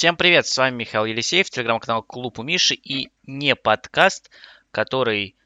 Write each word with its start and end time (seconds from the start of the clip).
Всем 0.00 0.16
привет, 0.16 0.46
с 0.46 0.56
вами 0.56 0.76
Михаил 0.76 1.04
Елисеев, 1.04 1.50
телеграм-канал 1.50 2.02
Клуб 2.02 2.38
у 2.38 2.42
Миши 2.42 2.72
и 2.72 3.10
не 3.24 3.54
подкаст, 3.54 4.30
который 4.70 5.36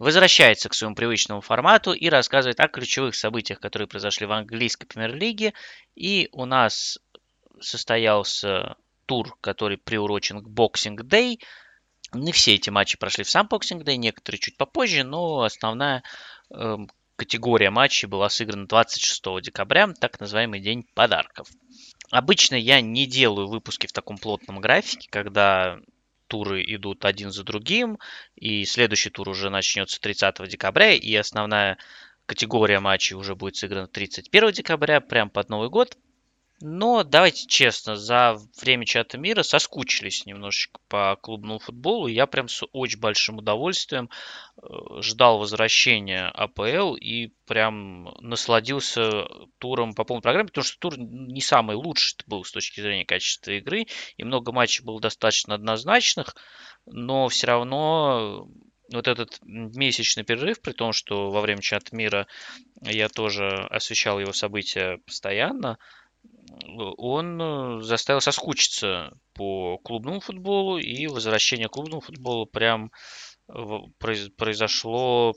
возвращается 0.00 0.68
к 0.68 0.74
своему 0.74 0.96
привычному 0.96 1.40
формату 1.40 1.92
и 1.92 2.08
рассказывает 2.08 2.58
о 2.58 2.66
ключевых 2.66 3.14
событиях, 3.14 3.60
которые 3.60 3.86
произошли 3.86 4.26
в 4.26 4.32
английской 4.32 4.86
премьер-лиге. 4.86 5.54
И 5.94 6.28
у 6.32 6.46
нас 6.46 6.98
состоялся 7.60 8.74
тур, 9.06 9.36
который 9.40 9.78
приурочен 9.78 10.42
к 10.42 10.48
Boxing 10.48 10.96
Day. 10.96 11.38
Не 12.12 12.32
все 12.32 12.56
эти 12.56 12.70
матчи 12.70 12.98
прошли 12.98 13.22
в 13.22 13.30
сам 13.30 13.46
Boxing 13.46 13.84
Day, 13.84 13.94
некоторые 13.94 14.40
чуть 14.40 14.56
попозже, 14.56 15.04
но 15.04 15.42
основная 15.42 16.02
э, 16.50 16.76
категория 17.14 17.70
матчей 17.70 18.08
была 18.08 18.28
сыграна 18.30 18.66
26 18.66 19.42
декабря, 19.42 19.94
так 20.00 20.18
называемый 20.18 20.58
День 20.58 20.88
подарков. 20.92 21.46
Обычно 22.12 22.56
я 22.56 22.82
не 22.82 23.06
делаю 23.06 23.48
выпуски 23.48 23.86
в 23.86 23.92
таком 23.92 24.18
плотном 24.18 24.60
графике, 24.60 25.08
когда 25.10 25.80
туры 26.26 26.62
идут 26.62 27.06
один 27.06 27.30
за 27.30 27.42
другим, 27.42 27.98
и 28.36 28.66
следующий 28.66 29.08
тур 29.08 29.30
уже 29.30 29.48
начнется 29.48 29.98
30 29.98 30.46
декабря, 30.46 30.92
и 30.92 31.14
основная 31.14 31.78
категория 32.26 32.80
матчей 32.80 33.16
уже 33.16 33.34
будет 33.34 33.56
сыграна 33.56 33.86
31 33.86 34.52
декабря, 34.52 35.00
прям 35.00 35.30
под 35.30 35.48
Новый 35.48 35.70
год. 35.70 35.96
Но 36.64 37.02
давайте 37.02 37.48
честно, 37.48 37.96
за 37.96 38.36
время 38.60 38.86
чата 38.86 39.18
мира 39.18 39.42
соскучились 39.42 40.26
немножечко 40.26 40.78
по 40.86 41.16
клубному 41.20 41.58
футболу. 41.58 42.06
Я 42.06 42.28
прям 42.28 42.46
с 42.46 42.64
очень 42.70 43.00
большим 43.00 43.38
удовольствием 43.38 44.08
э, 44.62 44.68
ждал 45.00 45.40
возвращения 45.40 46.28
АПЛ 46.28 46.94
и 46.94 47.32
прям 47.46 48.14
насладился 48.20 49.24
туром 49.58 49.92
по 49.94 50.04
полной 50.04 50.22
программе, 50.22 50.46
потому 50.50 50.64
что 50.64 50.78
тур 50.78 50.94
не 50.98 51.40
самый 51.40 51.74
лучший 51.74 52.16
был 52.28 52.44
с 52.44 52.52
точки 52.52 52.80
зрения 52.80 53.04
качества 53.04 53.50
игры, 53.50 53.86
и 54.16 54.22
много 54.22 54.52
матчей 54.52 54.84
было 54.84 55.00
достаточно 55.00 55.56
однозначных, 55.56 56.36
но 56.86 57.28
все 57.28 57.48
равно 57.48 58.46
вот 58.92 59.08
этот 59.08 59.40
месячный 59.42 60.22
перерыв, 60.22 60.60
при 60.60 60.74
том, 60.74 60.92
что 60.92 61.32
во 61.32 61.40
время 61.40 61.60
чата 61.60 61.96
мира 61.96 62.28
я 62.82 63.08
тоже 63.08 63.48
освещал 63.48 64.20
его 64.20 64.32
события 64.32 64.98
постоянно, 64.98 65.78
он 66.96 67.40
э, 67.40 67.80
заставил 67.82 68.20
соскучиться 68.20 69.12
по 69.34 69.78
клубному 69.78 70.20
футболу, 70.20 70.78
и 70.78 71.06
возвращение 71.06 71.68
к 71.68 71.72
клубному 71.72 72.00
футболу 72.00 72.46
прям 72.46 72.90
произошло 74.36 75.34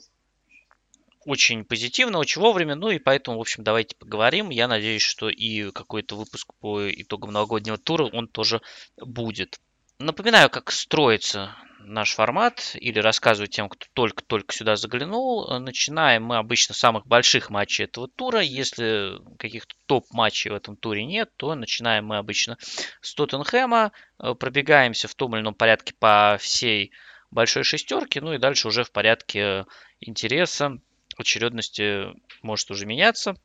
очень 1.26 1.64
позитивно, 1.64 2.18
очень 2.18 2.40
вовремя, 2.40 2.76
ну 2.76 2.88
и 2.90 2.98
поэтому, 2.98 3.38
в 3.38 3.40
общем, 3.40 3.64
давайте 3.64 3.96
поговорим. 3.96 4.50
Я 4.50 4.68
надеюсь, 4.68 5.02
что 5.02 5.28
и 5.28 5.70
какой-то 5.72 6.16
выпуск 6.16 6.52
по 6.60 6.88
итогам 6.88 7.32
новогоднего 7.32 7.76
тура 7.76 8.04
он 8.04 8.28
тоже 8.28 8.62
будет. 8.96 9.58
Напоминаю, 9.98 10.48
как 10.50 10.70
строится 10.70 11.56
наш 11.86 12.14
формат 12.14 12.72
или 12.74 12.98
рассказываю 12.98 13.48
тем, 13.48 13.68
кто 13.68 13.86
только-только 13.94 14.52
сюда 14.54 14.76
заглянул. 14.76 15.46
Начинаем 15.60 16.24
мы 16.24 16.36
обычно 16.36 16.74
с 16.74 16.78
самых 16.78 17.06
больших 17.06 17.50
матчей 17.50 17.84
этого 17.84 18.08
тура. 18.08 18.40
Если 18.40 19.18
каких-то 19.38 19.74
топ-матчей 19.86 20.50
в 20.50 20.54
этом 20.54 20.76
туре 20.76 21.04
нет, 21.04 21.30
то 21.36 21.54
начинаем 21.54 22.06
мы 22.06 22.18
обычно 22.18 22.58
с 23.00 23.14
Тоттенхэма. 23.14 23.92
Э, 24.18 24.34
пробегаемся 24.34 25.08
в 25.08 25.14
том 25.14 25.34
или 25.34 25.42
ином 25.42 25.54
порядке 25.54 25.94
по 25.98 26.36
всей 26.40 26.92
большой 27.30 27.64
шестерке. 27.64 28.20
Ну 28.20 28.34
и 28.34 28.38
дальше 28.38 28.68
уже 28.68 28.84
в 28.84 28.90
порядке 28.90 29.64
интереса. 30.00 30.78
Очередности 31.16 32.08
может 32.42 32.70
уже 32.70 32.84
меняться. 32.84 33.36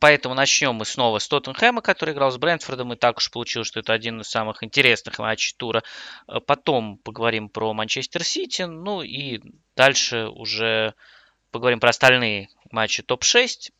Поэтому 0.00 0.34
начнем 0.34 0.74
мы 0.74 0.84
снова 0.84 1.18
с 1.18 1.28
Тоттенхэма, 1.28 1.82
который 1.82 2.14
играл 2.14 2.30
с 2.30 2.38
Брентфордом, 2.38 2.92
и 2.92 2.96
так 2.96 3.18
уж 3.18 3.30
получилось, 3.30 3.68
что 3.68 3.80
это 3.80 3.92
один 3.92 4.20
из 4.20 4.28
самых 4.28 4.62
интересных 4.62 5.18
матчей 5.18 5.54
тура. 5.56 5.82
Э, 6.26 6.40
потом 6.40 6.98
поговорим 6.98 7.48
про 7.48 7.72
Манчестер 7.74 8.24
Сити, 8.24 8.62
ну 8.62 9.02
и 9.02 9.40
дальше 9.76 10.28
уже 10.28 10.94
поговорим 11.50 11.80
про 11.80 11.90
остальные 11.90 12.48
матчи 12.70 13.02
топ-6. 13.02 13.72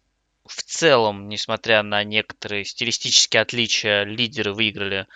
В 0.46 0.62
целом, 0.62 1.28
несмотря 1.28 1.82
на 1.82 2.04
некоторые 2.04 2.64
стилистические 2.64 3.40
отличия, 3.40 4.04
лидеры 4.04 4.52
выиграли 4.52 5.06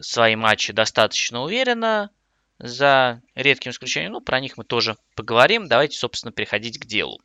свои 0.00 0.36
матчи 0.36 0.72
достаточно 0.72 1.42
уверенно, 1.42 2.10
за 2.58 3.22
редким 3.34 3.70
исключением. 3.70 4.12
Ну, 4.12 4.20
про 4.20 4.38
них 4.38 4.58
мы 4.58 4.64
тоже 4.64 4.96
поговорим. 5.16 5.66
Давайте, 5.66 5.96
собственно, 5.96 6.30
переходить 6.30 6.78
к 6.78 6.84
делу. 6.84 7.20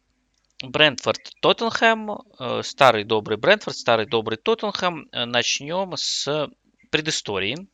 Брентфорд 0.63 1.19
Тоттенхэм, 1.41 2.11
э, 2.11 2.61
старый 2.63 3.03
добрый 3.03 3.37
Брентфорд, 3.37 3.75
старый 3.75 4.05
добрый 4.05 4.37
Тоттенхэм. 4.37 5.09
Э, 5.11 5.25
начнем 5.25 5.93
с 5.97 6.49
предыстории. 6.91 7.67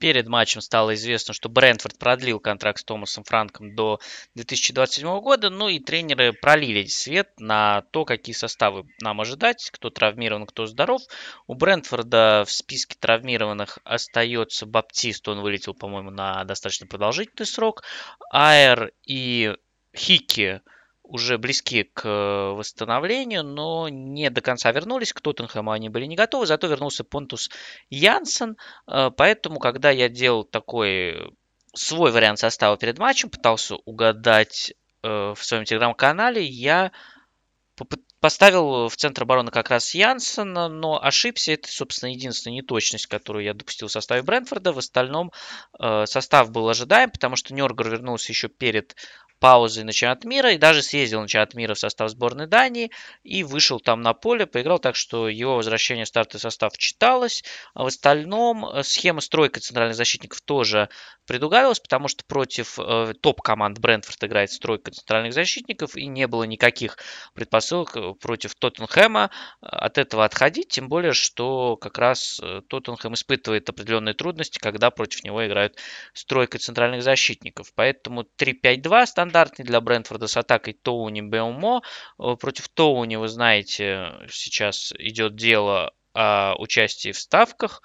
Перед 0.00 0.26
матчем 0.26 0.60
стало 0.62 0.94
известно, 0.94 1.32
что 1.32 1.48
Брентфорд 1.48 1.96
продлил 1.96 2.40
контракт 2.40 2.80
с 2.80 2.84
Томасом 2.84 3.22
Франком 3.22 3.76
до 3.76 4.00
2027 4.34 5.20
года, 5.20 5.48
ну 5.48 5.68
и 5.68 5.78
тренеры 5.78 6.32
пролили 6.32 6.86
свет 6.86 7.28
на 7.38 7.82
то, 7.92 8.04
какие 8.04 8.34
составы 8.34 8.84
нам 9.00 9.20
ожидать, 9.20 9.70
кто 9.70 9.88
травмирован, 9.90 10.46
кто 10.46 10.66
здоров. 10.66 11.02
У 11.46 11.54
Брентфорда 11.54 12.42
в 12.44 12.50
списке 12.50 12.96
травмированных 12.98 13.78
остается 13.84 14.66
Баптист, 14.66 15.28
он 15.28 15.40
вылетел, 15.40 15.72
по-моему, 15.72 16.10
на 16.10 16.42
достаточно 16.42 16.88
продолжительный 16.88 17.46
срок. 17.46 17.84
Айр 18.32 18.90
и 19.06 19.54
Хики 19.94 20.62
уже 21.12 21.36
близки 21.36 21.82
к 21.82 22.06
э, 22.06 22.52
восстановлению, 22.54 23.44
но 23.44 23.90
не 23.90 24.30
до 24.30 24.40
конца 24.40 24.72
вернулись. 24.72 25.12
К 25.12 25.20
Тоттенхэму 25.20 25.70
они 25.70 25.90
были 25.90 26.06
не 26.06 26.16
готовы, 26.16 26.46
зато 26.46 26.68
вернулся 26.68 27.04
Понтус 27.04 27.50
Янсен. 27.90 28.56
Э, 28.86 29.10
поэтому, 29.14 29.60
когда 29.60 29.90
я 29.90 30.08
делал 30.08 30.42
такой 30.42 31.34
свой 31.74 32.12
вариант 32.12 32.38
состава 32.38 32.78
перед 32.78 32.98
матчем, 32.98 33.28
пытался 33.28 33.76
угадать 33.84 34.72
э, 35.02 35.34
в 35.36 35.44
своем 35.44 35.66
телеграм-канале, 35.66 36.42
я 36.42 36.92
поставил 38.20 38.88
в 38.88 38.96
центр 38.96 39.24
обороны 39.24 39.50
как 39.50 39.68
раз 39.68 39.94
Янсена, 39.94 40.68
но 40.68 41.02
ошибся. 41.02 41.52
Это, 41.52 41.70
собственно, 41.70 42.10
единственная 42.10 42.56
неточность, 42.56 43.06
которую 43.06 43.44
я 43.44 43.52
допустил 43.52 43.88
в 43.88 43.92
составе 43.92 44.22
Брэнфорда. 44.22 44.72
В 44.72 44.78
остальном 44.78 45.32
состав 46.04 46.52
был 46.52 46.68
ожидаем, 46.68 47.10
потому 47.10 47.34
что 47.34 47.54
Нергер 47.54 47.88
вернулся 47.90 48.30
еще 48.30 48.48
перед 48.48 48.94
паузы 49.42 49.82
на 49.82 49.92
чемпионат 49.92 50.24
мира 50.24 50.52
и 50.52 50.56
даже 50.56 50.82
съездил 50.82 51.20
на 51.20 51.26
чемпионат 51.26 51.54
мира 51.54 51.74
в 51.74 51.78
состав 51.80 52.08
сборной 52.10 52.46
Дании 52.46 52.92
и 53.24 53.42
вышел 53.42 53.80
там 53.80 54.00
на 54.00 54.14
поле, 54.14 54.46
поиграл 54.46 54.78
так, 54.78 54.94
что 54.94 55.28
его 55.28 55.56
возвращение 55.56 56.04
в 56.04 56.08
стартовый 56.08 56.40
состав 56.40 56.78
читалось. 56.78 57.42
А 57.74 57.82
в 57.82 57.86
остальном 57.86 58.64
э, 58.64 58.84
схема 58.84 59.20
стройка 59.20 59.58
центральных 59.58 59.96
защитников 59.96 60.40
тоже 60.42 60.88
предугадывалась, 61.26 61.80
потому 61.80 62.06
что 62.06 62.24
против 62.24 62.78
э, 62.78 63.14
топ-команд 63.20 63.80
Брентфорд 63.80 64.22
играет 64.22 64.52
стройка 64.52 64.92
центральных 64.92 65.32
защитников 65.32 65.96
и 65.96 66.06
не 66.06 66.28
было 66.28 66.44
никаких 66.44 66.98
предпосылок 67.34 67.96
э, 67.96 68.14
против 68.20 68.54
Тоттенхэма 68.54 69.30
э, 69.60 69.66
от 69.66 69.98
этого 69.98 70.24
отходить, 70.24 70.68
тем 70.68 70.88
более, 70.88 71.14
что 71.14 71.76
как 71.76 71.98
раз 71.98 72.40
Тоттенхэм 72.68 73.14
испытывает 73.14 73.68
определенные 73.68 74.14
трудности, 74.14 74.60
когда 74.60 74.90
против 74.92 75.24
него 75.24 75.44
играют 75.44 75.78
стройка 76.14 76.58
центральных 76.58 77.02
защитников. 77.02 77.72
Поэтому 77.74 78.24
3-5-2 78.38 79.06
стандартный 79.06 79.31
стандартный 79.32 79.64
для 79.64 79.80
Брентфорда 79.80 80.26
с 80.26 80.36
атакой 80.36 80.74
Тоуни 80.74 81.22
Беумо. 81.22 81.82
Э, 82.18 82.36
против 82.38 82.68
Тоуни, 82.68 83.16
вы 83.16 83.28
знаете, 83.28 84.12
сейчас 84.30 84.92
идет 84.98 85.36
дело 85.36 85.94
о 86.14 86.54
участии 86.58 87.12
в 87.12 87.18
ставках. 87.18 87.82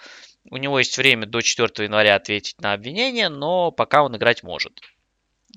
У 0.50 0.58
него 0.58 0.80
есть 0.80 0.98
время 0.98 1.26
до 1.26 1.42
4 1.42 1.86
января 1.86 2.16
ответить 2.16 2.60
на 2.60 2.74
обвинение, 2.74 3.30
но 3.30 3.72
пока 3.72 4.04
он 4.04 4.16
играть 4.18 4.44
может. 4.44 4.82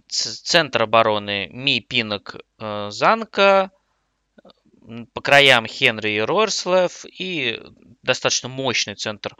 Центр 0.06 0.82
обороны 0.82 1.48
Ми 1.50 1.80
Пинок 1.80 2.36
э, 2.58 2.90
Занка, 2.90 3.72
по 5.12 5.20
краям 5.20 5.66
Хенри 5.66 6.10
и 6.10 6.20
Рорслев 6.20 7.04
и 7.04 7.60
достаточно 8.02 8.48
мощный 8.48 8.94
центр 8.94 9.36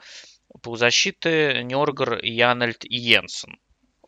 полузащиты 0.62 1.62
Нёргар, 1.62 2.24
Янальд 2.24 2.84
и 2.84 2.96
Йенсен 2.96 3.58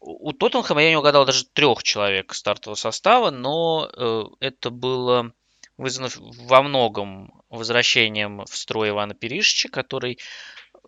у 0.03 0.33
Тоттенхэма 0.33 0.83
я 0.83 0.91
не 0.91 0.97
угадал 0.97 1.25
даже 1.25 1.45
трех 1.45 1.83
человек 1.83 2.35
стартового 2.35 2.75
состава, 2.75 3.31
но 3.31 3.89
э, 3.89 4.25
это 4.41 4.71
было 4.71 5.33
вызвано 5.79 6.11
во 6.17 6.63
многом 6.63 7.43
возвращением 7.49 8.45
в 8.45 8.57
строй 8.57 8.91
Ивана 8.91 9.15
Перишича, 9.15 9.69
который 9.69 10.19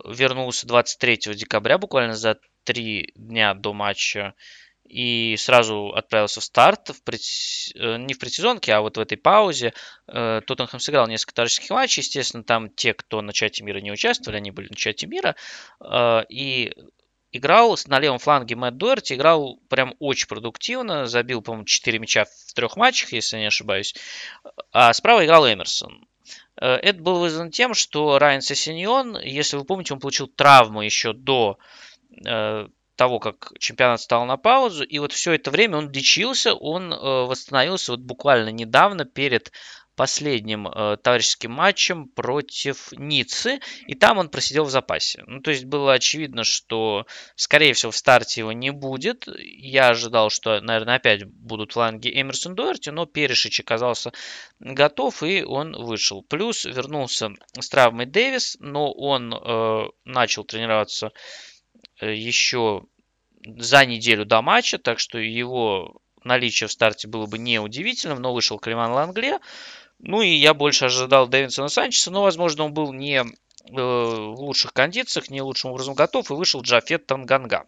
вернулся 0.04 0.66
23 0.66 1.34
декабря, 1.34 1.78
буквально 1.78 2.14
за 2.14 2.38
три 2.64 3.12
дня 3.14 3.54
до 3.54 3.72
матча, 3.72 4.34
и 4.82 5.36
сразу 5.38 5.92
отправился 5.94 6.40
в 6.40 6.44
старт, 6.44 6.88
в 6.90 7.02
пред... 7.04 7.20
Э, 7.76 7.96
не 7.98 8.14
в 8.14 8.18
предсезонке, 8.18 8.72
а 8.74 8.80
вот 8.80 8.96
в 8.96 9.00
этой 9.00 9.16
паузе. 9.16 9.74
Э, 10.08 10.40
Тоттенхэм 10.44 10.80
сыграл 10.80 11.06
несколько 11.06 11.34
товарищеских 11.34 11.70
матчей, 11.70 12.02
естественно, 12.02 12.42
там 12.42 12.68
те, 12.68 12.94
кто 12.94 13.22
на 13.22 13.32
чате 13.32 13.62
мира 13.62 13.78
не 13.78 13.92
участвовали, 13.92 14.38
они 14.38 14.50
были 14.50 14.68
на 14.68 14.76
чате 14.76 15.06
мира, 15.06 15.36
и 16.28 16.72
играл 17.36 17.78
на 17.86 17.98
левом 17.98 18.18
фланге 18.18 18.56
Мэтт 18.56 18.76
Дуэрти, 18.76 19.14
играл 19.14 19.58
прям 19.68 19.94
очень 19.98 20.28
продуктивно, 20.28 21.06
забил, 21.06 21.42
по-моему, 21.42 21.64
4 21.64 21.98
мяча 21.98 22.24
в 22.24 22.54
трех 22.54 22.76
матчах, 22.76 23.12
если 23.12 23.38
не 23.38 23.46
ошибаюсь, 23.46 23.94
а 24.72 24.92
справа 24.92 25.24
играл 25.24 25.46
Эмерсон. 25.46 26.06
Это 26.56 26.98
было 27.00 27.18
вызвано 27.18 27.50
тем, 27.50 27.74
что 27.74 28.18
Райан 28.18 28.40
Сессиньон, 28.40 29.18
если 29.18 29.56
вы 29.56 29.64
помните, 29.64 29.92
он 29.92 30.00
получил 30.00 30.28
травму 30.28 30.82
еще 30.82 31.12
до 31.12 31.58
того, 32.96 33.18
как 33.18 33.52
чемпионат 33.58 34.00
стал 34.00 34.24
на 34.24 34.36
паузу, 34.36 34.84
и 34.84 35.00
вот 35.00 35.12
все 35.12 35.32
это 35.32 35.50
время 35.50 35.78
он 35.78 35.90
лечился, 35.90 36.54
он 36.54 36.90
восстановился 36.90 37.90
вот 37.90 38.00
буквально 38.00 38.50
недавно 38.50 39.04
перед 39.04 39.50
последним 39.96 40.68
э, 40.68 40.96
товарищеским 40.96 41.52
матчем 41.52 42.08
против 42.08 42.92
Ниццы, 42.92 43.60
и 43.86 43.94
там 43.94 44.18
он 44.18 44.28
просидел 44.28 44.64
в 44.64 44.70
запасе. 44.70 45.22
Ну, 45.26 45.40
то 45.40 45.50
есть 45.50 45.64
было 45.64 45.92
очевидно, 45.92 46.44
что, 46.44 47.06
скорее 47.36 47.74
всего, 47.74 47.92
в 47.92 47.96
старте 47.96 48.40
его 48.40 48.52
не 48.52 48.70
будет. 48.70 49.28
Я 49.38 49.90
ожидал, 49.90 50.30
что, 50.30 50.60
наверное, 50.60 50.96
опять 50.96 51.24
будут 51.24 51.72
фланги 51.72 52.08
Эмерсон 52.08 52.54
Дуэрти, 52.54 52.90
но 52.90 53.06
Перешич 53.06 53.60
оказался 53.60 54.12
готов, 54.58 55.22
и 55.22 55.42
он 55.42 55.72
вышел. 55.72 56.22
Плюс 56.22 56.64
вернулся 56.64 57.30
с 57.58 57.68
травмой 57.68 58.06
Дэвис, 58.06 58.56
но 58.60 58.92
он 58.92 59.32
э, 59.32 59.88
начал 60.04 60.44
тренироваться 60.44 61.12
э, 62.00 62.14
еще 62.14 62.84
за 63.44 63.84
неделю 63.86 64.24
до 64.24 64.42
матча, 64.42 64.78
так 64.78 64.98
что 64.98 65.18
его 65.18 66.00
наличие 66.24 66.68
в 66.68 66.72
старте 66.72 67.06
было 67.06 67.26
бы 67.26 67.38
неудивительным, 67.38 68.20
но 68.20 68.34
вышел 68.34 68.58
Климан 68.58 68.92
Лангле, 68.92 69.38
ну 69.98 70.22
и 70.22 70.28
я 70.28 70.54
больше 70.54 70.86
ожидал 70.86 71.28
Дэвинсона 71.28 71.68
Санчеса, 71.68 72.10
но, 72.10 72.22
возможно, 72.22 72.64
он 72.64 72.74
был 72.74 72.92
не 72.92 73.18
э, 73.18 73.24
в 73.70 74.40
лучших 74.40 74.72
кондициях, 74.72 75.30
не 75.30 75.42
лучшим 75.42 75.70
образом 75.70 75.94
готов, 75.94 76.30
и 76.30 76.34
вышел 76.34 76.62
Джафет 76.62 77.06
Танганга 77.06 77.64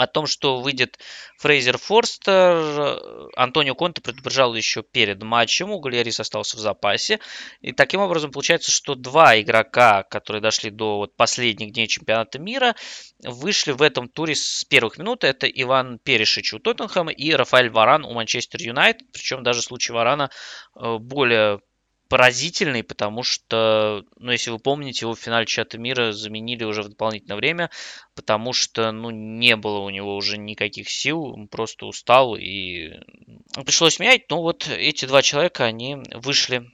о 0.00 0.06
том, 0.06 0.26
что 0.26 0.60
выйдет 0.60 0.98
Фрейзер 1.38 1.76
Форстер, 1.78 3.28
Антонио 3.36 3.74
Конте 3.74 4.00
предупреждал 4.00 4.54
еще 4.54 4.82
перед 4.82 5.22
матчем, 5.22 5.70
у 5.70 5.78
Галерис 5.78 6.20
остался 6.20 6.56
в 6.56 6.60
запасе. 6.60 7.20
И 7.60 7.72
таким 7.72 8.00
образом 8.00 8.32
получается, 8.32 8.70
что 8.70 8.94
два 8.94 9.38
игрока, 9.40 10.04
которые 10.04 10.40
дошли 10.40 10.70
до 10.70 10.96
вот 10.96 11.16
последних 11.16 11.72
дней 11.72 11.86
чемпионата 11.86 12.38
мира, 12.38 12.74
вышли 13.22 13.72
в 13.72 13.82
этом 13.82 14.08
туре 14.08 14.34
с 14.34 14.64
первых 14.64 14.96
минут. 14.96 15.22
Это 15.24 15.46
Иван 15.46 15.98
Перешич 15.98 16.54
у 16.54 16.58
Тоттенхэма 16.58 17.12
и 17.12 17.32
Рафаэль 17.32 17.70
Варан 17.70 18.04
у 18.04 18.12
Манчестер 18.14 18.60
Юнайтед. 18.62 19.12
Причем 19.12 19.42
даже 19.42 19.60
случай 19.60 19.92
Варана 19.92 20.30
э, 20.76 20.96
более 20.98 21.60
поразительный, 22.10 22.82
потому 22.82 23.22
что, 23.22 24.04
ну, 24.18 24.32
если 24.32 24.50
вы 24.50 24.58
помните, 24.58 25.06
его 25.06 25.14
в 25.14 25.20
финале 25.20 25.46
чемпионата 25.46 25.78
мира 25.78 26.12
заменили 26.12 26.64
уже 26.64 26.82
в 26.82 26.88
дополнительное 26.88 27.36
время, 27.36 27.70
потому 28.16 28.52
что, 28.52 28.90
ну, 28.90 29.10
не 29.10 29.54
было 29.54 29.78
у 29.78 29.90
него 29.90 30.16
уже 30.16 30.36
никаких 30.36 30.90
сил, 30.90 31.22
он 31.22 31.46
просто 31.46 31.86
устал 31.86 32.34
и 32.34 32.90
пришлось 33.64 34.00
менять. 34.00 34.28
Но 34.28 34.42
вот 34.42 34.68
эти 34.68 35.04
два 35.04 35.22
человека, 35.22 35.64
они 35.64 35.98
вышли, 36.12 36.68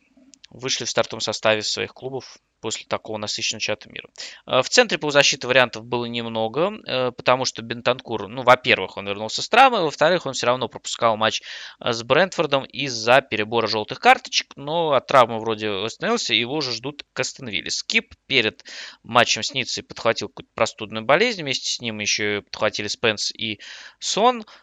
вышли 0.49 0.87
в 0.87 0.91
стартовом 0.91 1.21
составе 1.21 1.61
своих 1.61 1.93
клубов 1.93 2.39
после 2.67 2.85
такого 2.89 3.17
насыщенного 3.17 3.61
чата 3.61 3.89
мира. 3.89 4.09
Э, 4.45 4.61
в 4.61 4.69
центре 4.69 4.99
полузащиты 4.99 5.47
вариантов 5.47 5.85
было 5.85 6.05
немного, 6.07 6.73
э, 6.85 7.13
потому 7.13 7.45
что 7.45 7.63
Бентанкур, 7.63 8.27
ну, 8.27 8.43
во-первых, 8.43 8.97
он 8.97 9.07
вернулся 9.07 9.41
с 9.41 9.49
травмы, 9.49 9.83
во-вторых, 9.83 10.27
он 10.27 10.33
все 10.33 10.47
равно 10.47 10.67
пропускал 10.67 11.17
матч 11.17 11.43
э, 11.79 11.93
с 11.93 12.03
Брентфордом 12.03 12.65
из-за 12.65 13.21
перебора 13.21 13.69
желтых 13.69 14.01
карточек, 14.01 14.49
но 14.57 14.95
от 14.95 15.07
травмы 15.07 15.39
вроде 15.39 15.71
восстановился, 15.71 16.35
его 16.35 16.57
уже 16.57 16.73
ждут 16.73 17.05
Кастенвилли. 17.13 17.69
Скип 17.69 18.17
перед 18.27 18.65
матчем 19.05 19.45
с 19.45 19.55
Ниццей 19.55 19.85
подхватил 19.85 20.27
какую-то 20.27 20.51
простудную 20.57 21.05
болезнь, 21.05 21.43
вместе 21.43 21.71
с 21.71 21.81
ним 21.81 22.01
еще 22.01 22.43
подхватили 22.43 22.89
Спенс 22.89 23.31
и 23.31 23.61
Сон– 24.01 24.45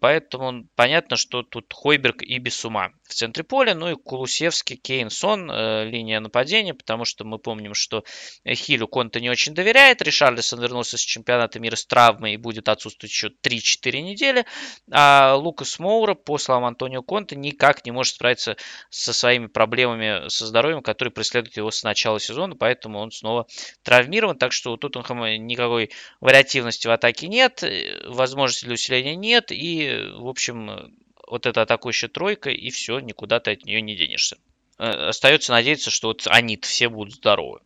поэтому 0.00 0.68
понятно, 0.74 1.16
что 1.16 1.42
тут 1.42 1.72
Хойберг 1.72 2.22
и 2.22 2.38
Бесума 2.38 2.92
в 3.08 3.14
центре 3.14 3.44
поля. 3.44 3.74
Ну 3.74 3.90
и 3.90 3.94
Кулусевский, 3.94 4.76
Кейнсон, 4.76 5.50
э, 5.50 5.84
линия 5.84 6.20
нападения, 6.20 6.74
потому 6.74 7.04
что 7.04 7.24
мы 7.24 7.38
помним, 7.38 7.74
что 7.74 8.04
Хилю 8.46 8.88
Конта 8.88 9.20
не 9.20 9.30
очень 9.30 9.54
доверяет. 9.54 10.02
Ришарлисон 10.02 10.60
вернулся 10.60 10.96
с 10.98 11.00
чемпионата 11.00 11.60
мира 11.60 11.76
с 11.76 11.86
травмой 11.86 12.34
и 12.34 12.36
будет 12.36 12.68
отсутствовать 12.68 13.12
еще 13.12 13.28
3-4 13.28 14.02
недели. 14.02 14.44
А 14.90 15.34
Лукас 15.36 15.78
Моура, 15.78 16.14
по 16.14 16.38
словам 16.38 16.64
Антонио 16.64 17.02
Конта, 17.02 17.36
никак 17.36 17.84
не 17.84 17.92
может 17.92 18.14
справиться 18.14 18.56
со 18.90 19.12
своими 19.12 19.46
проблемами 19.46 20.28
со 20.28 20.46
здоровьем, 20.46 20.82
которые 20.82 21.12
преследуют 21.12 21.56
его 21.56 21.70
с 21.70 21.82
начала 21.82 22.20
сезона, 22.20 22.56
поэтому 22.56 22.98
он 22.98 23.10
снова 23.10 23.46
травмирован. 23.82 24.36
Так 24.36 24.52
что 24.52 24.72
у 24.72 24.76
Тоттенхэма 24.76 25.36
никакой 25.38 25.90
вариативности 26.20 26.86
в 26.86 26.90
атаке 26.90 27.28
нет, 27.28 27.62
э, 27.62 28.08
возможности 28.08 28.64
для 28.64 28.74
усиления 28.74 29.16
нет, 29.16 29.50
и, 29.50 30.10
в 30.16 30.28
общем, 30.28 30.92
вот 31.26 31.46
эта 31.46 31.62
атакующая 31.62 32.08
тройка, 32.08 32.50
и 32.50 32.70
все, 32.70 33.00
никуда 33.00 33.40
ты 33.40 33.52
от 33.52 33.64
нее 33.64 33.80
не 33.82 33.96
денешься. 33.96 34.38
Э, 34.78 35.08
остается 35.08 35.52
надеяться, 35.52 35.90
что 35.90 36.08
вот 36.08 36.26
они 36.26 36.58
все 36.58 36.88
будут 36.88 37.14
здоровы. 37.14 37.60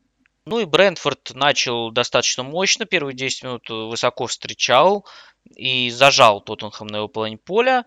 Ну 0.47 0.59
и 0.59 0.65
Брентфорд 0.65 1.33
начал 1.35 1.91
достаточно 1.91 2.43
мощно, 2.43 2.87
первые 2.87 3.15
10 3.15 3.45
минут 3.45 3.69
высоко 3.69 4.27
встречал 4.27 5.07
и 5.55 5.91
зажал 5.91 6.41
Тоттенхэм 6.41 6.87
на 6.87 6.97
его 6.97 7.09
половине 7.09 7.39
поля. 7.39 7.85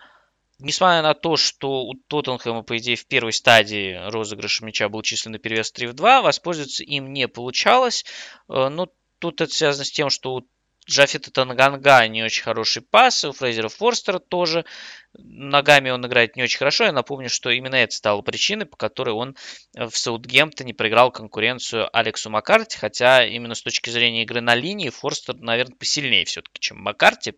Несмотря 0.59 1.01
на 1.01 1.13
то, 1.13 1.35
что 1.35 1.83
у 1.83 1.95
Тоттенхэма, 1.95 2.63
по 2.63 2.77
идее, 2.77 2.95
в 2.95 3.05
первой 3.07 3.33
стадии 3.33 3.99
розыгрыша 4.09 4.63
мяча 4.63 4.87
был 4.87 5.01
численный 5.01 5.39
перевес 5.39 5.71
3 5.71 5.87
в 5.87 5.93
2, 5.93 6.21
воспользоваться 6.21 6.83
им 6.83 7.11
не 7.11 7.27
получалось. 7.27 8.05
Э, 8.47 8.69
но 8.69 8.87
тут 9.19 9.41
это 9.41 9.53
связано 9.53 9.85
с 9.85 9.91
тем, 9.91 10.09
что 10.09 10.35
у 10.35 10.47
Джафета 10.85 11.31
Танганга 11.31 12.07
не 12.07 12.23
очень 12.23 12.43
хороший 12.43 12.81
пас, 12.81 13.23
у 13.23 13.31
Фрейзера 13.31 13.69
Форстера 13.69 14.19
тоже. 14.19 14.65
Ногами 15.13 15.89
он 15.89 16.05
играет 16.05 16.35
не 16.35 16.43
очень 16.43 16.57
хорошо. 16.57 16.85
Я 16.85 16.91
напомню, 16.91 17.29
что 17.29 17.49
именно 17.49 17.75
это 17.75 17.95
стало 17.95 18.21
причиной, 18.21 18.65
по 18.65 18.77
которой 18.77 19.11
он 19.11 19.35
в 19.73 19.95
Саутгемптоне 19.95 20.73
проиграл 20.73 21.11
конкуренцию 21.11 21.89
Алексу 21.95 22.29
Маккарти, 22.29 22.77
хотя 22.77 23.25
именно 23.25 23.55
с 23.55 23.61
точки 23.61 23.89
зрения 23.89 24.23
игры 24.23 24.41
на 24.41 24.55
линии 24.55 24.89
Форстер, 24.89 25.35
наверное, 25.35 25.75
посильнее 25.75 26.25
все-таки, 26.25 26.59
чем 26.59 26.79
Маккарти. 26.79 27.35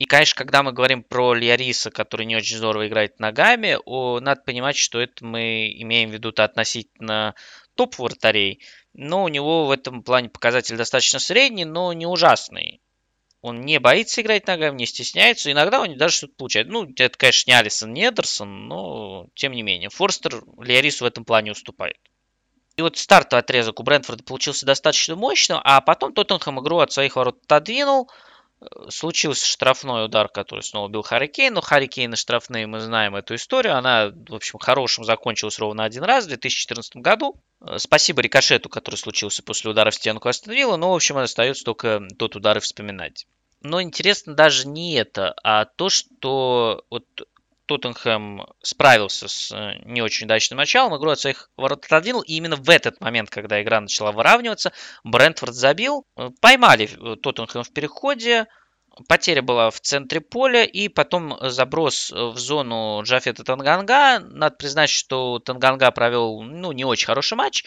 И, 0.00 0.06
конечно, 0.06 0.38
когда 0.38 0.62
мы 0.62 0.72
говорим 0.72 1.02
про 1.02 1.34
Лиариса, 1.34 1.90
который 1.90 2.24
не 2.24 2.34
очень 2.34 2.56
здорово 2.56 2.88
играет 2.88 3.20
ногами, 3.20 3.76
о, 3.84 4.18
надо 4.20 4.40
понимать, 4.40 4.76
что 4.76 4.98
это 4.98 5.26
мы 5.26 5.70
имеем 5.76 6.08
в 6.08 6.14
виду-то 6.14 6.42
относительно 6.42 7.34
топ-вратарей. 7.80 8.60
Но 8.92 9.24
у 9.24 9.28
него 9.28 9.64
в 9.64 9.70
этом 9.70 10.02
плане 10.02 10.28
показатель 10.28 10.76
достаточно 10.76 11.18
средний, 11.18 11.64
но 11.64 11.94
не 11.94 12.04
ужасный. 12.04 12.82
Он 13.40 13.62
не 13.62 13.80
боится 13.80 14.20
играть 14.20 14.46
ногами, 14.46 14.76
не 14.76 14.86
стесняется. 14.86 15.50
Иногда 15.50 15.80
он 15.80 15.96
даже 15.96 16.16
что-то 16.16 16.34
получает. 16.36 16.68
Ну, 16.68 16.86
это, 16.94 17.16
конечно, 17.16 17.50
не 17.50 17.56
Алисон, 17.56 17.94
не 17.94 18.06
Эдерсон, 18.06 18.68
но 18.68 19.28
тем 19.34 19.52
не 19.52 19.62
менее. 19.62 19.88
Форстер 19.88 20.44
Лиарису 20.58 21.04
в 21.04 21.06
этом 21.08 21.24
плане 21.24 21.52
уступает. 21.52 21.96
И 22.76 22.82
вот 22.82 22.98
стартовый 22.98 23.40
отрезок 23.40 23.80
у 23.80 23.82
Брентфорда 23.82 24.24
получился 24.24 24.66
достаточно 24.66 25.16
мощным, 25.16 25.58
а 25.64 25.80
потом 25.80 26.12
Тоттенхэм 26.12 26.60
игру 26.60 26.80
от 26.80 26.92
своих 26.92 27.16
ворот 27.16 27.38
отодвинул– 27.44 28.10
случился 28.88 29.46
штрафной 29.46 30.04
удар, 30.04 30.28
который 30.28 30.62
снова 30.62 30.88
бил 30.88 31.02
Харри 31.02 31.26
Кейн. 31.26 31.54
Но 31.54 31.60
Харри 31.60 31.86
Кейн 31.86 32.12
и 32.12 32.16
штрафные, 32.16 32.66
мы 32.66 32.80
знаем 32.80 33.16
эту 33.16 33.34
историю. 33.34 33.76
Она, 33.76 34.12
в 34.28 34.34
общем, 34.34 34.58
хорошим 34.58 35.04
закончилась 35.04 35.58
ровно 35.58 35.84
один 35.84 36.04
раз 36.04 36.24
в 36.24 36.28
2014 36.28 36.96
году. 36.96 37.36
Спасибо 37.76 38.22
рикошету, 38.22 38.68
который 38.68 38.96
случился 38.96 39.42
после 39.42 39.70
удара 39.70 39.90
в 39.90 39.94
стенку 39.94 40.28
остановила. 40.28 40.76
Но, 40.76 40.92
в 40.92 40.94
общем, 40.94 41.16
остается 41.16 41.64
только 41.64 42.02
тот 42.18 42.36
удар 42.36 42.58
и 42.58 42.60
вспоминать. 42.60 43.26
Но 43.62 43.82
интересно 43.82 44.34
даже 44.34 44.66
не 44.66 44.94
это, 44.94 45.34
а 45.42 45.66
то, 45.66 45.90
что 45.90 46.84
вот 46.88 47.04
Тоттенхэм 47.70 48.46
справился 48.62 49.28
с 49.28 49.52
э, 49.52 49.78
не 49.84 50.02
очень 50.02 50.26
удачным 50.26 50.56
началом, 50.56 50.96
игру 50.96 51.12
от 51.12 51.20
своих 51.20 51.50
ворот 51.56 51.84
отодвинул, 51.84 52.20
и 52.22 52.32
именно 52.32 52.56
в 52.56 52.68
этот 52.68 53.00
момент, 53.00 53.30
когда 53.30 53.62
игра 53.62 53.80
начала 53.80 54.10
выравниваться, 54.10 54.72
Брентфорд 55.04 55.54
забил, 55.54 56.04
э, 56.16 56.30
поймали 56.40 56.90
э, 56.90 57.14
Тоттенхэм 57.14 57.62
в 57.62 57.72
переходе, 57.72 58.48
потеря 59.06 59.40
была 59.40 59.70
в 59.70 59.78
центре 59.78 60.20
поля, 60.20 60.64
и 60.64 60.88
потом 60.88 61.38
заброс 61.42 62.10
в 62.10 62.36
зону 62.36 63.02
Джафета 63.04 63.44
Танганга. 63.44 64.18
Надо 64.18 64.56
признать, 64.56 64.90
что 64.90 65.38
Танганга 65.38 65.92
провел 65.92 66.42
ну, 66.42 66.72
не 66.72 66.84
очень 66.84 67.06
хороший 67.06 67.38
матч, 67.38 67.62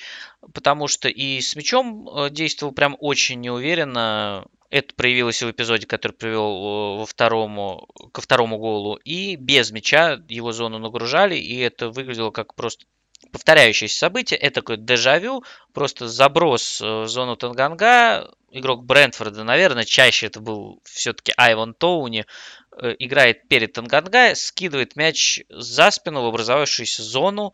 потому 0.53 0.89
что 0.89 1.07
и 1.07 1.39
с 1.39 1.55
мячом 1.55 2.27
действовал 2.29 2.73
прям 2.73 2.97
очень 2.99 3.39
неуверенно. 3.39 4.45
Это 4.73 4.95
проявилось 4.95 5.43
в 5.43 5.51
эпизоде, 5.51 5.85
который 5.85 6.13
привел 6.13 6.97
во 6.97 7.05
второму, 7.05 7.87
ко 8.11 8.21
второму 8.21 8.57
голу. 8.57 8.95
И 8.95 9.35
без 9.35 9.69
мяча 9.69 10.19
его 10.27 10.51
зону 10.51 10.79
нагружали, 10.79 11.35
и 11.35 11.59
это 11.59 11.91
выглядело 11.91 12.31
как 12.31 12.55
просто 12.55 12.85
повторяющееся 13.31 13.99
событие. 13.99 14.39
Это 14.39 14.61
такой 14.61 14.77
дежавю, 14.77 15.43
просто 15.73 16.07
заброс 16.07 16.81
в 16.81 17.05
зону 17.05 17.35
Танганга. 17.35 18.33
Игрок 18.49 18.83
Брентфорда, 18.83 19.43
наверное, 19.43 19.83
чаще 19.83 20.25
это 20.25 20.39
был 20.39 20.81
все-таки 20.85 21.33
Айван 21.37 21.75
Тоуни, 21.75 22.25
э, 22.75 22.95
играет 22.97 23.47
перед 23.47 23.73
Танганга, 23.73 24.33
скидывает 24.33 24.95
мяч 24.95 25.41
за 25.49 25.91
спину 25.91 26.23
в 26.23 26.25
образовавшуюся 26.25 27.03
зону. 27.03 27.53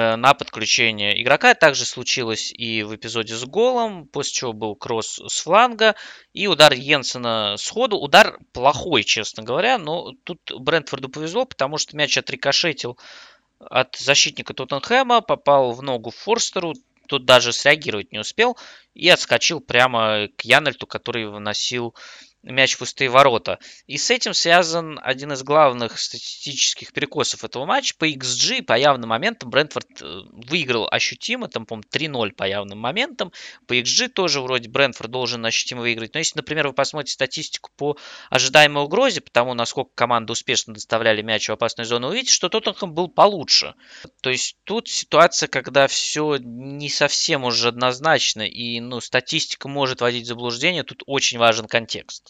Э, 0.00 0.16
на 0.16 0.32
подключение 0.32 1.20
игрока. 1.20 1.52
Также 1.54 1.84
случилось 1.84 2.52
и 2.56 2.82
в 2.82 2.96
эпизоде 2.96 3.34
с 3.34 3.44
голом, 3.44 4.06
после 4.06 4.32
чего 4.32 4.52
был 4.54 4.74
кросс 4.74 5.20
с 5.26 5.42
фланга 5.42 5.94
и 6.32 6.46
удар 6.46 6.72
Йенсена 6.72 7.56
сходу. 7.58 7.98
Удар 7.98 8.38
плохой, 8.52 9.04
честно 9.04 9.42
говоря, 9.42 9.76
но 9.76 10.12
тут 10.24 10.40
Брентфорду 10.58 11.10
повезло, 11.10 11.44
потому 11.44 11.76
что 11.76 11.98
мяч 11.98 12.16
отрикошетил 12.16 12.98
от 13.58 13.96
защитника 13.96 14.54
Тоттенхэма, 14.54 15.20
попал 15.20 15.72
в 15.72 15.82
ногу 15.82 16.10
Форстеру, 16.10 16.72
тот 17.06 17.26
даже 17.26 17.52
среагировать 17.52 18.10
не 18.10 18.20
успел 18.20 18.56
и 18.94 19.06
отскочил 19.10 19.60
прямо 19.60 20.28
к 20.34 20.46
Янальту, 20.46 20.86
который 20.86 21.26
выносил 21.26 21.94
мяч 22.42 22.74
в 22.74 22.78
пустые 22.78 23.10
ворота. 23.10 23.58
И 23.86 23.98
с 23.98 24.10
этим 24.10 24.34
связан 24.34 24.98
один 25.02 25.32
из 25.32 25.42
главных 25.42 25.98
статистических 25.98 26.92
перекосов 26.92 27.44
этого 27.44 27.66
матча. 27.66 27.94
По 27.98 28.08
XG, 28.08 28.62
по 28.62 28.78
явным 28.78 29.10
моментам, 29.10 29.50
Брентфорд 29.50 29.88
э, 30.00 30.22
выиграл 30.32 30.88
ощутимо, 30.90 31.48
там, 31.48 31.66
по-моему, 31.66 31.88
3-0 31.92 32.32
по 32.32 32.44
явным 32.44 32.78
моментам. 32.78 33.32
По 33.66 33.74
XG 33.74 34.08
тоже 34.08 34.40
вроде 34.40 34.68
Брентфорд 34.68 35.10
должен 35.10 35.44
ощутимо 35.44 35.82
выиграть. 35.82 36.14
Но 36.14 36.18
если, 36.18 36.38
например, 36.38 36.68
вы 36.68 36.72
посмотрите 36.72 37.12
статистику 37.12 37.70
по 37.76 37.96
ожидаемой 38.30 38.84
угрозе, 38.84 39.20
потому 39.20 39.54
насколько 39.54 39.90
команды 39.94 40.32
успешно 40.32 40.74
доставляли 40.74 41.22
мяч 41.22 41.48
в 41.48 41.52
опасную 41.52 41.86
зону, 41.86 42.08
увидите, 42.08 42.32
что 42.32 42.48
Тоттенхэм 42.48 42.94
был 42.94 43.08
получше. 43.08 43.74
То 44.22 44.30
есть 44.30 44.56
тут 44.64 44.88
ситуация, 44.88 45.48
когда 45.48 45.86
все 45.88 46.38
не 46.38 46.88
совсем 46.88 47.44
уже 47.44 47.68
однозначно, 47.68 48.42
и 48.42 48.80
ну, 48.80 49.00
статистика 49.00 49.68
может 49.68 50.00
вводить 50.00 50.24
в 50.24 50.28
заблуждение, 50.28 50.84
тут 50.84 51.02
очень 51.06 51.38
важен 51.38 51.66
контекст. 51.66 52.29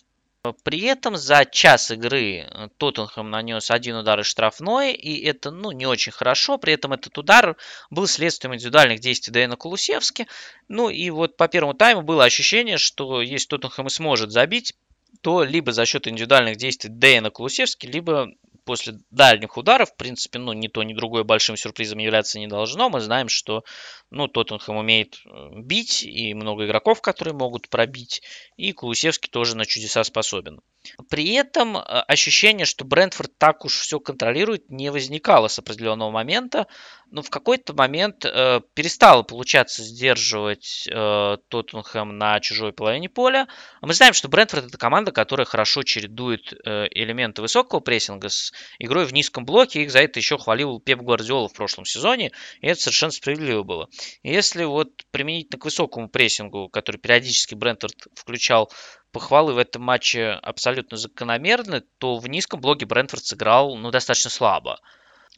При 0.65 0.81
этом 0.85 1.17
за 1.17 1.45
час 1.45 1.91
игры 1.91 2.47
э, 2.49 2.69
Тоттенхэм 2.79 3.29
нанес 3.29 3.71
один 3.71 3.97
удар 3.97 4.21
из 4.21 4.27
штрафной, 4.27 4.95
и 4.95 5.23
это 5.27 5.51
ну, 5.51 5.71
не 5.71 5.85
очень 5.85 6.13
хорошо. 6.13 6.57
При 6.57 6.73
этом 6.73 6.95
этот 6.95 7.19
удар 7.19 7.57
был 7.91 8.07
следствием 8.07 8.55
индивидуальных 8.55 9.01
действий 9.01 9.33
Дэна 9.33 9.57
Кулусевски. 9.57 10.27
Ну 10.69 10.89
и 10.89 11.11
вот 11.11 11.37
по 11.37 11.47
первому 11.47 11.75
тайму 11.75 12.01
было 12.01 12.25
ощущение, 12.25 12.79
что 12.79 13.21
если 13.21 13.49
Тоттенхэм 13.49 13.89
и 13.89 13.91
сможет 13.91 14.31
забить, 14.31 14.73
то 15.21 15.45
либо 15.45 15.73
за 15.73 15.85
счет 15.85 16.09
индивидуальных 16.09 16.57
действий 16.57 16.89
Дэна 16.89 17.31
Кулусевски, 17.31 17.87
либо 17.87 18.31
после 18.65 18.95
дальних 19.11 19.59
ударов, 19.59 19.91
в 19.91 19.97
принципе, 19.97 20.39
ну, 20.39 20.53
ни 20.53 20.69
то, 20.69 20.83
ни 20.83 20.95
другое 20.95 21.25
большим 21.25 21.57
сюрпризом 21.57 21.99
являться 21.99 22.39
не 22.39 22.47
должно. 22.47 22.89
Мы 22.89 23.01
знаем, 23.01 23.29
что, 23.29 23.65
ну, 24.11 24.29
Тоттенхэм 24.29 24.77
умеет 24.77 25.21
э, 25.25 25.49
бить, 25.61 26.03
и 26.03 26.35
много 26.35 26.67
игроков, 26.67 27.01
которые 27.01 27.35
могут 27.35 27.69
пробить, 27.69 28.23
и 28.57 28.73
Кулусевский 28.73 29.31
тоже 29.31 29.57
на 29.57 29.67
чудеса 29.67 30.03
способен. 30.05 30.61
При 31.09 31.35
этом 31.35 31.77
э, 31.77 31.81
ощущение, 31.81 32.65
что 32.65 32.85
Брентфорд 32.85 33.37
так 33.39 33.65
уж 33.65 33.79
все 33.79 34.01
контролирует, 34.01 34.71
не 34.71 34.91
возникало 34.91 35.49
с 35.49 35.59
определенного 35.59 36.11
момента. 36.11 36.67
Но 37.13 37.23
в 37.23 37.31
какой-то 37.31 37.75
момент 37.75 38.25
э, 38.25 38.61
перестало 38.75 39.23
получаться 39.23 39.83
сдерживать 39.83 40.89
э, 40.89 41.37
Тоттенхэм 41.49 42.17
на 42.17 42.39
чужой 42.41 42.73
половине 42.73 43.09
поля. 43.09 43.49
Мы 43.83 43.93
знаем, 43.95 44.15
что 44.15 44.29
Брентфорд 44.29 44.67
это 44.67 44.79
команда, 44.79 45.11
которая 45.11 45.45
хорошо 45.45 45.83
чередует 45.83 46.53
э, 46.53 46.87
элементы 46.93 47.43
высокого 47.43 47.81
прессинга 47.81 48.29
с 48.29 48.53
игрой 48.79 49.07
в 49.07 49.13
низком 49.13 49.45
блоке. 49.45 49.83
Их 49.83 49.91
за 49.91 49.99
это 50.01 50.21
еще 50.21 50.39
хвалил 50.39 50.79
Пеп 50.79 51.01
Гвардиола 51.01 51.49
в 51.49 51.53
прошлом 51.53 51.85
сезоне, 51.85 52.31
и 52.61 52.69
это 52.69 52.81
совершенно 52.81 53.13
справедливо 53.13 53.65
было. 53.65 53.89
Если 54.23 54.65
вот 54.65 54.91
применительно 55.11 55.59
к 55.59 55.65
высокому 55.65 56.09
прессингу, 56.09 56.69
который 56.69 56.97
периодически 56.97 57.55
Брентфорд 57.55 57.95
включал 58.15 58.71
похвалы 59.13 59.55
в 59.55 59.59
этом 59.59 59.83
матче 59.83 60.31
абсолютно 60.43 60.97
закономерны, 60.97 61.83
то 61.99 62.19
в 62.19 62.29
низком 62.29 62.61
блоке 62.61 62.87
Брентфорд 62.87 63.25
сыграл 63.25 63.77
ну, 63.77 63.91
достаточно 63.91 64.31
слабо. 64.31 64.81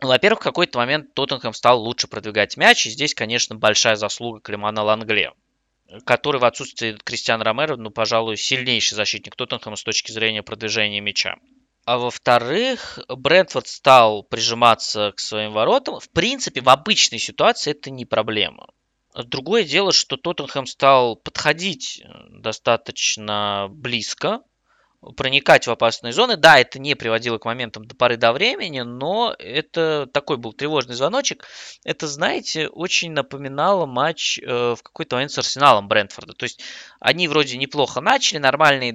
Во-первых, 0.01 0.41
в 0.41 0.45
какой-то 0.45 0.79
момент 0.79 1.15
Тоттенхэм 1.15 1.53
стал 1.53 1.81
лучше 1.81 2.09
продвигать 2.09 2.57
мяч, 2.57 2.87
и 2.87 2.91
здесь, 2.91 3.15
конечно, 3.15 3.55
большая 3.55 3.95
заслуга 3.95 4.41
Климана 4.41 4.83
Лангле, 4.83 5.33
который 6.05 6.41
в 6.41 6.45
отсутствии 6.45 6.99
Кристиана 7.05 7.45
Ромеро, 7.45 7.77
ну, 7.77 7.91
пожалуй, 7.91 8.37
сильнейший 8.37 8.97
защитник 8.97 9.37
Тоттенхэма 9.37 9.77
с 9.77 9.83
точки 9.83 10.11
зрения 10.11 10.43
продвижения 10.43 11.01
мяча. 11.01 11.37
А 11.85 11.99
во-вторых, 11.99 13.01
Брентфорд 13.09 13.67
стал 13.67 14.23
прижиматься 14.23 15.13
к 15.17 15.21
своим 15.21 15.53
воротам. 15.53 15.99
В 15.99 16.11
принципе, 16.11 16.61
в 16.61 16.69
обычной 16.69 17.19
ситуации 17.19 17.73
это 17.73 17.91
не 17.91 18.05
проблема. 18.05 18.69
Другое 19.15 19.65
дело, 19.65 19.93
что 19.93 20.17
Тоттенхэм 20.17 20.65
стал 20.67 21.17
подходить 21.17 22.01
э, 22.03 22.09
достаточно 22.31 23.67
близко, 23.71 24.43
проникать 25.17 25.67
в 25.67 25.71
опасные 25.71 26.13
зоны. 26.13 26.37
Да, 26.37 26.59
это 26.59 26.79
не 26.79 26.95
приводило 26.95 27.39
к 27.39 27.45
моментам 27.45 27.85
до 27.85 27.95
поры 27.95 28.17
до 28.17 28.33
времени, 28.33 28.81
но 28.81 29.35
это 29.39 30.07
такой 30.13 30.37
был 30.37 30.53
тревожный 30.53 30.95
звоночек. 30.95 31.45
Это, 31.85 32.07
знаете, 32.07 32.69
очень 32.69 33.13
напоминало 33.13 33.87
матч 33.87 34.39
э, 34.39 34.75
в 34.79 34.83
какой-то 34.83 35.17
момент 35.17 35.33
с 35.33 35.39
Арсеналом 35.39 35.89
Брентфорда. 35.89 36.33
То 36.35 36.45
есть 36.45 36.63
они 37.01 37.29
вроде 37.29 37.59
неплохо 37.59 38.01
начали, 38.01 38.39
нормальные 38.39 38.93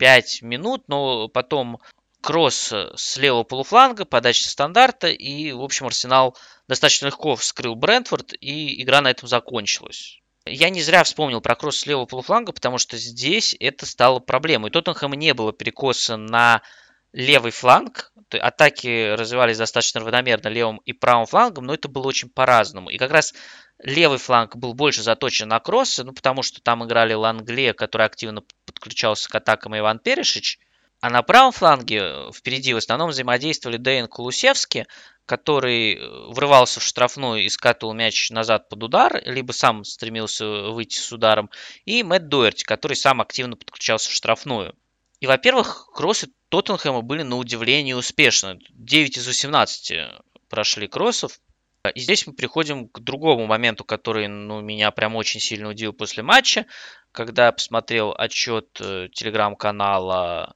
25 0.00 0.42
минут, 0.42 0.84
но 0.88 1.28
потом 1.28 1.78
кросс 2.22 2.72
с 2.72 3.16
левого 3.18 3.44
полуфланга, 3.44 4.04
подача 4.06 4.48
стандарта, 4.48 5.08
и, 5.08 5.52
в 5.52 5.62
общем, 5.62 5.86
Арсенал 5.86 6.36
достаточно 6.68 7.06
легко 7.06 7.36
вскрыл 7.36 7.74
Брентфорд, 7.74 8.32
и 8.40 8.82
игра 8.82 9.02
на 9.02 9.10
этом 9.10 9.28
закончилась. 9.28 10.20
Я 10.46 10.70
не 10.70 10.82
зря 10.82 11.04
вспомнил 11.04 11.42
про 11.42 11.54
кросс 11.54 11.80
с 11.80 11.86
левого 11.86 12.06
полуфланга, 12.06 12.52
потому 12.52 12.78
что 12.78 12.96
здесь 12.96 13.54
это 13.60 13.84
стало 13.84 14.20
проблемой. 14.20 14.70
Тоттенхэма 14.70 15.16
не 15.16 15.34
было 15.34 15.52
перекоса 15.52 16.16
на 16.16 16.62
левый 17.12 17.50
фланг, 17.52 18.12
атаки 18.32 19.14
развивались 19.14 19.58
достаточно 19.58 20.00
равномерно 20.00 20.48
левым 20.48 20.78
и 20.84 20.92
правым 20.92 21.26
флангом, 21.26 21.64
но 21.66 21.74
это 21.74 21.88
было 21.88 22.06
очень 22.06 22.28
по-разному. 22.28 22.90
И 22.90 22.98
как 22.98 23.10
раз 23.10 23.34
левый 23.78 24.18
фланг 24.18 24.56
был 24.56 24.74
больше 24.74 25.02
заточен 25.02 25.48
на 25.48 25.58
кроссы, 25.60 26.04
ну, 26.04 26.12
потому 26.12 26.42
что 26.42 26.60
там 26.60 26.84
играли 26.84 27.14
Лангле, 27.14 27.72
который 27.72 28.06
активно 28.06 28.42
подключался 28.66 29.28
к 29.28 29.34
атакам, 29.34 29.76
Иван 29.76 29.98
Перешич– 29.98 30.58
а 31.00 31.08
на 31.08 31.22
правом 31.22 31.52
фланге 31.52 31.98
э, 32.02 32.30
впереди 32.32 32.74
в 32.74 32.76
основном 32.76 33.08
взаимодействовали 33.08 33.78
Дэйн 33.78 34.06
Кулусевский, 34.06 34.84
который 35.24 35.94
э, 35.94 36.32
врывался 36.32 36.80
в 36.80 36.82
штрафную 36.82 37.44
и 37.44 37.48
скатывал 37.48 37.94
мяч 37.94 38.30
назад 38.30 38.68
под 38.68 38.82
удар, 38.82 39.22
либо 39.24 39.52
сам 39.52 39.84
стремился 39.84 40.46
выйти 40.46 40.98
с 40.98 41.10
ударом, 41.10 41.48
и 41.86 42.02
Мэтт 42.02 42.28
Дуэрти, 42.28 42.64
который 42.64 42.96
сам 42.96 43.22
активно 43.22 43.56
подключался 43.56 44.10
в 44.10 44.12
штрафную. 44.12 44.74
И, 45.20 45.26
во-первых, 45.26 45.88
кроссы 45.94 46.30
Тоттенхэма 46.48 47.02
были 47.02 47.22
на 47.22 47.36
удивление 47.36 47.94
успешны. 47.94 48.58
9 48.70 49.18
из 49.18 49.26
18 49.26 49.92
прошли 50.48 50.88
кроссов. 50.88 51.38
И 51.94 52.00
здесь 52.00 52.26
мы 52.26 52.32
приходим 52.32 52.88
к 52.88 53.00
другому 53.00 53.46
моменту, 53.46 53.84
который 53.84 54.28
ну, 54.28 54.60
меня 54.60 54.90
прям 54.90 55.16
очень 55.16 55.40
сильно 55.40 55.68
удивил 55.68 55.92
после 55.92 56.22
матча, 56.22 56.66
когда 57.12 57.46
я 57.46 57.52
посмотрел 57.52 58.14
отчет 58.16 58.68
э, 58.80 59.08
телеграм-канала 59.12 60.54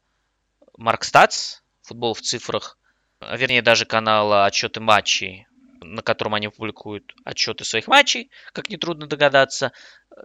Марк 0.76 1.04
Статс, 1.04 1.62
футбол 1.82 2.14
в 2.14 2.20
цифрах, 2.20 2.78
а 3.20 3.36
вернее 3.36 3.62
даже 3.62 3.86
канала 3.86 4.44
отчеты 4.44 4.80
матчей, 4.80 5.46
на 5.84 6.02
котором 6.02 6.34
они 6.34 6.48
публикуют 6.48 7.14
отчеты 7.24 7.64
своих 7.64 7.86
матчей, 7.86 8.30
как 8.52 8.70
нетрудно 8.70 9.06
догадаться. 9.06 9.72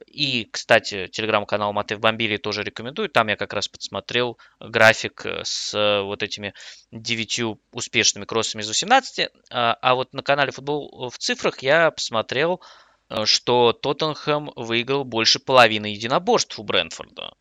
И, 0.05 0.45
кстати, 0.45 1.07
телеграм-канал 1.07 1.73
Матей 1.73 1.95
в 1.95 1.99
Бомбили 1.99 2.37
тоже 2.37 2.63
рекомендую. 2.63 3.09
Там 3.09 3.27
я 3.27 3.35
как 3.35 3.53
раз 3.53 3.67
подсмотрел 3.67 4.37
график 4.59 5.25
с 5.43 6.01
вот 6.03 6.23
этими 6.23 6.53
девятью 6.91 7.59
успешными 7.71 8.25
кроссами 8.25 8.61
из 8.61 8.67
18. 8.67 9.29
А, 9.51 9.73
а 9.81 9.95
вот 9.95 10.13
на 10.13 10.21
канале 10.21 10.51
Футбол 10.51 11.09
в 11.09 11.17
цифрах 11.17 11.59
я 11.63 11.91
посмотрел, 11.91 12.61
что 13.25 13.73
Тоттенхэм 13.73 14.51
выиграл 14.55 15.03
больше 15.03 15.39
половины 15.39 15.87
единоборств 15.87 16.59
у 16.59 16.63
Брэнфорда. 16.63 17.33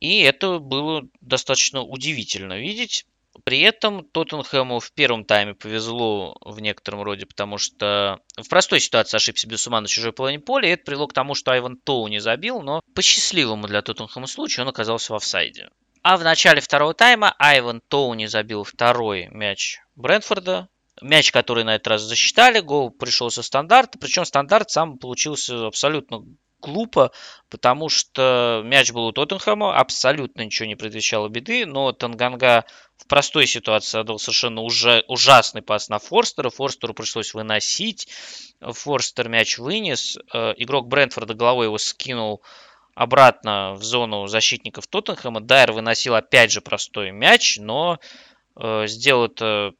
И 0.00 0.20
это 0.20 0.58
было 0.58 1.02
достаточно 1.20 1.82
удивительно 1.82 2.58
видеть. 2.58 3.06
При 3.44 3.60
этом 3.60 4.04
Тоттенхэму 4.04 4.80
в 4.80 4.92
первом 4.92 5.24
тайме 5.24 5.54
повезло 5.54 6.36
в 6.40 6.60
некотором 6.60 7.02
роде, 7.02 7.26
потому 7.26 7.58
что 7.58 8.20
в 8.36 8.48
простой 8.48 8.80
ситуации 8.80 9.16
ошибся 9.16 9.48
Бесума 9.48 9.80
на 9.80 9.88
чужой 9.88 10.12
половине 10.12 10.40
поля, 10.40 10.68
и 10.68 10.72
это 10.72 10.84
привело 10.84 11.06
к 11.06 11.12
тому, 11.12 11.34
что 11.34 11.52
Айван 11.52 11.76
Тоу 11.76 12.08
не 12.08 12.18
забил, 12.18 12.62
но 12.62 12.82
по 12.94 13.02
счастливому 13.02 13.66
для 13.66 13.82
Тоттенхэма 13.82 14.26
случаю 14.26 14.64
он 14.64 14.70
оказался 14.70 15.12
в 15.12 15.16
офсайде. 15.16 15.68
А 16.02 16.16
в 16.16 16.22
начале 16.22 16.60
второго 16.60 16.94
тайма 16.94 17.34
Айван 17.38 17.80
Тоуни 17.88 18.26
забил 18.26 18.62
второй 18.62 19.26
мяч 19.32 19.80
Брэнфорда. 19.96 20.68
Мяч, 21.02 21.30
который 21.30 21.64
на 21.64 21.74
этот 21.74 21.88
раз 21.88 22.02
засчитали, 22.02 22.60
гол 22.60 22.90
пришел 22.90 23.28
со 23.30 23.42
стандарта. 23.42 23.98
Причем 23.98 24.24
стандарт 24.24 24.70
сам 24.70 24.98
получился 24.98 25.66
абсолютно 25.66 26.22
глупо, 26.60 27.12
потому 27.50 27.88
что 27.88 28.62
мяч 28.64 28.92
был 28.92 29.06
у 29.06 29.12
Тоттенхэма, 29.12 29.76
абсолютно 29.76 30.42
ничего 30.42 30.66
не 30.66 30.74
предвещало 30.74 31.28
беды, 31.28 31.66
но 31.66 31.92
Танганга 31.92 32.64
в 32.98 33.06
простой 33.06 33.46
ситуации 33.46 33.98
отдал 33.98 34.18
совершенно 34.18 34.62
уже 34.62 35.04
ужасный 35.08 35.62
пас 35.62 35.88
на 35.88 35.98
Форстера, 35.98 36.50
Форстеру 36.50 36.94
пришлось 36.94 37.34
выносить, 37.34 38.08
Форстер 38.60 39.28
мяч 39.28 39.58
вынес, 39.58 40.18
э, 40.32 40.54
игрок 40.56 40.88
Брентфорда 40.88 41.34
головой 41.34 41.66
его 41.66 41.78
скинул 41.78 42.42
обратно 42.94 43.74
в 43.74 43.84
зону 43.84 44.26
защитников 44.26 44.86
Тоттенхэма, 44.86 45.40
Дайер 45.40 45.72
выносил 45.72 46.14
опять 46.14 46.50
же 46.50 46.60
простой 46.60 47.10
мяч, 47.10 47.58
но 47.58 48.00
э, 48.56 48.86
сделал 48.86 49.26
это... 49.26 49.72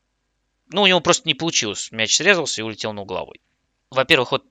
Ну, 0.68 0.82
у 0.82 0.87
него 0.87 1.00
просто 1.00 1.28
не 1.28 1.35
получилось. 1.35 1.92
Мяч 1.92 2.16
срезался 2.16 2.61
и 2.61 2.64
улетел 2.64 2.92
на 2.92 3.02
угловой. 3.02 3.40
Во-первых, 3.90 4.32
вот 4.32 4.44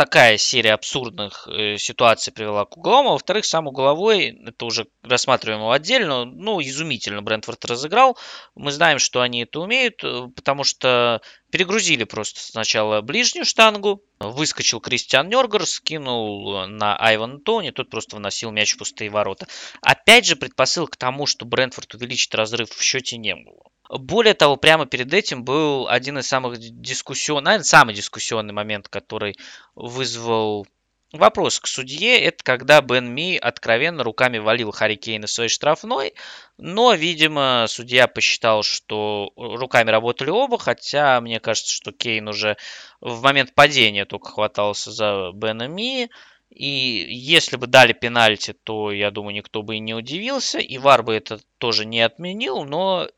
такая 0.00 0.38
серия 0.38 0.72
абсурдных 0.72 1.46
э, 1.46 1.76
ситуаций 1.76 2.32
привела 2.32 2.64
к 2.64 2.74
угловому. 2.78 3.10
А 3.10 3.12
во-вторых, 3.12 3.44
сам 3.44 3.66
угловой, 3.66 4.34
это 4.46 4.64
уже 4.64 4.86
рассматриваем 5.02 5.60
его 5.60 5.72
отдельно, 5.72 6.24
ну, 6.24 6.58
изумительно 6.62 7.20
Брентфорд 7.20 7.62
разыграл. 7.66 8.16
Мы 8.54 8.72
знаем, 8.72 8.98
что 8.98 9.20
они 9.20 9.42
это 9.42 9.60
умеют, 9.60 10.02
э, 10.02 10.28
потому 10.34 10.64
что 10.64 11.20
перегрузили 11.50 12.04
просто 12.04 12.40
сначала 12.40 13.00
ближнюю 13.00 13.44
штангу, 13.44 14.02
выскочил 14.18 14.80
Кристиан 14.80 15.28
Нергер, 15.28 15.66
скинул 15.66 16.66
на 16.66 16.96
Айван 16.96 17.40
Тони, 17.40 17.70
тот 17.70 17.90
просто 17.90 18.16
вносил 18.16 18.50
мяч 18.50 18.74
в 18.74 18.78
пустые 18.78 19.10
ворота. 19.10 19.46
Опять 19.82 20.26
же, 20.26 20.36
предпосыл 20.36 20.86
к 20.86 20.96
тому, 20.96 21.26
что 21.26 21.44
Брентфорд 21.44 21.94
увеличит 21.94 22.34
разрыв 22.34 22.70
в 22.70 22.82
счете 22.82 23.16
не 23.16 23.34
было. 23.34 23.62
Более 23.88 24.34
того, 24.34 24.56
прямо 24.56 24.86
перед 24.86 25.12
этим 25.12 25.44
был 25.44 25.88
один 25.88 26.18
из 26.18 26.28
самых 26.28 26.58
дискуссионных, 26.58 27.44
наверное, 27.44 27.64
самый 27.64 27.94
дискуссионный 27.94 28.54
момент, 28.54 28.88
который 28.88 29.36
вызвал 29.74 30.66
вопрос 31.12 31.60
к 31.60 31.66
судье. 31.66 32.20
Это 32.20 32.42
когда 32.44 32.80
Бен 32.80 33.12
Ми 33.12 33.36
откровенно 33.36 34.02
руками 34.02 34.38
валил 34.38 34.70
Харри 34.70 34.96
Кейна 34.96 35.26
своей 35.26 35.48
штрафной, 35.48 36.14
но, 36.58 36.94
видимо, 36.94 37.66
судья 37.68 38.06
посчитал, 38.06 38.62
что 38.62 39.32
руками 39.36 39.90
работали 39.90 40.30
оба, 40.30 40.58
хотя 40.58 41.20
мне 41.20 41.40
кажется, 41.40 41.72
что 41.72 41.92
Кейн 41.92 42.28
уже 42.28 42.56
в 43.00 43.22
момент 43.22 43.54
падения 43.54 44.04
только 44.04 44.30
хватался 44.30 44.90
за 44.90 45.30
Бена 45.34 45.68
Ми. 45.68 46.10
И 46.50 46.66
если 46.68 47.56
бы 47.56 47.68
дали 47.68 47.92
пенальти, 47.92 48.52
то, 48.52 48.90
я 48.90 49.12
думаю, 49.12 49.34
никто 49.34 49.62
бы 49.62 49.76
и 49.76 49.78
не 49.78 49.94
удивился. 49.94 50.58
И 50.58 50.78
Вар 50.78 51.04
бы 51.04 51.14
это 51.14 51.40
тоже 51.58 51.86
не 51.86 52.00
отменил, 52.00 52.64
но 52.64 53.08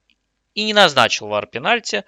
и 0.54 0.64
не 0.64 0.74
назначил 0.74 1.28
вар 1.28 1.46
пенальти, 1.46 2.04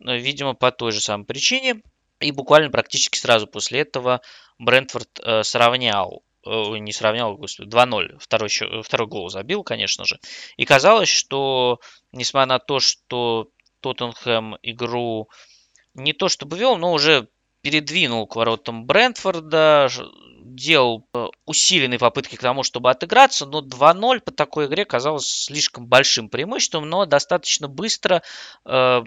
видимо, 0.00 0.54
по 0.54 0.70
той 0.70 0.92
же 0.92 1.00
самой 1.00 1.24
причине. 1.24 1.82
И 2.22 2.30
буквально 2.32 2.70
практически 2.70 3.18
сразу 3.18 3.46
после 3.46 3.80
этого 3.80 4.20
Брентфорд 4.58 5.20
э, 5.22 5.42
сравнял, 5.42 6.22
э, 6.46 6.78
не 6.78 6.92
сравнял, 6.92 7.36
господи, 7.36 7.68
2-0, 7.68 8.18
второй, 8.18 8.48
второй 8.82 9.08
гол 9.08 9.28
забил, 9.28 9.62
конечно 9.64 10.04
же. 10.04 10.18
И 10.56 10.64
казалось, 10.64 11.08
что, 11.08 11.80
несмотря 12.12 12.46
на 12.46 12.58
то, 12.58 12.80
что 12.80 13.48
Тоттенхэм 13.80 14.56
игру 14.62 15.28
не 15.94 16.12
то 16.12 16.28
чтобы 16.28 16.56
вел, 16.56 16.76
но 16.76 16.92
уже 16.92 17.28
передвинул 17.60 18.26
к 18.26 18.36
воротам 18.36 18.86
Брентфорда, 18.86 19.88
делал 20.42 21.06
э, 21.14 21.26
усиленные 21.46 21.98
попытки 21.98 22.36
к 22.36 22.40
тому, 22.40 22.62
чтобы 22.62 22.90
отыграться, 22.90 23.46
но 23.46 23.62
2-0 23.62 24.20
по 24.20 24.32
такой 24.32 24.66
игре 24.66 24.84
казалось 24.84 25.26
слишком 25.26 25.86
большим 25.86 26.28
преимуществом, 26.28 26.88
но 26.88 27.06
достаточно 27.06 27.68
быстро 27.68 28.22
э, 28.64 29.02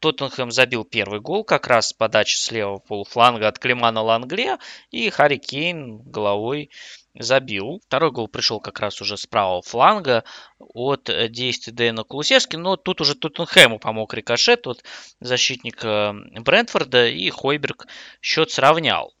Тоттенхэм 0.00 0.50
забил 0.50 0.84
первый 0.84 1.20
гол, 1.20 1.44
как 1.44 1.66
раз 1.66 1.88
с 1.88 1.92
подачи 1.92 2.36
с 2.36 2.50
левого 2.50 2.78
полуфланга 2.78 3.48
от 3.48 3.58
Климана 3.58 4.02
Лангле, 4.02 4.58
и 4.90 5.10
Харри 5.10 5.36
Кейн 5.36 5.98
головой 5.98 6.70
забил. 7.14 7.80
Второй 7.86 8.10
гол 8.10 8.28
пришел 8.28 8.60
как 8.60 8.80
раз 8.80 9.00
уже 9.00 9.16
с 9.16 9.26
правого 9.26 9.62
фланга 9.62 10.24
от 10.58 11.08
э, 11.08 11.28
действий 11.28 11.72
Дэна 11.72 12.04
Кулусевски, 12.04 12.56
но 12.56 12.76
тут 12.76 13.00
уже 13.00 13.14
Тоттенхэму 13.14 13.78
помог 13.78 14.14
рикошет 14.14 14.66
от 14.66 14.82
защитника 15.20 16.14
Брентфорда, 16.40 17.08
и 17.08 17.28
Хойберг 17.30 17.86
счет 18.22 18.50
сравнял. 18.50 19.12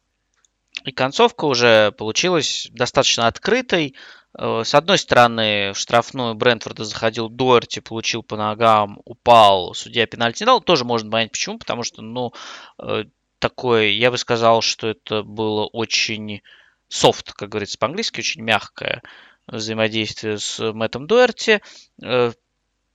И 0.84 0.92
концовка 0.92 1.44
уже 1.44 1.92
получилась 1.92 2.68
достаточно 2.72 3.26
открытой. 3.26 3.94
Э, 4.38 4.62
с 4.64 4.74
одной 4.74 4.98
стороны, 4.98 5.72
в 5.72 5.78
штрафную 5.78 6.34
Брентфорда 6.34 6.84
заходил 6.84 7.28
Дуэрти, 7.28 7.80
получил 7.80 8.22
по 8.22 8.36
ногам, 8.36 9.00
упал, 9.04 9.74
судья 9.74 10.06
пенальти 10.06 10.42
не 10.42 10.46
дал. 10.46 10.60
Тоже 10.60 10.84
можно 10.84 11.10
понять 11.10 11.32
почему, 11.32 11.58
потому 11.58 11.82
что, 11.82 12.02
ну, 12.02 12.32
э, 12.78 13.04
такое, 13.38 13.88
я 13.88 14.10
бы 14.10 14.18
сказал, 14.18 14.62
что 14.62 14.88
это 14.88 15.22
было 15.22 15.66
очень 15.66 16.42
софт, 16.88 17.32
как 17.32 17.50
говорится 17.50 17.78
по-английски, 17.78 18.20
очень 18.20 18.42
мягкое 18.42 19.02
взаимодействие 19.46 20.38
с 20.38 20.58
Мэттом 20.72 21.06
Дуэрти. 21.06 21.60
Э, 22.02 22.32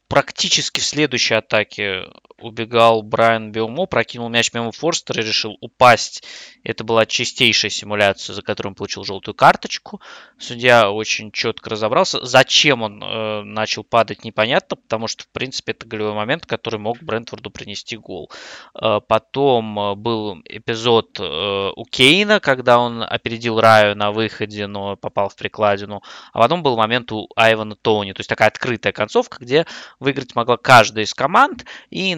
практически 0.08 0.80
в 0.80 0.86
следующей 0.86 1.36
атаке 1.36 2.06
убегал 2.40 3.02
Брайан 3.02 3.52
Биомо, 3.52 3.86
прокинул 3.86 4.30
мяч 4.30 4.54
мимо 4.54 4.72
Форстера 4.72 5.22
и 5.22 5.26
решил 5.26 5.58
упасть. 5.62 6.24
Это 6.64 6.84
была 6.84 7.06
чистейшая 7.06 7.70
симуляция, 7.70 8.34
за 8.34 8.42
которую 8.42 8.72
он 8.72 8.76
получил 8.76 9.04
желтую 9.04 9.36
карточку. 9.36 10.02
Судья 10.38 10.92
очень 10.92 11.32
четко 11.32 11.70
разобрался. 11.70 12.26
Зачем 12.26 12.82
он 12.82 13.02
э, 13.02 13.44
начал 13.44 13.84
падать, 13.84 14.24
непонятно, 14.24 14.76
потому 14.76 15.08
что, 15.08 15.24
в 15.24 15.30
принципе, 15.30 15.72
это 15.72 15.88
голевой 15.88 16.14
момент, 16.14 16.46
который 16.46 16.80
мог 16.80 16.98
Брентфорду 17.02 17.52
принести 17.52 17.98
гол. 17.98 18.30
Э, 18.74 19.00
потом 19.08 19.80
э, 19.80 19.96
был 19.96 20.42
эпизод 20.46 21.20
э, 21.20 21.72
у 21.76 21.86
Кейна, 21.86 22.40
когда 22.40 22.80
он 22.80 23.04
опередил 23.04 23.60
Раю 23.60 23.96
на 23.96 24.12
выходе, 24.12 24.68
но 24.68 24.98
попал 24.98 25.30
в 25.30 25.36
прикладину. 25.36 26.02
А 26.34 26.40
потом 26.40 26.64
был 26.64 26.76
момент 26.76 27.12
у 27.12 27.30
Айвана 27.36 27.76
Тони, 27.76 28.14
то 28.14 28.20
есть 28.20 28.30
такая 28.30 28.50
открытая 28.50 28.92
концовка, 28.92 29.38
где 29.40 29.66
выиграть 30.00 30.36
могла 30.36 30.58
каждая 30.58 31.06
из 31.06 31.14
команд, 31.14 31.66
и 31.90 32.16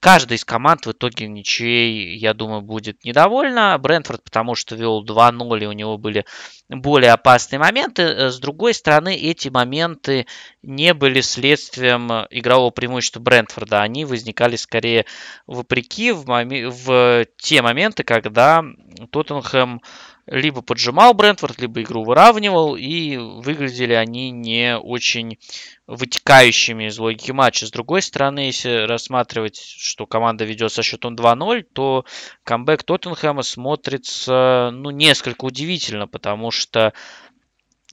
каждая 0.00 0.38
из 0.38 0.44
команд 0.44 0.86
в 0.86 0.92
итоге 0.92 1.26
ничей, 1.26 2.16
я 2.16 2.34
думаю, 2.34 2.62
будет 2.62 3.04
недовольна. 3.04 3.76
Брентфорд, 3.78 4.22
потому 4.22 4.54
что 4.54 4.76
вел 4.76 5.04
2-0, 5.04 5.62
и 5.62 5.66
у 5.66 5.72
него 5.72 5.98
были 5.98 6.24
более 6.68 7.12
опасные 7.12 7.58
моменты. 7.58 8.02
Э, 8.02 8.30
с 8.30 8.38
другой 8.38 8.74
стороны, 8.74 9.16
эти 9.16 9.48
моменты 9.48 10.26
не 10.62 10.94
были 10.94 11.20
следствием 11.20 12.08
игрового 12.30 12.70
преимущества 12.70 13.20
Брентфорда. 13.20 13.82
Они 13.82 14.04
возникали 14.04 14.56
скорее 14.56 15.06
вопреки 15.46 16.12
в, 16.12 16.26
моми- 16.26 16.66
в 16.66 17.26
те 17.38 17.62
моменты, 17.62 18.04
когда 18.04 18.64
Тоттенхэм 19.10 19.80
либо 20.26 20.60
поджимал 20.60 21.14
Брентфорд, 21.14 21.60
либо 21.60 21.82
игру 21.82 22.04
выравнивал, 22.04 22.76
и 22.76 23.16
выглядели 23.16 23.92
они 23.92 24.30
не 24.30 24.76
очень 24.76 25.38
вытекающими 25.86 26.88
из 26.88 26.98
логики 26.98 27.30
матча. 27.30 27.66
С 27.66 27.70
другой 27.70 28.02
стороны, 28.02 28.40
если 28.40 28.86
рассматривать, 28.86 29.56
что 29.58 30.06
команда 30.06 30.44
ведет 30.44 30.72
со 30.72 30.82
счетом 30.82 31.14
2-0, 31.14 31.62
то 31.72 32.04
камбэк 32.42 32.82
Тоттенхэма 32.82 33.42
смотрится 33.42 34.70
ну, 34.72 34.90
несколько 34.90 35.44
удивительно, 35.44 36.08
потому 36.08 36.50
что 36.50 36.92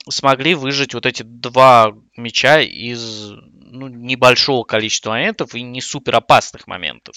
смогли 0.09 0.55
выжить 0.55 0.93
вот 0.93 1.05
эти 1.05 1.23
два 1.23 1.93
мяча 2.17 2.61
из 2.61 3.31
ну, 3.73 3.87
небольшого 3.87 4.63
количества 4.63 5.11
моментов 5.11 5.53
и 5.55 5.61
не 5.61 5.81
супер 5.81 6.15
опасных 6.15 6.67
моментов. 6.67 7.15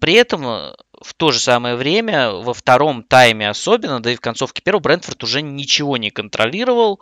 При 0.00 0.14
этом 0.14 0.46
э, 0.46 0.74
в 1.00 1.14
то 1.14 1.30
же 1.30 1.38
самое 1.38 1.76
время, 1.76 2.32
во 2.32 2.54
втором 2.54 3.02
тайме 3.04 3.48
особенно, 3.48 4.00
да 4.00 4.12
и 4.12 4.16
в 4.16 4.20
концовке 4.20 4.62
первого, 4.62 4.82
Брентфорд 4.82 5.22
уже 5.22 5.42
ничего 5.42 5.96
не 5.96 6.10
контролировал. 6.10 7.00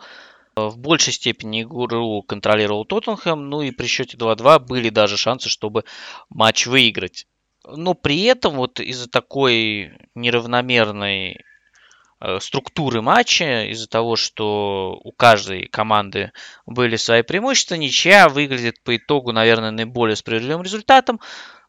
Э, 0.55 0.67
в 0.67 0.77
большей 0.77 1.13
степени 1.13 1.63
игру 1.63 2.21
контролировал 2.21 2.85
Тоттенхэм, 2.85 3.49
ну 3.49 3.61
и 3.61 3.71
при 3.71 3.87
счете 3.87 4.17
2-2 4.17 4.59
были 4.59 4.89
даже 4.89 5.17
шансы, 5.17 5.49
чтобы 5.49 5.83
матч 6.29 6.67
выиграть. 6.67 7.25
Но 7.67 7.95
при 7.95 8.23
этом 8.23 8.55
вот 8.55 8.79
из-за 8.79 9.09
такой 9.09 9.97
неравномерной 10.13 11.39
э, 12.19 12.39
структуры 12.39 13.01
матча, 13.01 13.65
из-за 13.65 13.87
того, 13.87 14.15
что 14.15 14.99
у 15.03 15.11
каждой 15.11 15.67
команды 15.67 16.31
были 16.67 16.97
свои 16.97 17.23
преимущества, 17.23 17.75
ничья 17.75 18.29
выглядит 18.29 18.83
по 18.83 18.95
итогу, 18.95 19.31
наверное, 19.31 19.71
наиболее 19.71 20.15
справедливым 20.15 20.61
результатом. 20.61 21.19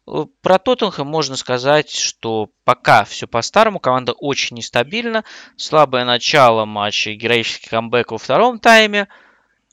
Э, 0.08 0.26
про 0.40 0.58
Тоттенхэм 0.58 1.06
можно 1.06 1.36
сказать, 1.36 1.90
что 1.90 2.50
пока 2.64 3.04
все 3.04 3.26
по-старому, 3.26 3.80
команда 3.80 4.12
очень 4.12 4.56
нестабильна, 4.56 5.24
слабое 5.56 6.04
начало 6.04 6.64
матча, 6.64 7.12
героический 7.14 7.68
камбэк 7.68 8.12
во 8.12 8.18
втором 8.18 8.58
тайме. 8.58 9.08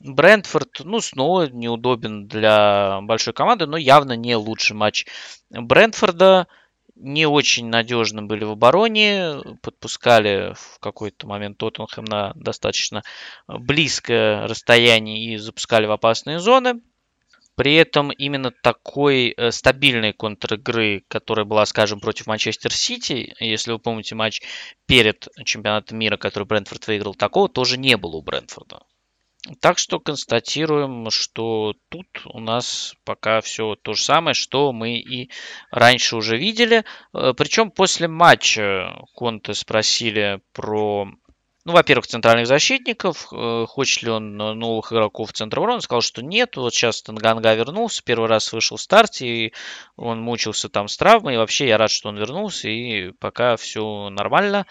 Брентфорд, 0.00 0.80
ну, 0.84 1.00
снова 1.00 1.48
неудобен 1.48 2.26
для 2.26 3.00
большой 3.02 3.32
команды, 3.32 3.66
но 3.66 3.76
явно 3.76 4.14
не 4.16 4.36
лучший 4.36 4.76
матч 4.76 5.06
Брентфорда. 5.50 6.46
Не 6.96 7.26
очень 7.26 7.68
надежно 7.68 8.22
были 8.22 8.44
в 8.44 8.52
обороне, 8.52 9.40
подпускали 9.62 10.54
в 10.54 10.78
какой-то 10.78 11.26
момент 11.26 11.58
Тоттенхэм 11.58 12.04
на 12.04 12.32
достаточно 12.36 13.02
близкое 13.48 14.46
расстояние 14.46 15.34
и 15.34 15.36
запускали 15.38 15.86
в 15.86 15.90
опасные 15.90 16.38
зоны. 16.38 16.80
При 17.56 17.74
этом 17.76 18.10
именно 18.10 18.50
такой 18.50 19.34
э, 19.36 19.52
стабильной 19.52 20.12
контр-игры, 20.12 21.04
которая 21.08 21.44
была, 21.44 21.64
скажем, 21.66 22.00
против 22.00 22.26
Манчестер 22.26 22.72
Сити, 22.72 23.34
если 23.38 23.72
вы 23.72 23.78
помните 23.78 24.14
матч 24.14 24.42
перед 24.86 25.28
чемпионатом 25.44 25.98
мира, 25.98 26.16
который 26.16 26.44
Брентфорд 26.44 26.86
выиграл, 26.88 27.14
такого 27.14 27.48
тоже 27.48 27.78
не 27.78 27.96
было 27.96 28.16
у 28.16 28.22
Брентфорда. 28.22 28.80
Так 29.60 29.78
что 29.78 30.00
констатируем, 30.00 31.10
что 31.10 31.74
тут 31.90 32.06
у 32.24 32.40
нас 32.40 32.94
пока 33.04 33.42
все 33.42 33.74
то 33.74 33.92
же 33.92 34.02
самое, 34.02 34.32
что 34.32 34.72
мы 34.72 34.96
и 34.96 35.30
раньше 35.70 36.16
уже 36.16 36.38
видели. 36.38 36.84
Э, 37.12 37.34
Причем 37.36 37.70
после 37.70 38.08
матча 38.08 39.04
Конте 39.14 39.54
спросили 39.54 40.40
про 40.52 41.08
ну, 41.64 41.72
во-первых, 41.72 42.06
центральных 42.06 42.46
защитников, 42.46 43.28
э, 43.32 43.64
хочет 43.66 44.02
ли 44.02 44.10
он 44.10 44.36
новых 44.36 44.92
игроков 44.92 45.30
в 45.30 45.32
центр 45.32 45.58
обороны, 45.58 45.80
сказал, 45.80 46.02
что 46.02 46.22
нет. 46.22 46.56
Вот 46.56 46.74
сейчас 46.74 47.02
Танганга 47.02 47.54
вернулся, 47.54 48.02
первый 48.04 48.28
раз 48.28 48.52
вышел 48.52 48.76
в 48.76 48.82
старте, 48.82 49.26
и 49.26 49.52
он 49.96 50.20
мучился 50.20 50.68
там 50.68 50.88
с 50.88 50.96
травмой. 50.96 51.34
И 51.34 51.38
вообще 51.38 51.66
я 51.66 51.78
рад, 51.78 51.90
что 51.90 52.10
он 52.10 52.18
вернулся, 52.18 52.68
и 52.68 53.12
пока 53.12 53.56
все 53.56 54.10
нормально. 54.10 54.66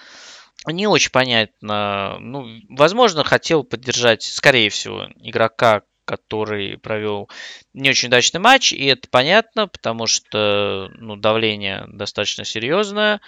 Не 0.67 0.87
очень 0.87 1.11
понятно. 1.11 2.17
Ну, 2.19 2.47
возможно, 2.69 3.23
хотел 3.23 3.63
поддержать, 3.63 4.21
скорее 4.21 4.69
всего, 4.69 5.07
игрока, 5.17 5.81
который 6.05 6.77
провел 6.77 7.29
не 7.73 7.89
очень 7.89 8.09
удачный 8.09 8.39
матч, 8.39 8.71
и 8.71 8.85
это 8.85 9.07
понятно, 9.09 9.67
потому 9.67 10.05
что 10.05 10.89
ну, 10.95 11.15
давление 11.15 11.85
достаточно 11.87 12.45
серьезное. 12.45 13.19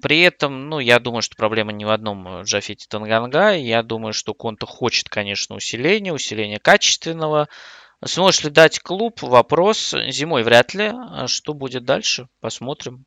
При 0.00 0.20
этом, 0.20 0.68
ну, 0.68 0.78
я 0.78 0.98
думаю, 0.98 1.22
что 1.22 1.36
проблема 1.36 1.72
не 1.72 1.84
в 1.84 1.90
одном 1.90 2.42
Джафете 2.42 2.86
Танганга. 2.88 3.52
Я 3.54 3.82
думаю, 3.82 4.12
что 4.12 4.32
Конта 4.32 4.66
хочет, 4.66 5.08
конечно, 5.08 5.56
усиления, 5.56 6.12
усиления 6.12 6.58
качественного. 6.58 7.48
Сможет 8.04 8.44
ли 8.44 8.50
дать 8.50 8.80
клуб? 8.80 9.22
Вопрос. 9.22 9.94
Зимой 10.08 10.44
вряд 10.44 10.74
ли. 10.74 10.92
А 10.92 11.26
что 11.26 11.52
будет 11.54 11.84
дальше? 11.84 12.28
Посмотрим. 12.40 13.04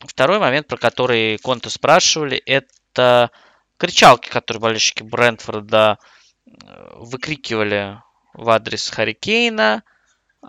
Второй 0.00 0.38
момент, 0.38 0.66
про 0.66 0.76
который 0.76 1.38
Конта 1.38 1.70
спрашивали, 1.70 2.36
это 2.38 3.30
кричалки, 3.78 4.28
которые 4.28 4.60
болельщики 4.60 5.02
Брентфорда 5.02 5.98
э, 6.46 6.50
выкрикивали 6.96 8.00
в 8.34 8.48
адрес 8.50 8.88
Харри 8.90 9.14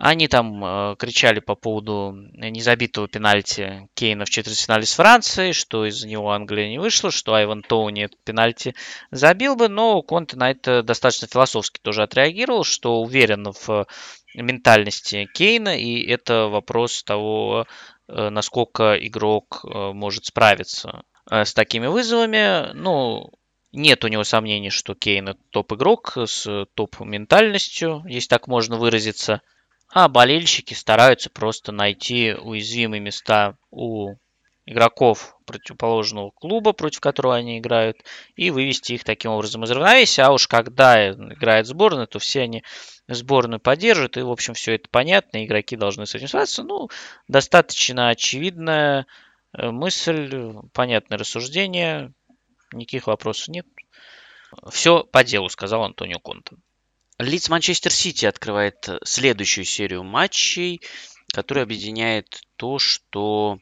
Они 0.00 0.28
там 0.28 0.64
э, 0.64 0.96
кричали 0.96 1.40
по 1.40 1.56
поводу 1.56 2.12
незабитого 2.34 3.08
пенальти 3.08 3.88
Кейна 3.94 4.26
в 4.26 4.30
четвертьфинале 4.30 4.86
с 4.86 4.94
Францией, 4.94 5.52
что 5.52 5.84
из-за 5.86 6.06
него 6.06 6.30
Англия 6.30 6.68
не 6.68 6.78
вышла, 6.78 7.10
что 7.10 7.34
Айван 7.34 7.62
Тоуни 7.62 8.04
этот 8.04 8.22
пенальти 8.22 8.76
забил 9.10 9.56
бы, 9.56 9.68
но 9.68 10.00
Конте 10.02 10.36
на 10.36 10.52
это 10.52 10.84
достаточно 10.84 11.26
философски 11.26 11.80
тоже 11.82 12.04
отреагировал, 12.04 12.62
что 12.62 13.02
уверен 13.02 13.52
в 13.52 13.88
ментальности 14.34 15.28
Кейна, 15.34 15.76
и 15.76 16.06
это 16.06 16.46
вопрос 16.46 17.02
того, 17.02 17.66
э, 18.06 18.28
насколько 18.30 18.94
игрок 18.94 19.64
э, 19.64 19.92
может 19.92 20.26
справиться 20.26 21.02
э, 21.28 21.44
с 21.44 21.52
такими 21.54 21.88
вызовами. 21.88 22.72
Ну, 22.72 23.32
нет 23.72 24.04
у 24.04 24.08
него 24.08 24.22
сомнений, 24.22 24.70
что 24.70 24.94
Кейн 24.94 25.30
это 25.30 25.40
топ-игрок 25.50 26.18
с 26.24 26.66
топ-ментальностью, 26.74 28.04
если 28.06 28.28
так 28.28 28.46
можно 28.46 28.76
выразиться. 28.76 29.42
А 29.90 30.08
болельщики 30.08 30.74
стараются 30.74 31.30
просто 31.30 31.72
найти 31.72 32.34
уязвимые 32.34 33.00
места 33.00 33.56
у 33.70 34.14
игроков 34.68 35.34
противоположного 35.46 36.30
клуба, 36.30 36.74
против 36.74 37.00
которого 37.00 37.34
они 37.34 37.58
играют, 37.58 38.04
и 38.36 38.50
вывести 38.50 38.92
их 38.92 39.04
таким 39.04 39.30
образом 39.30 39.64
из 39.64 39.70
равновесия. 39.70 40.24
А 40.24 40.32
уж 40.32 40.46
когда 40.46 41.10
играет 41.10 41.66
сборная, 41.66 42.06
то 42.06 42.18
все 42.18 42.42
они 42.42 42.62
сборную 43.08 43.60
поддерживают, 43.60 44.18
и, 44.18 44.22
в 44.22 44.30
общем, 44.30 44.52
все 44.52 44.74
это 44.74 44.90
понятно, 44.90 45.42
игроки 45.42 45.74
должны 45.74 46.06
с 46.06 46.14
этим 46.14 46.28
справиться. 46.28 46.64
Ну, 46.64 46.90
достаточно 47.28 48.10
очевидная 48.10 49.06
э, 49.54 49.70
мысль, 49.70 50.52
понятное 50.74 51.16
рассуждение. 51.16 52.12
Никаких 52.72 53.06
вопросов 53.06 53.48
нет. 53.48 53.66
Все 54.70 55.02
по 55.02 55.24
делу, 55.24 55.48
сказал 55.48 55.84
Антонио 55.84 56.18
Конте. 56.18 56.56
Лиц 57.18 57.48
Манчестер 57.48 57.90
Сити 57.92 58.26
открывает 58.26 58.88
следующую 59.02 59.64
серию 59.64 60.04
матчей, 60.04 60.80
которая 61.32 61.64
объединяет 61.64 62.42
то, 62.54 62.78
что 62.78 63.58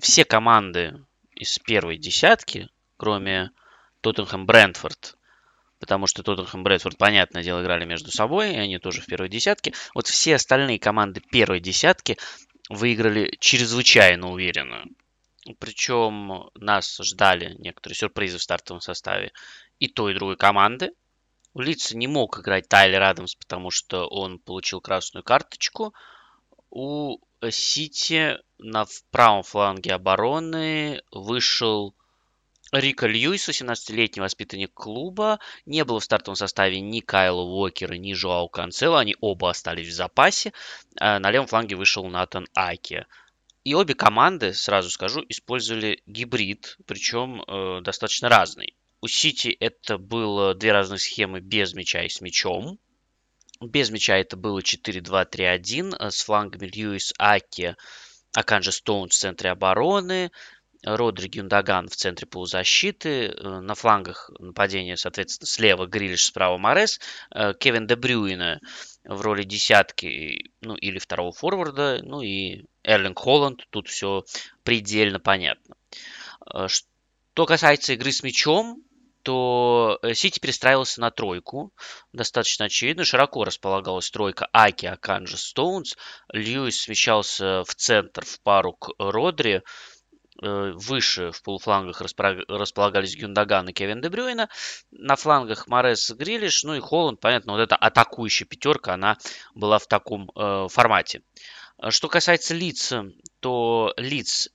все 0.00 0.24
команды 0.24 1.04
из 1.34 1.58
первой 1.58 1.98
десятки, 1.98 2.70
кроме 2.96 3.50
Тоттенхэм 4.00 4.46
Брентфорд, 4.46 5.18
потому 5.78 6.06
что 6.06 6.22
Тоттенхэм 6.22 6.66
и 6.66 6.96
понятное 6.96 7.42
дело, 7.42 7.62
играли 7.62 7.84
между 7.84 8.10
собой, 8.10 8.54
и 8.54 8.56
они 8.56 8.78
тоже 8.78 9.02
в 9.02 9.06
первой 9.06 9.28
десятке. 9.28 9.74
Вот 9.94 10.06
все 10.06 10.36
остальные 10.36 10.78
команды 10.78 11.20
первой 11.20 11.60
десятки 11.60 12.16
выиграли 12.70 13.36
чрезвычайно 13.38 14.30
уверенно. 14.30 14.82
Причем 15.58 16.48
нас 16.54 16.98
ждали 17.02 17.54
некоторые 17.58 17.96
сюрпризы 17.96 18.38
в 18.38 18.42
стартовом 18.42 18.80
составе 18.80 19.32
и 19.78 19.88
той, 19.88 20.12
и 20.12 20.14
другой 20.14 20.38
команды. 20.38 20.92
У 21.54 21.60
Лица 21.60 21.96
не 21.96 22.08
мог 22.08 22.40
играть 22.40 22.68
Тайлер 22.68 23.02
Адамс, 23.02 23.36
потому 23.36 23.70
что 23.70 24.08
он 24.08 24.40
получил 24.40 24.80
красную 24.80 25.22
карточку. 25.22 25.94
У 26.70 27.18
Сити 27.48 28.38
на 28.58 28.86
правом 29.12 29.44
фланге 29.44 29.94
обороны 29.94 31.02
вышел 31.12 31.94
Рика 32.72 33.06
Льюис, 33.06 33.48
18-летний 33.48 34.20
воспитанник 34.20 34.74
клуба. 34.74 35.38
Не 35.64 35.84
было 35.84 36.00
в 36.00 36.04
стартовом 36.04 36.34
составе 36.34 36.80
ни 36.80 36.98
Кайла 36.98 37.42
Уокера, 37.42 37.94
ни 37.94 38.14
Жоау 38.14 38.48
Канцела. 38.48 38.98
Они 38.98 39.14
оба 39.20 39.50
остались 39.50 39.88
в 39.88 39.92
запасе. 39.92 40.52
А 40.98 41.20
на 41.20 41.30
левом 41.30 41.46
фланге 41.46 41.76
вышел 41.76 42.04
Натан 42.08 42.48
Аки. 42.54 43.06
И 43.62 43.74
обе 43.74 43.94
команды, 43.94 44.54
сразу 44.54 44.90
скажу, 44.90 45.24
использовали 45.28 46.02
гибрид, 46.06 46.76
причем 46.84 47.42
э, 47.42 47.80
достаточно 47.82 48.28
разный. 48.28 48.74
У 49.04 49.06
Сити 49.06 49.54
это 49.60 49.98
было 49.98 50.54
две 50.54 50.72
разные 50.72 50.98
схемы 50.98 51.40
без 51.40 51.74
мяча 51.74 52.02
и 52.04 52.08
с 52.08 52.22
мячом. 52.22 52.78
Без 53.60 53.90
мяча 53.90 54.16
это 54.16 54.34
было 54.34 54.60
4-2-3-1 54.60 55.94
э, 55.94 56.10
с 56.10 56.22
флангами 56.22 56.66
Льюис 56.68 57.12
Аки, 57.18 57.76
Аканджи 58.32 58.72
Стоун 58.72 59.10
в 59.10 59.12
центре 59.12 59.50
обороны, 59.50 60.30
Родри 60.82 61.28
Гюндаган 61.28 61.90
в 61.90 61.96
центре 61.96 62.26
полузащиты, 62.26 63.26
э, 63.26 63.60
на 63.60 63.74
флангах 63.74 64.30
нападения, 64.38 64.96
соответственно, 64.96 65.48
слева 65.48 65.84
Грилиш, 65.84 66.24
справа 66.24 66.56
Морес, 66.56 66.98
э, 67.30 67.52
Кевин 67.60 67.86
Де 67.86 67.96
Брюйна 67.96 68.58
в 69.04 69.20
роли 69.20 69.42
десятки, 69.42 70.50
ну, 70.62 70.76
или 70.76 70.98
второго 70.98 71.32
форварда, 71.32 72.00
ну, 72.02 72.22
и 72.22 72.64
Эрлинг 72.82 73.18
Холланд, 73.18 73.66
тут 73.68 73.88
все 73.88 74.24
предельно 74.62 75.20
понятно. 75.20 75.76
Что 76.68 77.44
касается 77.44 77.92
игры 77.92 78.10
с 78.10 78.22
мячом, 78.22 78.82
то 79.24 79.98
Сити 80.12 80.38
перестраивался 80.38 81.00
на 81.00 81.10
тройку. 81.10 81.72
Достаточно 82.12 82.66
очевидно. 82.66 83.04
Широко 83.04 83.44
располагалась 83.44 84.10
тройка 84.10 84.48
Аки, 84.52 84.86
Аканджа, 84.86 85.36
Стоунс. 85.36 85.96
Льюис 86.32 86.82
смещался 86.82 87.64
в 87.64 87.74
центр 87.74 88.24
в 88.24 88.40
пару 88.42 88.74
к 88.74 88.90
Родри. 88.98 89.62
Э, 90.42 90.72
выше 90.74 91.30
в 91.30 91.42
полуфлангах 91.42 92.00
располагались 92.00 93.16
Гюндаган 93.16 93.68
и 93.68 93.72
Кевин 93.72 94.00
Дебрюйна. 94.00 94.48
На 94.90 95.16
флангах 95.16 95.68
Морес 95.68 96.10
Грилиш, 96.10 96.64
ну 96.64 96.74
и 96.74 96.80
Холланд, 96.80 97.20
понятно, 97.20 97.52
вот 97.52 97.60
эта 97.60 97.76
атакующая 97.76 98.46
пятерка, 98.46 98.94
она 98.94 99.16
была 99.54 99.78
в 99.78 99.86
таком 99.86 100.30
э, 100.34 100.66
формате. 100.68 101.22
Что 101.88 102.08
касается 102.08 102.54
лиц, 102.54 102.92
то 103.40 103.94
лиц 103.96 104.48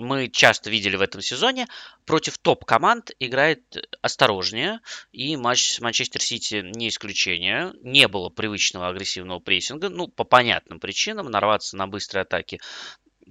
мы 0.00 0.28
часто 0.28 0.70
видели 0.70 0.96
в 0.96 1.02
этом 1.02 1.20
сезоне, 1.20 1.66
против 2.06 2.38
топ-команд 2.38 3.12
играет 3.18 3.62
осторожнее, 4.02 4.80
и 5.12 5.36
матч 5.36 5.72
с 5.72 5.80
Манчестер 5.80 6.22
Сити 6.22 6.62
не 6.64 6.88
исключение. 6.88 7.72
Не 7.82 8.08
было 8.08 8.28
привычного 8.28 8.88
агрессивного 8.88 9.40
прессинга, 9.40 9.88
ну, 9.88 10.08
по 10.08 10.24
понятным 10.24 10.80
причинам, 10.80 11.30
нарваться 11.30 11.76
на 11.76 11.86
быстрые 11.86 12.22
атаки 12.22 12.60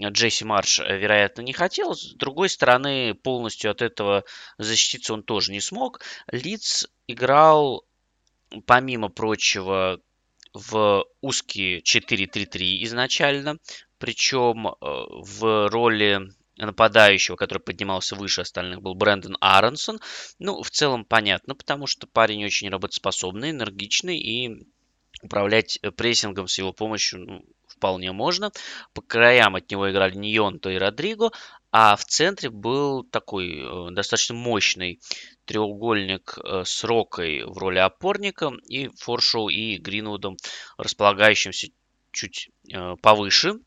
Джесси 0.08 0.46
Марш, 0.46 0.80
э, 0.80 0.98
вероятно, 0.98 1.42
не 1.42 1.54
хотел. 1.54 1.94
С 1.96 2.14
другой 2.14 2.50
стороны, 2.50 3.14
полностью 3.14 3.72
от 3.72 3.82
этого 3.82 4.24
защититься 4.58 5.14
он 5.14 5.24
тоже 5.24 5.52
не 5.52 5.60
смог. 5.60 6.00
Лиц 6.32 6.88
играл, 7.08 7.84
помимо 8.66 9.10
прочего, 9.10 10.00
в 10.54 11.06
узкие 11.22 11.82
4-3-3 11.82 12.84
изначально. 12.84 13.58
Причем 13.98 14.68
э, 14.68 14.74
в 14.80 15.70
роли 15.70 16.22
нападающего, 16.66 17.36
который 17.36 17.60
поднимался 17.60 18.16
выше 18.16 18.42
остальных, 18.42 18.82
был 18.82 18.96
Брэндон 18.96 19.38
Аронсон. 19.40 20.00
Ну, 20.40 20.62
в 20.62 20.70
целом 20.70 21.06
понятно, 21.06 21.56
потому 21.56 21.88
что 21.88 22.08
парень 22.08 22.46
очень 22.46 22.70
работоспособный, 22.70 23.52
энергичный 23.52 24.18
и 24.18 24.68
управлять 25.22 25.80
прессингом 25.96 26.48
с 26.48 26.58
его 26.58 26.74
помощью 26.74 27.20
ну, 27.20 27.46
вполне 27.68 28.12
можно. 28.12 28.52
По 28.94 29.02
краям 29.02 29.56
от 29.56 29.70
него 29.72 29.90
играли 29.90 30.16
Ньонто 30.16 30.70
и 30.70 30.78
Родриго, 30.78 31.32
а 31.72 31.96
в 31.96 32.04
центре 32.06 32.50
был 32.50 33.04
такой 33.04 33.60
э, 33.60 33.92
достаточно 33.92 34.36
мощный 34.36 35.00
треугольник 35.46 36.38
э, 36.38 36.64
с 36.66 36.84
Рокой 36.84 37.44
в 37.44 37.58
роли 37.58 37.80
опорника 37.80 38.52
и 38.68 38.90
Форшоу 38.98 39.50
и 39.50 39.78
Гринвудом, 39.78 40.38
располагающимся 40.78 41.70
чуть 42.12 42.50
э, 42.72 42.96
повыше. 43.02 43.60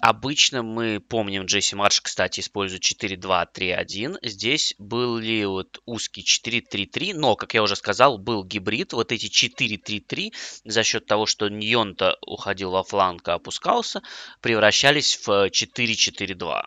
Обычно 0.00 0.62
мы 0.62 0.98
помним, 0.98 1.44
Джесси 1.44 1.76
Марш, 1.76 2.00
кстати, 2.00 2.40
использует 2.40 2.82
4-2-3-1. 2.82 4.16
Здесь 4.22 4.74
были 4.78 5.44
вот 5.44 5.78
узкий 5.84 6.24
4-3-3, 6.24 7.12
но, 7.14 7.36
как 7.36 7.52
я 7.52 7.62
уже 7.62 7.76
сказал, 7.76 8.16
был 8.16 8.42
гибрид. 8.42 8.94
Вот 8.94 9.12
эти 9.12 9.26
4-3-3 9.26 10.32
за 10.64 10.82
счет 10.84 11.04
того, 11.04 11.26
что 11.26 11.48
Ньонта 11.48 12.16
уходил 12.26 12.70
во 12.70 12.82
фланг, 12.82 13.28
а 13.28 13.34
опускался, 13.34 14.00
превращались 14.40 15.16
в 15.26 15.50
4-4-2. 15.50 16.62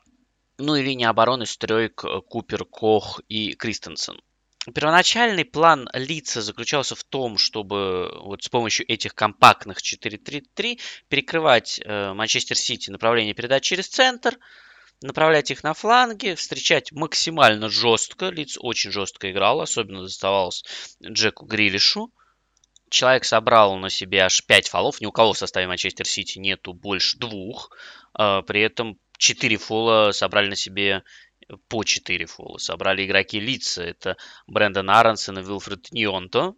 Ну 0.59 0.75
и 0.75 0.83
линия 0.83 1.09
обороны 1.09 1.47
стройк 1.47 2.05
Купер, 2.29 2.65
Кох 2.65 3.19
и 3.27 3.53
Кристенсен. 3.53 4.19
Первоначальный 4.71 5.43
план 5.43 5.89
лица 5.93 6.41
заключался 6.41 6.95
в 6.95 7.04
том, 7.04 7.38
чтобы 7.38 8.17
вот 8.21 8.43
с 8.43 8.49
помощью 8.49 8.89
этих 8.89 9.13
компактных 9.13 9.80
4-3-3 9.80 10.80
перекрывать 11.10 11.82
э, 11.84 12.13
Манчестер 12.13 12.58
Сити 12.58 12.89
направление 12.89 13.34
передач 13.34 13.63
через 13.63 13.89
центр, 13.89 14.38
направлять 15.02 15.52
их 15.52 15.63
на 15.63 15.73
фланги, 15.73 16.34
встречать 16.36 16.93
максимально 16.93 17.69
жестко. 17.69 18.30
Лиц 18.30 18.58
очень 18.58 18.91
жестко 18.91 19.30
играл, 19.32 19.60
особенно 19.60 20.04
доставалось 20.04 20.63
Джеку 21.04 21.45
Грилишу. 21.45 22.13
Человек 22.89 23.26
собрал 23.26 23.76
на 23.78 23.89
себе 23.89 24.21
аж 24.21 24.45
5 24.45 24.69
фолов. 24.69 25.02
Ни 25.02 25.08
у 25.08 25.12
кого 25.12 25.34
в 25.34 25.38
составе 25.38 25.67
Манчестер 25.67 26.08
Сити 26.08 26.39
нету 26.39 26.73
больше 26.73 27.17
двух. 27.17 27.76
А, 28.13 28.43
при 28.43 28.62
этом 28.62 28.97
4 29.17 29.58
фола 29.58 30.12
собрали 30.12 30.49
на 30.49 30.56
себе 30.56 31.04
по 31.67 31.83
4 31.83 32.25
фола. 32.25 32.57
Собрали 32.57 33.05
игроки 33.05 33.39
лица. 33.39 33.83
Это 33.83 34.17
Брэндон 34.47 34.89
Аронсон 34.89 35.39
и 35.39 35.43
Вилфред 35.43 35.91
Ньонто. 35.91 36.55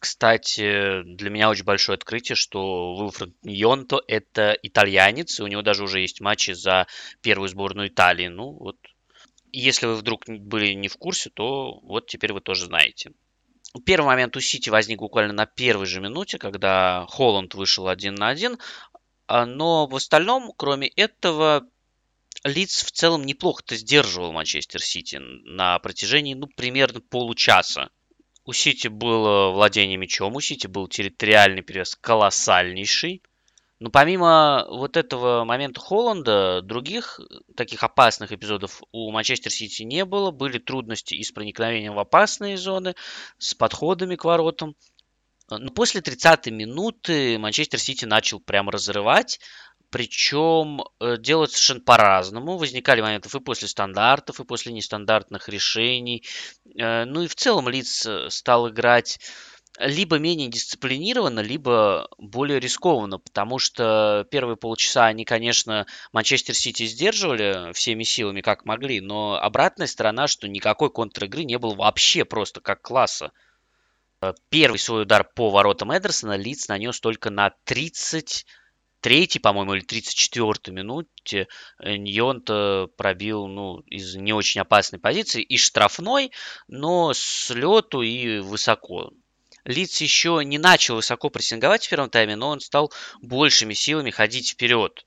Кстати, 0.00 1.02
для 1.02 1.28
меня 1.28 1.50
очень 1.50 1.64
большое 1.64 1.96
открытие, 1.96 2.34
что 2.34 2.96
Вилфред 2.98 3.34
Ньонто 3.42 4.00
это 4.08 4.56
итальянец, 4.62 5.38
и 5.38 5.42
у 5.42 5.46
него 5.46 5.60
даже 5.60 5.84
уже 5.84 6.00
есть 6.00 6.20
матчи 6.20 6.52
за 6.52 6.86
первую 7.20 7.48
сборную 7.48 7.88
Италии. 7.88 8.28
Ну 8.28 8.52
вот, 8.52 8.76
если 9.52 9.86
вы 9.86 9.96
вдруг 9.96 10.24
были 10.26 10.72
не 10.72 10.88
в 10.88 10.96
курсе, 10.96 11.28
то 11.30 11.80
вот 11.82 12.06
теперь 12.06 12.32
вы 12.32 12.40
тоже 12.40 12.64
знаете. 12.64 13.12
Первый 13.84 14.06
момент 14.06 14.36
у 14.36 14.40
Сити 14.40 14.70
возник 14.70 14.98
буквально 14.98 15.32
на 15.32 15.46
первой 15.46 15.86
же 15.86 16.00
минуте, 16.00 16.38
когда 16.38 17.06
Холланд 17.08 17.54
вышел 17.54 17.86
один 17.86 18.14
на 18.14 18.28
один. 18.28 18.58
А, 19.26 19.46
но 19.46 19.86
в 19.86 19.94
остальном, 19.94 20.52
кроме 20.56 20.88
этого, 20.88 21.68
Лиц 22.44 22.84
в 22.84 22.90
целом 22.90 23.24
неплохо-то 23.24 23.76
сдерживал 23.76 24.32
Манчестер 24.32 24.82
Сити 24.82 25.16
на 25.16 25.78
протяжении, 25.78 26.34
ну, 26.34 26.46
примерно 26.46 27.00
получаса. 27.00 27.90
У 28.44 28.52
Сити 28.52 28.88
было 28.88 29.50
владение 29.50 29.96
мячом, 29.96 30.34
у 30.34 30.40
Сити 30.40 30.66
был 30.66 30.88
территориальный 30.88 31.62
перевес 31.62 31.96
колоссальнейший. 31.96 33.22
Но 33.78 33.90
помимо 33.90 34.66
вот 34.68 34.98
этого 34.98 35.44
момента 35.44 35.80
Холланда, 35.80 36.60
других 36.60 37.18
таких 37.56 37.82
опасных 37.82 38.30
эпизодов 38.30 38.82
у 38.92 39.10
Манчестер 39.10 39.50
Сити 39.50 39.84
не 39.84 40.04
было. 40.04 40.30
Были 40.30 40.58
трудности 40.58 41.14
и 41.14 41.22
с 41.22 41.32
проникновением 41.32 41.94
в 41.94 41.98
опасные 41.98 42.58
зоны, 42.58 42.94
с 43.38 43.54
подходами 43.54 44.16
к 44.16 44.24
воротам. 44.24 44.76
Но 45.48 45.70
после 45.70 46.02
30-й 46.02 46.50
минуты 46.50 47.38
Манчестер 47.38 47.80
Сити 47.80 48.04
начал 48.04 48.38
прям 48.38 48.68
разрывать. 48.68 49.40
Причем 49.90 50.82
э, 51.00 51.16
делать 51.18 51.50
совершенно 51.50 51.80
по-разному. 51.80 52.56
Возникали 52.56 53.00
моменты 53.00 53.28
и 53.36 53.40
после 53.40 53.66
стандартов, 53.66 54.40
и 54.40 54.44
после 54.44 54.72
нестандартных 54.72 55.48
решений. 55.48 56.24
Э, 56.76 57.04
ну 57.04 57.22
и 57.22 57.26
в 57.26 57.34
целом 57.34 57.68
Лиц 57.68 58.06
э, 58.06 58.30
стал 58.30 58.70
играть 58.70 59.18
либо 59.78 60.18
менее 60.18 60.48
дисциплинированно, 60.48 61.40
либо 61.40 62.08
более 62.18 62.60
рискованно, 62.60 63.18
потому 63.18 63.58
что 63.58 64.26
первые 64.30 64.56
полчаса 64.56 65.06
они, 65.06 65.24
конечно, 65.24 65.86
Манчестер 66.12 66.54
Сити 66.54 66.86
сдерживали 66.86 67.72
всеми 67.72 68.02
силами, 68.02 68.42
как 68.42 68.66
могли, 68.66 69.00
но 69.00 69.40
обратная 69.40 69.86
сторона, 69.86 70.26
что 70.26 70.48
никакой 70.48 70.90
контр-игры 70.90 71.44
не 71.44 71.58
было 71.58 71.74
вообще 71.74 72.24
просто 72.24 72.60
как 72.60 72.82
класса. 72.82 73.32
Первый 74.50 74.78
свой 74.78 75.02
удар 75.02 75.24
по 75.24 75.48
воротам 75.48 75.96
Эдерсона 75.96 76.36
Лиц 76.36 76.68
нанес 76.68 77.00
только 77.00 77.30
на 77.30 77.54
30 77.64 78.44
третьей, 79.00 79.40
по-моему, 79.40 79.74
или 79.74 79.84
34-й 79.84 80.70
минуте 80.72 81.48
э, 81.78 81.96
Ньонта 81.96 82.88
пробил 82.96 83.46
ну, 83.46 83.80
из 83.80 84.14
не 84.16 84.32
очень 84.32 84.60
опасной 84.60 84.98
позиции 84.98 85.42
и 85.42 85.56
штрафной, 85.56 86.32
но 86.68 87.12
с 87.14 87.50
лету 87.50 88.02
и 88.02 88.38
высоко. 88.38 89.10
Лиц 89.64 90.00
еще 90.00 90.40
не 90.44 90.58
начал 90.58 90.96
высоко 90.96 91.28
прессинговать 91.30 91.86
в 91.86 91.90
первом 91.90 92.10
тайме, 92.10 92.36
но 92.36 92.48
он 92.48 92.60
стал 92.60 92.92
большими 93.20 93.74
силами 93.74 94.10
ходить 94.10 94.50
вперед. 94.50 95.04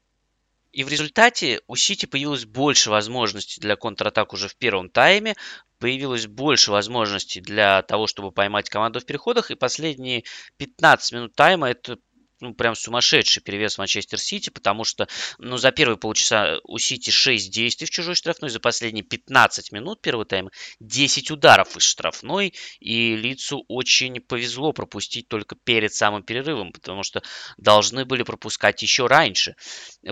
И 0.72 0.84
в 0.84 0.90
результате 0.90 1.62
у 1.68 1.76
Сити 1.76 2.08
появилось 2.08 2.46
больше 2.46 2.90
возможностей 2.90 3.62
для 3.62 3.76
контратак 3.76 4.34
уже 4.34 4.48
в 4.48 4.56
первом 4.56 4.90
тайме, 4.90 5.36
появилось 5.78 6.26
больше 6.28 6.72
возможностей 6.72 7.42
для 7.42 7.82
того, 7.84 8.08
чтобы 8.08 8.32
поймать 8.32 8.70
команду 8.70 9.00
в 9.00 9.06
переходах, 9.06 9.52
и 9.52 9.56
последние 9.56 10.24
15 10.58 11.12
минут 11.12 11.36
тайма 11.36 11.70
это 11.70 11.98
ну, 12.39 12.54
прям 12.54 12.76
сумасшедший 12.76 13.41
перевес 13.41 13.78
Манчестер 13.78 14.19
Сити, 14.19 14.50
потому 14.50 14.84
что, 14.84 15.08
ну, 15.38 15.58
за 15.58 15.72
первые 15.72 15.98
полчаса 15.98 16.60
у 16.63 16.78
Сити 16.78 17.10
6 17.10 17.52
действий 17.52 17.88
в 17.88 17.89
чужой 17.89 18.15
штрафной, 18.15 18.50
за 18.50 18.60
последние 18.60 19.04
15 19.04 19.72
минут 19.72 20.02
первого 20.02 20.26
тайма 20.26 20.52
10 20.80 21.32
ударов 21.32 21.78
из 21.78 21.84
штрафной, 21.84 22.54
и 22.80 23.15
Лицу 23.15 23.63
очень 23.67 24.19
повезло 24.19 24.74
пропустить 24.74 25.28
только 25.28 25.56
перед 25.56 25.93
самым 25.93 26.24
перерывом, 26.24 26.72
потому 26.72 27.04
что 27.04 27.22
должны 27.58 28.06
были 28.06 28.24
пропускать 28.24 28.82
еще 28.82 29.08
раньше. 29.08 29.56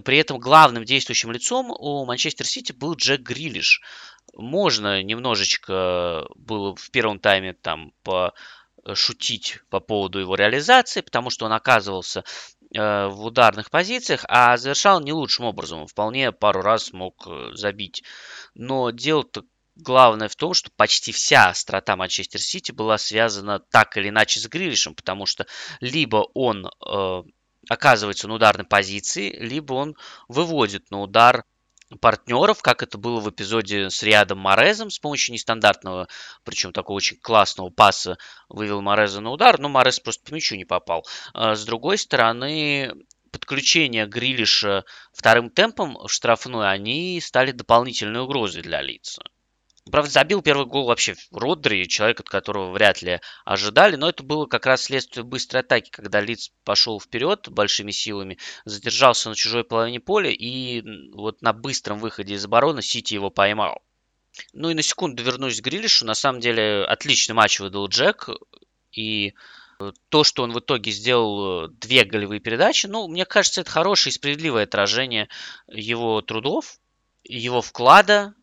При 0.05 0.17
этом 0.17 0.39
главным 0.39 0.85
действующим 0.85 1.31
лицом 1.31 1.71
у 1.71 2.05
Манчестер 2.05 2.45
Сити 2.45 2.71
был 2.71 2.95
Джек 2.95 3.21
Грилиш. 3.21 3.81
Можно 4.33 5.03
немножечко 5.03 6.25
было 6.35 6.75
в 6.75 6.89
первом 6.91 7.19
тайме 7.19 7.53
там 7.53 7.91
по 8.03 8.27
Э, 8.29 8.33
шутить 8.93 9.59
по 9.69 9.79
поводу 9.79 10.19
его 10.19 10.35
реализации, 10.35 11.01
потому 11.01 11.29
что 11.29 11.45
он 11.45 11.53
оказывался 11.53 12.23
э, 12.73 13.07
в 13.07 13.25
ударных 13.25 13.69
позициях, 13.69 14.25
а 14.27 14.57
завершал 14.57 15.01
не 15.01 15.13
лучшим 15.13 15.45
образом. 15.45 15.87
Вполне 15.87 16.31
пару 16.31 16.61
раз 16.61 16.93
мог 16.93 17.27
э, 17.27 17.51
забить. 17.53 18.03
Но 18.55 18.91
дело-то 18.91 19.43
главное 19.75 20.27
в 20.27 20.35
том, 20.35 20.53
что 20.53 20.71
почти 20.75 21.11
вся 21.11 21.49
острота 21.49 21.95
Манчестер 21.95 22.41
Сити 22.41 22.71
была 22.71 22.97
связана 22.97 23.59
так 23.59 23.97
или 23.97 24.09
иначе 24.09 24.39
с 24.39 24.47
Грилишем, 24.47 24.95
потому 24.95 25.25
что 25.25 25.45
либо 25.79 26.27
он 26.33 26.67
э, 26.67 27.23
оказывается 27.69 28.27
на 28.27 28.35
ударной 28.35 28.65
позиции, 28.65 29.35
либо 29.37 29.73
он 29.73 29.95
выводит 30.27 30.91
на 30.91 31.01
удар 31.01 31.45
партнеров, 31.99 32.61
как 32.61 32.83
это 32.83 32.97
было 32.97 33.19
в 33.19 33.29
эпизоде 33.29 33.89
с 33.89 34.03
Риадом 34.03 34.39
Морезом 34.39 34.89
с 34.89 34.99
помощью 34.99 35.33
нестандартного, 35.33 36.07
причем 36.43 36.73
такого 36.73 36.97
очень 36.97 37.17
классного 37.17 37.69
паса 37.69 38.17
вывел 38.49 38.81
Мореза 38.81 39.21
на 39.21 39.31
удар, 39.31 39.59
но 39.59 39.69
Морез 39.69 39.99
просто 39.99 40.23
по 40.29 40.33
мячу 40.33 40.55
не 40.55 40.65
попал. 40.65 41.05
А 41.33 41.55
с 41.55 41.65
другой 41.65 41.97
стороны, 41.97 42.93
подключение 43.31 44.05
Грилиша 44.05 44.85
вторым 45.13 45.49
темпом 45.49 45.95
в 45.95 46.09
штрафную, 46.09 46.67
они 46.67 47.19
стали 47.21 47.51
дополнительной 47.51 48.21
угрозой 48.21 48.61
для 48.61 48.81
лица. 48.81 49.23
Правда, 49.89 50.11
забил 50.11 50.43
первый 50.43 50.67
гол 50.67 50.85
вообще 50.85 51.15
Родри, 51.31 51.87
человек, 51.87 52.19
от 52.19 52.29
которого 52.29 52.71
вряд 52.71 53.01
ли 53.01 53.19
ожидали, 53.45 53.95
но 53.95 54.09
это 54.09 54.21
было 54.21 54.45
как 54.45 54.67
раз 54.67 54.83
следствие 54.83 55.23
быстрой 55.23 55.61
атаки, 55.63 55.89
когда 55.89 56.21
Лиц 56.21 56.51
пошел 56.63 56.99
вперед 56.99 57.49
большими 57.49 57.89
силами, 57.89 58.37
задержался 58.63 59.29
на 59.29 59.35
чужой 59.35 59.63
половине 59.63 59.99
поля 59.99 60.29
и 60.29 60.83
вот 61.13 61.41
на 61.41 61.51
быстром 61.51 61.97
выходе 61.97 62.35
из 62.35 62.45
обороны 62.45 62.83
Сити 62.83 63.15
его 63.15 63.31
поймал. 63.31 63.81
Ну 64.53 64.69
и 64.69 64.75
на 64.75 64.83
секунду 64.83 65.23
вернусь 65.23 65.59
к 65.59 65.63
Грилишу. 65.63 66.05
На 66.05 66.13
самом 66.13 66.41
деле 66.41 66.85
отличный 66.85 67.33
матч 67.33 67.59
выдал 67.59 67.87
Джек. 67.87 68.29
И 68.91 69.33
то, 70.09 70.23
что 70.23 70.43
он 70.43 70.51
в 70.51 70.59
итоге 70.59 70.91
сделал 70.91 71.69
две 71.69 72.03
голевые 72.03 72.39
передачи, 72.39 72.85
ну, 72.85 73.07
мне 73.07 73.25
кажется, 73.25 73.61
это 73.61 73.71
хорошее 73.71 74.11
и 74.11 74.13
справедливое 74.13 74.63
отражение 74.63 75.27
его 75.67 76.21
трудов, 76.21 76.77
его 77.23 77.61
вклада 77.61 78.35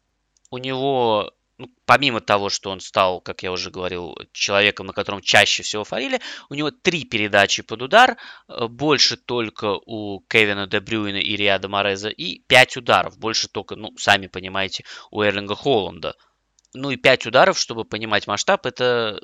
у 0.50 0.58
него, 0.58 1.32
ну, 1.58 1.68
помимо 1.84 2.20
того, 2.20 2.48
что 2.48 2.70
он 2.70 2.80
стал, 2.80 3.20
как 3.20 3.42
я 3.42 3.52
уже 3.52 3.70
говорил, 3.70 4.16
человеком, 4.32 4.86
на 4.86 4.92
котором 4.92 5.20
чаще 5.20 5.62
всего 5.62 5.84
фарили, 5.84 6.20
у 6.48 6.54
него 6.54 6.70
три 6.70 7.04
передачи 7.04 7.62
под 7.62 7.82
удар, 7.82 8.16
э, 8.48 8.66
больше 8.68 9.16
только 9.16 9.78
у 9.86 10.20
Кевина 10.28 10.66
Де 10.66 10.80
Брюина 10.80 11.18
и 11.18 11.36
Риада 11.36 11.68
Мореза, 11.68 12.08
и 12.08 12.40
пять 12.46 12.76
ударов, 12.76 13.18
больше 13.18 13.48
только, 13.48 13.76
ну, 13.76 13.96
сами 13.96 14.26
понимаете, 14.26 14.84
у 15.10 15.22
Эрлинга 15.22 15.54
Холланда. 15.54 16.14
Ну 16.74 16.90
и 16.90 16.96
пять 16.96 17.26
ударов, 17.26 17.58
чтобы 17.58 17.84
понимать 17.84 18.26
масштаб, 18.26 18.66
это 18.66 19.20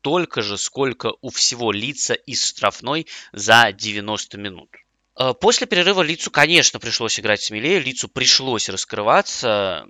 столько 0.00 0.42
же, 0.42 0.56
сколько 0.56 1.12
у 1.20 1.30
всего 1.30 1.72
лица 1.72 2.14
из 2.14 2.46
штрафной 2.46 3.06
за 3.32 3.72
90 3.72 4.38
минут. 4.38 4.70
Э, 5.18 5.34
после 5.34 5.66
перерыва 5.66 6.02
Лицу, 6.02 6.30
конечно, 6.30 6.78
пришлось 6.78 7.20
играть 7.20 7.42
смелее, 7.42 7.80
Лицу 7.80 8.08
пришлось 8.08 8.68
раскрываться 8.68 9.86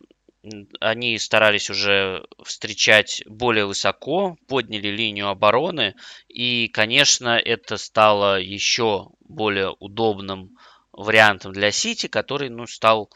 они 0.81 1.19
старались 1.19 1.69
уже 1.69 2.25
встречать 2.43 3.23
более 3.27 3.67
высоко, 3.67 4.37
подняли 4.49 4.89
линию 4.89 5.29
обороны, 5.29 5.95
и, 6.29 6.69
конечно, 6.69 7.39
это 7.39 7.77
стало 7.77 8.41
еще 8.41 9.09
более 9.21 9.71
удобным 9.81 10.57
вариантом 10.93 11.53
для 11.53 11.71
Сити, 11.71 12.07
который 12.07 12.49
ну, 12.49 12.67
стал 12.67 13.11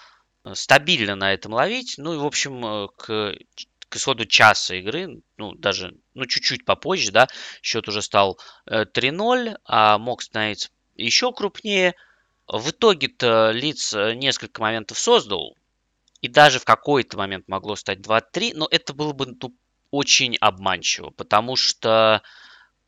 э, 0.44 0.54
стабильно 0.54 1.16
на 1.16 1.32
этом 1.32 1.52
ловить. 1.52 1.94
Ну 1.98 2.14
и, 2.14 2.18
в 2.18 2.26
общем, 2.26 2.64
э, 2.64 2.88
к, 2.96 3.36
к 3.88 3.96
исходу 3.96 4.26
часа 4.26 4.74
игры, 4.76 5.22
ну, 5.38 5.54
даже, 5.54 5.96
ну, 6.14 6.26
чуть-чуть 6.26 6.64
попозже, 6.64 7.10
да, 7.10 7.28
счет 7.62 7.88
уже 7.88 8.02
стал 8.02 8.38
3-0, 8.66 9.48
э, 9.48 9.56
а 9.64 9.98
мог 9.98 10.22
становиться 10.22 10.68
еще 10.96 11.32
крупнее. 11.32 11.94
В 12.46 12.70
итоге-то 12.70 13.50
Лиц 13.52 13.94
несколько 13.94 14.60
моментов 14.60 14.98
создал, 14.98 15.56
и 16.24 16.28
даже 16.28 16.58
в 16.58 16.64
какой-то 16.64 17.18
момент 17.18 17.48
могло 17.48 17.76
стать 17.76 17.98
2-3, 17.98 18.52
но 18.54 18.66
это 18.70 18.94
было 18.94 19.12
бы 19.12 19.26
ну, 19.26 19.54
очень 19.90 20.38
обманчиво, 20.40 21.10
потому 21.10 21.54
что 21.54 22.22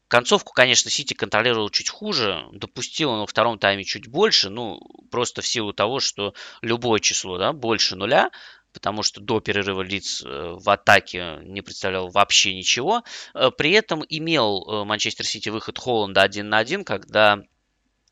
Концовку, 0.09 0.53
конечно, 0.55 0.90
Сити 0.90 1.12
контролировал 1.12 1.68
чуть 1.68 1.90
хуже, 1.90 2.46
допустил 2.53 3.11
он 3.11 3.20
во 3.20 3.27
втором 3.27 3.59
тайме 3.59 3.85
чуть 3.85 4.07
больше, 4.07 4.49
ну, 4.49 4.81
просто 5.11 5.42
в 5.42 5.46
силу 5.46 5.75
того, 5.75 6.01
что 6.01 6.33
любое 6.62 7.01
число, 7.01 7.37
да, 7.37 7.53
больше 7.53 7.96
нуля, 7.96 8.31
потому 8.72 9.03
что 9.03 9.20
до 9.20 9.40
перерыва 9.40 9.83
лиц 9.83 10.22
э, 10.25 10.57
в 10.59 10.70
атаке 10.70 11.40
не 11.42 11.61
представлял 11.61 12.09
вообще 12.09 12.55
ничего. 12.55 13.03
Э, 13.35 13.51
при 13.51 13.72
этом 13.72 14.03
имел 14.09 14.64
э, 14.64 14.85
Манчестер 14.85 15.27
Сити 15.27 15.51
выход 15.51 15.77
Холланда 15.77 16.22
один 16.22 16.49
на 16.49 16.59
один, 16.59 16.85
когда 16.85 17.42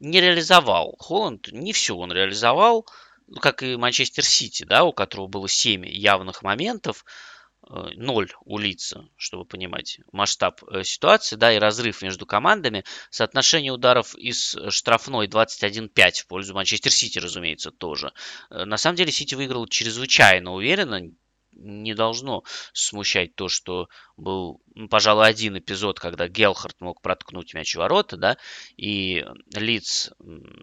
не 0.00 0.20
реализовал. 0.20 0.96
Холланд 0.98 1.50
не 1.52 1.72
все 1.72 1.96
он 1.96 2.12
реализовал, 2.12 2.86
как 3.40 3.62
и 3.62 3.76
Манчестер 3.76 4.24
Сити, 4.24 4.64
да, 4.64 4.84
у 4.84 4.92
которого 4.92 5.26
было 5.26 5.48
7 5.48 5.86
явных 5.86 6.42
моментов. 6.42 7.04
Э, 7.70 7.90
ноль 7.96 8.30
у 8.44 8.58
лица, 8.58 9.08
чтобы 9.16 9.46
понимать 9.46 9.98
масштаб 10.12 10.62
э, 10.64 10.84
ситуации, 10.84 11.36
да, 11.36 11.52
и 11.52 11.58
разрыв 11.58 12.02
между 12.02 12.26
командами. 12.26 12.84
Соотношение 13.10 13.72
ударов 13.72 14.14
из 14.16 14.56
штрафной 14.68 15.28
21-5 15.28 16.12
в 16.20 16.26
пользу 16.26 16.54
Манчестер 16.54 16.92
Сити, 16.92 17.18
разумеется, 17.18 17.70
тоже. 17.70 18.12
Э, 18.50 18.64
на 18.64 18.76
самом 18.76 18.96
деле 18.96 19.12
Сити 19.12 19.34
выиграл 19.34 19.66
чрезвычайно 19.66 20.52
уверенно, 20.52 21.00
не 21.56 21.94
должно 21.94 22.42
смущать 22.72 23.34
то, 23.34 23.48
что 23.48 23.88
был, 24.16 24.60
ну, 24.74 24.88
пожалуй, 24.88 25.26
один 25.26 25.58
эпизод, 25.58 25.98
когда 25.98 26.28
Гелхард 26.28 26.80
мог 26.80 27.00
проткнуть 27.00 27.54
мяч 27.54 27.74
в 27.74 27.78
ворота, 27.78 28.16
да, 28.16 28.36
и 28.76 29.24
Лиц 29.54 30.12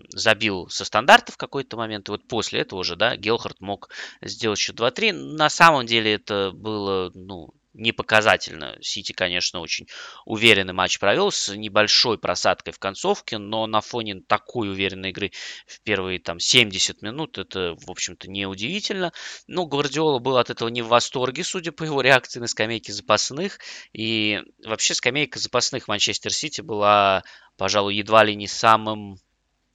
забил 0.10 0.70
со 0.70 0.86
стандарта 0.86 1.32
в 1.32 1.38
какой-то 1.38 1.78
момент, 1.78 2.08
и 2.08 2.12
вот 2.12 2.28
после 2.28 2.62
этого 2.62 2.80
уже, 2.80 2.96
да, 2.96 3.16
Гелхард 3.16 3.60
мог 3.62 3.90
сделать 4.22 4.60
еще 4.60 4.74
2-3. 4.74 5.12
На 5.12 5.50
самом 5.50 5.86
деле 5.86 6.14
это 6.14 6.52
было, 6.54 7.12
ну, 7.14 7.54
не 7.74 7.92
показательно. 7.92 8.78
Сити, 8.82 9.12
конечно, 9.14 9.60
очень 9.60 9.88
уверенный 10.26 10.74
матч 10.74 11.00
провел 11.00 11.32
с 11.32 11.56
небольшой 11.56 12.18
просадкой 12.18 12.74
в 12.74 12.80
концовке, 12.80 13.38
но 13.38 13.66
на 13.68 13.82
фоне 13.82 14.22
такой 14.28 14.70
уверенной 14.70 15.10
игры 15.10 15.32
в 15.66 15.82
первые 15.82 16.20
там 16.20 16.40
70 16.40 17.02
минут 17.02 17.38
это, 17.38 17.76
в 17.76 17.90
общем-то, 17.90 18.30
неудивительно. 18.30 19.14
Но 19.48 19.66
Гвардиола 19.66 20.20
был 20.20 20.38
от 20.38 20.50
этого 20.50 20.70
не 20.70 20.82
в 20.82 20.88
восторге, 20.88 21.44
судя 21.44 21.72
по 21.72 21.84
его 21.84 22.02
реакции 22.02 22.40
на 22.40 22.48
скамейке 22.48 22.94
запасных. 22.94 23.60
И 23.94 24.42
вообще 24.66 24.94
скамейка 24.94 25.40
запасных 25.40 25.88
Манчестер 25.88 26.34
Сити 26.34 26.62
была, 26.62 27.24
пожалуй, 27.58 27.96
едва 27.96 28.24
ли 28.24 28.36
не 28.36 28.48
самым 28.48 29.18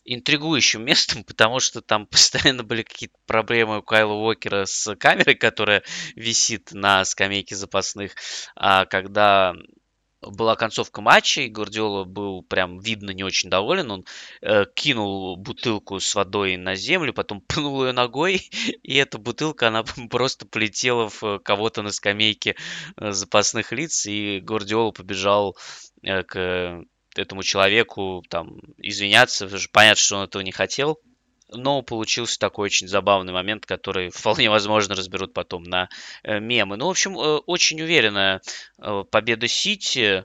интригующим 0.06 0.84
местом, 0.84 1.24
потому 1.26 1.60
что 1.60 1.80
там 1.82 2.06
постоянно 2.06 2.62
были 2.62 2.82
какие-то 2.82 3.16
проблемы 3.26 3.78
у 3.78 3.82
Кайла 3.82 4.12
Уокера 4.12 4.64
с 4.64 4.94
камерой, 4.96 5.34
которая 5.34 5.82
висит 6.14 6.72
на 6.72 7.04
скамейке 7.04 7.56
запасных. 7.56 8.12
А 8.54 8.86
когда 8.86 9.54
была 10.22 10.56
концовка 10.56 11.00
матча, 11.00 11.42
и 11.42 11.48
Гвардиола 11.48 12.04
был 12.04 12.42
прям 12.42 12.78
видно 12.78 13.10
не 13.10 13.24
очень 13.24 13.50
доволен. 13.50 13.90
Он 13.90 14.04
э, 14.42 14.64
кинул 14.74 15.36
бутылку 15.36 16.00
с 16.00 16.14
водой 16.14 16.56
на 16.56 16.74
землю, 16.74 17.12
потом 17.12 17.40
пнул 17.46 17.84
ее 17.84 17.92
ногой, 17.92 18.48
и 18.82 18.94
эта 18.96 19.18
бутылка, 19.18 19.68
она 19.68 19.84
просто 20.10 20.46
полетела 20.46 21.08
в 21.08 21.38
кого-то 21.40 21.82
на 21.82 21.90
скамейке 21.90 22.56
э, 22.96 23.12
запасных 23.12 23.72
лиц, 23.72 24.06
и 24.06 24.40
Гвардиола 24.40 24.92
побежал 24.92 25.56
э, 26.02 26.22
к 26.22 26.82
этому 27.18 27.42
человеку 27.42 28.22
там 28.28 28.60
извиняться, 28.78 29.48
понятно, 29.72 30.00
что 30.00 30.16
он 30.16 30.24
этого 30.24 30.42
не 30.42 30.52
хотел. 30.52 30.98
Но 31.48 31.82
получился 31.82 32.38
такой 32.40 32.66
очень 32.66 32.88
забавный 32.88 33.32
момент, 33.32 33.66
который 33.66 34.10
вполне 34.14 34.50
возможно 34.50 34.94
разберут 34.94 35.32
потом 35.32 35.62
на 35.62 35.88
э, 36.22 36.40
мемы. 36.40 36.76
Ну, 36.76 36.86
в 36.86 36.90
общем, 36.90 37.18
э, 37.18 37.38
очень 37.46 37.80
уверенная 37.80 38.40
э, 38.78 39.04
победа 39.10 39.46
Сити. 39.48 40.24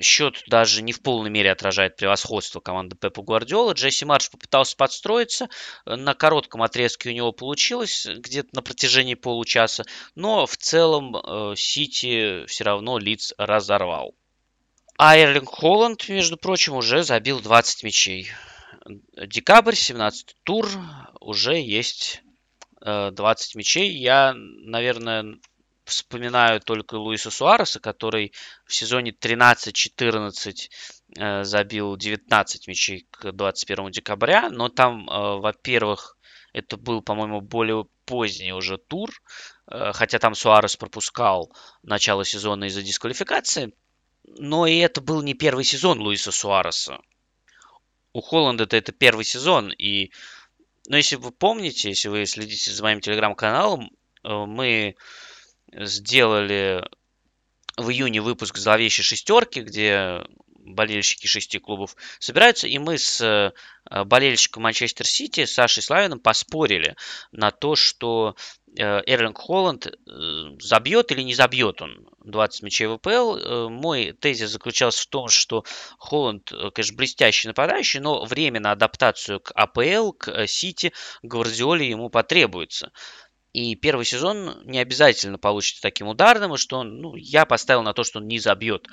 Счет 0.00 0.42
даже 0.46 0.80
не 0.80 0.92
в 0.92 1.02
полной 1.02 1.28
мере 1.28 1.52
отражает 1.52 1.96
превосходство 1.96 2.60
команды 2.60 2.96
Пепа 2.96 3.22
Гвардиола. 3.22 3.74
Джесси 3.74 4.06
Марш 4.06 4.30
попытался 4.30 4.74
подстроиться. 4.74 5.50
На 5.84 6.14
коротком 6.14 6.62
отрезке 6.62 7.10
у 7.10 7.12
него 7.12 7.32
получилось, 7.32 8.06
где-то 8.06 8.48
на 8.52 8.62
протяжении 8.62 9.14
получаса. 9.14 9.84
Но 10.14 10.46
в 10.46 10.56
целом 10.56 11.56
Сити 11.56 12.46
все 12.46 12.64
равно 12.64 12.98
лиц 12.98 13.34
разорвал. 13.36 14.14
А 15.04 15.16
Эрлинг 15.16 15.48
Холланд, 15.48 16.08
между 16.08 16.36
прочим, 16.36 16.76
уже 16.76 17.02
забил 17.02 17.40
20 17.40 17.82
мячей. 17.82 18.30
Декабрь, 19.16 19.74
17 19.74 20.36
тур, 20.44 20.68
уже 21.18 21.60
есть 21.60 22.22
20 22.80 23.54
э, 23.56 23.58
мячей. 23.58 23.90
Я, 23.90 24.32
наверное, 24.36 25.40
вспоминаю 25.86 26.60
только 26.60 26.94
Луиса 26.94 27.32
Суареса, 27.32 27.80
который 27.80 28.32
в 28.64 28.76
сезоне 28.76 29.10
13-14 29.10 30.70
э, 31.18 31.42
забил 31.42 31.96
19 31.96 32.68
мячей 32.68 33.04
к 33.10 33.32
21 33.32 33.90
декабря. 33.90 34.50
Но 34.50 34.68
там, 34.68 35.10
э, 35.10 35.40
во-первых, 35.40 36.16
это 36.52 36.76
был, 36.76 37.02
по-моему, 37.02 37.40
более 37.40 37.86
поздний 38.04 38.52
уже 38.52 38.78
тур, 38.78 39.10
хотя 39.66 40.20
там 40.20 40.36
Суарес 40.36 40.76
пропускал 40.76 41.50
начало 41.82 42.24
сезона 42.24 42.66
из-за 42.66 42.82
дисквалификации. 42.82 43.72
Но 44.24 44.66
и 44.66 44.76
это 44.78 45.00
был 45.00 45.22
не 45.22 45.34
первый 45.34 45.64
сезон 45.64 46.00
Луиса 46.00 46.32
Суареса. 46.32 47.00
У 48.12 48.20
Холланда 48.20 48.64
это 48.64 48.92
первый 48.92 49.24
сезон. 49.24 49.72
И, 49.72 50.12
но 50.86 50.96
если 50.96 51.16
вы 51.16 51.32
помните, 51.32 51.88
если 51.88 52.08
вы 52.08 52.26
следите 52.26 52.70
за 52.70 52.82
моим 52.82 53.00
телеграм-каналом, 53.00 53.90
э, 54.22 54.44
мы 54.46 54.96
сделали 55.72 56.84
в 57.76 57.88
июне 57.90 58.20
выпуск 58.20 58.58
зловещей 58.58 59.02
шестерки, 59.02 59.60
где 59.60 60.22
болельщики 60.64 61.26
шести 61.26 61.58
клубов 61.58 61.96
собираются, 62.18 62.66
и 62.66 62.78
мы 62.78 62.98
с 62.98 63.20
э, 63.20 63.52
болельщиком 64.04 64.62
Манчестер 64.62 65.06
Сити, 65.06 65.44
Сашей 65.44 65.82
Славиным, 65.82 66.20
поспорили 66.20 66.96
на 67.32 67.50
то, 67.50 67.74
что 67.76 68.36
э, 68.76 69.02
Эрлинг 69.06 69.38
Холланд 69.38 69.86
э, 69.86 69.92
забьет 70.60 71.10
или 71.12 71.22
не 71.22 71.34
забьет 71.34 71.82
он 71.82 72.08
20 72.24 72.62
мячей 72.62 72.86
в 72.86 72.98
ВПЛ. 72.98 73.68
Мой 73.68 74.12
тезис 74.12 74.50
заключался 74.50 75.02
в 75.02 75.06
том, 75.06 75.28
что 75.28 75.64
Холланд, 75.98 76.52
конечно, 76.74 76.96
блестящий 76.96 77.48
нападающий, 77.48 78.00
но 78.00 78.24
время 78.24 78.60
на 78.60 78.72
адаптацию 78.72 79.40
к 79.40 79.50
АПЛ, 79.54 80.12
к 80.12 80.46
Сити, 80.46 80.92
Гвардиоле 81.22 81.88
ему 81.88 82.10
потребуется. 82.10 82.92
И 83.52 83.74
первый 83.74 84.06
сезон 84.06 84.62
не 84.64 84.78
обязательно 84.78 85.38
получится 85.38 85.82
таким 85.82 86.08
ударным, 86.08 86.56
что 86.56 86.82
ну, 86.82 87.16
я 87.16 87.44
поставил 87.44 87.82
на 87.82 87.92
то, 87.92 88.02
что 88.02 88.18
он 88.18 88.26
не 88.26 88.38
забьет 88.38 88.86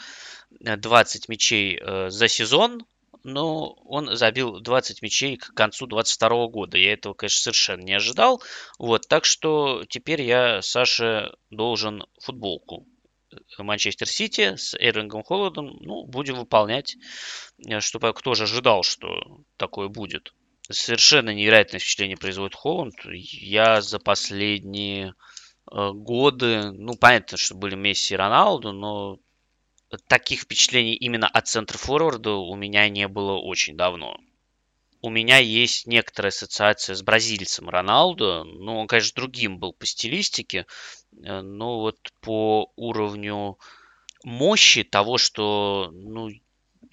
20 0.50 1.30
мячей 1.30 1.80
э, 1.80 2.10
за 2.10 2.28
сезон, 2.28 2.86
но 3.24 3.74
он 3.86 4.16
забил 4.16 4.60
20 4.60 5.02
мячей 5.02 5.38
к 5.38 5.54
концу 5.54 5.88
22 5.88 6.48
года. 6.48 6.78
Я 6.78 6.94
этого, 6.94 7.14
конечно, 7.14 7.42
совершенно 7.44 7.82
не 7.82 7.94
ожидал. 7.94 8.42
Вот, 8.78 9.08
так 9.08 9.26
что 9.26 9.86
теперь 9.88 10.22
я 10.24 10.62
Саше 10.62 11.32
должен 11.50 12.06
футболку 12.22 12.86
Манчестер 13.58 14.08
Сити 14.08 14.56
с 14.56 14.76
Эрлингом 14.78 15.24
Холодом. 15.24 15.78
Ну, 15.82 16.06
будем 16.06 16.36
выполнять, 16.36 16.98
э, 17.66 17.80
чтобы 17.80 18.14
кто 18.14 18.34
же 18.34 18.44
ожидал, 18.44 18.84
что 18.84 19.42
такое 19.58 19.88
будет 19.88 20.34
совершенно 20.72 21.34
невероятное 21.34 21.80
впечатление 21.80 22.18
производит 22.18 22.56
Холланд. 22.56 22.96
Я 23.06 23.82
за 23.82 24.00
последние 24.00 25.14
э, 25.72 25.92
годы, 25.92 26.72
ну, 26.72 26.96
понятно, 26.96 27.38
что 27.38 27.56
были 27.56 27.76
Месси 27.76 28.14
и 28.14 28.18
Роналду, 28.18 28.72
но 28.72 29.18
таких 30.08 30.42
впечатлений 30.42 30.96
именно 30.96 31.28
от 31.28 31.48
центра 31.48 31.78
форварда 31.78 32.32
у 32.34 32.56
меня 32.56 32.88
не 32.90 33.08
было 33.08 33.38
очень 33.38 33.76
давно. 33.76 34.18
У 35.02 35.10
меня 35.10 35.38
есть 35.38 35.88
некоторая 35.88 36.30
ассоциация 36.30 36.94
с 36.94 37.02
бразильцем 37.02 37.70
Роналду. 37.70 38.44
Ну, 38.44 38.80
он, 38.80 38.88
конечно, 38.88 39.16
другим 39.16 39.58
был 39.58 39.74
по 39.74 39.86
стилистике, 39.86 40.66
э, 41.24 41.42
но 41.42 41.80
вот 41.80 41.98
по 42.22 42.72
уровню 42.76 43.58
мощи 44.24 44.84
того, 44.84 45.18
что 45.18 45.90
ну, 45.94 46.30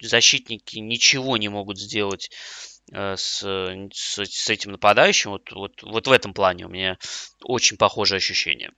защитники 0.01 0.79
ничего 0.79 1.37
не 1.37 1.49
могут 1.49 1.77
сделать 1.77 2.31
с, 2.91 3.43
с, 3.93 4.25
с 4.25 4.49
этим 4.49 4.71
нападающим. 4.71 5.31
Вот, 5.31 5.51
вот, 5.51 5.83
вот 5.83 6.07
в 6.07 6.11
этом 6.11 6.33
плане 6.33 6.65
у 6.65 6.69
меня 6.69 6.97
очень 7.43 7.77
похожее 7.77 8.17
ощущение. 8.17 8.71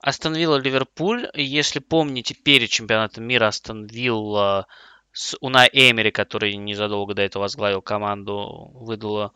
Астон 0.00 0.34
Вилла 0.34 0.56
Ливерпуль. 0.56 1.28
Если 1.34 1.78
помните, 1.78 2.34
перед 2.34 2.68
чемпионатом 2.68 3.24
мира 3.24 3.46
Астон 3.46 3.86
Вилла 3.86 4.66
с 5.12 5.36
Унай 5.40 5.70
Эмери, 5.72 6.10
который 6.10 6.56
незадолго 6.56 7.14
до 7.14 7.22
этого 7.22 7.44
возглавил 7.44 7.80
команду, 7.80 8.70
выдала 8.74 9.32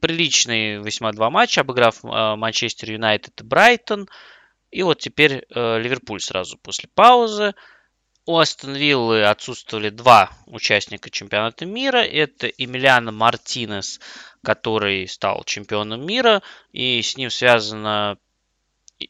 приличные 0.00 0.82
весьма 0.82 1.12
два 1.12 1.30
матча, 1.30 1.60
обыграв 1.60 2.04
э, 2.04 2.36
Манчестер 2.36 2.90
Юнайтед 2.90 3.40
и 3.40 3.44
Брайтон. 3.44 4.08
И 4.70 4.82
вот 4.82 4.98
теперь 4.98 5.44
э, 5.48 5.78
Ливерпуль 5.78 6.20
сразу 6.20 6.58
после 6.58 6.88
паузы. 6.92 7.54
У 8.28 8.36
Астон 8.36 8.74
Виллы 8.74 9.24
отсутствовали 9.24 9.88
два 9.88 10.30
участника 10.44 11.08
чемпионата 11.08 11.64
мира. 11.64 12.04
Это 12.04 12.46
Эмилиано 12.46 13.10
Мартинес, 13.10 14.00
который 14.44 15.08
стал 15.08 15.44
чемпионом 15.44 16.04
мира. 16.04 16.42
И 16.70 17.00
с 17.00 17.16
ним 17.16 17.30
связано 17.30 18.18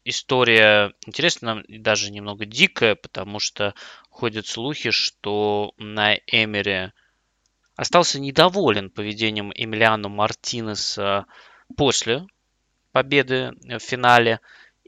история 0.04 0.94
интересная, 1.04 1.64
даже 1.66 2.12
немного 2.12 2.46
дикая, 2.46 2.94
потому 2.94 3.40
что 3.40 3.74
ходят 4.08 4.46
слухи, 4.46 4.92
что 4.92 5.72
на 5.78 6.14
Эмере 6.28 6.92
остался 7.74 8.20
недоволен 8.20 8.88
поведением 8.88 9.50
Эмилиано 9.52 10.08
Мартинеса 10.08 11.26
после 11.76 12.24
победы 12.92 13.50
в 13.64 13.80
финале 13.80 14.38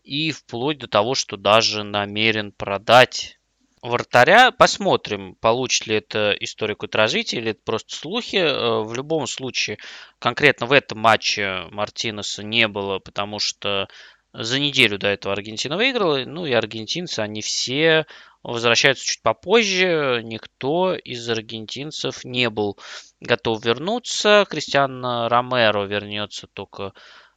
и 0.05 0.31
вплоть 0.31 0.79
до 0.79 0.87
того, 0.87 1.17
что 1.17 1.37
даже 1.37 1.83
намерен 1.83 2.53
продать 2.53 3.40
вратаря. 3.83 4.51
Посмотрим, 4.51 5.35
получит 5.37 5.87
ли 5.87 5.97
это 5.97 6.35
история 6.41 6.75
какое-то 6.75 6.99
развитие 6.99 7.41
или 7.41 7.53
это 7.53 7.61
просто 7.65 7.95
слухи. 7.95 8.37
Э, 8.37 8.83
в 8.83 8.95
любом 8.95 9.27
случае, 9.27 9.79
конкретно 10.19 10.67
в 10.67 10.73
этом 10.73 10.99
матче 10.99 11.65
Мартинеса 11.71 12.43
не 12.43 12.69
было, 12.69 12.99
потому 12.99 13.39
что 13.39 13.89
за 14.33 14.61
неделю 14.61 14.99
до 14.99 15.09
этого 15.09 15.35
Аргентина 15.35 15.77
выиграла. 15.77 16.25
Ну 16.25 16.47
и 16.47 16.53
аргентинцы, 16.53 17.21
они 17.21 17.41
все 17.41 18.07
возвращаются 18.43 19.05
чуть 19.05 19.23
попозже. 19.23 20.21
Никто 20.25 20.95
из 20.95 21.29
аргентинцев 21.29 22.25
не 22.25 22.49
был 22.49 22.79
готов 23.21 23.65
вернуться. 23.65 24.47
Кристиан 24.49 25.05
Ромеро 25.05 25.85
вернется 25.85 26.47
только 26.47 26.93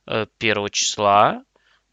1 0.05 0.27
э, 0.39 0.69
числа. 0.71 1.43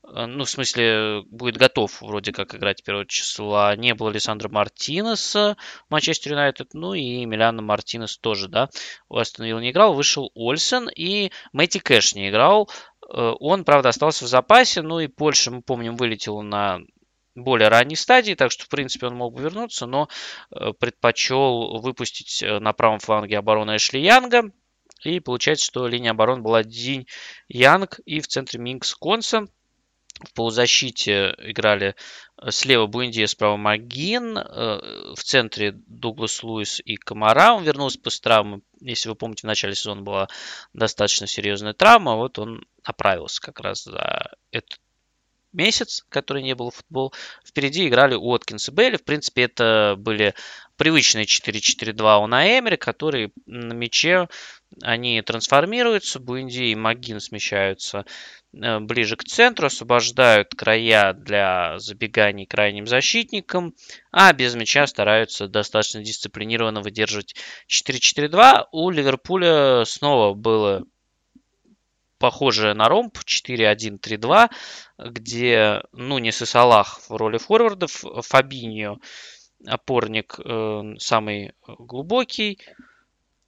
Э, 0.05 0.27
ну, 0.27 0.45
в 0.45 0.51
смысле, 0.51 1.23
будет 1.31 1.57
готов 1.57 2.01
вроде 2.03 2.33
как 2.33 2.55
играть 2.55 2.83
1 2.85 3.07
числа. 3.07 3.77
Не 3.77 3.95
было 3.95 4.11
Александра 4.11 4.49
Мартинеса 4.49 5.57
в 5.89 5.91
Манчестер 5.91 6.33
Юнайтед, 6.33 6.75
ну 6.75 6.95
и 6.95 7.25
Миляна 7.25 7.63
Мартинес 7.63 8.19
тоже, 8.19 8.49
да, 8.49 8.71
у 9.09 9.17
Астон 9.17 9.47
Вилла 9.47 9.61
не 9.61 9.71
играл. 9.71 9.95
Вышел 9.95 10.31
Ольсен 10.35 10.89
и 10.89 11.31
Мэтти 11.53 11.79
Кэш 11.79 12.15
не 12.15 12.31
играл. 12.31 12.71
Э, 13.09 13.33
он, 13.39 13.65
правда, 13.65 13.91
остался 13.91 14.25
в 14.25 14.29
запасе, 14.29 14.83
ну 14.83 15.01
и 15.01 15.07
Польша, 15.07 15.51
мы 15.51 15.63
помним, 15.63 15.97
вылетела 15.97 16.43
на 16.43 16.81
более 17.37 17.69
ранней 17.69 17.97
стадии, 17.97 18.35
так 18.35 18.51
что, 18.51 18.65
в 18.65 18.69
принципе, 18.69 19.07
он 19.07 19.15
мог 19.15 19.35
бы 19.35 19.43
вернуться, 19.43 19.87
но 19.87 20.09
э, 20.51 20.73
предпочел 20.79 21.79
выпустить 21.81 22.43
на 22.43 22.73
правом 22.73 22.99
фланге 22.99 23.39
обороны 23.39 23.77
Эшли 23.77 24.03
Янга. 24.03 24.51
И 25.05 25.21
получается, 25.21 25.65
что 25.65 25.87
линия 25.87 26.11
обороны 26.11 26.43
была 26.43 26.63
Динь 26.63 27.07
Янг 27.49 28.01
и 28.05 28.21
в 28.21 28.27
центре 28.27 28.61
Минкс 28.61 28.95
Консон. 28.95 29.49
В 30.21 30.35
полузащите 30.35 31.35
играли 31.39 31.95
э, 32.41 32.51
слева 32.51 32.87
Буэнди, 32.87 33.25
справа 33.27 33.57
Магин. 33.57 34.37
Э, 34.37 35.15
в 35.15 35.23
центре 35.23 35.73
Дуглас 35.73 36.43
Луис 36.43 36.81
и 36.85 36.97
Комара. 36.97 37.55
Он 37.55 37.65
вернулся 37.65 37.99
после 37.99 38.23
травмы. 38.23 38.61
Если 38.81 39.09
вы 39.09 39.15
помните, 39.15 39.43
в 39.43 39.45
начале 39.45 39.75
сезона 39.75 40.03
была 40.03 40.29
достаточно 40.75 41.27
серьезная 41.27 41.73
травма. 41.73 42.17
Вот 42.17 42.39
он 42.39 42.67
оправился 42.85 43.41
как 43.41 43.61
раз 43.61 43.85
за 43.85 44.33
этот 44.51 44.79
месяц, 45.53 46.05
который 46.09 46.43
не 46.43 46.55
был 46.55 46.71
в 46.71 46.77
футбол. 46.77 47.13
Впереди 47.45 47.89
играли 47.89 48.15
Уоткинс 48.15 48.69
и 48.69 48.73
Бейли. 48.73 48.97
В 48.97 49.05
принципе, 49.05 49.43
это 49.43 49.95
были 49.99 50.35
привычные 50.77 51.25
4-4-2 51.25 52.23
у 52.23 52.27
Наэмери, 52.27 52.77
которые 52.77 53.33
на 53.47 53.73
мяче 53.73 54.29
они 54.83 55.21
трансформируются. 55.23 56.21
Буэнди 56.21 56.71
и 56.71 56.75
Магин 56.75 57.21
смещаются 57.21 58.05
Э, 58.53 58.81
ближе 58.81 59.17
к 59.17 59.25
центру, 59.25 59.67
освобождают 59.67 60.55
края 60.55 61.13
для 61.13 61.79
забеганий 61.79 62.47
крайним 62.47 62.87
защитникам, 62.87 63.75
а 64.11 64.33
без 64.33 64.55
мяча 64.55 64.87
стараются 64.87 65.47
достаточно 65.47 66.03
дисциплинированно 66.03 66.81
выдерживать 66.81 67.37
4-4-2. 67.69 68.67
У 68.73 68.91
Ливерпуля 68.91 69.85
снова 69.85 70.35
было 70.35 70.85
похожее 72.21 72.75
на 72.75 72.89
ромб 72.89 73.19
4-1-3-2, 73.19 74.51
где 74.99 75.83
Нунис 75.93 76.43
и 76.43 76.47
Салах 76.47 77.01
в 77.09 77.17
роли 77.17 77.39
форвардов, 77.39 78.05
Фабиньо 78.23 78.99
опорник 79.67 80.39
э, 80.39 80.95
самый 80.99 81.55
глубокий, 81.67 82.59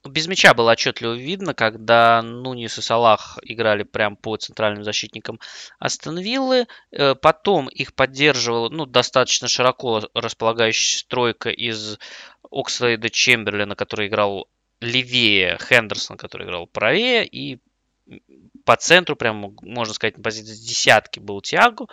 без 0.05 0.27
мяча 0.27 0.53
было 0.53 0.71
отчетливо 0.71 1.13
видно, 1.13 1.53
когда 1.53 2.21
Нунис 2.21 2.77
и 2.77 2.81
Салах 2.81 3.39
играли 3.41 3.83
прямо 3.83 4.15
по 4.17 4.35
центральным 4.35 4.83
защитникам 4.83 5.39
Астон 5.79 6.19
Виллы. 6.19 6.67
Э, 6.91 7.15
потом 7.15 7.69
их 7.69 7.93
поддерживала 7.93 8.69
ну, 8.69 8.85
достаточно 8.85 9.47
широко 9.47 10.01
располагающая 10.13 10.99
стройка 10.99 11.49
из 11.49 11.99
Окслейда 12.51 13.09
Чемберлина, 13.09 13.75
который 13.75 14.07
играл 14.07 14.47
левее, 14.81 15.57
Хендерсон, 15.61 16.17
который 16.17 16.47
играл 16.47 16.67
правее, 16.67 17.25
и 17.25 17.59
по 18.65 18.75
центру, 18.75 19.15
прямо, 19.15 19.53
можно 19.61 19.93
сказать, 19.93 20.17
на 20.17 20.23
позиции 20.23 20.55
десятки 20.55 21.19
был 21.19 21.41
Тиаго, 21.41 21.87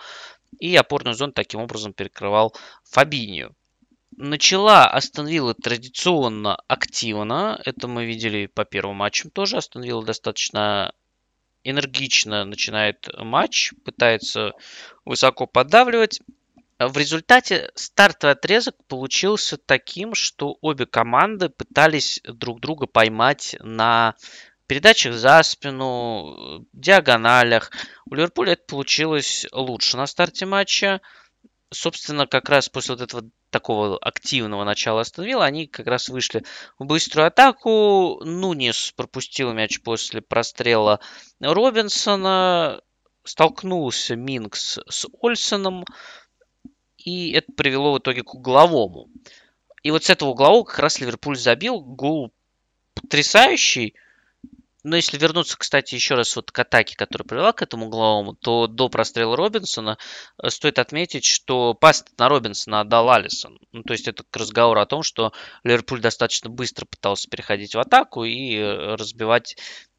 и 0.59 0.75
опорную 0.77 1.15
зону 1.15 1.33
таким 1.33 1.61
образом 1.61 1.93
перекрывал 1.93 2.55
Фабинью 2.85 3.55
начала 4.21 4.87
Астон 4.87 5.27
Вилла 5.27 5.55
традиционно 5.55 6.57
активно. 6.69 7.61
Это 7.65 7.89
мы 7.89 8.05
видели 8.05 8.47
по 8.47 8.65
первым 8.65 8.97
матчам 8.97 9.31
тоже. 9.31 9.57
Астон 9.57 9.83
Вилла 9.83 10.05
достаточно 10.05 10.93
энергично 11.65 12.45
начинает 12.45 13.09
матч, 13.19 13.73
пытается 13.85 14.53
высоко 15.05 15.47
поддавливать. 15.47 16.21
В 16.79 16.97
результате 16.97 17.71
стартовый 17.75 18.33
отрезок 18.33 18.75
получился 18.87 19.59
таким, 19.59 20.15
что 20.15 20.57
обе 20.63 20.87
команды 20.87 21.51
пытались 21.51 22.21
друг 22.25 22.61
друга 22.61 22.87
поймать 22.87 23.55
на 23.61 24.15
передачах 24.71 25.15
за 25.15 25.43
спину, 25.43 26.65
диагоналях. 26.73 27.73
У 28.09 28.15
Ливерпуля 28.15 28.53
это 28.53 28.63
получилось 28.67 29.47
лучше 29.53 29.97
на 29.97 30.07
старте 30.07 30.47
матча 30.47 31.01
собственно, 31.71 32.27
как 32.27 32.49
раз 32.49 32.69
после 32.69 32.95
вот 32.95 33.03
этого 33.03 33.25
такого 33.51 33.99
активного 33.99 34.65
начала 34.65 35.01
остановила, 35.01 35.45
они 35.45 35.67
как 35.67 35.87
раз 35.87 36.09
вышли 36.09 36.45
в 36.79 36.85
быструю 36.85 37.27
атаку. 37.27 38.21
Нунис 38.25 38.93
пропустил 38.97 39.53
мяч 39.53 39.81
после 39.81 40.21
прострела 40.21 41.01
Робинсона. 41.41 42.81
Столкнулся 43.23 44.17
Минкс 44.17 44.79
с 44.89 45.07
Ольсоном. 45.21 45.85
И 46.97 47.33
это 47.33 47.53
привело 47.53 47.93
в 47.93 47.99
итоге 47.99 48.23
к 48.23 48.35
угловому. 48.35 49.09
И 49.83 49.91
вот 49.91 50.05
с 50.05 50.11
этого 50.11 50.31
углового 50.31 50.65
как 50.65 50.79
раз 50.79 51.01
Ливерпуль 51.01 51.37
забил. 51.37 51.81
Гол 51.81 52.33
потрясающий. 52.95 53.95
Но 54.83 54.97
если 54.97 55.19
вернуться, 55.19 55.59
кстати, 55.59 55.95
еще 55.95 56.15
раз 56.15 56.35
вот 56.37 56.51
к 56.51 56.59
атаке, 56.59 56.97
которая 56.97 57.27
привела 57.27 57.53
к 57.53 57.63
этому 57.63 57.87
угловому, 57.87 58.35
то 58.35 58.67
до 58.67 58.89
прострела 58.89 59.37
Робинсона 59.37 59.99
э, 60.43 60.49
стоит 60.51 60.79
отметить, 60.79 61.25
что 61.25 61.75
пас 61.75 62.05
на 62.19 62.29
Робинсона 62.29 62.81
отдал 62.81 63.11
Алисон. 63.11 63.59
Ну, 63.73 63.83
то 63.83 63.93
есть 63.93 64.09
это 64.09 64.25
к 64.29 64.37
разговору 64.37 64.81
о 64.81 64.87
том, 64.87 65.03
что 65.03 65.33
Ливерпуль 65.65 66.01
достаточно 66.01 66.51
быстро 66.51 66.87
пытался 66.87 67.29
переходить 67.29 67.75
в 67.75 67.79
атаку 67.79 68.25
и 68.25 68.57
э, 68.57 68.95
разбивать 68.95 69.57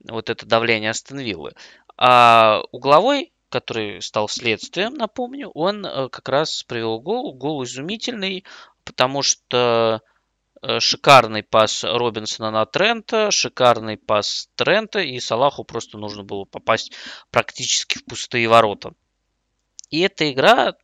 вот 0.08 0.30
это 0.30 0.46
давление 0.46 0.92
Астон 0.92 1.20
Виллы. 1.20 1.54
А 1.98 2.62
угловой 2.72 3.32
который 3.52 4.02
стал 4.02 4.30
следствием, 4.30 4.94
напомню, 4.94 5.50
он 5.50 5.86
э, 5.86 6.08
как 6.10 6.30
раз 6.30 6.64
привел 6.64 7.02
гол. 7.02 7.34
Гол 7.34 7.64
изумительный, 7.66 8.46
потому 8.86 9.22
что 9.22 10.02
шикарный 10.80 11.44
пас 11.44 11.84
Робинсона 11.84 12.52
на 12.52 12.66
Трента, 12.66 13.32
шикарный 13.32 13.98
пас 13.98 14.50
Трента, 14.56 15.00
и 15.00 15.20
Салаху 15.20 15.64
просто 15.64 15.98
нужно 15.98 16.24
было 16.24 16.46
попасть 16.46 16.92
практически 17.32 17.98
в 17.98 18.06
пустые 18.06 18.48
ворота. 18.48 18.94
И 19.90 20.00
эта 20.00 20.32
игра, 20.32 20.76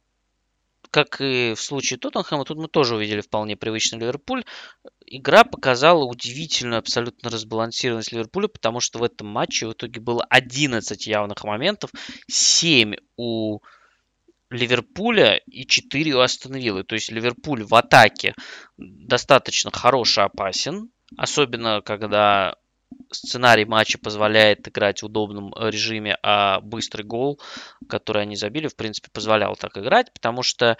как 0.89 1.21
и 1.21 1.53
в 1.55 1.61
случае 1.61 1.99
Тоттенхэма, 1.99 2.43
тут 2.43 2.57
мы 2.57 2.67
тоже 2.67 2.95
увидели 2.95 3.21
вполне 3.21 3.55
привычный 3.55 3.99
Ливерпуль. 3.99 4.43
Игра 5.05 5.43
показала 5.43 6.03
удивительную 6.03 6.79
абсолютно 6.79 7.29
разбалансированность 7.29 8.11
Ливерпуля, 8.11 8.47
потому 8.47 8.79
что 8.79 8.99
в 8.99 9.03
этом 9.03 9.27
матче 9.27 9.67
в 9.67 9.73
итоге 9.73 10.01
было 10.01 10.25
11 10.29 11.07
явных 11.07 11.43
моментов, 11.43 11.91
7 12.27 12.95
у 13.15 13.59
Ливерпуля 14.49 15.37
и 15.45 15.65
4 15.65 16.13
у 16.15 16.19
Астон 16.19 16.55
Виллы. 16.55 16.83
То 16.83 16.95
есть 16.95 17.11
Ливерпуль 17.11 17.63
в 17.63 17.75
атаке 17.75 18.33
достаточно 18.77 19.71
хороший, 19.71 20.23
опасен. 20.23 20.89
Особенно, 21.17 21.81
когда 21.81 22.55
сценарий 23.11 23.65
матча 23.65 23.97
позволяет 23.97 24.67
играть 24.67 25.01
в 25.01 25.05
удобном 25.05 25.53
режиме, 25.55 26.17
а 26.23 26.61
быстрый 26.61 27.03
гол, 27.03 27.39
который 27.89 28.23
они 28.23 28.35
забили, 28.35 28.67
в 28.67 28.75
принципе, 28.75 29.09
позволял 29.11 29.55
так 29.55 29.77
играть, 29.77 30.13
потому 30.13 30.43
что 30.43 30.77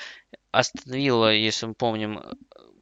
Астон 0.51 0.93
Вилла, 0.93 1.33
если 1.33 1.65
мы 1.67 1.73
помним, 1.73 2.19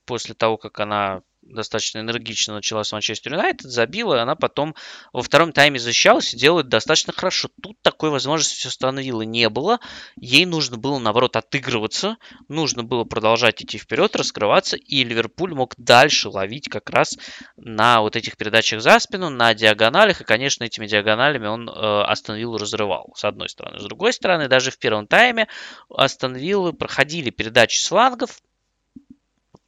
после 0.05 0.35
того, 0.35 0.57
как 0.57 0.79
она 0.79 1.21
достаточно 1.45 1.99
энергично 1.99 2.55
начала 2.55 2.83
с 2.83 2.91
Манчестер 2.91 3.33
Юнайтед, 3.33 3.69
забила, 3.69 4.15
и 4.15 4.19
она 4.19 4.35
потом 4.35 4.75
во 5.13 5.21
втором 5.21 5.51
тайме 5.51 5.79
защищалась 5.79 6.33
и 6.33 6.37
делает 6.37 6.67
достаточно 6.67 7.13
хорошо. 7.13 7.49
Тут 7.61 7.81
такой 7.81 8.09
возможности 8.09 8.65
у 8.65 8.69
Астон 8.69 8.95
не 8.95 9.49
было. 9.49 9.79
Ей 10.15 10.45
нужно 10.45 10.77
было, 10.77 10.99
наоборот, 10.99 11.35
отыгрываться, 11.35 12.17
нужно 12.47 12.83
было 12.83 13.03
продолжать 13.03 13.61
идти 13.63 13.77
вперед, 13.77 14.15
раскрываться, 14.15 14.75
и 14.75 15.03
Ливерпуль 15.03 15.53
мог 15.53 15.73
дальше 15.77 16.29
ловить 16.29 16.69
как 16.69 16.89
раз 16.89 17.17
на 17.57 18.01
вот 18.01 18.15
этих 18.15 18.37
передачах 18.37 18.81
за 18.81 18.99
спину, 18.99 19.29
на 19.29 19.53
диагоналях, 19.53 20.21
и, 20.21 20.23
конечно, 20.23 20.63
этими 20.63 20.87
диагоналями 20.87 21.47
он 21.47 21.69
э, 21.69 21.71
Астон 21.71 22.35
разрывал, 22.55 23.13
с 23.15 23.23
одной 23.23 23.49
стороны. 23.49 23.79
С 23.79 23.83
другой 23.83 24.13
стороны, 24.13 24.47
даже 24.47 24.71
в 24.71 24.77
первом 24.77 25.07
тайме 25.07 25.47
Астон 25.89 26.35
проходили 26.75 27.29
передачи 27.29 27.79
с 27.79 27.87
флангов, 27.87 28.41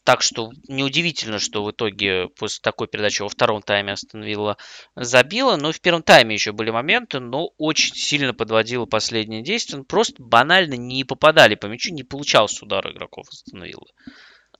так 0.07 0.21
что 0.21 0.53
неудивительно, 0.69 1.37
что 1.37 1.65
в 1.65 1.71
итоге 1.71 2.29
после 2.29 2.61
такой 2.61 2.87
передачи 2.87 3.21
во 3.23 3.27
втором 3.27 3.61
тайме 3.61 3.91
остановила 3.91 4.55
забила. 4.95 5.57
Но 5.57 5.73
в 5.73 5.81
первом 5.81 6.01
тайме 6.01 6.33
еще 6.33 6.53
были 6.53 6.69
моменты, 6.69 7.19
но 7.19 7.49
очень 7.57 7.93
сильно 7.93 8.33
подводила 8.33 8.85
последнее 8.85 9.43
действие. 9.43 9.83
Просто 9.83 10.23
банально 10.23 10.75
не 10.75 11.03
попадали 11.03 11.55
по 11.55 11.65
мячу, 11.65 11.93
не 11.93 12.03
получался 12.03 12.63
удар 12.63 12.89
игроков 12.89 13.27
остановила. 13.27 13.85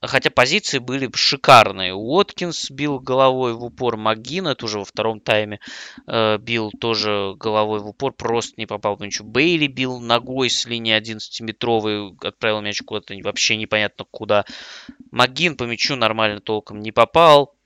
Хотя 0.00 0.30
позиции 0.30 0.78
были 0.78 1.10
шикарные. 1.12 1.92
Уоткинс 1.92 2.70
бил 2.70 3.00
головой 3.00 3.54
в 3.54 3.64
упор. 3.64 3.96
Магина 3.96 4.54
тоже 4.54 4.78
во 4.78 4.84
втором 4.84 5.20
тайме 5.20 5.58
э, 6.06 6.38
бил 6.38 6.70
тоже 6.70 7.34
головой 7.36 7.80
в 7.80 7.88
упор. 7.88 8.12
Просто 8.12 8.54
не 8.58 8.66
попал 8.66 8.96
по 8.96 9.02
мячу. 9.02 9.24
Бейли 9.24 9.66
бил 9.66 9.98
ногой 9.98 10.50
с 10.50 10.66
линии 10.66 10.96
11-метровой. 10.96 12.16
Отправил 12.22 12.60
мяч 12.60 12.80
куда-то 12.82 13.14
вообще 13.22 13.56
непонятно 13.56 14.04
куда. 14.08 14.44
Магин 15.10 15.56
по 15.56 15.64
мячу 15.64 15.96
нормально 15.96 16.40
толком 16.40 16.78
не 16.80 16.92
попал. 16.92 17.56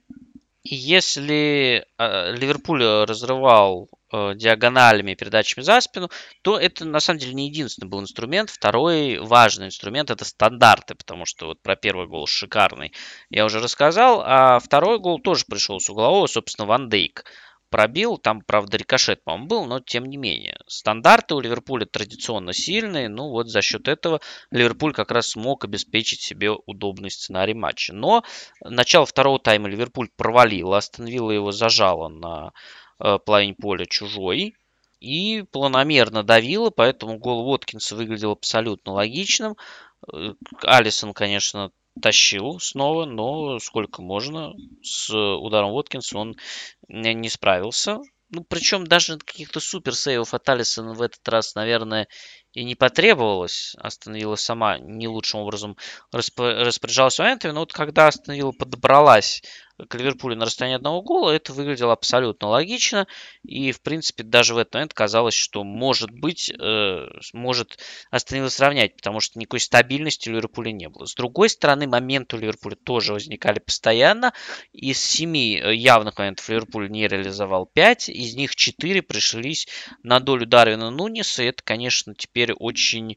Если 0.65 1.85
э, 1.99 2.35
Ливерпуль 2.35 2.83
разрывал 2.83 3.91
э, 4.13 4.35
диагоналями, 4.35 5.15
передачами 5.15 5.63
за 5.65 5.81
спину, 5.81 6.11
то 6.43 6.59
это 6.59 6.85
на 6.85 7.01
самом 7.01 7.19
деле 7.19 7.35
не 7.35 7.49
единственный 7.49 7.89
был 7.89 8.01
инструмент. 8.01 8.51
Второй 8.51 9.19
важный 9.19 9.67
инструмент 9.67 10.11
это 10.11 10.25
стандарты, 10.25 10.95
потому 10.95 11.25
что 11.27 11.47
вот 11.47 11.63
про 11.63 11.77
первый 11.77 12.07
гол 12.07 12.27
шикарный 12.27 12.93
я 13.31 13.45
уже 13.45 13.61
рассказал, 13.61 14.23
а 14.25 14.59
второй 14.59 14.99
гол 14.99 15.19
тоже 15.19 15.45
пришел 15.49 15.81
с 15.81 15.89
углового, 15.91 16.27
собственно, 16.27 16.67
Ван 16.67 16.89
Дейк 16.89 17.25
пробил. 17.73 18.19
Там, 18.19 18.43
правда, 18.43 18.77
рикошет, 18.77 19.25
по-моему, 19.25 19.47
был, 19.49 19.65
но 19.65 19.81
тем 19.81 20.05
не 20.05 20.17
менее. 20.17 20.59
Стандарты 20.69 21.35
у 21.35 21.41
Ливерпуля 21.41 21.87
традиционно 21.87 22.53
сильные. 22.53 23.09
Ну 23.09 23.31
вот 23.31 23.49
за 23.49 23.63
счет 23.63 23.89
этого 23.89 24.21
Ливерпуль 24.53 24.93
как 24.93 25.11
раз 25.11 25.31
смог 25.31 25.65
обеспечить 25.65 26.21
себе 26.21 26.53
удобный 26.53 27.11
сценарий 27.11 27.55
матча. 27.55 27.93
Но 27.93 28.23
начало 28.61 29.07
второго 29.07 29.41
тайма 29.41 29.69
Ливерпуль 29.69 30.11
провалил. 30.17 30.75
Астон 30.75 31.07
его 31.07 31.51
зажала 31.51 32.09
на 32.09 32.53
половине 32.99 33.55
поля 33.55 33.87
чужой. 33.87 34.55
И 35.01 35.43
планомерно 35.51 36.23
давила, 36.23 36.71
поэтому 36.71 37.19
гол 37.19 37.49
Уоткинса 37.49 37.97
выглядел 37.97 38.31
абсолютно 38.31 38.93
логичным. 38.93 39.57
Э, 40.13 40.35
Алисон, 40.63 41.13
конечно, 41.13 41.73
тащил 42.01 42.61
снова, 42.61 43.05
но 43.05 43.59
сколько 43.59 44.01
можно. 44.01 44.53
С 44.83 45.13
ударом 45.13 45.73
Уоткинса 45.73 46.19
он 46.19 46.37
не 46.89 47.29
справился. 47.29 47.99
Ну, 48.31 48.45
причем 48.49 48.87
даже 48.87 49.19
каких-то 49.19 49.61
супер 49.61 49.95
сейвов 49.95 50.33
от 50.33 50.49
Алисона 50.49 50.95
в 50.95 51.03
этот 51.03 51.29
раз, 51.29 51.55
наверное, 51.55 52.09
и 52.55 52.65
не 52.65 52.75
потребовалось. 52.75 53.75
Остановила 53.79 54.37
сама 54.37 54.79
не 54.79 55.07
лучшим 55.07 55.41
образом 55.41 55.77
распоряжалась 56.13 57.19
моментами. 57.19 57.53
Но 57.53 57.61
вот 57.61 57.75
когда 57.75 58.07
остановила 58.07 58.53
подобралась 58.53 59.43
к 59.89 59.95
Ливерпулю 59.95 60.37
на 60.37 60.47
расстоянии 60.47 60.77
одного 60.77 61.03
гола, 61.03 61.31
это 61.31 61.53
выглядело 61.53 61.93
абсолютно 61.93 62.49
логично. 62.49 63.07
И, 63.43 63.73
в 63.73 63.81
принципе, 63.81 64.23
даже 64.23 64.55
в 64.55 64.59
этот 64.59 64.75
момент 64.75 64.95
казалось, 64.95 65.35
что 65.35 65.65
может 65.65 66.11
быть, 66.11 66.51
э, 66.51 67.07
может 67.33 67.79
Астон 68.11 68.49
сравнять, 68.51 68.97
потому 68.97 69.21
что 69.21 69.39
никакой 69.39 69.61
стабильности 69.61 70.29
у 70.29 70.33
Ливерпуля 70.33 70.73
не 70.73 70.89
было. 70.89 71.07
С 71.07 71.15
другой 71.15 71.49
стороны, 71.49 71.87
моменты 71.87 72.37
у 72.37 72.39
Ливерпуля 72.39 72.77
тоже 72.77 73.13
возникали 73.13 73.59
постоянно. 73.59 74.33
Из 74.73 75.03
семи 75.03 75.59
э, 75.59 75.75
явных 75.75 76.19
моментов 76.19 76.49
Ливерпуль 76.49 76.91
не 76.91 77.09
реализовал 77.09 77.67
пять, 77.67 78.09
из 78.09 78.35
них 78.35 78.57
четыре 78.57 79.03
пришлись 79.03 79.69
на 80.03 80.21
долю 80.21 80.47
Дарвина 80.47 80.91
Нуниса. 80.91 81.43
И 81.43 81.47
это, 81.47 81.63
конечно, 81.63 82.15
теперь 82.15 82.53
очень 82.53 83.17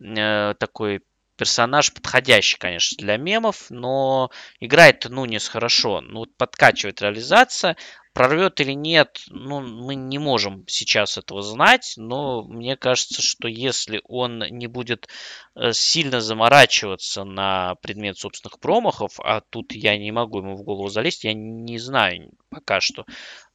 э, 0.00 0.54
такой 0.58 1.00
персонаж 1.36 1.92
подходящий, 1.92 2.58
конечно, 2.58 2.96
для 2.98 3.16
мемов, 3.16 3.66
но 3.70 4.30
играет 4.60 5.04
Нунес 5.08 5.48
хорошо. 5.48 6.00
Ну, 6.00 6.26
подкачивает 6.36 7.02
реализация. 7.02 7.76
Прорвет 8.14 8.60
или 8.60 8.72
нет, 8.72 9.24
ну, 9.26 9.60
мы 9.60 9.96
не 9.96 10.18
можем 10.18 10.64
сейчас 10.68 11.18
этого 11.18 11.42
знать, 11.42 11.94
но 11.96 12.44
мне 12.44 12.76
кажется, 12.76 13.20
что 13.20 13.48
если 13.48 14.00
он 14.04 14.38
не 14.38 14.68
будет 14.68 15.08
э, 15.56 15.72
сильно 15.72 16.20
заморачиваться 16.20 17.24
на 17.24 17.74
предмет 17.82 18.16
собственных 18.16 18.60
промахов, 18.60 19.18
а 19.18 19.40
тут 19.40 19.72
я 19.72 19.98
не 19.98 20.12
могу 20.12 20.38
ему 20.38 20.54
в 20.56 20.62
голову 20.62 20.88
залезть, 20.90 21.24
я 21.24 21.34
не 21.34 21.76
знаю 21.78 22.30
пока 22.50 22.80
что, 22.80 23.04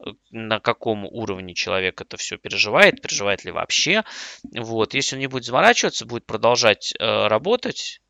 э, 0.05 0.09
на 0.31 0.59
каком 0.59 1.05
уровне 1.05 1.55
человек 1.55 2.01
это 2.01 2.17
все 2.17 2.37
переживает, 2.37 3.01
переживает 3.01 3.45
ли 3.45 3.51
вообще. 3.51 4.03
Вот, 4.43 4.93
если 4.93 5.15
он 5.15 5.21
не 5.21 5.27
будет 5.27 5.45
заморачиваться, 5.45 6.05
будет 6.05 6.25
продолжать 6.25 6.93
э, 6.99 7.27
работать, 7.27 8.01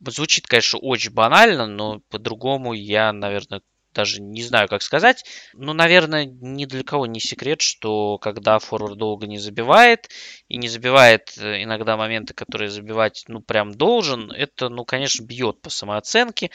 звучит, 0.00 0.46
конечно, 0.46 0.78
очень 0.78 1.12
банально, 1.12 1.66
но 1.66 2.00
по-другому 2.10 2.74
я, 2.74 3.12
наверное, 3.12 3.62
даже 3.94 4.20
не 4.20 4.42
знаю, 4.42 4.68
как 4.68 4.82
сказать. 4.82 5.24
Но, 5.54 5.72
наверное, 5.72 6.24
ни 6.24 6.66
для 6.66 6.82
кого 6.82 7.06
не 7.06 7.20
секрет, 7.20 7.60
что 7.60 8.18
когда 8.18 8.58
форвард 8.58 8.98
долго 8.98 9.26
не 9.26 9.38
забивает, 9.38 10.10
и 10.48 10.56
не 10.56 10.68
забивает 10.68 11.32
э, 11.38 11.62
иногда 11.62 11.96
моменты, 11.96 12.34
которые 12.34 12.70
забивать, 12.70 13.24
ну, 13.28 13.40
прям 13.40 13.72
должен, 13.72 14.30
это, 14.30 14.68
ну, 14.68 14.84
конечно, 14.84 15.24
бьет 15.24 15.60
по 15.62 15.70
самооценке. 15.70 16.50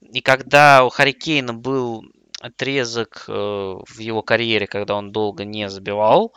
И 0.00 0.20
когда 0.20 0.84
у 0.84 0.88
Харикейна 0.88 1.52
был 1.52 2.04
отрезок 2.40 3.24
э, 3.28 3.32
в 3.32 3.98
его 3.98 4.22
карьере, 4.22 4.66
когда 4.66 4.94
он 4.94 5.12
долго 5.12 5.44
не 5.44 5.68
забивал, 5.68 6.34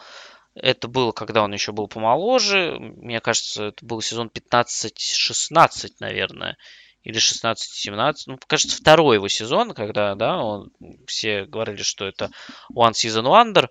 это 0.55 0.87
было, 0.87 1.11
когда 1.11 1.43
он 1.43 1.53
еще 1.53 1.71
был 1.71 1.87
помоложе. 1.87 2.77
Мне 2.79 3.19
кажется, 3.19 3.65
это 3.65 3.85
был 3.85 4.01
сезон 4.01 4.31
15-16, 4.33 5.91
наверное 5.99 6.57
или 7.03 7.19
16-17, 7.19 8.13
ну, 8.27 8.39
кажется, 8.47 8.77
второй 8.77 9.15
его 9.15 9.27
сезон, 9.27 9.73
когда, 9.73 10.15
да, 10.15 10.37
он, 10.37 10.71
все 11.05 11.45
говорили, 11.45 11.81
что 11.83 12.05
это 12.05 12.31
One 12.73 12.91
Season 12.91 13.23
Wonder, 13.23 13.69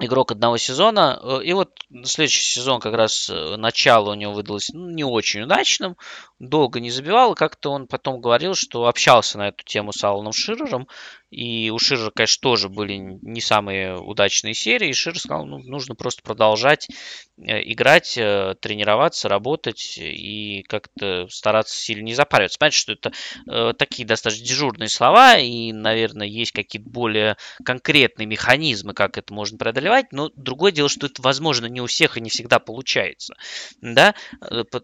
игрок 0.00 0.32
одного 0.32 0.56
сезона. 0.56 1.18
Э, 1.22 1.40
и 1.42 1.52
вот 1.52 1.70
следующий 2.04 2.44
сезон 2.44 2.80
как 2.80 2.94
раз 2.94 3.28
э, 3.30 3.56
начало 3.56 4.10
у 4.10 4.14
него 4.14 4.32
выдалось 4.32 4.70
ну, 4.72 4.90
не 4.90 5.04
очень 5.04 5.42
удачным. 5.42 5.96
Долго 6.40 6.80
не 6.80 6.90
забивал. 6.90 7.34
И 7.34 7.36
как-то 7.36 7.70
он 7.70 7.86
потом 7.86 8.20
говорил, 8.20 8.54
что 8.54 8.86
общался 8.86 9.38
на 9.38 9.48
эту 9.48 9.62
тему 9.62 9.92
с 9.92 10.02
Алланом 10.02 10.32
Ширером. 10.32 10.88
И 11.30 11.70
у 11.70 11.78
Ширера, 11.78 12.10
конечно, 12.10 12.40
тоже 12.42 12.68
были 12.68 12.94
не 12.96 13.40
самые 13.40 13.96
удачные 13.96 14.52
серии. 14.54 14.88
И 14.88 14.92
Ширер 14.92 15.18
сказал, 15.20 15.46
ну, 15.46 15.58
нужно 15.58 15.94
просто 15.94 16.22
продолжать 16.22 16.88
э, 17.38 17.60
играть, 17.70 18.18
э, 18.18 18.56
тренироваться, 18.60 19.28
работать 19.28 19.96
и 19.98 20.64
как-то 20.66 21.28
стараться 21.28 21.78
сильно 21.78 22.04
не 22.04 22.14
запариваться. 22.14 22.58
Понимаете, 22.58 22.78
что 22.78 22.92
это 22.92 23.12
э, 23.48 23.74
такие 23.74 24.08
достаточно 24.08 24.44
дежурные 24.44 24.88
слова, 24.88 25.38
и, 25.38 25.72
наверное, 25.72 26.26
есть 26.26 26.50
какие-то 26.50 26.88
более 26.88 27.36
конкретные 27.64 28.26
механизмы, 28.26 28.92
как 28.92 29.16
это 29.16 29.32
можно 29.32 29.56
преодолевать, 29.56 30.06
но 30.10 30.30
другое 30.34 30.72
дело, 30.72 30.88
что 30.88 31.06
это, 31.06 31.22
возможно, 31.22 31.66
не 31.66 31.80
у 31.80 31.86
всех 31.86 32.16
и 32.16 32.20
не 32.20 32.30
всегда 32.30 32.58
получается. 32.58 33.34
Да? 33.80 34.16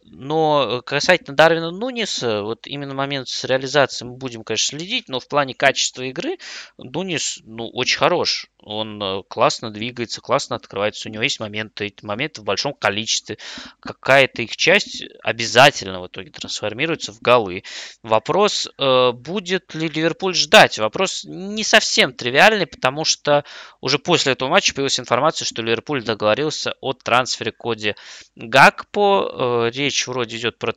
Но 0.04 0.80
касательно 0.86 1.36
Дарвина 1.46 1.70
Нуниса, 1.70 2.42
вот 2.42 2.66
именно 2.66 2.92
момент 2.92 3.28
с 3.28 3.44
реализацией 3.44 4.10
мы 4.10 4.16
будем, 4.16 4.42
конечно, 4.42 4.76
следить, 4.76 5.08
но 5.08 5.20
в 5.20 5.28
плане 5.28 5.54
качества 5.54 6.02
игры 6.02 6.38
Дунис, 6.76 7.38
ну, 7.44 7.68
очень 7.68 7.98
хорош. 7.98 8.48
Он 8.66 9.00
э, 9.00 9.22
классно 9.28 9.70
двигается, 9.70 10.20
классно 10.20 10.56
открывается. 10.56 11.08
У 11.08 11.12
него 11.12 11.22
есть 11.22 11.38
моменты, 11.38 11.86
эти 11.86 12.04
моменты 12.04 12.40
в 12.40 12.44
большом 12.44 12.74
количестве. 12.74 13.38
Какая-то 13.78 14.42
их 14.42 14.56
часть 14.56 15.04
обязательно 15.22 16.00
в 16.00 16.08
итоге 16.08 16.30
трансформируется 16.30 17.12
в 17.12 17.20
голы. 17.20 17.62
Вопрос, 18.02 18.68
э, 18.76 19.12
будет 19.12 19.72
ли 19.76 19.86
Ливерпуль 19.86 20.34
ждать? 20.34 20.80
Вопрос 20.80 21.22
не 21.24 21.62
совсем 21.62 22.12
тривиальный, 22.12 22.66
потому 22.66 23.04
что 23.04 23.44
уже 23.80 24.00
после 24.00 24.32
этого 24.32 24.48
матча 24.48 24.74
появилась 24.74 24.98
информация, 24.98 25.46
что 25.46 25.62
Ливерпуль 25.62 26.02
договорился 26.02 26.74
о 26.80 26.92
трансфере 26.92 27.52
коде 27.52 27.94
Гакпо. 28.34 29.68
Э, 29.68 29.70
речь 29.72 30.08
вроде 30.08 30.38
идет 30.38 30.58
про 30.58 30.72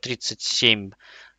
37 0.60 0.90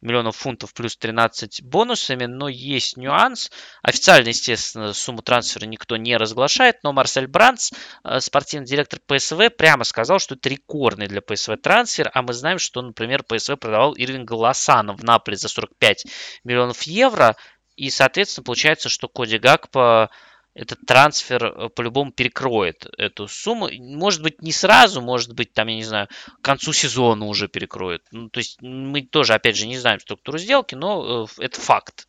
миллионов 0.01 0.35
фунтов 0.35 0.73
плюс 0.73 0.97
13 0.97 1.61
бонусами, 1.61 2.25
но 2.25 2.49
есть 2.49 2.97
нюанс. 2.97 3.51
Официально, 3.83 4.29
естественно, 4.29 4.93
сумму 4.93 5.21
трансфера 5.21 5.65
никто 5.67 5.95
не 5.95 6.17
разглашает, 6.17 6.77
но 6.81 6.91
Марсель 6.91 7.27
Бранц, 7.27 7.71
э, 8.03 8.19
спортивный 8.19 8.65
директор 8.65 8.99
ПСВ, 9.05 9.51
прямо 9.55 9.83
сказал, 9.83 10.17
что 10.17 10.33
это 10.33 10.49
рекордный 10.49 11.07
для 11.07 11.21
ПСВ 11.21 11.55
трансфер, 11.57 12.09
а 12.15 12.23
мы 12.23 12.33
знаем, 12.33 12.57
что, 12.57 12.81
например, 12.81 13.21
ПСВ 13.21 13.57
продавал 13.57 13.93
Ирвинга 13.93 14.33
Лосана 14.33 14.93
в 14.93 15.03
Наполе 15.03 15.37
за 15.37 15.49
45 15.49 16.05
миллионов 16.43 16.81
евро, 16.83 17.35
И, 17.75 17.89
соответственно, 17.89 18.43
получается, 18.43 18.89
что 18.89 19.07
Коди 19.07 19.37
Гакпа 19.37 20.09
этот 20.53 20.79
трансфер 20.85 21.45
э, 21.45 21.69
по-любому 21.69 22.11
перекроет 22.11 22.85
эту 22.97 23.27
сумму. 23.27 23.69
Может 23.71 24.21
быть, 24.21 24.41
не 24.41 24.51
сразу, 24.51 25.01
может 25.01 25.33
быть, 25.33 25.53
там, 25.53 25.67
я 25.67 25.75
не 25.75 25.83
знаю, 25.83 26.07
к 26.41 26.43
концу 26.43 26.73
сезона 26.73 27.25
уже 27.25 27.47
перекроет. 27.47 28.03
Ну, 28.11 28.29
то 28.29 28.39
есть 28.39 28.61
мы 28.61 29.01
тоже, 29.01 29.33
опять 29.33 29.55
же, 29.55 29.65
не 29.65 29.77
знаем 29.77 29.99
структуру 29.99 30.37
сделки, 30.37 30.75
но 30.75 31.25
э, 31.25 31.43
это 31.43 31.59
факт. 31.59 32.07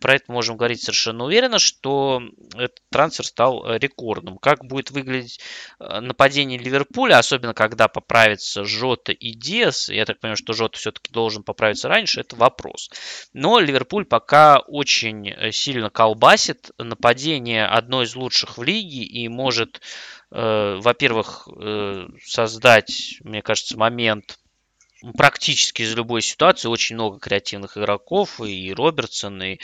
Про 0.00 0.14
это 0.14 0.32
можем 0.32 0.56
говорить 0.56 0.82
совершенно 0.82 1.24
уверенно, 1.24 1.58
что 1.58 2.22
этот 2.54 2.80
трансфер 2.90 3.24
стал 3.24 3.64
э, 3.64 3.78
рекордным. 3.78 4.38
Как 4.38 4.64
будет 4.64 4.90
выглядеть 4.90 5.40
нападение 5.78 6.58
Ливерпуля, 6.58 7.18
особенно 7.18 7.54
когда 7.54 7.88
поправится 7.88 8.64
Жота 8.64 9.12
и 9.12 9.32
Диас, 9.32 9.88
я 9.88 10.04
так 10.04 10.18
понимаю, 10.18 10.36
что 10.36 10.52
Жота 10.54 10.78
все-таки 10.78 11.12
должен 11.12 11.42
поправиться 11.42 11.88
раньше, 11.88 12.20
это 12.20 12.34
вопрос. 12.36 12.90
Но 13.32 13.60
Ливерпуль 13.60 14.04
пока 14.04 14.58
очень 14.58 15.52
сильно 15.52 15.90
колбасит. 15.90 16.70
Нападение 16.78 17.66
одно 17.76 18.02
из 18.02 18.14
лучших 18.16 18.58
в 18.58 18.62
лиге 18.62 19.02
и 19.02 19.28
может, 19.28 19.80
э, 20.30 20.78
во-первых, 20.80 21.48
э, 21.48 22.06
создать, 22.24 23.18
мне 23.20 23.42
кажется, 23.42 23.76
момент 23.76 24.38
практически 25.16 25.82
из 25.82 25.94
любой 25.94 26.22
ситуации. 26.22 26.68
Очень 26.68 26.96
много 26.96 27.18
креативных 27.18 27.76
игроков. 27.76 28.40
И 28.40 28.72
Робертсон, 28.72 29.42
и 29.42 29.58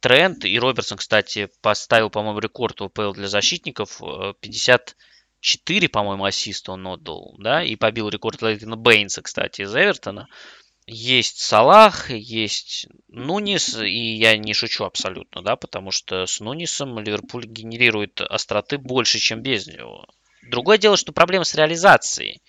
Трент. 0.00 0.44
И 0.44 0.58
Робертсон, 0.58 0.98
кстати, 0.98 1.48
поставил, 1.60 2.10
по-моему, 2.10 2.38
рекорд 2.38 2.80
ВПЛ 2.80 3.12
для 3.12 3.28
защитников. 3.28 4.00
54, 4.40 5.88
по-моему, 5.88 6.24
ассиста 6.24 6.72
он 6.72 6.86
отдал. 6.86 7.36
Да? 7.38 7.62
И 7.62 7.76
побил 7.76 8.08
рекорд 8.08 8.42
Лейтона 8.42 8.76
Бейнса, 8.76 9.22
кстати, 9.22 9.62
из 9.62 9.74
Эвертона 9.74 10.28
есть 10.86 11.38
Салах, 11.40 12.10
есть 12.10 12.86
Нунис, 13.08 13.76
и 13.76 14.14
я 14.14 14.36
не 14.36 14.54
шучу 14.54 14.84
абсолютно, 14.84 15.42
да, 15.42 15.56
потому 15.56 15.90
что 15.90 16.26
с 16.26 16.40
Нунисом 16.40 16.98
Ливерпуль 16.98 17.46
генерирует 17.46 18.20
остроты 18.20 18.78
больше, 18.78 19.18
чем 19.18 19.42
без 19.42 19.66
него. 19.66 20.06
Другое 20.48 20.78
дело, 20.78 20.96
что 20.96 21.12
проблема 21.12 21.44
с 21.44 21.54
реализацией. 21.54 22.40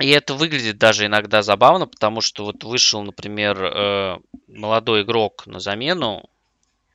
И 0.00 0.08
это 0.08 0.34
выглядит 0.34 0.78
даже 0.78 1.04
иногда 1.04 1.42
забавно, 1.42 1.86
потому 1.86 2.22
что 2.22 2.44
вот 2.44 2.64
вышел, 2.64 3.02
например, 3.02 3.62
э, 3.62 4.16
молодой 4.48 5.02
игрок 5.02 5.46
на 5.46 5.60
замену, 5.60 6.30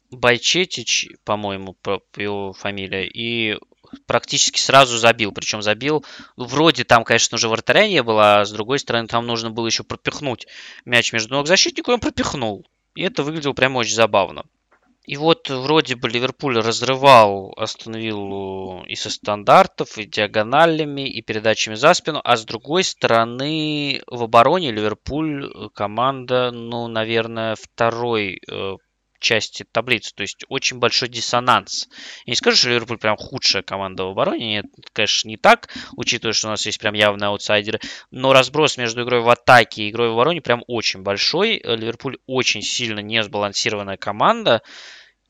Байчетич, 0.09 1.09
по-моему, 1.25 1.75
его 2.15 2.53
фамилия, 2.53 3.05
и 3.05 3.57
практически 4.05 4.59
сразу 4.59 4.97
забил. 4.97 5.31
Причем 5.31 5.61
забил, 5.61 6.05
ну, 6.35 6.45
вроде 6.45 6.83
там, 6.83 7.03
конечно, 7.03 7.35
уже 7.35 7.49
вратаря 7.49 7.87
не 7.87 8.03
было, 8.03 8.41
а 8.41 8.45
с 8.45 8.51
другой 8.51 8.79
стороны 8.79 9.07
там 9.07 9.25
нужно 9.25 9.49
было 9.49 9.67
еще 9.67 9.83
пропихнуть 9.83 10.47
мяч 10.85 11.13
между 11.13 11.33
ног 11.33 11.47
защитнику, 11.47 11.91
и 11.91 11.93
он 11.95 11.99
пропихнул. 11.99 12.65
И 12.95 13.03
это 13.03 13.23
выглядело 13.23 13.53
прям 13.53 13.75
очень 13.75 13.95
забавно. 13.95 14.43
И 15.07 15.15
вот 15.15 15.49
вроде 15.49 15.95
бы 15.95 16.09
Ливерпуль 16.09 16.59
разрывал 16.59 17.53
остановил 17.55 18.83
и 18.83 18.95
со 18.95 19.09
стандартов, 19.09 19.97
и 19.97 20.05
диагоналями, 20.05 21.07
и 21.09 21.21
передачами 21.21 21.75
за 21.75 21.93
спину, 21.93 22.19
а 22.25 22.35
с 22.35 22.43
другой 22.43 22.83
стороны 22.83 24.01
в 24.07 24.23
обороне 24.23 24.71
Ливерпуль 24.71 25.49
команда, 25.73 26.51
ну, 26.51 26.87
наверное, 26.87 27.55
второй 27.55 28.41
э, 28.51 28.75
части 29.19 29.65
таблицы. 29.71 30.13
То 30.15 30.21
есть 30.21 30.45
очень 30.49 30.79
большой 30.79 31.09
диссонанс. 31.09 31.87
Я 32.25 32.31
не 32.31 32.35
скажу, 32.35 32.57
что 32.57 32.69
Ливерпуль 32.69 32.97
прям 32.97 33.17
худшая 33.17 33.63
команда 33.63 34.05
в 34.05 34.09
обороне. 34.09 34.47
Нет, 34.47 34.65
конечно, 34.93 35.27
не 35.27 35.37
так, 35.37 35.69
учитывая, 35.95 36.33
что 36.33 36.47
у 36.47 36.51
нас 36.51 36.65
есть 36.65 36.79
прям 36.79 36.93
явные 36.93 37.27
аутсайдеры. 37.27 37.79
Но 38.11 38.33
разброс 38.33 38.77
между 38.77 39.03
игрой 39.03 39.21
в 39.21 39.29
атаке 39.29 39.83
и 39.83 39.89
игрой 39.89 40.09
в 40.09 40.13
обороне 40.13 40.41
прям 40.41 40.63
очень 40.67 41.01
большой. 41.01 41.61
Ливерпуль 41.63 42.17
очень 42.27 42.61
сильно 42.61 42.99
не 42.99 43.23
сбалансированная 43.23 43.97
команда. 43.97 44.61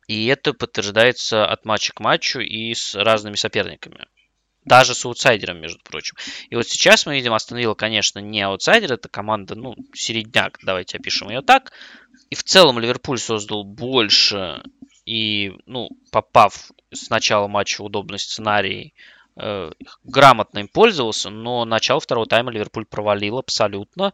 И 0.07 0.27
это 0.27 0.53
подтверждается 0.53 1.45
от 1.45 1.65
матча 1.65 1.93
к 1.93 1.99
матчу 1.99 2.39
и 2.39 2.73
с 2.73 2.95
разными 2.95 3.35
соперниками. 3.35 4.05
Даже 4.63 4.95
с 4.95 5.05
аутсайдером, 5.05 5.59
между 5.61 5.79
прочим. 5.83 6.17
И 6.49 6.55
вот 6.55 6.67
сейчас 6.67 7.05
мы 7.05 7.15
видим, 7.15 7.33
остановила, 7.33 7.73
конечно, 7.73 8.19
не 8.19 8.41
аутсайдер, 8.41 8.93
это 8.93 9.07
команда, 9.07 9.55
ну, 9.55 9.75
середняк, 9.93 10.59
давайте 10.61 10.97
опишем 10.97 11.29
ее 11.29 11.41
так. 11.41 11.71
И 12.30 12.36
в 12.36 12.43
целом 12.43 12.80
Ливерпуль 12.80 13.19
создал 13.19 13.63
больше 13.63 14.63
и, 15.05 15.53
ну, 15.65 15.89
попав 16.11 16.71
с 16.91 17.09
начала 17.09 17.47
матча 17.47 17.82
в 17.82 17.86
удобный 17.86 18.19
сценарий, 18.19 18.93
э, 19.38 19.71
грамотно 20.03 20.59
им 20.59 20.67
пользовался, 20.67 21.30
но 21.30 21.63
начало 21.63 21.99
второго 21.99 22.28
тайма 22.28 22.51
Ливерпуль 22.51 22.86
провалил 22.86 23.38
абсолютно. 23.38 24.13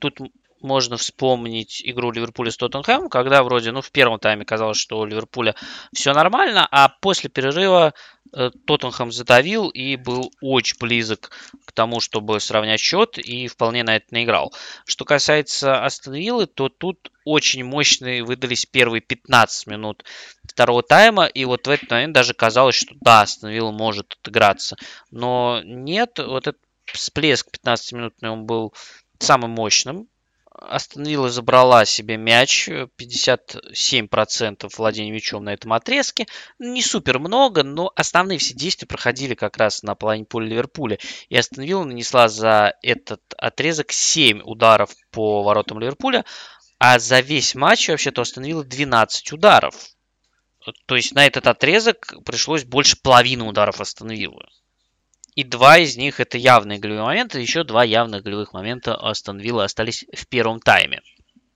Тут 0.00 0.18
можно 0.62 0.96
вспомнить 0.96 1.82
игру 1.84 2.10
Ливерпуля 2.10 2.50
с 2.50 2.56
Тоттенхэмом, 2.56 3.08
когда 3.08 3.42
вроде, 3.42 3.72
ну, 3.72 3.80
в 3.82 3.90
первом 3.90 4.18
тайме 4.18 4.44
казалось, 4.44 4.78
что 4.78 4.98
у 4.98 5.04
Ливерпуля 5.04 5.54
все 5.94 6.12
нормально, 6.12 6.66
а 6.70 6.88
после 7.00 7.30
перерыва 7.30 7.94
Тоттенхэм 8.32 9.12
задавил 9.12 9.68
и 9.68 9.96
был 9.96 10.32
очень 10.40 10.76
близок 10.78 11.30
к 11.64 11.72
тому, 11.72 12.00
чтобы 12.00 12.40
сравнять 12.40 12.80
счет, 12.80 13.18
и 13.18 13.48
вполне 13.48 13.82
на 13.82 13.96
это 13.96 14.06
наиграл. 14.10 14.52
Что 14.84 15.04
касается 15.04 15.84
Астон 15.84 16.14
Виллы, 16.14 16.46
то 16.46 16.68
тут 16.68 17.10
очень 17.24 17.64
мощные 17.64 18.24
выдались 18.24 18.66
первые 18.66 19.00
15 19.00 19.66
минут 19.66 20.04
второго 20.44 20.82
тайма, 20.82 21.26
и 21.26 21.44
вот 21.44 21.66
в 21.66 21.70
этот 21.70 21.90
момент 21.90 22.12
даже 22.12 22.34
казалось, 22.34 22.74
что 22.74 22.94
да, 23.00 23.22
Астон 23.22 23.50
Вилла 23.50 23.72
может 23.72 24.16
отыграться. 24.20 24.76
Но 25.10 25.60
нет, 25.64 26.18
вот 26.18 26.46
этот 26.46 26.60
всплеск 26.86 27.48
15-минутный, 27.64 28.30
он 28.30 28.46
был 28.46 28.74
самым 29.18 29.50
мощным, 29.50 30.08
Астон 30.60 31.04
Вилла 31.04 31.30
забрала 31.30 31.84
себе 31.84 32.16
мяч, 32.16 32.68
57% 32.68 34.70
владения 34.76 35.10
мячом 35.10 35.44
на 35.44 35.54
этом 35.54 35.72
отрезке. 35.72 36.26
Не 36.58 36.82
супер 36.82 37.18
много, 37.18 37.62
но 37.62 37.92
основные 37.96 38.38
все 38.38 38.54
действия 38.54 38.86
проходили 38.86 39.34
как 39.34 39.56
раз 39.56 39.82
на 39.82 39.94
половине 39.94 40.26
поля 40.26 40.48
Ливерпуля. 40.48 40.98
И 41.28 41.36
Астон 41.36 41.64
Вилла 41.64 41.84
нанесла 41.84 42.28
за 42.28 42.74
этот 42.82 43.22
отрезок 43.38 43.92
7 43.92 44.42
ударов 44.44 44.90
по 45.10 45.42
воротам 45.42 45.80
Ливерпуля, 45.80 46.24
а 46.78 46.98
за 46.98 47.20
весь 47.20 47.54
матч 47.54 47.88
вообще-то 47.88 48.22
Астон 48.22 48.44
Вилла 48.44 48.64
12 48.64 49.32
ударов. 49.32 49.74
То 50.86 50.96
есть 50.96 51.14
на 51.14 51.26
этот 51.26 51.46
отрезок 51.46 52.14
пришлось 52.24 52.64
больше 52.64 52.96
половины 53.00 53.44
ударов 53.44 53.80
Астон. 53.80 54.10
И 55.40 55.44
два 55.44 55.78
из 55.78 55.96
них 55.96 56.20
это 56.20 56.36
явные 56.36 56.78
голевые 56.78 57.02
моменты, 57.02 57.40
еще 57.40 57.64
два 57.64 57.82
явных 57.82 58.22
голевых 58.22 58.52
момента 58.52 58.94
Астон 58.94 59.38
Вилла 59.38 59.64
остались 59.64 60.04
в 60.14 60.28
первом 60.28 60.60
тайме. 60.60 61.00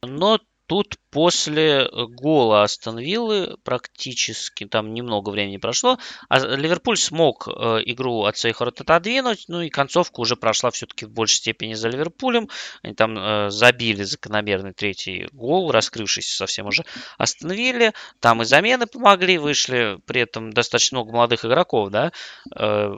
Но 0.01 0.41
тут 0.67 0.97
после 1.11 1.91
гола 1.93 2.63
Астон 2.63 2.99
Виллы 2.99 3.59
практически 3.63 4.65
там 4.65 4.95
немного 4.95 5.29
времени 5.29 5.59
прошло, 5.59 5.99
а 6.31 6.39
Ливерпуль 6.39 6.97
смог 6.97 7.47
э, 7.47 7.83
игру 7.85 8.25
от 8.25 8.39
своих 8.39 8.61
ворот 8.61 8.81
отодвинуть, 8.81 9.45
ну 9.49 9.61
и 9.61 9.69
концовка 9.69 10.21
уже 10.21 10.35
прошла 10.35 10.71
все-таки 10.71 11.05
в 11.05 11.11
большей 11.11 11.37
степени 11.37 11.75
за 11.75 11.91
Ливерпулем. 11.91 12.49
Они 12.83 12.95
там 12.95 13.19
э, 13.19 13.51
забили 13.51 14.03
закономерный 14.05 14.73
третий 14.73 15.29
гол, 15.33 15.71
раскрывшийся 15.71 16.35
совсем 16.35 16.69
уже 16.69 16.87
остановили. 17.19 17.93
Там 18.21 18.41
и 18.41 18.47
замены 18.47 18.87
помогли, 18.87 19.37
вышли 19.37 19.99
при 20.07 20.23
этом 20.23 20.55
достаточно 20.55 21.01
много 21.01 21.13
молодых 21.13 21.45
игроков, 21.45 21.91
да, 21.91 22.13
э, 22.57 22.95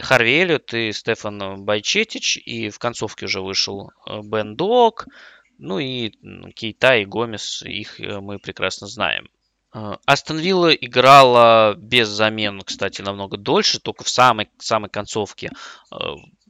Харви 0.00 0.40
Эллиот 0.40 0.74
и 0.74 0.92
Стефан 0.92 1.64
Байчетич, 1.64 2.38
и 2.38 2.70
в 2.70 2.78
концовке 2.78 3.26
уже 3.26 3.40
вышел 3.40 3.90
э, 4.06 4.20
Бен 4.22 4.56
Док, 4.56 5.06
ну 5.58 5.78
и 5.78 6.10
Кейта 6.54 6.96
и 6.96 7.04
Гомес, 7.04 7.62
их 7.62 8.00
э, 8.00 8.20
мы 8.20 8.38
прекрасно 8.38 8.86
знаем. 8.86 9.28
Э, 9.74 9.96
Астон 10.06 10.38
Вилла 10.38 10.72
играла 10.72 11.74
без 11.76 12.08
замен, 12.08 12.60
кстати, 12.62 13.02
намного 13.02 13.36
дольше, 13.36 13.80
только 13.80 14.04
в 14.04 14.08
самой, 14.08 14.48
самой 14.58 14.90
концовке 14.90 15.50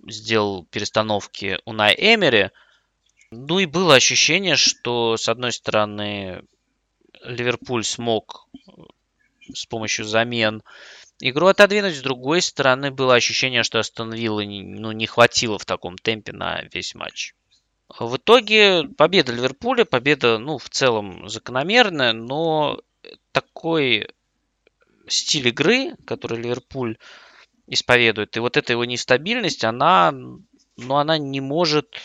сделал 0.08 0.64
перестановки 0.66 1.58
Унай 1.64 1.94
Эмери. 1.94 2.50
Ну 3.30 3.58
и 3.58 3.66
было 3.66 3.96
ощущение, 3.96 4.56
что, 4.56 5.16
с 5.16 5.28
одной 5.28 5.52
стороны, 5.52 6.42
Ливерпуль 7.22 7.84
смог 7.84 8.48
с 9.52 9.66
помощью 9.66 10.04
замен 10.04 10.62
игру 11.20 11.46
отодвинуть. 11.46 11.96
С 11.96 12.02
другой 12.02 12.42
стороны, 12.42 12.90
было 12.90 13.14
ощущение, 13.14 13.62
что 13.62 13.78
Астон 13.78 14.12
Виллы 14.12 14.46
ну, 14.46 14.92
не 14.92 15.06
хватило 15.06 15.58
в 15.58 15.64
таком 15.64 15.96
темпе 15.96 16.32
на 16.32 16.62
весь 16.72 16.94
матч. 16.94 17.34
В 17.88 18.16
итоге 18.16 18.84
победа 18.96 19.32
Ливерпуля, 19.32 19.84
победа, 19.84 20.38
ну, 20.38 20.58
в 20.58 20.68
целом 20.68 21.28
закономерная, 21.28 22.12
но 22.12 22.80
такой 23.32 24.08
стиль 25.06 25.48
игры, 25.48 25.94
который 26.04 26.42
Ливерпуль 26.42 26.98
исповедует, 27.68 28.36
и 28.36 28.40
вот 28.40 28.56
эта 28.56 28.72
его 28.72 28.84
нестабильность, 28.84 29.64
она, 29.64 30.12
ну, 30.12 30.96
она 30.96 31.18
не 31.18 31.40
может 31.40 31.96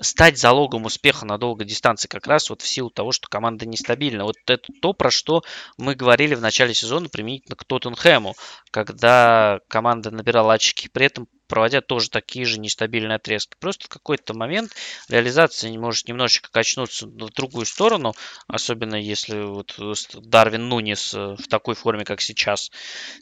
стать 0.00 0.38
залогом 0.38 0.84
успеха 0.84 1.24
на 1.24 1.38
долгой 1.38 1.66
дистанции 1.66 2.08
как 2.08 2.26
раз 2.26 2.50
вот 2.50 2.62
в 2.62 2.66
силу 2.66 2.90
того, 2.90 3.12
что 3.12 3.28
команда 3.28 3.66
нестабильна. 3.66 4.24
Вот 4.24 4.36
это 4.46 4.72
то, 4.80 4.92
про 4.92 5.10
что 5.10 5.42
мы 5.78 5.94
говорили 5.94 6.34
в 6.34 6.40
начале 6.40 6.74
сезона 6.74 7.08
применительно 7.08 7.56
к 7.56 7.64
Тоттенхэму, 7.64 8.34
когда 8.70 9.60
команда 9.68 10.10
набирала 10.10 10.54
очки, 10.54 10.88
при 10.88 11.06
этом 11.06 11.28
проводя 11.46 11.80
тоже 11.80 12.10
такие 12.10 12.44
же 12.44 12.58
нестабильные 12.58 13.16
отрезки. 13.16 13.54
Просто 13.58 13.86
в 13.86 13.88
какой-то 13.88 14.34
момент 14.34 14.72
реализация 15.08 15.76
может 15.78 16.08
немножечко 16.08 16.50
качнуться 16.50 17.06
в 17.06 17.30
другую 17.30 17.66
сторону, 17.66 18.14
особенно 18.48 18.96
если 18.96 19.42
вот 19.42 19.78
Дарвин 20.14 20.68
Нунис 20.68 21.14
э, 21.14 21.36
в 21.36 21.48
такой 21.48 21.74
форме, 21.74 22.04
как 22.04 22.20
сейчас. 22.20 22.70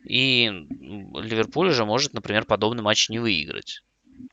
И 0.04 0.46
Ливерпуль 0.46 1.68
уже 1.68 1.84
может, 1.84 2.14
например, 2.14 2.44
подобный 2.44 2.82
матч 2.82 3.08
не 3.08 3.18
выиграть. 3.18 3.82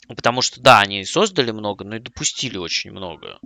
Потому 0.08 0.42
что, 0.42 0.62
да, 0.62 0.80
они 0.80 1.04
создали 1.06 1.52
много, 1.52 1.86
но 1.86 1.96
и 1.96 2.00
допустили 2.00 2.58
очень 2.58 2.92
много. 2.92 3.40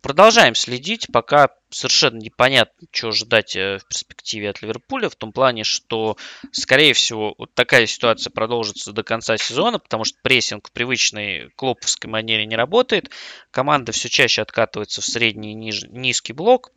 Продолжаем 0.00 0.54
следить, 0.54 1.08
пока 1.12 1.48
совершенно 1.70 2.18
непонятно, 2.18 2.86
что 2.92 3.08
ожидать 3.08 3.56
э, 3.56 3.78
в 3.78 3.88
перспективе 3.88 4.50
от 4.50 4.62
Ливерпуля, 4.62 5.08
в 5.08 5.16
том 5.16 5.32
плане, 5.32 5.64
что, 5.64 6.16
скорее 6.52 6.92
всего, 6.92 7.34
вот 7.36 7.52
такая 7.54 7.86
ситуация 7.86 8.30
продолжится 8.30 8.92
до 8.92 9.02
конца 9.02 9.36
сезона, 9.36 9.78
потому 9.78 10.04
что 10.04 10.18
прессинг 10.22 10.68
в 10.68 10.72
привычной 10.72 11.50
клоповской 11.56 12.08
манере 12.08 12.46
не 12.46 12.54
работает, 12.54 13.10
команда 13.50 13.92
все 13.92 14.08
чаще 14.08 14.42
откатывается 14.42 15.00
в 15.00 15.04
средний 15.04 15.52
и 15.52 15.54
ниж... 15.54 15.82
низкий 15.88 16.32
блок, 16.32 16.70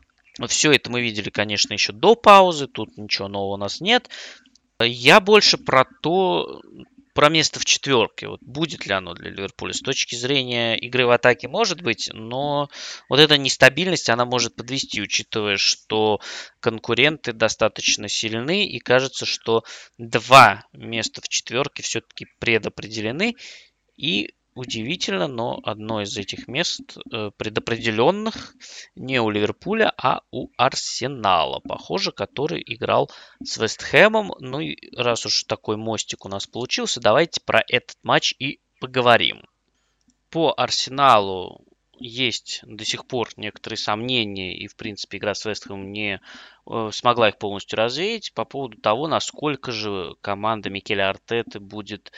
все 0.47 0.71
это 0.71 0.89
мы 0.89 1.01
видели, 1.01 1.29
конечно, 1.29 1.73
еще 1.73 1.93
до 1.93 2.15
паузы, 2.15 2.67
тут 2.67 2.97
ничего 2.97 3.27
нового 3.27 3.53
у 3.53 3.57
нас 3.57 3.81
нет. 3.81 4.09
Я 4.79 5.19
больше 5.19 5.57
про 5.57 5.85
то, 6.01 6.61
про 7.13 7.29
место 7.29 7.59
в 7.59 7.65
четверке. 7.65 8.27
Вот 8.27 8.41
будет 8.41 8.85
ли 8.85 8.93
оно 8.93 9.13
для 9.13 9.29
Ливерпуля? 9.29 9.73
С 9.73 9.81
точки 9.81 10.15
зрения 10.15 10.77
игры 10.77 11.05
в 11.05 11.11
атаке 11.11 11.47
может 11.47 11.81
быть, 11.81 12.09
но 12.13 12.69
вот 13.09 13.19
эта 13.19 13.37
нестабильность, 13.37 14.09
она 14.09 14.25
может 14.25 14.55
подвести, 14.55 15.01
учитывая, 15.01 15.57
что 15.57 16.19
конкуренты 16.59 17.33
достаточно 17.33 18.07
сильны, 18.07 18.65
и 18.65 18.79
кажется, 18.79 19.25
что 19.25 19.63
два 19.97 20.65
места 20.73 21.21
в 21.21 21.29
четверке 21.29 21.83
все-таки 21.83 22.27
предопределены. 22.39 23.35
И 23.97 24.33
удивительно, 24.53 25.27
но 25.27 25.59
одно 25.63 26.01
из 26.01 26.17
этих 26.17 26.47
мест 26.47 26.97
э, 27.11 27.31
предопределенных 27.37 28.53
не 28.95 29.19
у 29.21 29.29
Ливерпуля, 29.29 29.93
а 29.97 30.21
у 30.31 30.49
Арсенала, 30.57 31.59
похоже, 31.59 32.11
который 32.11 32.63
играл 32.65 33.09
с 33.43 33.57
Вестхэмом. 33.57 34.33
Ну 34.39 34.59
и 34.59 34.77
раз 34.95 35.25
уж 35.25 35.43
такой 35.43 35.77
мостик 35.77 36.25
у 36.25 36.29
нас 36.29 36.47
получился, 36.47 36.99
давайте 36.99 37.41
про 37.41 37.63
этот 37.67 37.97
матч 38.03 38.35
и 38.39 38.59
поговорим. 38.79 39.43
По 40.29 40.53
Арсеналу 40.55 41.65
есть 41.97 42.61
до 42.63 42.83
сих 42.83 43.05
пор 43.05 43.29
некоторые 43.37 43.77
сомнения, 43.77 44.57
и, 44.57 44.67
в 44.67 44.75
принципе, 44.75 45.17
игра 45.17 45.35
с 45.35 45.45
Вестхэмом 45.45 45.91
не 45.91 46.19
э, 46.67 46.89
смогла 46.91 47.29
их 47.29 47.37
полностью 47.37 47.77
развеять 47.77 48.33
по 48.33 48.43
поводу 48.43 48.77
того, 48.77 49.07
насколько 49.07 49.71
же 49.71 50.15
команда 50.21 50.69
Микеля 50.69 51.09
Артеты 51.09 51.59
будет 51.59 52.11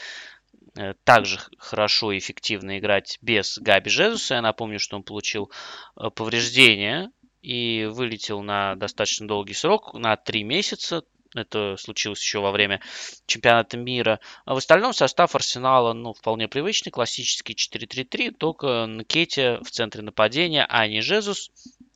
также 1.03 1.39
хорошо 1.57 2.11
и 2.11 2.17
эффективно 2.17 2.79
играть 2.79 3.19
без 3.21 3.57
Габи 3.59 3.89
Жезуса. 3.89 4.35
Я 4.35 4.41
напомню, 4.41 4.79
что 4.79 4.95
он 4.95 5.03
получил 5.03 5.51
э, 5.95 6.09
повреждение 6.09 7.11
и 7.41 7.87
вылетел 7.91 8.41
на 8.41 8.75
достаточно 8.75 9.27
долгий 9.27 9.53
срок, 9.53 9.93
на 9.93 10.15
3 10.15 10.43
месяца. 10.43 11.03
Это 11.35 11.75
случилось 11.77 12.21
еще 12.21 12.39
во 12.39 12.51
время 12.51 12.79
чемпионата 13.25 13.77
мира. 13.77 14.19
А 14.45 14.53
в 14.53 14.57
остальном 14.57 14.93
состав 14.93 15.35
Арсенала 15.35 15.93
ну, 15.93 16.13
вполне 16.13 16.47
привычный, 16.47 16.91
классический 16.91 17.53
4-3-3, 17.53 18.31
только 18.31 18.85
на 18.85 19.03
Кете 19.03 19.59
в 19.63 19.71
центре 19.71 20.01
нападения, 20.03 20.65
а 20.69 20.87
не 20.87 21.01
Жезус. 21.01 21.51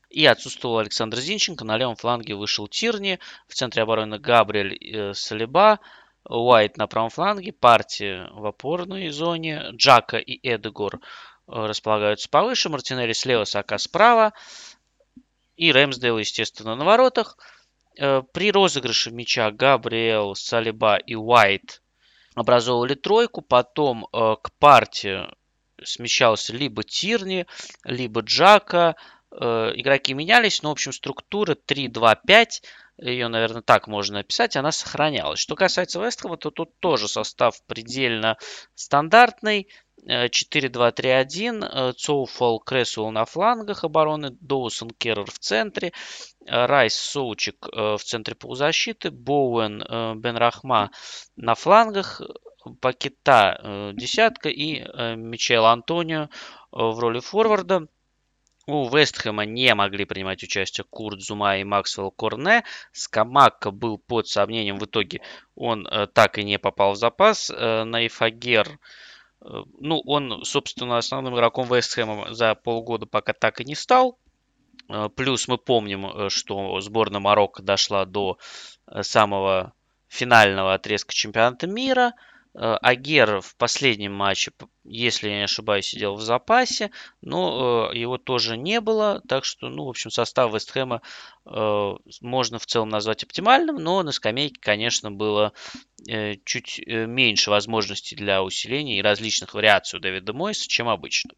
И 0.09 0.25
отсутствовал 0.25 0.80
Александр 0.80 1.17
Зинченко. 1.17 1.65
На 1.65 1.78
левом 1.78 1.95
фланге 1.95 2.34
вышел 2.36 2.67
Тирни. 2.67 3.19
В 3.47 3.53
центре 3.53 3.84
обороны 3.84 4.19
Габриэль 4.19 4.78
э, 4.82 5.13
Салиба. 5.13 5.80
Уайт 6.30 6.78
на 6.78 6.88
правом 6.88 7.09
фланге, 7.09 7.53
партия 7.53 8.30
в 8.34 8.45
опорной 8.45 9.09
зоне, 9.09 9.69
Джака 9.71 10.17
и 10.17 10.39
Эдегор 10.43 10.95
э, 10.95 10.99
располагаются 11.47 12.30
повыше, 12.30 12.69
Мартинелли 12.69 13.13
слева, 13.13 13.45
Сака 13.45 13.78
справа 13.78 14.34
и 15.55 15.71
Рэмсдейл, 15.71 16.17
естественно, 16.17 16.75
на 16.75 16.86
воротах. 16.86 17.38
Э, 17.97 18.21
при 18.34 18.51
розыгрыше 18.51 19.11
мяча 19.11 19.51
Габриэл, 19.51 20.36
Салиба 20.36 20.97
и 20.97 21.15
Уайт 21.15 21.82
образовывали 22.36 22.93
тройку, 22.93 23.41
потом 23.41 24.07
э, 24.11 24.36
к 24.41 24.51
партии 24.59 25.28
смещался 25.84 26.53
либо 26.53 26.84
Тирни, 26.84 27.45
либо 27.84 28.21
Джака, 28.21 28.95
игроки 29.32 30.13
менялись, 30.13 30.63
но, 30.63 30.69
в 30.69 30.71
общем, 30.73 30.93
структура 30.93 31.55
3-2-5 31.55 32.61
ее, 32.99 33.28
наверное, 33.28 33.61
так 33.61 33.88
можно 33.88 34.19
описать, 34.19 34.55
она 34.55 34.71
сохранялась. 34.71 35.39
Что 35.39 35.55
касается 35.55 35.99
Вестхэма, 35.99 36.38
то 36.38 36.49
тут 36.49 36.80
тоже 36.80 37.07
состав 37.07 37.63
предельно 37.65 38.38
стандартный. 38.73 39.67
4-2-3-1, 40.05 41.93
Цоуфол, 41.93 42.59
Кресуэлл 42.59 43.11
на 43.11 43.25
флангах 43.25 43.84
обороны, 43.84 44.30
Доусон, 44.39 44.91
Керрер 44.91 45.30
в 45.30 45.39
центре, 45.39 45.91
э, 46.45 46.65
Райс, 46.65 46.95
Соучик 46.95 47.67
э, 47.67 47.97
в 47.97 48.03
центре 48.03 48.36
полузащиты, 48.36 49.11
Боуэн, 49.11 49.82
э, 49.82 50.13
Бенрахма 50.15 50.91
на 51.36 51.55
флангах, 51.55 52.21
Пакета 52.82 53.93
десятка 53.95 54.49
и 54.49 54.84
Мичел 55.15 55.65
Антонио 55.65 56.28
в 56.71 56.99
роли 56.99 57.21
форварда. 57.21 57.88
У 58.70 58.89
Вестхэма 58.89 59.45
не 59.45 59.74
могли 59.76 60.03
принимать 60.03 60.43
участие 60.43 60.84
Курт 60.89 61.22
Зума 61.22 61.57
и 61.57 61.63
Максвелл 61.63 62.11
Корне. 62.11 62.65
Скамака 62.91 63.72
был 63.72 63.97
под 63.97 64.28
сомнением. 64.28 64.78
В 64.78 64.86
итоге 64.86 65.22
он 65.55 65.88
э, 65.88 66.05
так 66.07 66.38
и 66.38 66.43
не 66.43 66.59
попал 66.59 66.91
в 66.91 66.97
запас. 66.97 67.49
Э, 67.49 67.86
Наифагер, 67.86 68.68
э, 69.39 69.63
ну, 69.80 70.01
он, 70.05 70.43
собственно, 70.43 70.97
основным 70.97 71.34
игроком 71.34 71.74
Вестхэма 71.74 72.34
за 72.34 72.55
полгода 72.55 73.05
пока 73.05 73.32
так 73.32 73.61
и 73.61 73.63
не 73.63 73.74
стал. 73.74 74.20
Э, 74.89 75.07
плюс 75.15 75.47
мы 75.47 75.57
помним, 75.57 76.05
э, 76.05 76.30
что 76.30 76.82
сборная 76.82 77.22
Марокко 77.22 77.63
дошла 77.63 78.03
до 78.03 78.38
э, 78.88 79.01
самого 79.01 79.72
финального 80.09 80.74
отрезка 80.74 81.13
чемпионата 81.13 81.68
мира– 81.68 82.15
Агер 82.54 83.41
в 83.41 83.56
последнем 83.56 84.14
матче, 84.14 84.52
если 84.84 85.30
я 85.30 85.38
не 85.38 85.43
ошибаюсь, 85.43 85.88
сидел 85.88 86.16
в 86.16 86.22
запасе, 86.22 86.91
но 87.22 87.89
э, 87.91 87.98
его 87.98 88.18
тоже 88.18 88.58
не 88.58 88.82
было. 88.82 89.22
Так 89.28 89.45
что, 89.45 89.70
ну, 89.70 89.86
в 89.86 89.89
общем, 89.89 90.12
состав 90.12 90.54
Вестхэма 90.54 91.02
э, 91.45 91.95
можно 92.22 92.60
в 92.60 92.66
целом 92.66 92.89
назвать 92.89 93.24
оптимальным, 93.24 93.76
но 93.76 94.02
на 94.04 94.12
скамейке, 94.12 94.60
конечно, 94.60 95.12
было 95.12 95.54
чуть 96.45 96.82
меньше 96.88 97.50
возможностей 97.50 98.16
для 98.16 98.41
усиления 98.43 99.00
и 99.00 99.02
различных 99.02 99.54
вариаций 99.54 99.98
у 99.98 100.00
Дэвида 100.00 100.32
Мойса, 100.34 100.68
чем 100.68 100.88
обычно. 100.88 101.32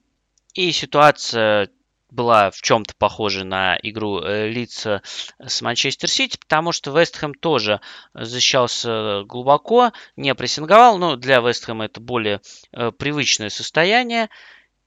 И 0.54 0.72
ситуация 0.72 1.70
была 2.12 2.52
в 2.52 2.62
чем-то 2.62 2.94
похожа 2.98 3.44
на 3.44 3.78
игру 3.82 4.22
э, 4.22 4.50
лица 4.50 5.02
с 5.40 5.62
Манчестер 5.62 6.10
Сити, 6.10 6.38
потому 6.38 6.72
что 6.72 6.98
Вестхэм 6.98 7.34
тоже 7.34 7.82
защищался 8.14 9.24
глубоко, 9.26 9.92
не 10.16 10.34
прессинговал, 10.36 10.98
но 10.98 11.16
для 11.16 11.40
Вестхэма 11.40 11.86
это 11.86 12.00
более 12.02 12.42
э, 12.72 12.92
привычное 12.92 13.50
состояние. 13.50 14.30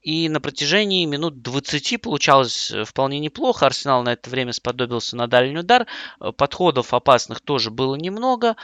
И 0.01 0.27
на 0.27 0.41
протяжении 0.41 1.05
минут 1.05 1.41
20 1.41 2.01
получалось 2.01 2.73
вполне 2.85 3.19
неплохо. 3.19 3.65
Арсенал 3.65 4.03
на 4.03 4.11
это 4.11 4.29
время 4.29 4.51
сподобился 4.51 5.15
на 5.15 5.27
дальний 5.27 5.57
удар. 5.57 5.87
Подходов 6.35 6.93
опасных 6.93 7.39
тоже 7.39 7.71
было 7.71 7.95
немного. 7.95 8.57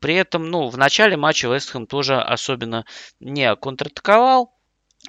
При 0.00 0.14
этом, 0.14 0.48
ну, 0.48 0.68
в 0.68 0.78
начале 0.78 1.16
матча 1.16 1.48
Вестхэм 1.48 1.88
тоже 1.88 2.20
особенно 2.20 2.84
не 3.18 3.56
контратаковал. 3.56 4.53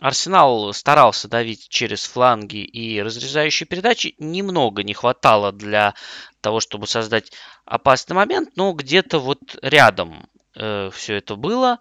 Арсенал 0.01 0.73
старался 0.73 1.27
давить 1.27 1.69
через 1.69 2.03
фланги 2.03 2.57
и 2.57 3.01
разрезающие 3.01 3.65
передачи. 3.65 4.15
Немного 4.19 4.83
не 4.83 4.93
хватало 4.93 5.51
для 5.53 5.93
того, 6.41 6.59
чтобы 6.59 6.85
создать 6.85 7.31
опасный 7.65 8.15
момент, 8.15 8.49
но 8.55 8.73
где-то 8.73 9.19
вот 9.19 9.39
рядом 9.61 10.27
э, 10.55 10.89
все 10.93 11.15
это 11.15 11.35
было. 11.35 11.79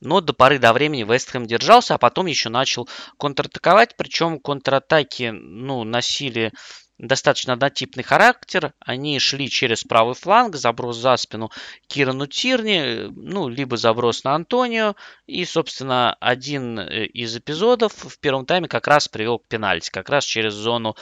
Но 0.00 0.20
до 0.20 0.32
поры 0.32 0.58
до 0.58 0.72
времени 0.72 1.04
Вестхэм 1.04 1.46
держался, 1.46 1.94
а 1.94 1.98
потом 1.98 2.26
еще 2.26 2.48
начал 2.48 2.88
контратаковать. 3.18 3.96
Причем 3.96 4.40
контратаки 4.40 5.30
ну, 5.30 5.84
носили 5.84 6.52
достаточно 6.98 7.52
однотипный 7.52 8.02
характер. 8.02 8.72
Они 8.80 9.18
шли 9.18 9.50
через 9.50 9.84
правый 9.84 10.14
фланг, 10.14 10.56
заброс 10.56 10.96
за 10.96 11.16
спину 11.16 11.50
Кирану 11.86 12.26
Тирни, 12.26 13.08
ну, 13.14 13.48
либо 13.48 13.76
заброс 13.76 14.24
на 14.24 14.34
Антонио. 14.34 14.96
И, 15.26 15.44
собственно, 15.44 16.14
один 16.20 16.78
э, 16.78 17.06
из 17.06 17.36
эпизодов 17.36 17.92
в 17.92 18.18
первом 18.18 18.46
тайме 18.46 18.68
как 18.68 18.86
раз 18.86 19.08
привел 19.08 19.38
к 19.38 19.46
пенальти. 19.46 19.90
Как 19.90 20.08
раз 20.08 20.24
через 20.24 20.54
зону 20.54 20.96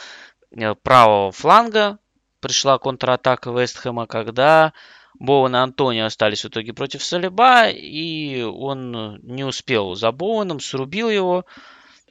э, 0.51 0.75
правого 0.75 1.33
фланга 1.33 1.99
пришла 2.41 2.79
контратака 2.79 3.51
Вестхэма, 3.51 4.07
когда 4.07 4.73
Боуэн 5.19 5.55
и 5.55 5.59
Антонио 5.59 6.07
остались 6.07 6.45
в 6.45 6.49
итоге 6.49 6.73
против 6.73 7.05
Салиба, 7.05 7.69
и 7.69 8.43
он 8.43 9.19
не 9.23 9.45
успел 9.45 9.95
за 9.95 10.11
Боуэном, 10.11 10.61
срубил 10.61 11.09
его. 11.09 11.47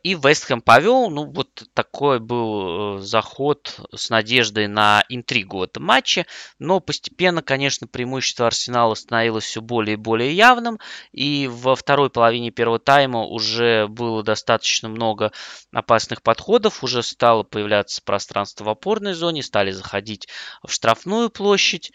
И 0.04 0.16
Вестхэм 0.16 0.62
повел. 0.62 1.10
Ну, 1.10 1.32
вот 1.32 1.64
такой 1.74 2.20
был 2.20 2.98
э, 2.98 3.02
заход 3.02 3.80
с 3.96 4.10
надеждой 4.10 4.68
на 4.68 5.06
интригу 5.08 5.60
в 5.60 5.64
этом 5.64 5.84
матче. 5.84 6.26
Но 6.60 6.82
постепенно, 6.82 7.42
конечно, 7.42 7.88
преимущество 7.88 8.48
Арсенала 8.48 8.96
становилось 8.96 9.46
все 9.46 9.62
более 9.62 9.94
и 9.94 9.98
более 9.98 10.34
явным. 10.34 10.78
И 11.14 11.48
во 11.50 11.78
второй 11.78 12.10
половине 12.10 12.52
первого 12.52 12.80
тайма 12.80 13.24
уже 13.24 13.88
было 13.88 14.24
достаточно 14.24 14.90
много 14.90 15.32
опасных 15.72 16.22
подходов. 16.22 16.84
Уже 16.84 17.02
стало 17.02 17.44
появляться 17.44 18.02
пространство 18.04 18.66
в 18.66 18.70
опорной 18.70 19.14
зоне. 19.14 19.42
Стали 19.42 19.72
заходить 19.72 20.28
в 20.66 20.74
штрафную 20.74 21.30
площадь. 21.30 21.94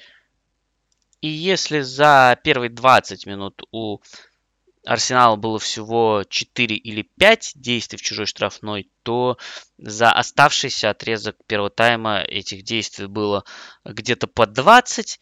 И 1.21 1.29
если 1.29 1.81
за 1.81 2.39
первые 2.43 2.71
20 2.71 3.27
минут 3.27 3.63
у 3.71 3.99
Арсенала 4.89 5.37
было 5.37 5.59
всего 5.59 6.25
4 6.27 6.75
или 6.75 7.03
5 7.03 7.53
действий 7.57 7.99
в 7.99 8.03
чужой 8.03 8.25
штрафной, 8.25 8.91
то 9.03 9.37
за 9.77 10.11
оставшийся 10.11 10.89
отрезок 10.89 11.37
первого 11.47 11.69
тайма 11.69 12.21
этих 12.21 12.63
действий 12.63 13.07
было 13.07 13.45
где-то 13.85 14.29
по 14.29 14.47
20. 14.47 15.21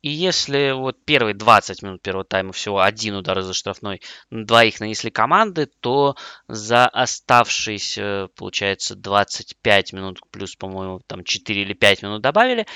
И 0.00 0.08
если 0.08 0.70
вот 0.70 1.04
первые 1.04 1.34
20 1.34 1.82
минут 1.82 2.00
первого 2.00 2.24
тайма 2.24 2.52
всего 2.52 2.80
один 2.80 3.16
удар 3.16 3.38
из-за 3.40 3.52
штрафной, 3.52 4.00
двоих 4.30 4.80
нанесли 4.80 5.10
команды, 5.10 5.66
то 5.66 6.16
за 6.46 6.86
оставшиеся, 6.86 8.28
получается, 8.36 8.94
25 8.94 9.92
минут, 9.92 10.20
плюс, 10.30 10.56
по-моему, 10.56 11.00
там 11.06 11.24
4 11.24 11.60
или 11.60 11.74
5 11.74 12.04
минут 12.04 12.22
добавили, 12.22 12.66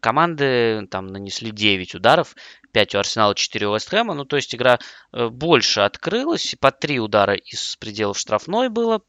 команды 0.00 0.86
там 0.90 1.08
нанесли 1.08 1.50
9 1.50 1.94
ударов, 1.94 2.34
5 2.72 2.94
у 2.94 2.98
Арсенала, 2.98 3.34
4 3.34 3.66
у 3.68 3.74
Вестхэма. 3.74 4.14
Ну, 4.14 4.24
то 4.24 4.36
есть 4.36 4.54
игра 4.54 4.78
э, 5.12 5.28
больше 5.28 5.80
открылась, 5.80 6.54
по 6.60 6.70
3 6.70 7.00
удара 7.00 7.34
из 7.34 7.76
пределов 7.76 8.18
штрафной 8.18 8.68
было, 8.68 9.02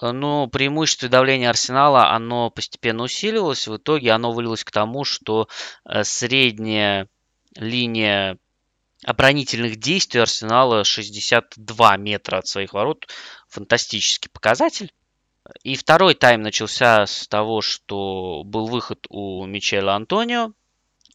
Э, 0.00 0.12
но 0.12 0.46
преимущество 0.46 1.08
давления 1.08 1.50
Арсенала, 1.50 2.10
оно 2.10 2.50
постепенно 2.50 3.04
усиливалось. 3.04 3.66
В 3.66 3.76
итоге 3.76 4.12
оно 4.12 4.32
вылилось 4.32 4.64
к 4.64 4.70
тому, 4.70 5.04
что 5.04 5.48
э, 5.84 6.04
средняя 6.04 7.08
линия 7.56 8.38
оборонительных 9.04 9.76
действий 9.76 10.20
Арсенала 10.20 10.84
62 10.84 11.96
метра 11.98 12.38
от 12.38 12.46
своих 12.46 12.72
ворот. 12.72 13.06
Фантастический 13.48 14.30
показатель. 14.30 14.92
И 15.62 15.76
второй 15.76 16.14
тайм 16.14 16.42
начался 16.42 17.06
с 17.06 17.28
того, 17.28 17.60
что 17.60 18.42
был 18.44 18.66
выход 18.66 19.06
у 19.10 19.44
Мичела 19.44 19.94
Антонио. 19.94 20.52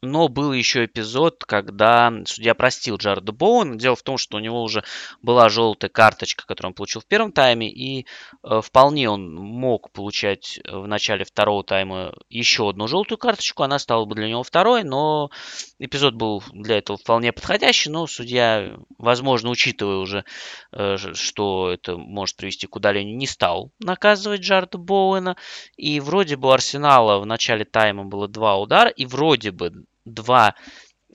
Но 0.01 0.29
был 0.29 0.53
еще 0.53 0.85
эпизод, 0.85 1.43
когда 1.43 2.13
судья 2.25 2.55
простил 2.55 2.95
Джареда 2.95 3.33
Боуэна. 3.33 3.77
Дело 3.77 3.97
в 3.97 4.03
том, 4.03 4.17
что 4.17 4.37
у 4.37 4.39
него 4.39 4.63
уже 4.63 4.83
была 5.21 5.49
желтая 5.49 5.89
карточка, 5.89 6.45
которую 6.47 6.69
он 6.69 6.73
получил 6.75 7.01
в 7.01 7.05
первом 7.05 7.33
тайме, 7.33 7.69
и 7.69 8.05
э, 8.43 8.61
вполне 8.63 9.09
он 9.09 9.35
мог 9.35 9.91
получать 9.91 10.61
в 10.63 10.87
начале 10.87 11.25
второго 11.25 11.65
тайма 11.65 12.13
еще 12.29 12.69
одну 12.69 12.87
желтую 12.87 13.17
карточку. 13.17 13.63
Она 13.63 13.77
стала 13.77 14.05
бы 14.05 14.15
для 14.15 14.29
него 14.29 14.43
второй, 14.43 14.83
но 14.83 15.31
эпизод 15.79 16.13
был 16.13 16.43
для 16.53 16.77
этого 16.77 16.97
вполне 16.97 17.31
подходящий. 17.31 17.89
Но 17.89 18.05
судья, 18.05 18.77
возможно, 18.97 19.49
учитывая 19.49 19.97
уже, 19.97 20.25
э, 20.71 20.97
что 20.97 21.71
это 21.71 21.97
может 21.97 22.35
привести 22.35 22.67
к 22.67 22.75
удалению, 22.75 23.17
не 23.17 23.27
стал 23.27 23.71
наказывать 23.79 24.41
Джареда 24.41 24.77
Боуэна. 24.77 25.37
И 25.77 25.99
вроде 25.99 26.35
бы 26.35 26.49
у 26.49 26.51
Арсенала 26.51 27.19
в 27.19 27.25
начале 27.25 27.65
тайма 27.65 28.03
было 28.05 28.27
два 28.27 28.57
удара, 28.57 28.89
и 28.89 29.05
вроде 29.05 29.51
бы 29.51 29.85
два 30.05 30.55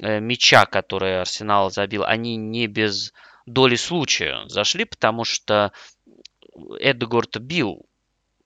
э, 0.03 0.21
мяча, 0.21 0.67
которые 0.67 1.21
Арсенал 1.21 1.71
забил, 1.71 2.05
они 2.05 2.37
не 2.37 2.67
без 2.67 3.13
доли 3.47 3.77
случая 3.77 4.49
зашли, 4.49 4.85
потому 4.85 5.25
что 5.25 5.73
Эдгард 6.81 7.39
бил 7.39 7.87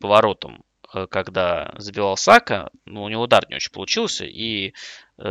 поворотом, 0.01 0.65
э, 0.93 1.07
когда 1.07 1.73
забивал 1.77 2.17
Сака, 2.17 2.71
но 2.85 3.05
у 3.05 3.09
него 3.09 3.23
удар 3.23 3.47
не 3.49 3.57
очень 3.57 3.73
получился, 3.73 4.25
и 4.25 4.75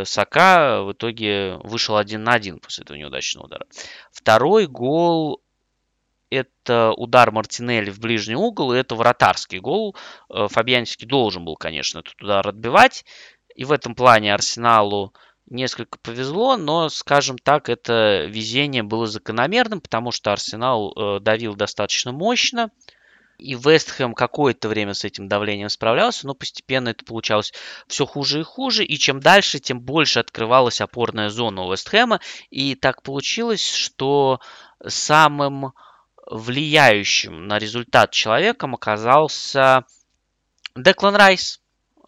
Сака 0.04 0.84
в 0.84 0.94
итоге 0.94 1.58
вышел 1.64 1.98
один 1.98 2.24
на 2.24 2.34
один 2.34 2.60
после 2.60 2.84
этого 2.84 2.98
неудачного 2.98 3.46
удара. 3.46 3.66
Второй 4.12 4.68
гол 4.68 5.42
это 6.30 6.92
удар 6.92 7.32
Мартинелли 7.32 7.90
в 7.90 8.00
ближний 8.00 8.36
угол, 8.36 8.74
и 8.74 8.78
это 8.78 8.96
вратарский 8.96 9.60
гол. 9.60 9.96
Фабианский 10.30 11.08
должен 11.08 11.46
был, 11.46 11.56
конечно, 11.56 12.00
этот 12.00 12.22
удар 12.22 12.48
отбивать. 12.48 13.06
И 13.56 13.66
в 13.66 13.72
этом 13.72 13.96
плане 13.96 14.34
Арсеналу 14.34 15.14
несколько 15.50 15.98
повезло, 16.00 16.58
но, 16.58 16.90
скажем 16.90 17.38
так, 17.38 17.70
это 17.70 18.26
везение 18.26 18.84
было 18.84 19.08
закономерным, 19.08 19.82
потому 19.82 20.12
что 20.12 20.32
Арсенал 20.32 20.94
э, 20.94 21.20
давил 21.22 21.56
достаточно 21.56 22.12
мощно. 22.12 22.70
И 23.38 23.54
Вестхэм 23.54 24.14
какое-то 24.14 24.68
время 24.68 24.94
с 24.94 25.04
этим 25.04 25.28
давлением 25.28 25.70
справлялся, 25.70 26.26
но 26.26 26.34
постепенно 26.34 26.90
это 26.90 27.06
получалось 27.06 27.54
все 27.88 28.06
хуже 28.06 28.40
и 28.40 28.44
хуже. 28.44 28.84
И 28.84 28.98
чем 28.98 29.20
дальше, 29.20 29.60
тем 29.60 29.80
больше 29.80 30.20
открывалась 30.20 30.82
опорная 30.82 31.30
зона 31.30 31.62
у 31.62 31.72
Вестхэма. 31.72 32.20
И 32.50 32.76
так 32.76 33.04
получилось, 33.04 33.70
что 33.70 34.40
самым 34.86 35.74
влияющим 36.30 37.48
на 37.48 37.60
результат 37.60 38.12
человеком 38.12 38.74
оказался 38.74 39.86
Деклан 40.76 41.16
Райс 41.16 41.62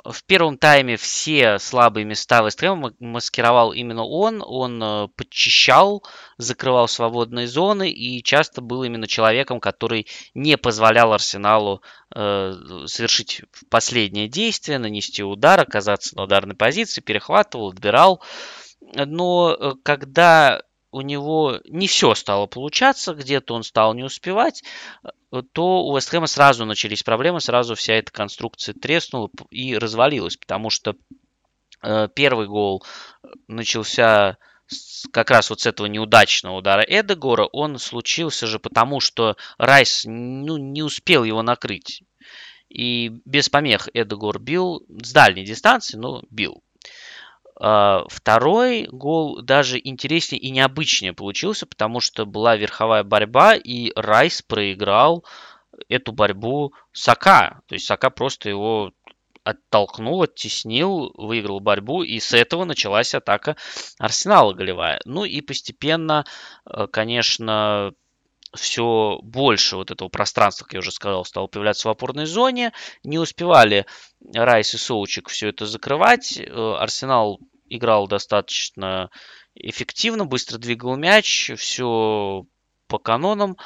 в 0.04 0.24
первом 0.24 0.58
тайме 0.58 0.98
все 0.98 1.60
слабые 1.60 2.06
места 2.06 2.42
Вестхэма 2.42 2.94
маскировал 3.00 3.72
именно 3.72 4.04
он. 4.04 4.42
Он 4.46 4.82
э, 4.82 5.08
подчищал, 5.16 6.04
закрывал 6.38 6.88
свободные 6.88 7.48
зоны 7.48 7.92
и 7.92 8.24
часто 8.24 8.62
был 8.62 8.84
именно 8.84 9.08
человеком, 9.08 9.60
который 9.60 10.08
не 10.34 10.58
позволял 10.58 11.14
Арсеналу 11.14 11.82
э, 12.16 12.54
совершить 12.86 13.42
последнее 13.70 14.28
действие, 14.28 14.80
нанести 14.80 15.24
удар, 15.24 15.60
оказаться 15.60 16.16
на 16.16 16.24
ударной 16.24 16.56
позиции, 16.56 17.02
перехватывал, 17.02 17.70
отбирал. 17.70 18.22
Но 18.82 19.52
э, 19.52 19.74
когда 19.84 20.62
у 20.92 21.02
него 21.02 21.60
не 21.66 21.88
все 21.88 22.16
стало 22.16 22.48
получаться, 22.48 23.14
где-то 23.14 23.54
он 23.54 23.64
стал 23.64 23.94
не 23.94 24.04
успевать, 24.04 24.64
э, 25.04 25.42
то 25.54 25.84
у 25.86 25.96
Вестхэма 25.96 26.28
сразу 26.28 26.66
начались 26.66 27.04
проблемы, 27.04 27.42
сразу 27.42 27.76
вся 27.76 27.94
эта 27.94 28.12
конструкция 28.12 28.74
треснула 28.74 29.30
и 29.52 29.78
развалилась, 29.78 30.38
потому 30.38 30.70
что 30.70 30.96
э, 31.84 32.08
первый 32.14 32.48
гол 32.48 32.84
начался 33.48 34.38
как 35.12 35.32
раз 35.32 35.50
вот 35.50 35.62
с 35.62 35.66
этого 35.66 35.88
неудачного 35.88 36.58
удара 36.58 36.82
Эдегора, 36.82 37.46
он 37.46 37.80
случился 37.80 38.48
же 38.48 38.60
потому, 38.60 39.00
что 39.00 39.36
Райс 39.58 40.04
ну, 40.06 40.58
не 40.58 40.84
успел 40.84 41.24
его 41.24 41.42
накрыть. 41.42 42.04
И 42.70 43.10
без 43.26 43.50
помех 43.50 43.90
Эдегор 43.94 44.38
бил 44.38 44.86
с 45.02 45.12
дальней 45.12 45.44
дистанции, 45.44 45.98
но 45.98 46.22
бил. 46.30 46.64
А, 47.60 48.06
второй 48.08 48.88
гол 48.90 49.42
даже 49.42 49.80
интереснее 49.84 50.40
и 50.40 50.50
необычнее 50.50 51.14
получился, 51.14 51.66
потому 51.66 52.00
что 52.00 52.26
была 52.26 52.56
верховая 52.56 53.04
борьба, 53.04 53.56
и 53.56 53.92
Райс 53.96 54.42
проиграл 54.42 55.26
эту 55.90 56.14
борьбу 56.14 56.74
Сака. 56.94 57.62
То 57.68 57.76
есть 57.76 57.86
Сака 57.86 58.10
просто 58.10 58.50
его 58.50 58.92
оттолкнул, 59.44 60.22
оттеснил, 60.22 61.12
выиграл 61.16 61.60
борьбу, 61.60 62.04
и 62.04 62.20
с 62.20 62.34
этого 62.34 62.64
началась 62.66 63.14
атака 63.14 63.58
Арсенала 63.98 64.54
голевая. 64.54 65.02
Ну 65.06 65.26
и 65.26 65.42
постепенно, 65.42 66.26
э, 66.66 66.88
конечно, 66.88 67.94
все 68.56 69.20
больше 69.22 69.76
вот 69.76 69.92
этого 69.92 70.10
пространства, 70.10 70.66
как 70.66 70.74
я 70.74 70.80
уже 70.80 70.92
сказал, 70.92 71.26
стало 71.26 71.48
появляться 71.48 71.88
в 71.88 71.92
опорной 71.92 72.26
зоне. 72.26 72.74
Не 73.04 73.20
успевали 73.20 73.86
Райс 74.34 74.74
и 74.74 74.78
Соучик 74.78 75.30
все 75.30 75.50
это 75.50 75.66
закрывать. 75.66 76.38
Э, 76.38 76.76
Арсенал 76.80 77.40
играл 77.70 78.08
достаточно 78.08 79.10
эффективно, 79.56 80.26
быстро 80.26 80.58
двигал 80.58 80.96
мяч, 80.96 81.52
все 81.56 82.46
по 82.88 82.98
канонам. 82.98 83.58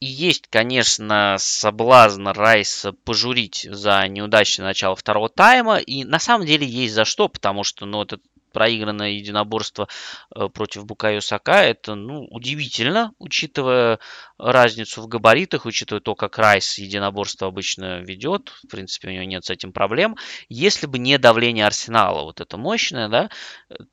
И 0.00 0.06
есть, 0.06 0.46
конечно, 0.48 1.36
соблазн 1.38 2.28
Райса 2.28 2.92
пожурить 2.92 3.66
за 3.68 4.06
неудачное 4.06 4.66
начало 4.66 4.94
второго 4.94 5.28
тайма. 5.28 5.78
И 5.78 6.04
на 6.04 6.20
самом 6.20 6.46
деле 6.46 6.66
есть 6.66 6.94
за 6.94 7.04
что, 7.04 7.28
потому 7.28 7.64
что 7.64 7.84
ну, 7.84 8.02
этот 8.02 8.22
проигранное 8.52 9.10
единоборство 9.10 9.88
э, 10.34 10.48
против 10.48 10.86
Букайо 10.86 11.20
Сака. 11.20 11.62
Это 11.62 11.94
ну, 11.94 12.26
удивительно, 12.30 13.12
учитывая 13.18 13.98
разницу 14.38 15.02
в 15.02 15.08
габаритах, 15.08 15.66
учитывая 15.66 16.00
то, 16.00 16.14
как 16.14 16.38
Райс 16.38 16.78
единоборство 16.78 17.48
обычно 17.48 18.00
ведет. 18.00 18.52
В 18.62 18.68
принципе, 18.68 19.08
у 19.08 19.12
него 19.12 19.24
нет 19.24 19.44
с 19.44 19.50
этим 19.50 19.72
проблем. 19.72 20.16
Если 20.48 20.86
бы 20.86 20.98
не 20.98 21.18
давление 21.18 21.66
Арсенала, 21.66 22.22
вот 22.22 22.40
это 22.40 22.56
мощное, 22.56 23.08
да, 23.08 23.30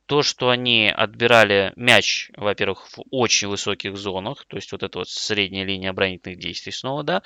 то, 0.06 0.22
что 0.22 0.49
они 0.49 0.89
отбирали 0.95 1.74
мяч, 1.76 2.32
во-первых, 2.38 2.88
в 2.89 3.03
очень 3.12 3.47
высоких 3.47 3.97
зонах, 3.97 4.45
то 4.45 4.58
есть 4.58 4.72
вот 4.72 4.84
эта 4.84 4.99
вот 4.99 5.10
средняя 5.10 5.66
линия 5.66 5.89
оборонительных 5.89 6.39
действий 6.39 6.72
снова, 6.72 7.03
да, 7.03 7.24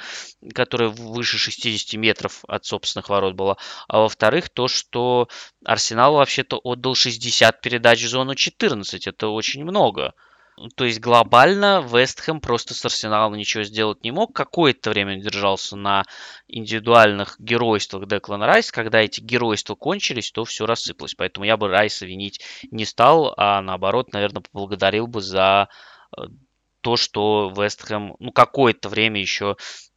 которая 0.53 0.89
выше 0.89 1.37
60 1.37 1.99
метров 1.99 2.43
от 2.47 2.65
собственных 2.65 3.09
ворот 3.09 3.35
была, 3.35 3.57
а 3.87 3.99
во-вторых, 3.99 4.49
то, 4.49 4.67
что 4.67 5.27
Арсенал 5.65 6.15
вообще-то 6.15 6.57
отдал 6.63 6.95
60 6.95 7.18
передач 7.61 8.01
в 8.03 8.07
зону 8.07 8.35
14, 8.35 9.07
это 9.07 9.27
очень 9.27 9.63
много. 9.63 10.13
То 10.75 10.83
есть 10.83 10.99
глобально 10.99 11.81
Вестхэм 11.81 12.41
просто 12.41 12.73
с 12.73 12.83
Арсеналом 12.83 13.37
ничего 13.37 13.63
сделать 13.63 14.03
не 14.03 14.11
мог. 14.11 14.35
Какое-то 14.35 14.89
время 14.89 15.15
держался 15.15 15.77
на 15.77 16.03
индивидуальных 16.47 17.37
геройствах 17.39 18.07
Деклан 18.07 18.43
Райс. 18.43 18.71
Когда 18.71 18.99
эти 18.99 19.21
геройства 19.21 19.75
кончились, 19.75 20.31
то 20.31 20.43
все 20.43 20.65
рассыпалось. 20.65 21.15
Поэтому 21.15 21.45
я 21.45 21.55
бы 21.55 21.69
Райса 21.69 22.05
винить 22.05 22.41
не 22.71 22.83
стал, 22.85 23.33
а 23.37 23.61
наоборот, 23.61 24.11
наверное, 24.11 24.41
поблагодарил 24.41 25.07
бы 25.07 25.21
за 25.21 25.69
э, 26.17 26.23
то, 26.81 26.97
что 26.97 27.53
Вестхэм 27.55 28.15
ну, 28.19 28.31
какое-то 28.33 28.89
время 28.89 29.21
еще 29.21 29.55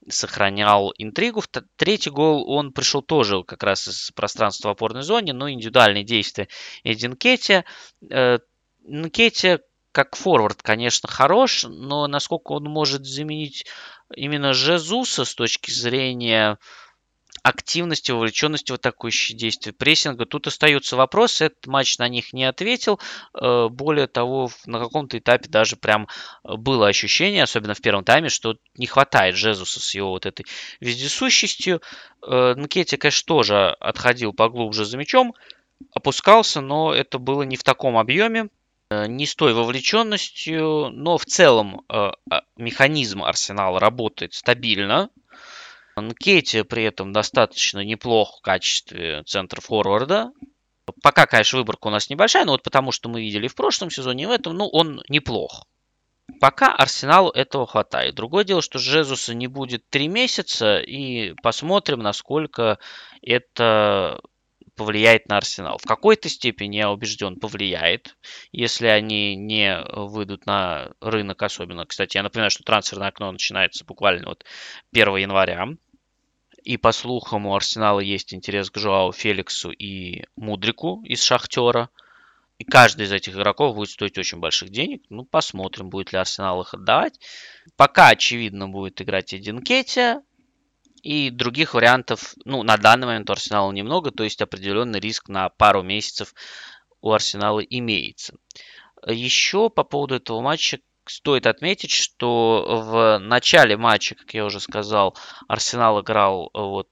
сохранял 0.09 0.93
интригу. 0.99 1.43
Третий 1.77 2.11
гол, 2.11 2.49
он 2.51 2.73
пришел 2.73 3.03
тоже 3.03 3.43
как 3.45 3.63
раз 3.63 3.89
из 3.89 4.11
пространства 4.13 4.69
в 4.69 4.73
опорной 4.73 5.03
зоне, 5.03 5.33
но 5.33 5.51
индивидуальные 5.51 6.05
действия 6.05 6.49
Эдин 6.85 7.17
Кетти. 7.17 7.65
Э, 8.11 8.39
Кетти 9.13 9.59
как 9.93 10.17
форвард, 10.17 10.63
конечно, 10.63 11.09
хорош, 11.09 11.65
но 11.69 12.07
насколько 12.07 12.53
он 12.53 12.65
может 12.65 13.05
заменить 13.05 13.67
именно 14.15 14.55
Жезуса 14.55 15.25
с 15.25 15.35
точки 15.35 15.71
зрения 15.71 16.59
активности, 17.43 18.13
вовлеченности 18.13 18.71
в 18.71 18.77
атакующие 18.77 19.37
действия, 19.37 19.73
прессинга. 19.73 20.27
Тут 20.27 20.47
остаются 20.47 20.97
вопросы, 20.97 21.47
этот 21.47 21.67
матч 21.67 21.99
на 21.99 22.09
них 22.09 22.33
не 22.33 22.45
ответил. 22.45 23.01
Э, 23.35 23.69
более 23.69 24.07
того, 24.07 24.51
на 24.67 24.79
каком-то 24.79 25.19
этапе 25.19 25.49
даже 25.49 25.77
прям 25.77 26.09
было 26.45 26.87
ощущение, 26.87 27.43
особенно 27.43 27.75
в 27.75 27.81
первом 27.81 28.05
тайме, 28.05 28.29
что 28.29 28.57
не 28.77 28.87
хватает 28.87 29.37
Жезуса 29.37 29.81
с 29.81 29.95
его 29.95 30.11
вот 30.11 30.27
этой 30.27 30.47
вездесущестью. 30.81 31.83
Э, 32.25 32.55
Нкетти, 32.57 32.97
конечно, 32.97 33.27
тоже 33.27 33.71
отходил 33.81 34.33
поглубже 34.33 34.85
за 34.85 34.97
мячом, 34.97 35.35
опускался, 35.95 36.61
но 36.61 36.95
это 36.95 37.19
было 37.19 37.43
не 37.43 37.57
в 37.57 37.65
таком 37.65 37.99
объеме, 37.99 38.51
э, 38.91 39.07
не 39.09 39.27
с 39.27 39.35
той 39.35 39.53
вовлеченностью, 39.53 40.91
но 40.91 41.19
в 41.19 41.25
целом 41.25 41.83
а, 41.89 42.15
механизм 42.57 43.25
Арсенала 43.25 43.81
работает 43.81 44.35
стабильно, 44.35 45.11
Нкетти 45.97 46.63
при 46.63 46.85
этом 46.85 47.13
достаточно 47.13 47.85
неплох 47.85 48.39
в 48.39 48.43
качестве 48.43 49.23
центра 49.25 49.61
форварда. 49.61 50.33
Пока, 51.03 51.27
конечно, 51.27 51.59
выборка 51.59 51.89
у 51.89 51.91
нас 51.91 52.11
небольшая, 52.11 52.45
но 52.45 52.53
вот 52.53 52.63
потому 52.63 52.93
что 52.93 53.09
мы 53.09 53.21
видели 53.21 53.49
в 53.49 53.55
прошлом 53.55 53.91
сезоне, 53.91 54.25
и 54.25 54.27
в 54.27 54.31
этом, 54.31 54.57
ну, 54.57 54.67
он 54.69 55.03
неплох. 55.09 55.67
Пока 56.41 56.75
Арсеналу 56.75 57.31
этого 57.31 57.67
хватает. 57.67 58.15
Другое 58.15 58.45
дело, 58.45 58.63
что 58.63 58.79
Жезуса 58.79 59.35
не 59.35 59.47
будет 59.47 59.89
три 59.91 60.09
месяца, 60.09 60.79
и 60.79 61.35
посмотрим, 61.43 62.01
насколько 62.01 62.79
это 63.23 64.21
повлияет 64.77 65.29
на 65.29 65.37
Арсенал. 65.37 65.79
В 65.79 65.87
какой-то 65.87 66.29
степени, 66.29 66.77
я 66.77 66.91
убежден, 66.91 67.39
повлияет, 67.39 68.17
если 68.53 68.87
они 68.87 69.37
не 69.37 69.79
выйдут 69.93 70.47
на 70.47 70.93
рынок 71.01 71.43
особенно. 71.43 71.87
Кстати, 71.87 72.17
я 72.17 72.23
напоминаю, 72.23 72.51
что 72.51 72.65
трансферное 72.65 73.09
окно 73.09 73.31
начинается 73.31 73.85
буквально 73.85 74.29
вот 74.29 74.45
1 74.93 75.17
января. 75.17 75.69
И 76.65 76.77
по 76.77 76.93
слухам 76.93 77.47
у 77.47 77.55
Арсенала 77.55 78.01
есть 78.01 78.33
интерес 78.33 78.71
к 78.71 78.79
Жоау 78.79 79.13
Феликсу 79.13 79.71
и 79.71 80.25
Мудрику 80.37 81.03
из 81.05 81.23
Шахтера. 81.23 81.91
И 82.59 82.65
каждый 82.65 83.07
из 83.07 83.13
этих 83.13 83.35
игроков 83.35 83.75
будет 83.75 83.91
стоить 83.91 84.17
очень 84.19 84.39
больших 84.39 84.71
денег. 84.71 85.03
Ну, 85.09 85.25
посмотрим, 85.25 85.91
будет 85.91 86.13
ли 86.13 86.19
Арсенал 86.19 86.63
их 86.63 86.73
отдавать. 86.75 87.19
Пока, 87.77 88.09
очевидно, 88.09 88.69
будет 88.69 89.03
играть 89.03 89.35
Эдин 89.35 89.63
Кетти. 89.63 90.21
И 91.03 91.31
других 91.31 91.75
вариантов, 91.75 92.35
ну, 92.45 92.63
на 92.63 92.77
данный 92.77 93.07
момент 93.07 93.29
у 93.29 93.33
Арсенала 93.33 93.73
немного, 93.73 94.13
то 94.13 94.23
есть 94.23 94.41
определенный 94.41 95.01
риск 95.01 95.29
на 95.29 95.49
пару 95.49 95.83
месяцев 95.83 96.35
у 97.01 97.11
Арсенала 97.11 97.61
имеется. 97.61 98.35
Еще 99.07 99.69
по 99.69 99.83
поводу 99.83 100.15
этого 100.15 100.41
матча 100.41 100.79
стоит 101.07 101.47
отметить, 101.47 101.91
что 101.91 102.85
в 102.87 103.19
начале 103.19 103.77
матча, 103.77 104.15
как 104.15 104.33
я 104.35 104.45
уже 104.45 104.61
сказал, 104.61 105.17
Арсенал 105.49 106.01
играл 106.01 106.51
э, 106.55 106.61
вот 106.61 106.89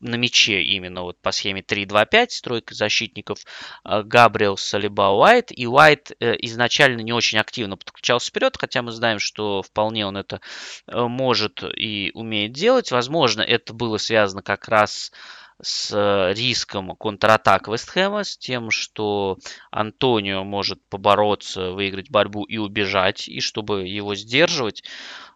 на 0.00 0.16
мяче 0.16 0.62
именно 0.62 1.02
вот 1.02 1.20
по 1.20 1.32
схеме 1.32 1.62
3-2-5 1.62 2.30
стройка 2.30 2.74
защитников 2.74 3.38
э, 3.84 4.02
Габриэл, 4.02 4.56
Салиба, 4.56 5.10
Уайт. 5.10 5.50
И 5.50 5.66
Уайт 5.66 6.12
э, 6.20 6.34
изначально 6.42 7.00
не 7.00 7.12
очень 7.12 7.38
активно 7.38 7.76
подключался 7.76 8.30
вперед, 8.30 8.56
хотя 8.58 8.82
мы 8.82 8.92
знаем, 8.92 9.18
что 9.18 9.62
вполне 9.62 10.06
он 10.06 10.16
это 10.16 10.40
может 10.86 11.62
и 11.62 12.10
умеет 12.14 12.52
делать. 12.52 12.90
Возможно, 12.90 13.42
это 13.42 13.72
было 13.72 13.98
связано 13.98 14.42
как 14.42 14.68
раз 14.68 15.12
с 15.60 15.92
э, 15.92 16.34
риском 16.34 16.94
контратак 16.96 17.68
Вестхэма, 17.68 18.24
с 18.24 18.36
тем, 18.36 18.70
что 18.70 19.38
Антонио 19.70 20.44
может 20.44 20.80
побороться, 20.88 21.72
выиграть 21.72 22.10
борьбу 22.10 22.44
и 22.44 22.58
убежать, 22.58 23.28
и 23.28 23.40
чтобы 23.40 23.88
его 23.88 24.14
сдерживать, 24.14 24.84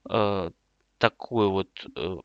э, 0.08 0.50
такую 0.98 1.50
вот 1.50 1.68
э, 1.96 2.16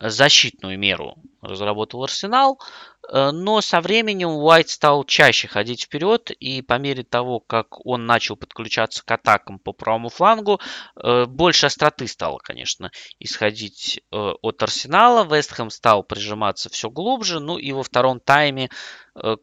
защитную 0.00 0.78
меру 0.78 1.16
разработал 1.42 2.04
Арсенал, 2.04 2.60
э, 3.08 3.30
но 3.30 3.60
со 3.60 3.80
временем 3.80 4.28
Уайт 4.30 4.68
стал 4.68 5.04
чаще 5.04 5.48
ходить 5.48 5.84
вперед, 5.84 6.30
и 6.30 6.62
по 6.62 6.78
мере 6.78 7.02
того, 7.02 7.40
как 7.40 7.84
он 7.86 8.06
начал 8.06 8.36
подключаться 8.36 9.04
к 9.04 9.10
атакам 9.10 9.58
по 9.58 9.72
правому 9.72 10.08
флангу, 10.08 10.60
э, 10.96 11.24
больше 11.26 11.66
остроты 11.66 12.06
стало, 12.06 12.38
конечно, 12.38 12.90
исходить 13.18 14.02
э, 14.10 14.16
от 14.16 14.62
Арсенала. 14.62 15.24
Вестхэм 15.24 15.70
стал 15.70 16.02
прижиматься 16.02 16.68
все 16.68 16.90
глубже, 16.90 17.40
ну 17.40 17.58
и 17.58 17.72
во 17.72 17.82
втором 17.82 18.20
тайме 18.20 18.70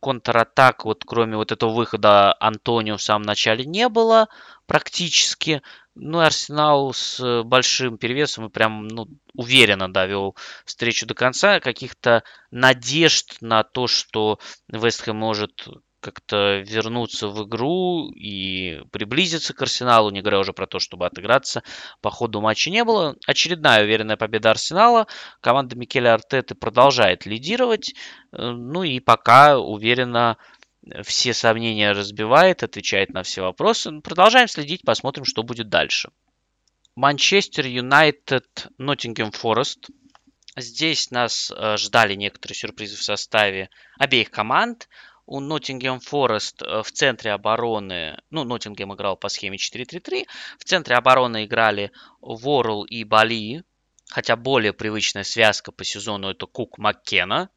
контратак, 0.01 0.85
вот 0.85 1.03
кроме 1.05 1.35
вот 1.35 1.51
этого 1.51 1.71
выхода 1.71 2.33
Антонио 2.39 2.95
в 2.95 3.01
самом 3.01 3.25
начале 3.25 3.65
не 3.65 3.89
было 3.89 4.29
практически. 4.67 5.61
Ну, 5.95 6.19
Арсенал 6.19 6.93
с 6.93 7.43
большим 7.43 7.97
перевесом 7.97 8.45
и 8.45 8.49
прям 8.49 8.87
ну, 8.87 9.07
уверенно 9.33 9.91
довел 9.91 10.35
встречу 10.65 11.07
до 11.07 11.15
конца. 11.15 11.59
Каких-то 11.59 12.23
надежд 12.51 13.37
на 13.41 13.63
то, 13.63 13.87
что 13.87 14.39
Вестхэм 14.67 15.17
может 15.17 15.67
как-то 15.99 16.59
вернуться 16.59 17.27
в 17.27 17.45
игру 17.45 18.11
и 18.11 18.81
приблизиться 18.91 19.53
к 19.53 19.61
Арсеналу, 19.61 20.09
не 20.11 20.21
говоря 20.21 20.39
уже 20.39 20.53
про 20.53 20.67
то, 20.67 20.79
чтобы 20.79 21.05
отыграться, 21.05 21.63
по 22.01 22.11
ходу 22.11 22.39
матча 22.39 22.69
не 22.69 22.83
было. 22.83 23.15
Очередная 23.25 23.83
уверенная 23.83 24.17
победа 24.17 24.51
Арсенала. 24.51 25.07
Команда 25.41 25.75
Микеля 25.75 26.13
Артеты 26.13 26.55
продолжает 26.55 27.25
лидировать. 27.25 27.93
Э, 28.31 28.51
ну 28.51 28.83
и 28.83 28.99
пока 28.99 29.57
уверенно 29.59 30.37
все 31.03 31.33
сомнения 31.33 31.91
разбивает, 31.91 32.63
отвечает 32.63 33.09
на 33.09 33.23
все 33.23 33.41
вопросы. 33.41 34.01
Продолжаем 34.01 34.47
следить, 34.47 34.83
посмотрим, 34.83 35.25
что 35.25 35.43
будет 35.43 35.69
дальше. 35.69 36.09
Манчестер 36.95 37.67
Юнайтед, 37.67 38.67
Ноттингем 38.77 39.31
Форест. 39.31 39.89
Здесь 40.55 41.11
нас 41.11 41.51
э, 41.55 41.77
ждали 41.77 42.15
некоторые 42.15 42.55
сюрпризы 42.55 42.95
в 42.95 43.03
составе 43.03 43.69
обеих 43.99 44.31
команд. 44.31 44.89
У 45.27 45.39
Ноттингем 45.39 45.99
Форест 45.99 46.63
э, 46.63 46.81
в 46.81 46.91
центре 46.91 47.33
обороны, 47.33 48.19
ну, 48.31 48.43
Ноттингем 48.43 48.93
играл 48.95 49.15
по 49.15 49.29
схеме 49.29 49.57
4-3-3, 49.57 50.25
в 50.57 50.63
центре 50.63 50.95
обороны 50.95 51.45
играли 51.45 51.91
Ворл 52.21 52.83
и 52.85 53.03
Бали, 53.03 53.63
хотя 54.09 54.35
более 54.35 54.73
привычная 54.73 55.23
связка 55.23 55.71
по 55.71 55.83
сезону 55.83 56.29
это 56.29 56.47
Кук 56.47 56.79
Маккена, 56.79 57.49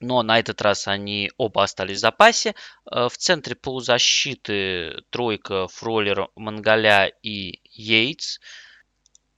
но 0.00 0.22
на 0.22 0.38
этот 0.38 0.62
раз 0.62 0.88
они 0.88 1.30
оба 1.36 1.64
остались 1.64 1.98
в 1.98 2.00
запасе. 2.00 2.54
Э, 2.90 3.08
в 3.08 3.16
центре 3.16 3.54
полузащиты 3.54 5.02
тройка 5.10 5.68
Фроллер, 5.68 6.28
Мангаля 6.34 7.12
и 7.22 7.60
Йейтс. 7.64 8.38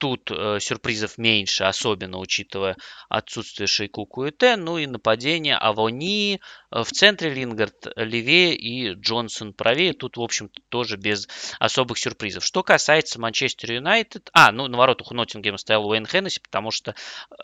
Тут 0.00 0.30
э, 0.30 0.60
сюрпризов 0.60 1.18
меньше, 1.18 1.64
особенно 1.64 2.16
учитывая 2.20 2.78
отсутствие 3.10 3.66
Шейку 3.66 4.06
Куэте. 4.06 4.56
Ну 4.56 4.78
и 4.78 4.86
нападение 4.86 5.58
Авони 5.58 6.40
э, 6.70 6.82
в 6.82 6.90
центре 6.90 7.28
Лингард 7.34 7.86
левее 7.96 8.54
и 8.54 8.94
Джонсон 8.94 9.52
правее. 9.52 9.92
Тут, 9.92 10.16
в 10.16 10.22
общем-то, 10.22 10.62
тоже 10.70 10.96
без 10.96 11.28
особых 11.58 11.98
сюрпризов. 11.98 12.46
Что 12.46 12.62
касается 12.62 13.20
Манчестер 13.20 13.72
Юнайтед... 13.72 14.30
А, 14.32 14.52
ну, 14.52 14.68
на 14.68 14.78
воротах 14.78 15.10
у 15.10 15.14
Ноттингема 15.14 15.58
стоял 15.58 15.86
Уэйн 15.86 16.06
Хеннесси, 16.06 16.40
потому 16.40 16.70
что 16.70 16.94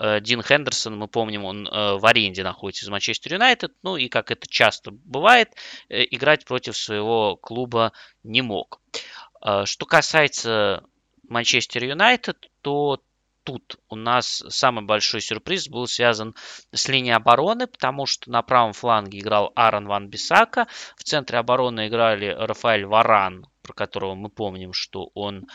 э, 0.00 0.22
Дин 0.22 0.42
Хендерсон, 0.42 0.96
мы 0.96 1.08
помним, 1.08 1.44
он 1.44 1.68
э, 1.68 1.98
в 1.98 2.06
аренде 2.06 2.42
находится 2.42 2.86
из 2.86 2.88
Манчестер 2.88 3.34
Юнайтед. 3.34 3.74
Ну 3.82 3.98
и, 3.98 4.08
как 4.08 4.30
это 4.30 4.48
часто 4.48 4.92
бывает, 4.92 5.50
э, 5.90 6.04
играть 6.10 6.46
против 6.46 6.74
своего 6.74 7.36
клуба 7.36 7.92
не 8.22 8.40
мог. 8.40 8.80
Э, 9.44 9.66
что 9.66 9.84
касается 9.84 10.82
Манчестер 11.28 11.84
Юнайтед, 11.84 12.50
то 12.62 13.00
тут 13.46 13.78
у 13.88 13.94
нас 13.94 14.42
самый 14.48 14.84
большой 14.84 15.20
сюрприз 15.20 15.68
был 15.68 15.86
связан 15.86 16.34
с 16.72 16.88
линией 16.88 17.14
обороны, 17.14 17.68
потому 17.68 18.04
что 18.04 18.30
на 18.30 18.42
правом 18.42 18.72
фланге 18.72 19.20
играл 19.20 19.52
Аарон 19.54 19.86
Ван 19.86 20.08
Бисака, 20.08 20.66
в 20.96 21.04
центре 21.04 21.38
обороны 21.38 21.86
играли 21.86 22.26
Рафаэль 22.26 22.86
Варан, 22.86 23.46
про 23.62 23.72
которого 23.72 24.14
мы 24.14 24.30
помним, 24.30 24.72
что 24.72 25.10
он 25.14 25.46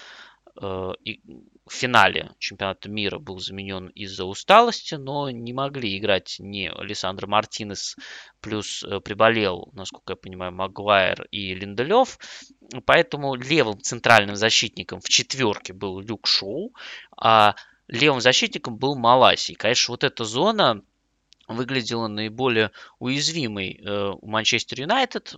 э, 0.56 0.64
в 0.64 1.74
финале 1.74 2.32
чемпионата 2.40 2.90
мира 2.90 3.20
был 3.20 3.40
заменен 3.40 3.88
из-за 3.88 4.26
усталости, 4.26 4.96
но 4.96 5.30
не 5.30 5.54
могли 5.54 5.98
играть 5.98 6.38
ни 6.40 6.66
Александр 6.66 7.28
Мартинес, 7.28 7.96
плюс 8.42 8.84
э, 8.84 9.00
приболел, 9.00 9.70
насколько 9.74 10.14
я 10.14 10.18
понимаю, 10.18 10.52
Магуайр 10.52 11.26
и 11.32 11.54
Линделев. 11.54 12.18
Поэтому 12.86 13.36
левым 13.36 13.82
центральным 13.82 14.36
защитником 14.36 15.00
в 15.00 15.10
четверке 15.10 15.74
был 15.74 16.00
Люк 16.00 16.28
Шоу, 16.28 16.74
а 17.16 17.56
левым 17.88 18.22
защитником 18.22 18.78
был 18.78 18.96
Маласи. 18.96 19.54
конечно, 19.54 19.94
вот 19.94 20.04
эта 20.04 20.24
зона 20.24 20.82
выглядела 21.48 22.08
наиболее 22.08 22.72
уязвимой 23.00 23.80
э, 23.84 24.12
у 24.20 24.28
Манчестер 24.28 24.82
Юнайтед 24.82 25.36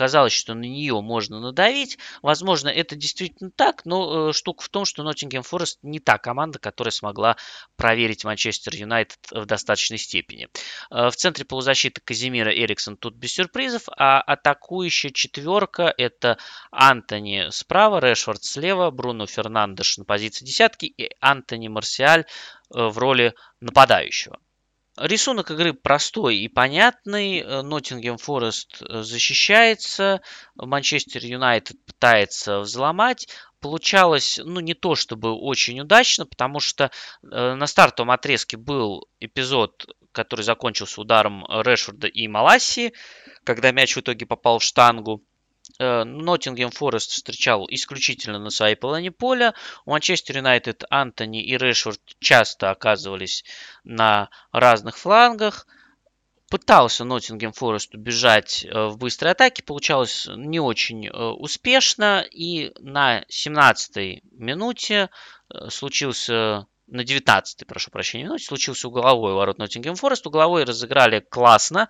казалось, 0.00 0.32
что 0.32 0.54
на 0.54 0.62
нее 0.62 0.98
можно 1.02 1.40
надавить. 1.40 1.98
Возможно, 2.22 2.70
это 2.70 2.96
действительно 2.96 3.50
так, 3.54 3.84
но 3.84 4.30
э, 4.30 4.32
штука 4.32 4.64
в 4.64 4.70
том, 4.70 4.86
что 4.86 5.02
Ноттингем 5.02 5.42
Форест 5.42 5.78
не 5.82 6.00
та 6.00 6.16
команда, 6.16 6.58
которая 6.58 6.90
смогла 6.90 7.36
проверить 7.76 8.24
Манчестер 8.24 8.74
Юнайтед 8.74 9.18
в 9.30 9.44
достаточной 9.44 9.98
степени. 9.98 10.48
Э, 10.90 11.10
в 11.10 11.16
центре 11.16 11.44
полузащиты 11.44 12.00
Казимира 12.00 12.50
Эриксон 12.50 12.96
тут 12.96 13.14
без 13.14 13.34
сюрпризов, 13.34 13.90
а 13.94 14.22
атакующая 14.22 15.10
четверка 15.10 15.92
это 15.98 16.38
Антони 16.70 17.50
справа, 17.50 17.98
Решфорд 17.98 18.42
слева, 18.42 18.90
Бруно 18.90 19.26
Фернандеш 19.26 19.98
на 19.98 20.06
позиции 20.06 20.46
десятки 20.46 20.86
и 20.86 21.10
Антони 21.20 21.68
Марсиаль 21.68 22.22
э, 22.22 22.24
в 22.70 22.96
роли 22.96 23.34
нападающего. 23.60 24.38
Рисунок 25.00 25.50
игры 25.50 25.72
простой 25.72 26.36
и 26.36 26.48
понятный. 26.48 27.62
Ноттингем 27.62 28.18
Форест 28.18 28.82
э, 28.82 29.02
защищается, 29.02 30.20
Манчестер 30.56 31.24
Юнайтед 31.24 31.82
пытается 31.86 32.60
взломать. 32.60 33.28
Получалось, 33.60 34.38
ну, 34.44 34.60
не 34.60 34.74
то 34.74 34.94
чтобы 34.94 35.32
очень 35.32 35.80
удачно, 35.80 36.26
потому 36.26 36.60
что 36.60 36.90
э, 37.22 37.54
на 37.54 37.66
стартовом 37.66 38.10
отрезке 38.10 38.58
был 38.58 39.08
эпизод, 39.20 39.86
который 40.12 40.42
закончился 40.42 41.00
ударом 41.00 41.46
Решфорда 41.48 42.06
и 42.06 42.28
Маласи, 42.28 42.92
когда 43.44 43.70
мяч 43.72 43.96
в 43.96 44.00
итоге 44.00 44.26
попал 44.26 44.58
в 44.58 44.64
штангу. 44.64 45.24
Э, 45.80 46.04
Ноттингем 46.04 46.70
Форест 46.70 47.12
встречал 47.12 47.66
исключительно 47.70 48.38
на 48.38 48.50
своей 48.50 48.74
половине 48.74 49.10
поля. 49.10 49.54
У 49.86 49.92
Манчестер 49.92 50.36
Юнайтед 50.36 50.84
Антони 50.90 51.42
и 51.42 51.56
Решфорд 51.56 52.00
часто 52.18 52.70
оказывались 52.70 53.44
на 53.82 54.28
разных 54.52 54.98
флангах. 54.98 55.66
Пытался 56.50 57.04
Ноттингем 57.04 57.52
Форест 57.52 57.94
убежать 57.94 58.66
э, 58.66 58.88
в 58.88 58.98
быстрой 58.98 59.32
атаке, 59.32 59.62
получалось 59.62 60.28
не 60.36 60.60
очень 60.60 61.06
э, 61.06 61.10
успешно. 61.12 62.26
И 62.30 62.72
на 62.78 63.22
17-й 63.30 64.22
минуте 64.32 65.08
случился 65.68 66.66
на 66.88 67.00
19-й, 67.00 67.64
прошу 67.64 67.90
прощения, 67.90 68.24
минуте 68.24 68.44
случился 68.44 68.88
угловой 68.88 69.32
ворот 69.32 69.56
Ноттингем 69.56 69.94
Форест. 69.94 70.26
Угловой 70.26 70.64
разыграли 70.64 71.20
классно. 71.20 71.88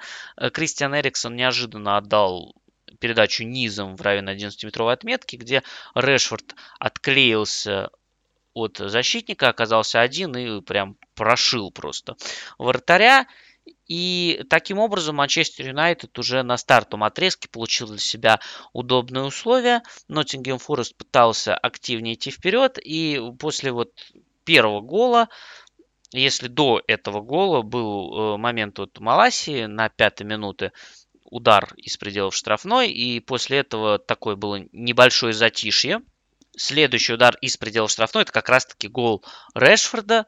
Кристиан 0.53 0.95
Эриксон 0.95 1.35
неожиданно 1.35 1.97
отдал 1.97 2.55
передачу 3.01 3.45
низом 3.45 3.97
в 3.97 4.03
районе 4.03 4.35
11-метровой 4.35 4.93
отметки, 4.93 5.37
где 5.37 5.63
Решфорд 5.95 6.55
отклеился 6.79 7.91
от 8.55 8.79
защитника, 8.79 9.49
оказался 9.49 10.01
один 10.01 10.37
и 10.37 10.61
прям 10.61 10.97
прошил 11.15 11.71
просто 11.71 12.17
вратаря. 12.59 13.27
И 13.87 14.45
таким 14.49 14.79
образом 14.79 15.17
Манчестер 15.17 15.69
Юнайтед 15.69 16.17
уже 16.19 16.43
на 16.43 16.57
стартовом 16.57 17.05
отрезке 17.05 17.49
получил 17.49 17.89
для 17.89 17.99
себя 17.99 18.41
удобные 18.73 19.25
условия. 19.25 19.83
Ноттингем 20.09 20.59
Форест 20.59 20.97
пытался 20.97 21.57
активнее 21.57 22.15
идти 22.15 22.31
вперед. 22.31 22.79
И 22.83 23.21
после 23.39 23.73
вот 23.73 23.93
первого 24.45 24.81
гола, 24.81 25.29
если 26.13 26.49
до 26.49 26.81
этого 26.87 27.21
гола 27.21 27.63
был 27.63 28.35
э, 28.35 28.37
момент 28.37 28.79
от 28.79 28.99
Маласии 29.01 29.67
на 29.67 29.89
пятой 29.89 30.25
минуте, 30.25 30.73
удар 31.31 31.73
из 31.77 31.97
пределов 31.97 32.35
штрафной, 32.35 32.91
и 32.91 33.21
после 33.21 33.59
этого 33.59 33.99
такое 33.99 34.37
было 34.37 34.65
небольшое 34.73 35.33
затишье. 35.33 36.03
Следующий 36.57 37.15
удар 37.15 37.37
из 37.41 37.57
пределов 37.57 37.91
штрафной, 37.91 38.25
это 38.25 38.33
как 38.33 38.49
раз-таки 38.49 38.89
гол 38.89 39.25
Решфорда, 39.55 40.27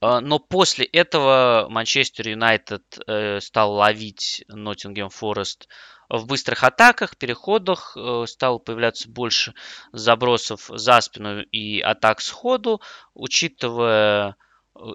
а, 0.00 0.20
но 0.20 0.38
после 0.38 0.84
этого 0.84 1.68
Манчестер 1.70 2.28
Юнайтед 2.28 2.98
э, 3.06 3.40
стал 3.40 3.74
ловить 3.74 4.44
Ноттингем 4.48 5.10
Форест 5.10 5.68
в 6.08 6.26
быстрых 6.26 6.64
атаках, 6.64 7.16
переходах, 7.16 7.96
э, 7.96 8.24
стало 8.26 8.58
появляться 8.58 9.08
больше 9.08 9.54
забросов 9.92 10.68
за 10.68 11.00
спину 11.00 11.42
и 11.42 11.80
атак 11.80 12.20
сходу, 12.20 12.80
учитывая 13.14 14.36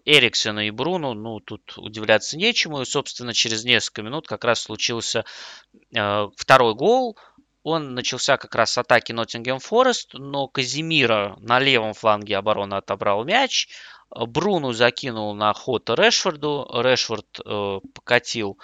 Эриксона 0.05 0.67
и 0.67 0.71
Бруну, 0.71 1.13
ну, 1.13 1.39
тут 1.39 1.77
удивляться 1.77 2.37
нечему. 2.37 2.81
И, 2.81 2.85
собственно, 2.85 3.33
через 3.33 3.63
несколько 3.63 4.01
минут 4.01 4.27
как 4.27 4.43
раз 4.43 4.61
случился 4.61 5.25
э, 5.95 6.27
второй 6.35 6.75
гол. 6.75 7.17
Он 7.63 7.95
начался 7.95 8.37
как 8.37 8.53
раз 8.53 8.73
с 8.73 8.77
атаки 8.77 9.11
Ноттингем 9.11 9.59
Форест, 9.59 10.13
но 10.13 10.47
Казимира 10.47 11.35
на 11.39 11.59
левом 11.59 11.93
фланге 11.93 12.37
обороны 12.37 12.75
отобрал 12.75 13.23
мяч. 13.23 13.69
Бруну 14.11 14.71
закинул 14.71 15.33
на 15.33 15.53
ход 15.53 15.89
Решфорду. 15.89 16.69
Решфорд 16.73 17.39
э, 17.43 17.79
покатил 17.93 18.59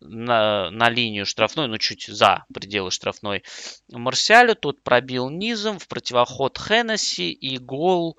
на, 0.00 0.70
на 0.70 0.88
линию 0.88 1.26
штрафной, 1.26 1.68
ну 1.68 1.78
чуть 1.78 2.06
за 2.06 2.44
пределы 2.52 2.90
штрафной 2.90 3.42
Марсиалю. 3.90 4.54
Тот 4.54 4.82
пробил 4.82 5.28
низом 5.30 5.78
в 5.78 5.88
противоход 5.88 6.58
Хеннесси 6.58 7.30
и 7.32 7.58
гол 7.58 8.18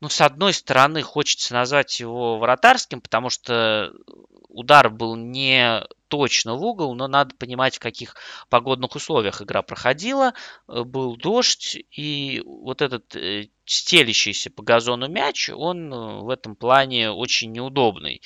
ну, 0.00 0.08
с 0.08 0.20
одной 0.20 0.52
стороны, 0.52 1.02
хочется 1.02 1.54
назвать 1.54 1.98
его 1.98 2.38
вратарским, 2.38 3.00
потому 3.00 3.30
что 3.30 3.92
удар 4.48 4.90
был 4.90 5.16
не 5.16 5.84
точно 6.08 6.54
в 6.54 6.62
угол, 6.62 6.94
но 6.94 7.08
надо 7.08 7.34
понимать, 7.34 7.76
в 7.76 7.80
каких 7.80 8.16
погодных 8.48 8.94
условиях 8.94 9.42
игра 9.42 9.62
проходила. 9.62 10.34
Э, 10.66 10.82
был 10.84 11.16
дождь, 11.16 11.78
и 11.90 12.42
вот 12.44 12.80
этот 12.80 13.14
э, 13.16 13.48
стелящийся 13.64 14.50
по 14.50 14.62
газону 14.62 15.08
мяч, 15.08 15.50
он 15.50 15.92
э, 15.92 16.20
в 16.20 16.30
этом 16.30 16.56
плане 16.56 17.10
очень 17.10 17.52
неудобный. 17.52 18.22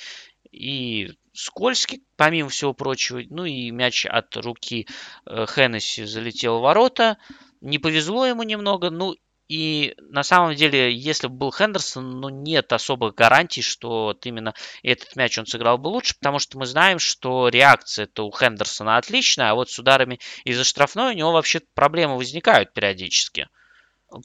И 0.51 1.11
скользкий, 1.33 2.03
помимо 2.15 2.49
всего 2.49 2.73
прочего. 2.73 3.21
Ну 3.29 3.45
и 3.45 3.71
мяч 3.71 4.05
от 4.05 4.37
руки 4.37 4.87
Хеннесси 5.25 6.05
залетел 6.05 6.59
в 6.59 6.61
ворота. 6.61 7.17
Не 7.59 7.79
повезло 7.79 8.27
ему 8.27 8.43
немного. 8.43 8.91
Ну 8.91 9.15
и 9.49 9.93
на 9.97 10.23
самом 10.23 10.55
деле, 10.55 10.93
если 10.93 11.27
бы 11.27 11.35
был 11.35 11.51
Хендерсон, 11.51 12.21
ну 12.21 12.29
нет 12.29 12.71
особых 12.71 13.15
гарантий, 13.15 13.61
что 13.61 14.05
вот 14.05 14.25
именно 14.25 14.53
этот 14.83 15.15
мяч 15.15 15.37
он 15.37 15.45
сыграл 15.45 15.77
бы 15.77 15.89
лучше, 15.89 16.15
потому 16.15 16.39
что 16.39 16.57
мы 16.57 16.65
знаем, 16.65 16.99
что 16.99 17.49
реакция-то 17.49 18.25
у 18.25 18.31
Хендерсона 18.31 18.97
отличная, 18.97 19.51
а 19.51 19.55
вот 19.55 19.69
с 19.69 19.77
ударами 19.77 20.19
из-за 20.45 20.63
штрафной 20.63 21.13
у 21.13 21.17
него 21.17 21.31
вообще 21.31 21.61
проблемы 21.73 22.17
возникают 22.17 22.73
периодически. 22.73 23.47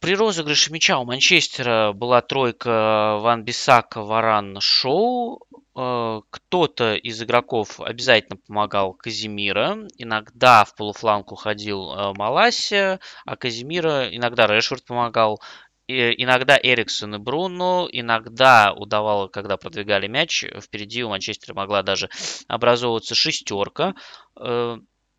При 0.00 0.14
розыгрыше 0.14 0.70
мяча 0.70 0.98
у 0.98 1.04
Манчестера 1.04 1.92
была 1.92 2.20
тройка 2.20 3.18
Ван 3.20 3.42
Бисака, 3.42 4.02
Варан, 4.02 4.60
Шоу. 4.60 5.40
Э, 5.78 6.22
кто-то 6.30 6.94
из 6.96 7.22
игроков 7.22 7.80
обязательно 7.80 8.40
помогал 8.44 8.94
Казимира. 8.94 9.78
Иногда 9.96 10.64
в 10.64 10.74
полуфланг 10.74 11.30
уходил 11.30 11.92
э, 11.92 12.12
Маласия, 12.14 12.98
а 13.24 13.36
Казимира 13.36 14.08
иногда 14.08 14.48
Решфорд 14.48 14.84
помогал. 14.84 15.40
иногда 15.86 16.58
Эриксон 16.60 17.14
и 17.14 17.18
Бруно, 17.18 17.88
иногда 17.92 18.72
удавало, 18.74 19.28
когда 19.28 19.56
продвигали 19.56 20.08
мяч, 20.08 20.44
впереди 20.60 21.04
у 21.04 21.10
Манчестера 21.10 21.54
могла 21.54 21.82
даже 21.82 22.10
образовываться 22.48 23.14
шестерка. 23.14 23.94
Э, 24.36 24.78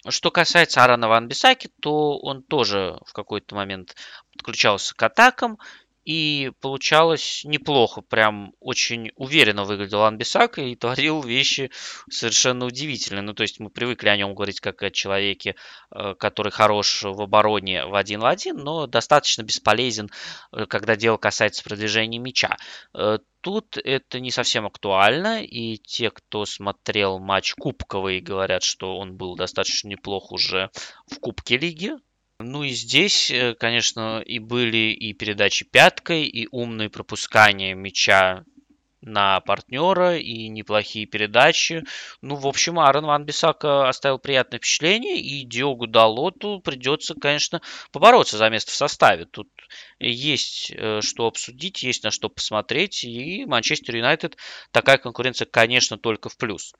что 0.09 0.31
касается 0.31 0.83
Арана 0.83 1.07
Ван 1.07 1.29
Бисаки, 1.29 1.69
то 1.81 2.17
он 2.19 2.43
тоже 2.43 2.99
в 3.05 3.13
какой-то 3.13 3.55
момент 3.55 3.95
подключался 4.33 4.93
к 4.93 5.03
атакам, 5.03 5.57
и 6.05 6.51
получалось 6.61 7.41
неплохо, 7.43 8.01
прям 8.01 8.53
очень 8.59 9.11
уверенно 9.15 9.63
выглядел 9.63 10.03
Анбисака 10.03 10.61
и 10.61 10.75
творил 10.75 11.21
вещи 11.21 11.71
совершенно 12.09 12.65
удивительные. 12.65 13.21
Ну, 13.21 13.33
то 13.33 13.43
есть 13.43 13.59
мы 13.59 13.69
привыкли 13.69 14.09
о 14.09 14.17
нем 14.17 14.33
говорить 14.33 14.59
как 14.59 14.81
о 14.83 14.91
человеке, 14.91 15.55
э, 15.91 16.15
который 16.15 16.51
хорош 16.51 17.03
в 17.03 17.21
обороне 17.21 17.85
в 17.85 17.95
один 17.95 18.21
в 18.21 18.25
один, 18.25 18.57
но 18.57 18.87
достаточно 18.87 19.43
бесполезен, 19.43 20.09
э, 20.51 20.65
когда 20.65 20.95
дело 20.95 21.17
касается 21.17 21.63
продвижения 21.63 22.19
мяча. 22.19 22.57
Э, 22.93 23.19
тут 23.41 23.77
это 23.77 24.19
не 24.19 24.31
совсем 24.31 24.65
актуально, 24.65 25.43
и 25.43 25.77
те, 25.77 26.11
кто 26.11 26.45
смотрел 26.45 27.19
матч 27.19 27.53
кубковый, 27.55 28.19
говорят, 28.19 28.63
что 28.63 28.97
он 28.97 29.15
был 29.15 29.35
достаточно 29.35 29.89
неплох 29.89 30.31
уже 30.31 30.69
в 31.07 31.19
Кубке 31.19 31.57
Лиги, 31.57 31.93
ну 32.39 32.63
и 32.63 32.69
здесь, 32.69 33.29
э, 33.31 33.53
конечно, 33.53 34.21
и 34.21 34.39
были 34.39 34.93
и 34.93 35.13
передачи 35.13 35.65
пяткой, 35.65 36.25
и 36.25 36.47
умные 36.51 36.89
пропускания 36.89 37.75
мяча 37.75 38.45
на 39.01 39.39
партнера 39.41 40.17
и 40.17 40.47
неплохие 40.47 41.05
передачи. 41.05 41.83
Ну, 42.21 42.35
в 42.35 42.47
общем, 42.47 42.79
Аарон 42.79 43.05
Ван 43.05 43.25
Бисака 43.25 43.87
оставил 43.87 44.19
приятное 44.19 44.59
впечатление, 44.59 45.19
и 45.19 45.43
Диогу 45.43 45.87
Далоту 45.87 46.59
придется, 46.59 47.13
конечно, 47.13 47.61
побороться 47.91 48.37
за 48.37 48.49
место 48.49 48.71
в 48.71 48.75
составе. 48.75 49.25
Тут 49.25 49.49
есть 49.99 50.71
э, 50.71 51.01
что 51.01 51.27
обсудить, 51.27 51.83
есть 51.83 52.03
на 52.03 52.11
что 52.11 52.29
посмотреть, 52.29 53.03
и 53.03 53.45
Манчестер 53.45 53.97
Юнайтед 53.97 54.37
такая 54.71 54.97
конкуренция, 54.97 55.45
конечно, 55.45 55.97
только 55.97 56.29
в 56.29 56.37
плюс. 56.37 56.73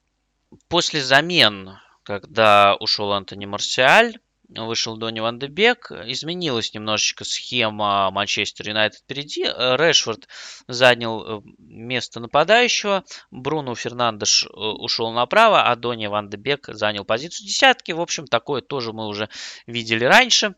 После 0.68 1.02
замен, 1.02 1.78
когда 2.04 2.76
ушел 2.80 3.12
Антони 3.12 3.46
Марсиаль, 3.46 4.20
вышел 4.50 4.98
Донни 4.98 5.20
Ван 5.20 5.40
де 5.40 5.48
Бек. 5.48 5.92
Изменилась 5.92 6.74
немножечко 6.74 7.24
схема 7.24 8.10
Манчестер 8.12 8.70
Юнайтед 8.70 9.02
впереди. 9.02 9.44
Решфорд 9.44 10.28
занял 10.68 11.40
э, 11.40 11.42
место 11.58 12.20
нападающего. 12.20 13.04
Бруно 13.32 13.76
Фернандеш 13.76 14.46
э, 14.46 14.48
ушел 14.50 15.12
направо, 15.12 15.64
а 15.64 15.76
Донни 15.76 16.08
Ван 16.08 16.30
де 16.30 16.38
Бек 16.38 16.68
занял 16.68 17.06
позицию 17.06 17.48
десятки. 17.48 17.92
В 17.92 18.02
общем, 18.02 18.26
такое 18.26 18.62
тоже 18.62 18.94
мы 18.94 19.08
уже 19.08 19.30
видели 19.68 20.04
раньше. 20.04 20.56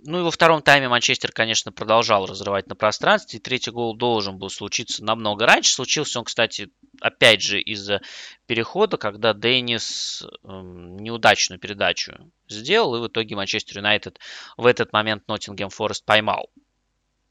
Ну 0.00 0.20
и 0.20 0.22
во 0.22 0.30
втором 0.30 0.62
тайме 0.62 0.88
Манчестер, 0.88 1.32
конечно, 1.32 1.72
продолжал 1.72 2.24
разрывать 2.26 2.68
на 2.68 2.76
пространстве. 2.76 3.38
И 3.38 3.42
третий 3.42 3.72
гол 3.72 3.96
должен 3.96 4.38
был 4.38 4.48
случиться 4.48 5.04
намного 5.04 5.44
раньше. 5.44 5.72
Случился 5.72 6.20
он, 6.20 6.24
кстати, 6.24 6.70
опять 7.00 7.42
же 7.42 7.60
из-за 7.60 8.00
перехода, 8.46 8.96
когда 8.96 9.34
Деннис 9.34 10.22
э, 10.22 10.26
неудачную 10.46 11.58
передачу 11.58 12.30
сделал. 12.48 12.94
И 12.94 13.00
в 13.00 13.08
итоге 13.08 13.34
Манчестер 13.34 13.78
Юнайтед 13.78 14.20
в 14.56 14.66
этот 14.66 14.92
момент 14.92 15.26
Ноттингем 15.26 15.68
Форест 15.68 16.04
поймал. 16.04 16.48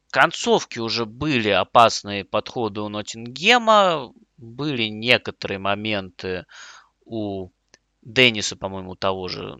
Концовки 0.10 0.80
уже 0.80 1.06
были 1.06 1.50
опасные 1.50 2.26
подходы 2.26 2.82
у 2.82 2.90
Ноттингема. 2.90 4.12
Были 4.36 4.84
некоторые 4.84 5.60
моменты 5.60 6.46
у 7.06 7.50
Денниса, 8.02 8.58
по-моему, 8.58 8.96
того 8.96 9.30
же, 9.30 9.58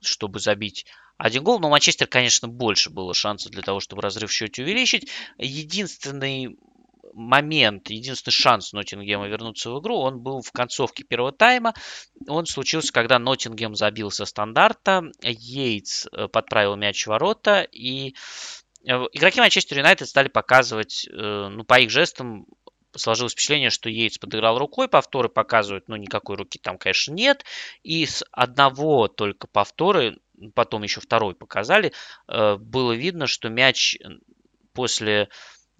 чтобы 0.00 0.40
забить 0.40 0.86
один 1.22 1.44
гол. 1.44 1.60
Но 1.60 1.70
Манчестер, 1.70 2.08
конечно, 2.08 2.48
больше 2.48 2.90
было 2.90 3.14
шансов 3.14 3.52
для 3.52 3.62
того, 3.62 3.78
чтобы 3.78 4.02
разрыв 4.02 4.28
в 4.28 4.32
счете 4.32 4.62
увеличить. 4.62 5.08
Единственный 5.38 6.58
момент, 7.14 7.90
единственный 7.90 8.32
шанс 8.32 8.72
Ноттингема 8.72 9.28
вернуться 9.28 9.70
в 9.70 9.80
игру, 9.80 9.98
он 9.98 10.18
был 10.20 10.40
в 10.40 10.50
концовке 10.50 11.04
первого 11.04 11.30
тайма. 11.30 11.74
Он 12.26 12.44
случился, 12.46 12.92
когда 12.92 13.20
Ноттингем 13.20 13.76
забил 13.76 14.10
со 14.10 14.24
стандарта, 14.24 15.04
Йейтс 15.22 16.06
э, 16.06 16.26
подправил 16.26 16.74
мяч 16.74 17.04
в 17.04 17.08
ворота, 17.08 17.62
и 17.70 18.14
э, 18.84 18.92
игроки 19.12 19.40
Манчестер 19.40 19.78
Юнайтед 19.78 20.08
стали 20.08 20.28
показывать, 20.28 21.06
э, 21.06 21.48
ну, 21.50 21.62
по 21.64 21.78
их 21.78 21.90
жестам, 21.90 22.46
сложилось 22.96 23.32
впечатление, 23.32 23.70
что 23.70 23.88
Йейтс 23.88 24.18
подыграл 24.18 24.58
рукой, 24.58 24.88
повторы 24.88 25.28
показывают, 25.28 25.88
ну, 25.88 25.96
никакой 25.96 26.36
руки 26.36 26.58
там, 26.58 26.78
конечно, 26.78 27.12
нет. 27.12 27.44
И 27.82 28.06
с 28.06 28.24
одного 28.32 29.08
только 29.08 29.46
повторы, 29.46 30.18
потом 30.54 30.82
еще 30.82 31.00
второй 31.00 31.34
показали, 31.34 31.92
э, 32.28 32.56
было 32.56 32.92
видно, 32.92 33.26
что 33.26 33.48
мяч 33.48 33.98
после 34.72 35.28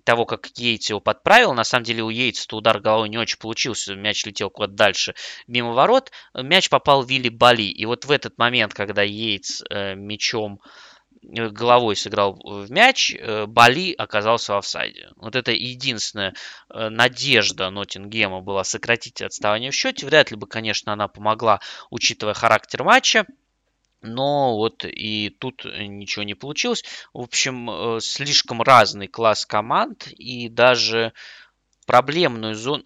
того, 0.05 0.27
как 0.27 0.49
Йейтс 0.57 0.91
его 0.91 1.01
подправил, 1.01 1.55
на 1.55 1.65
самом 1.65 1.85
деле 1.85 2.03
у 2.03 2.11
Йейтса 2.11 2.55
удар 2.57 2.81
головой 2.81 3.09
не 3.09 3.19
очень 3.19 3.39
получился, 3.39 3.95
мяч 3.95 4.25
летел 4.25 4.51
куда-то 4.51 4.75
дальше 4.75 5.15
мимо 5.47 5.73
ворот, 5.73 6.11
мяч 6.35 6.69
попал 6.69 7.03
в 7.03 7.09
Вилли 7.09 7.29
Бали. 7.29 7.63
И 7.63 7.87
вот 7.87 8.05
в 8.05 8.11
этот 8.11 8.39
момент, 8.39 8.75
когда 8.75 9.03
Йейтс 9.03 9.63
э, 9.71 9.95
мячом 9.95 10.61
э, 10.65 10.69
головой 11.23 11.97
сыграл 11.97 12.39
в 12.43 12.71
мяч, 12.71 13.15
э, 13.15 13.47
Бали 13.47 13.93
оказался 13.93 14.55
в 14.55 14.59
офсайде. 14.59 15.11
Вот 15.17 15.37
это 15.37 15.53
единственная 15.53 16.35
э, 16.69 16.89
надежда 16.89 17.71
Ноттингема 17.71 18.41
была 18.41 18.65
сократить 18.65 19.23
отставание 19.23 19.71
в 19.71 19.75
счете. 19.75 20.07
Вряд 20.07 20.31
ли 20.31 20.37
бы, 20.37 20.47
конечно, 20.47 20.93
она 20.93 21.09
помогла, 21.09 21.61
учитывая 21.91 22.35
характер 22.35 22.83
матча. 22.85 23.27
Но 24.01 24.57
вот 24.57 24.85
и 24.85 25.31
тут 25.39 25.65
ничего 25.65 26.25
не 26.25 26.35
получилось. 26.35 26.83
В 27.15 27.21
общем, 27.21 27.71
э, 27.71 28.01
слишком 28.01 28.61
разный 28.61 29.07
класс 29.07 29.47
команд 29.47 30.09
и 30.09 30.49
даже 30.49 31.13
проблемную 31.87 32.55
зону... 32.57 32.83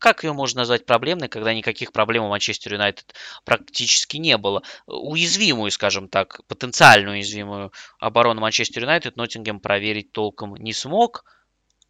Как 0.00 0.24
ее 0.24 0.32
можно 0.32 0.62
назвать 0.62 0.86
проблемной, 0.86 1.28
когда 1.28 1.52
никаких 1.52 1.92
проблем 1.92 2.24
у 2.24 2.28
Манчестер 2.30 2.72
Юнайтед 2.72 3.14
практически 3.44 4.16
не 4.16 4.38
было? 4.38 4.62
Уязвимую, 4.86 5.70
скажем 5.70 6.08
так, 6.08 6.40
потенциально 6.48 7.10
уязвимую 7.10 7.70
оборону 7.98 8.40
Манчестер 8.40 8.84
Юнайтед 8.84 9.16
Ноттингем 9.16 9.60
проверить 9.60 10.10
толком 10.12 10.56
не 10.56 10.72
смог. 10.72 11.26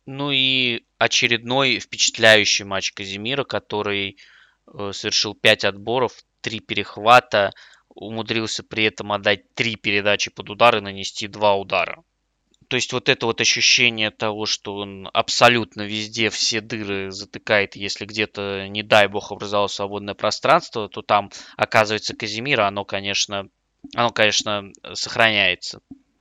Ну 0.07 0.33
и 0.33 0.83
очередной 0.99 1.79
впечатляющий 1.79 2.65
матч 2.65 2.91
Казимира, 2.93 3.45
который 3.45 4.19
э, 4.67 4.91
совершил 4.93 5.35
5 5.35 5.65
отборов, 5.67 6.13
3 6.41 6.59
перехвата, 6.59 7.53
умудрился 7.91 8.65
при 8.65 8.85
этом 8.85 9.13
отдать 9.13 9.55
три 9.55 9.77
передачи 9.77 10.33
под 10.33 10.51
удар 10.51 10.77
и 10.77 10.81
нанести 10.81 11.29
два 11.29 11.55
удара. 11.55 12.03
То 12.71 12.77
есть 12.77 12.93
вот 12.93 13.09
это 13.09 13.27
вот 13.27 13.41
ощущение 13.41 14.13
того, 14.13 14.47
что 14.47 14.77
он 14.77 15.11
абсолютно 15.13 15.83
везде 15.83 16.31
все 16.31 16.61
дыры 16.61 17.11
затыкает, 17.11 17.75
если 17.75 18.05
где-то, 18.05 18.69
не 18.69 18.85
дай 18.85 19.09
бог, 19.09 19.33
образовалось 19.33 19.73
свободное 19.73 20.15
пространство, 20.15 20.89
то 20.89 21.03
там 21.03 21.33
оказывается 21.57 22.15
Казимира, 22.15 22.69
оно, 22.69 22.85
конечно, 22.85 23.49
оно, 23.97 24.11
конечно, 24.11 24.71
сохраняется. 24.93 25.81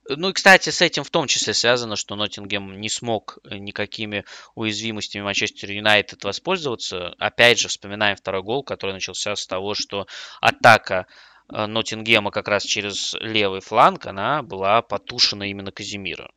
Ну 0.10 0.30
и, 0.30 0.34
кстати, 0.34 0.72
с 0.72 0.82
этим 0.82 1.04
в 1.04 1.12
том 1.12 1.28
числе 1.28 1.54
связано, 1.54 1.96
что 1.96 2.16
Ноттингем 2.16 2.82
не 2.82 2.90
смог 2.90 3.38
никакими 3.44 4.26
уязвимостями 4.56 5.22
Манчестер 5.22 5.70
Юнайтед 5.70 6.24
воспользоваться. 6.24 7.14
Опять 7.20 7.60
же, 7.60 7.68
вспоминаем 7.68 8.16
второй 8.16 8.42
гол, 8.42 8.64
который 8.64 8.94
начался 8.94 9.36
с 9.36 9.46
того, 9.46 9.76
что 9.76 10.08
атака 10.42 11.06
Э, 11.52 11.66
Ноттингема 11.66 12.32
как 12.32 12.48
раз 12.48 12.64
через 12.64 13.14
левый 13.20 13.62
фланг, 13.62 14.06
она 14.06 14.44
была 14.44 14.82
потушена 14.82 15.50
именно 15.50 15.72
Казимира. 15.72 16.30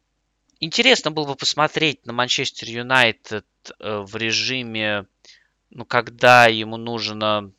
Интересно 0.65 1.11
было 1.11 1.27
бы 1.27 1.35
посмотреть 1.35 2.07
на 2.07 2.13
Манчестер 2.13 2.69
Юнайтед 2.69 3.45
э, 3.81 3.99
в 3.99 4.15
режиме, 4.15 5.07
ну, 5.71 5.85
когда 5.85 6.47
ему 6.47 6.77
нужно 6.77 7.53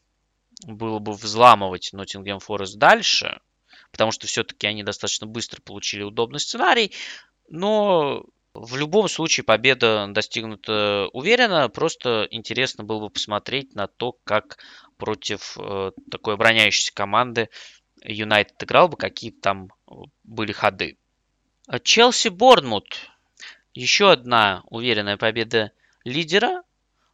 было 0.66 1.00
бы 1.00 1.12
взламывать 1.12 1.90
Ноттингем 1.92 2.40
Форест 2.40 2.78
дальше, 2.78 3.42
потому 3.92 4.14
что 4.14 4.26
все-таки 4.28 4.68
они 4.68 4.84
достаточно 4.84 5.28
быстро 5.28 5.62
получили 5.62 6.04
удобный 6.04 6.40
сценарий, 6.40 6.94
но 7.50 8.24
в 8.54 8.78
любом 8.78 9.10
случае 9.10 9.44
победа 9.44 10.08
достигнута 10.08 11.10
уверенно. 11.12 11.68
Просто 11.68 12.26
интересно 12.32 12.86
было 12.86 13.02
бы 13.02 13.10
посмотреть 13.10 13.76
на 13.76 13.88
то, 13.88 14.14
как 14.24 14.60
против 14.96 15.58
э, 15.60 15.92
такой 16.10 16.36
обороняющейся 16.36 16.94
команды 16.94 17.50
Юнайтед 18.02 18.64
играл 18.64 18.88
бы, 18.88 18.96
какие 18.96 19.32
там 19.32 19.74
э, 19.92 19.94
были 20.24 20.54
ходы. 20.54 20.98
Челси 21.84 22.28
Борнмут. 22.28 23.10
Еще 23.74 24.12
одна 24.12 24.64
уверенная 24.70 25.18
победа 25.18 25.72
лидера. 26.04 26.64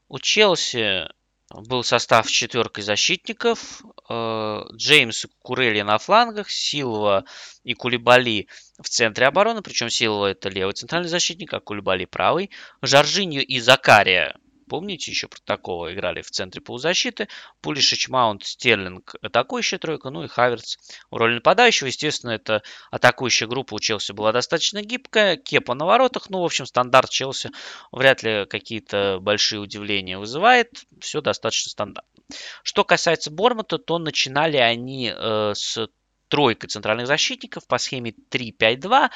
У 0.08 0.18
Челси 0.18 1.08
был 1.52 1.84
состав 1.84 2.28
четверкой 2.28 2.84
защитников. 2.84 3.84
Э, 4.10 4.64
Джеймс 4.74 5.28
Курели 5.42 5.82
на 5.82 5.98
флангах, 6.00 6.50
Силва 6.50 7.26
и 7.64 7.74
Кулибали 7.76 8.48
в 8.82 8.90
центре 8.90 9.28
обороны. 9.28 9.62
Причем 9.62 9.90
Силва 9.90 10.28
это 10.28 10.50
левый 10.50 10.74
центральный 10.74 11.10
защитник, 11.10 11.54
а 11.54 11.60
Кулибали 11.60 12.06
правый. 12.06 12.50
Жоржинью 12.82 13.46
и 13.46 13.60
Закария 13.60 14.36
Помните, 14.70 15.10
еще 15.10 15.28
про 15.28 15.40
такого 15.44 15.92
играли 15.92 16.22
в 16.22 16.30
центре 16.30 16.62
полузащиты. 16.62 17.28
Пулишич, 17.62 18.08
Маунт, 18.08 18.46
Стерлинг 18.46 19.16
атакующая 19.22 19.80
тройка, 19.80 20.12
ну 20.12 20.24
и 20.24 20.28
Хаверц 20.28 20.78
в 21.10 21.16
роли 21.18 21.36
нападающего. 21.36 21.88
Естественно, 21.88 22.32
эта 22.32 22.62
атакующая 22.92 23.48
группа 23.48 23.74
у 23.74 23.80
Челси 23.80 24.12
была 24.12 24.32
достаточно 24.32 24.84
гибкая. 24.84 25.38
Кепа 25.38 25.74
на 25.74 25.86
воротах, 25.86 26.30
ну, 26.30 26.42
в 26.42 26.46
общем, 26.46 26.68
стандарт 26.68 27.10
Челси 27.10 27.50
вряд 27.92 28.22
ли 28.22 28.46
какие-то 28.46 29.18
большие 29.20 29.60
удивления 29.60 30.20
вызывает. 30.20 30.86
Все 31.02 31.22
достаточно 31.22 31.72
стандартно. 31.72 32.24
Что 32.62 32.84
касается 32.84 33.32
Бормута, 33.32 33.80
то 33.80 33.98
начинали 33.98 34.58
они 34.58 35.12
э, 35.12 35.54
с 35.56 35.90
тройкой 36.28 36.70
центральных 36.70 37.08
защитников 37.08 37.66
по 37.66 37.80
схеме 37.80 38.14
3-5-2. 38.30 39.10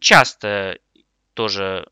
Часто 0.00 0.78
тоже 1.34 1.88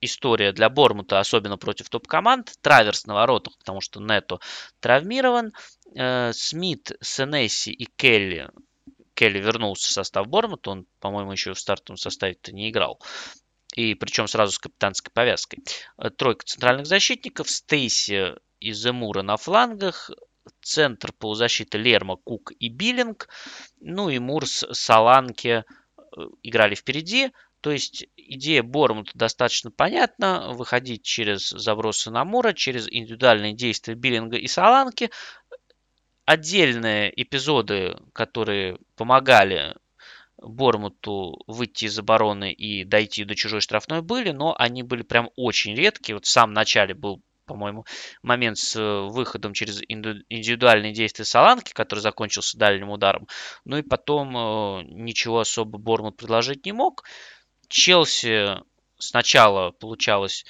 история 0.00 0.52
для 0.52 0.68
Бормута, 0.68 1.18
особенно 1.18 1.56
против 1.56 1.88
топ-команд. 1.88 2.52
Траверс 2.60 3.06
на 3.06 3.14
воротах, 3.14 3.56
потому 3.58 3.80
что 3.80 4.00
Нету 4.00 4.40
травмирован. 4.80 5.52
Э, 5.94 6.32
Смит, 6.32 6.92
Сенесси 7.00 7.72
и 7.72 7.86
Келли. 7.96 8.50
Келли 9.14 9.38
вернулся 9.38 9.88
в 9.88 9.92
состав 9.92 10.28
Бормута. 10.28 10.70
Он, 10.70 10.86
по-моему, 11.00 11.32
еще 11.32 11.54
в 11.54 11.60
стартовом 11.60 11.96
составе-то 11.96 12.52
не 12.52 12.70
играл. 12.70 13.00
И 13.74 13.94
причем 13.94 14.28
сразу 14.28 14.52
с 14.52 14.58
капитанской 14.58 15.12
повязкой. 15.12 15.62
Э, 15.98 16.10
тройка 16.10 16.44
центральных 16.46 16.86
защитников. 16.86 17.50
Стейси 17.50 18.34
и 18.60 18.72
Земура 18.72 19.22
на 19.22 19.36
флангах. 19.36 20.10
Центр 20.62 21.12
полузащиты 21.12 21.78
Лерма, 21.78 22.16
Кук 22.16 22.52
и 22.58 22.68
Биллинг. 22.68 23.28
Ну 23.80 24.08
и 24.08 24.18
Мурс, 24.18 24.64
Саланке 24.72 25.64
играли 26.42 26.74
впереди. 26.74 27.32
То 27.68 27.72
есть 27.72 28.06
идея 28.16 28.62
Бормута 28.62 29.10
достаточно 29.12 29.70
понятна. 29.70 30.52
Выходить 30.54 31.02
через 31.02 31.50
забросы 31.50 32.10
на 32.10 32.24
Мура, 32.24 32.54
через 32.54 32.88
индивидуальные 32.90 33.52
действия 33.52 33.94
Биллинга 33.94 34.38
и 34.38 34.46
Саланки. 34.46 35.10
Отдельные 36.24 37.12
эпизоды, 37.14 37.98
которые 38.14 38.78
помогали 38.96 39.76
Бормуту 40.38 41.42
выйти 41.46 41.84
из 41.84 41.98
обороны 41.98 42.52
и 42.54 42.84
дойти 42.84 43.24
до 43.24 43.34
чужой 43.34 43.60
штрафной 43.60 44.00
были, 44.00 44.30
но 44.30 44.56
они 44.58 44.82
были 44.82 45.02
прям 45.02 45.28
очень 45.36 45.74
редкие. 45.74 46.16
Вот 46.16 46.24
в 46.24 46.30
самом 46.30 46.54
начале 46.54 46.94
был 46.94 47.20
по-моему, 47.44 47.86
момент 48.22 48.58
с 48.58 48.76
э, 48.76 49.00
выходом 49.08 49.54
через 49.54 49.80
индивидуальные 49.88 50.92
действия 50.92 51.24
Саланки, 51.24 51.72
который 51.72 52.00
закончился 52.00 52.58
дальним 52.58 52.90
ударом. 52.90 53.26
Ну 53.64 53.78
и 53.78 53.82
потом 53.82 54.36
э, 54.36 54.82
ничего 54.84 55.40
особо 55.40 55.78
Бормут 55.78 56.18
предложить 56.18 56.66
не 56.66 56.72
мог. 56.72 57.04
Челси 57.68 58.62
сначала 58.98 59.70
получалось 59.70 60.44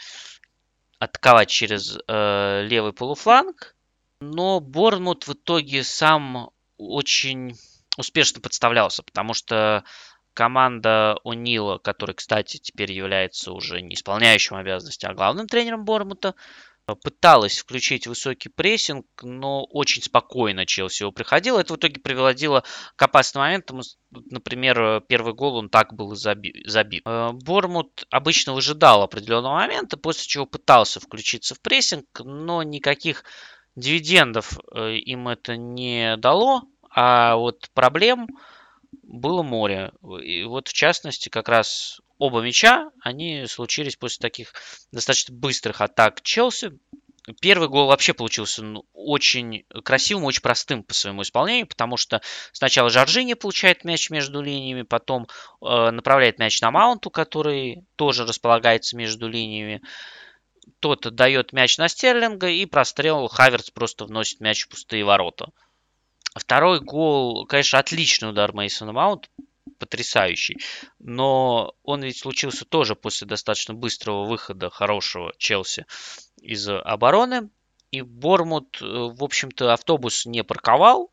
атаковать 0.98 1.48
через 1.48 1.98
э, 2.06 2.66
левый 2.66 2.92
полуфланг, 2.92 3.74
но 4.20 4.60
Борнмут 4.60 5.26
в 5.26 5.32
итоге 5.32 5.84
сам 5.84 6.50
очень 6.76 7.56
успешно 7.96 8.40
подставлялся, 8.40 9.02
потому 9.02 9.34
что 9.34 9.84
команда 10.34 11.18
О'Нила, 11.24 11.78
который, 11.78 12.14
кстати, 12.14 12.58
теперь 12.58 12.92
является 12.92 13.52
уже 13.52 13.80
не 13.80 13.94
исполняющим 13.94 14.56
обязанности, 14.56 15.04
а 15.04 15.14
главным 15.14 15.48
тренером 15.48 15.84
Бормута, 15.84 16.34
пыталась 16.94 17.58
включить 17.58 18.06
высокий 18.06 18.48
прессинг, 18.48 19.06
но 19.22 19.64
очень 19.64 20.02
спокойно 20.02 20.66
Челси 20.66 21.02
его 21.02 21.12
приходил. 21.12 21.58
Это 21.58 21.74
в 21.74 21.76
итоге 21.76 22.00
приводило 22.00 22.64
к 22.96 23.02
опасным 23.02 23.42
моментам. 23.42 23.80
Например, 24.10 25.00
первый 25.08 25.34
гол 25.34 25.56
он 25.56 25.68
так 25.68 25.94
был 25.94 26.14
забит. 26.14 27.02
Э, 27.04 27.30
Бормут 27.32 28.06
обычно 28.10 28.52
выжидал 28.52 29.02
определенного 29.02 29.54
момента, 29.54 29.96
после 29.96 30.26
чего 30.26 30.46
пытался 30.46 31.00
включиться 31.00 31.54
в 31.54 31.60
прессинг, 31.60 32.06
но 32.24 32.62
никаких 32.62 33.24
дивидендов 33.76 34.58
э, 34.74 34.96
им 34.96 35.28
это 35.28 35.56
не 35.56 36.16
дало. 36.16 36.62
А 36.90 37.36
вот 37.36 37.68
проблем 37.74 38.28
было 39.02 39.42
море. 39.42 39.92
И 40.22 40.44
вот 40.44 40.68
в 40.68 40.72
частности 40.72 41.28
как 41.28 41.48
раз 41.48 42.00
оба 42.18 42.40
мяча, 42.40 42.90
они 43.02 43.46
случились 43.46 43.96
после 43.96 44.20
таких 44.20 44.52
достаточно 44.92 45.34
быстрых 45.34 45.80
атак 45.80 46.22
Челси. 46.22 46.78
Первый 47.40 47.68
гол 47.68 47.88
вообще 47.88 48.14
получился 48.14 48.64
ну, 48.64 48.86
очень 48.94 49.64
красивым, 49.84 50.24
очень 50.24 50.40
простым 50.40 50.82
по 50.82 50.94
своему 50.94 51.22
исполнению, 51.22 51.66
потому 51.66 51.98
что 51.98 52.22
сначала 52.52 52.88
Жоржини 52.88 53.34
получает 53.34 53.84
мяч 53.84 54.08
между 54.08 54.40
линиями, 54.40 54.82
потом 54.82 55.26
э, 55.60 55.90
направляет 55.90 56.38
мяч 56.38 56.60
на 56.62 56.70
Маунту, 56.70 57.10
который 57.10 57.84
тоже 57.96 58.24
располагается 58.24 58.96
между 58.96 59.28
линиями. 59.28 59.82
Тот 60.80 61.14
дает 61.14 61.52
мяч 61.52 61.76
на 61.76 61.88
Стерлинга, 61.88 62.48
и 62.48 62.64
прострел 62.64 63.28
Хаверц 63.28 63.70
просто 63.70 64.06
вносит 64.06 64.40
мяч 64.40 64.64
в 64.64 64.68
пустые 64.70 65.04
ворота. 65.04 65.50
Второй 66.34 66.80
гол, 66.80 67.46
конечно, 67.46 67.78
отличный 67.78 68.30
удар 68.30 68.54
Мейсона 68.54 68.92
Маунт, 68.92 69.28
потрясающий. 69.78 70.58
Но 70.98 71.74
он 71.82 72.02
ведь 72.02 72.18
случился 72.18 72.64
тоже 72.64 72.94
после 72.94 73.26
достаточно 73.26 73.74
быстрого 73.74 74.24
выхода 74.24 74.70
хорошего 74.70 75.32
Челси 75.38 75.86
из 76.40 76.68
обороны. 76.68 77.50
И 77.90 78.02
Бормут, 78.02 78.82
э, 78.82 78.84
в 78.84 79.24
общем-то, 79.24 79.72
автобус 79.72 80.26
не 80.26 80.44
парковал. 80.44 81.10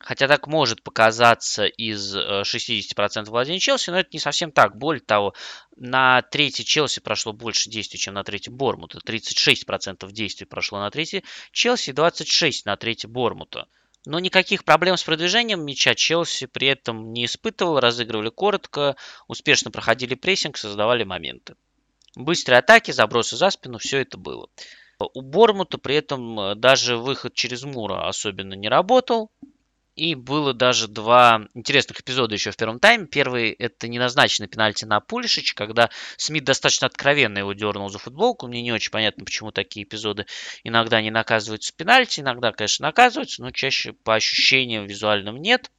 Хотя 0.00 0.28
так 0.28 0.46
может 0.46 0.82
показаться 0.82 1.64
из 1.64 2.14
60% 2.14 3.28
э, 3.28 3.30
владения 3.30 3.58
Челси, 3.58 3.90
но 3.90 4.00
это 4.00 4.10
не 4.12 4.18
совсем 4.18 4.52
так. 4.52 4.76
Более 4.76 5.00
того, 5.00 5.34
на 5.76 6.20
третий 6.20 6.64
Челси 6.64 7.00
прошло 7.00 7.32
больше 7.32 7.70
действий, 7.70 7.98
чем 7.98 8.14
на 8.14 8.22
третий 8.22 8.50
Бормута. 8.50 8.98
36% 8.98 10.10
действий 10.12 10.46
прошло 10.46 10.78
на 10.80 10.90
третий 10.90 11.24
Челси, 11.52 11.92
26% 11.92 12.62
на 12.66 12.76
третий 12.76 13.06
Бормута. 13.06 13.66
Но 14.06 14.18
никаких 14.18 14.64
проблем 14.64 14.96
с 14.96 15.04
продвижением 15.04 15.64
мяча 15.64 15.94
Челси 15.94 16.46
при 16.46 16.68
этом 16.68 17.12
не 17.12 17.24
испытывал, 17.24 17.80
разыгрывали 17.80 18.28
коротко, 18.28 18.96
успешно 19.28 19.70
проходили 19.70 20.14
прессинг, 20.14 20.58
создавали 20.58 21.04
моменты. 21.04 21.56
Быстрые 22.14 22.58
атаки, 22.58 22.90
забросы 22.90 23.36
за 23.36 23.50
спину, 23.50 23.78
все 23.78 23.98
это 23.98 24.18
было. 24.18 24.48
У 24.98 25.22
Бормута 25.22 25.78
при 25.78 25.96
этом 25.96 26.38
э, 26.38 26.54
даже 26.54 26.96
выход 26.96 27.34
через 27.34 27.64
Мура 27.64 28.06
особенно 28.06 28.54
не 28.54 28.68
работал. 28.68 29.30
И 29.96 30.16
было 30.16 30.52
даже 30.52 30.88
два 30.88 31.46
интересных 31.54 32.00
эпизода 32.00 32.34
еще 32.34 32.50
в 32.50 32.56
первом 32.56 32.80
тайме. 32.80 33.06
Первый– 33.06 33.50
это 33.58 33.86
неназначенный 33.86 34.48
пенальти 34.48 34.84
на 34.84 34.98
Пулишич, 34.98 35.54
когда 35.54 35.88
Смит 36.16 36.44
достаточно 36.44 36.88
откровенно 36.88 37.38
его 37.38 37.52
дернул 37.52 37.88
за 37.88 37.98
футболку. 37.98 38.48
Мне 38.48 38.60
не 38.62 38.72
очень 38.72 38.90
понятно, 38.90 39.24
почему 39.24 39.52
такие 39.52 39.84
эпизоды 39.84 40.26
иногда 40.64 41.00
не 41.00 41.12
наказываются 41.12 41.72
пенальти, 41.72 42.20
иногда, 42.20 42.50
конечно, 42.50 42.86
наказываются, 42.86 43.42
но 43.42 43.52
чаще 43.52 43.92
по 43.92 44.14
ощущениям 44.14 44.86
визуальным 44.86 45.36
нет. 45.36 45.70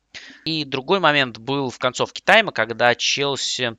И 0.45 0.63
другой 0.63 1.01
момент 1.01 1.37
был 1.37 1.69
в 1.69 1.77
концовке 1.77 2.21
тайма, 2.23 2.53
когда 2.53 2.95
Челси 2.95 3.75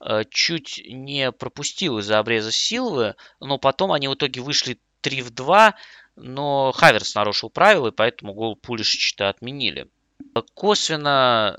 э, 0.00 0.24
чуть 0.30 0.82
не 0.86 1.32
пропустил 1.32 1.98
из-за 1.98 2.18
обреза 2.18 2.52
Силвы, 2.52 3.14
но 3.40 3.56
потом 3.56 3.92
они 3.92 4.06
в 4.08 4.14
итоге 4.14 4.42
вышли 4.42 4.78
3 5.00 5.22
в 5.22 5.30
2, 5.30 5.74
но 6.18 6.72
Хаверс 6.72 7.14
нарушил 7.14 7.50
правила, 7.50 7.88
и 7.88 7.92
поэтому 7.92 8.34
гол 8.34 8.56
Пулишича 8.56 9.28
отменили. 9.28 9.90
Косвенно 10.54 11.58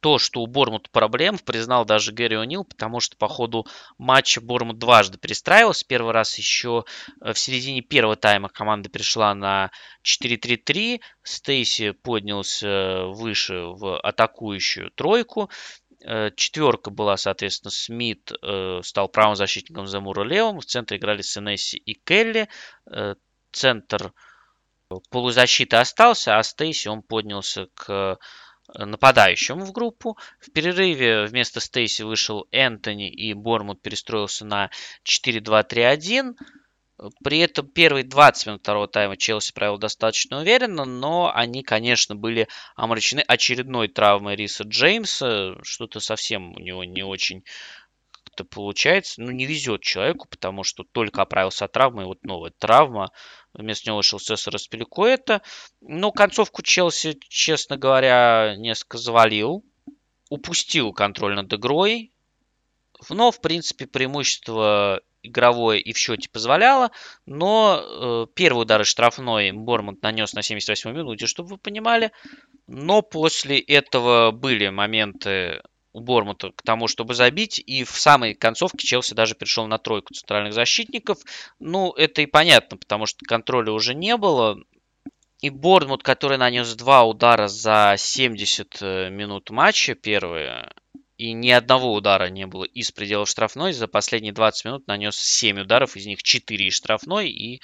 то, 0.00 0.18
что 0.18 0.40
у 0.40 0.46
Бормут 0.46 0.90
проблем, 0.90 1.38
признал 1.38 1.84
даже 1.84 2.12
Гэри 2.12 2.36
О'Нил, 2.36 2.64
потому 2.64 3.00
что 3.00 3.16
по 3.16 3.28
ходу 3.28 3.66
матча 3.98 4.40
Бормут 4.40 4.78
дважды 4.78 5.18
перестраивался. 5.18 5.84
Первый 5.86 6.12
раз 6.12 6.38
еще 6.38 6.84
э, 7.20 7.32
в 7.32 7.38
середине 7.38 7.82
первого 7.82 8.16
тайма 8.16 8.48
команда 8.48 8.88
перешла 8.88 9.34
на 9.34 9.70
4-3-3. 10.04 11.00
Стейси 11.22 11.90
поднялся 11.90 13.06
выше 13.06 13.54
в 13.54 13.98
атакующую 14.00 14.90
тройку. 14.92 15.50
Э, 16.04 16.30
четверка 16.36 16.90
была, 16.90 17.16
соответственно, 17.16 17.72
Смит 17.72 18.30
э, 18.40 18.80
стал 18.84 19.08
правым 19.08 19.34
защитником 19.34 19.88
Замура 19.88 20.22
левым. 20.22 20.60
В 20.60 20.64
центре 20.64 20.98
играли 20.98 21.22
Сенесси 21.22 21.76
и 21.76 21.94
Келли 21.94 22.48
центр 23.58 24.12
полузащиты 25.10 25.76
остался, 25.76 26.38
а 26.38 26.42
Стейси 26.42 26.88
он 26.88 27.02
поднялся 27.02 27.68
к 27.74 28.18
нападающему 28.74 29.64
в 29.64 29.72
группу. 29.72 30.16
В 30.40 30.52
перерыве 30.52 31.24
вместо 31.24 31.60
Стейси 31.60 32.02
вышел 32.02 32.46
Энтони 32.52 33.10
и 33.10 33.34
Бормут 33.34 33.82
перестроился 33.82 34.44
на 34.44 34.70
4-2-3-1. 35.04 36.34
При 37.22 37.38
этом 37.38 37.68
первые 37.68 38.04
20 38.04 38.46
минут 38.46 38.60
второго 38.60 38.88
тайма 38.88 39.16
Челси 39.16 39.52
провел 39.52 39.78
достаточно 39.78 40.40
уверенно, 40.40 40.84
но 40.84 41.32
они, 41.34 41.62
конечно, 41.62 42.16
были 42.16 42.48
омрачены 42.76 43.20
очередной 43.20 43.88
травмой 43.88 44.36
Риса 44.36 44.64
Джеймса. 44.64 45.56
Что-то 45.62 46.00
совсем 46.00 46.54
у 46.54 46.58
него 46.58 46.84
не 46.84 47.02
очень 47.02 47.44
как-то 48.38 48.44
получается. 48.44 49.20
Ну, 49.20 49.30
не 49.30 49.46
везет 49.46 49.82
человеку, 49.82 50.28
потому 50.28 50.62
что 50.62 50.84
только 50.84 51.22
оправился 51.22 51.64
от 51.64 51.72
травмы, 51.72 52.02
и 52.02 52.06
вот 52.06 52.24
новая 52.24 52.50
травма. 52.50 53.10
Вместо 53.52 53.88
него 53.88 53.98
вышел 53.98 54.20
Сесар 54.20 54.54
Распеликуэта. 54.54 55.42
Но 55.80 56.12
концовку 56.12 56.62
Челси, 56.62 57.18
честно 57.28 57.76
говоря, 57.76 58.54
несколько 58.56 58.98
завалил. 58.98 59.64
Упустил 60.30 60.92
контроль 60.92 61.34
над 61.34 61.52
игрой. 61.52 62.12
Но, 63.08 63.30
в 63.30 63.40
принципе, 63.40 63.86
преимущество 63.86 65.00
игровое 65.22 65.80
и 65.80 65.92
в 65.92 65.98
счете 65.98 66.28
позволяло, 66.30 66.90
но 67.26 67.80
э, 67.82 68.26
первый 68.34 68.62
удар 68.62 68.80
из 68.82 68.86
штрафной 68.86 69.50
Бормонт 69.50 70.00
нанес 70.02 70.32
на 70.32 70.42
78 70.42 70.92
минуте, 70.92 71.26
чтобы 71.26 71.50
вы 71.50 71.58
понимали. 71.58 72.12
Но 72.66 73.02
после 73.02 73.58
этого 73.58 74.30
были 74.30 74.68
моменты 74.68 75.60
у 75.92 76.00
Бормута 76.00 76.52
к 76.52 76.62
тому, 76.62 76.88
чтобы 76.88 77.14
забить. 77.14 77.62
И 77.64 77.84
в 77.84 77.90
самой 77.90 78.34
концовке 78.34 78.86
Челси 78.86 79.14
даже 79.14 79.34
перешел 79.34 79.66
на 79.66 79.78
тройку 79.78 80.14
центральных 80.14 80.52
защитников. 80.52 81.18
Ну, 81.58 81.92
это 81.92 82.22
и 82.22 82.26
понятно, 82.26 82.76
потому 82.76 83.06
что 83.06 83.24
контроля 83.24 83.72
уже 83.72 83.94
не 83.94 84.16
было. 84.16 84.58
И 85.40 85.50
Борнмут, 85.50 86.02
который 86.02 86.36
нанес 86.36 86.74
два 86.74 87.04
удара 87.04 87.46
за 87.46 87.94
70 87.96 88.78
э, 88.80 89.10
минут 89.10 89.50
матча 89.50 89.94
первые, 89.94 90.72
и 91.18 91.32
ни 91.32 91.50
одного 91.50 91.92
удара 91.94 92.30
не 92.30 92.46
было 92.46 92.62
из 92.62 92.92
пределов 92.92 93.28
штрафной. 93.28 93.72
За 93.72 93.88
последние 93.88 94.32
20 94.32 94.64
минут 94.64 94.86
нанес 94.86 95.16
7 95.16 95.62
ударов, 95.62 95.96
из 95.96 96.06
них 96.06 96.22
4 96.22 96.66
из 96.68 96.74
штрафной. 96.74 97.28
И, 97.28 97.60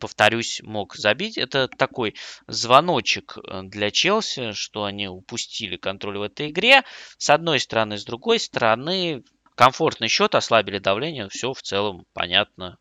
повторюсь, 0.00 0.60
мог 0.64 0.96
забить. 0.96 1.38
Это 1.38 1.68
такой 1.68 2.16
звоночек 2.48 3.38
э, 3.38 3.62
для 3.62 3.92
Челси, 3.92 4.52
что 4.52 4.84
они 4.84 5.06
упустили 5.06 5.76
контроль 5.76 6.18
в 6.18 6.22
этой 6.22 6.50
игре. 6.50 6.82
С 7.16 7.30
одной 7.30 7.60
стороны, 7.60 7.96
с 7.96 8.04
другой 8.04 8.40
стороны, 8.40 9.22
комфортный 9.54 10.08
счет, 10.08 10.34
ослабили 10.34 10.78
давление. 10.78 11.28
Все 11.28 11.52
в 11.52 11.62
целом 11.62 12.06
понятно. 12.12 12.78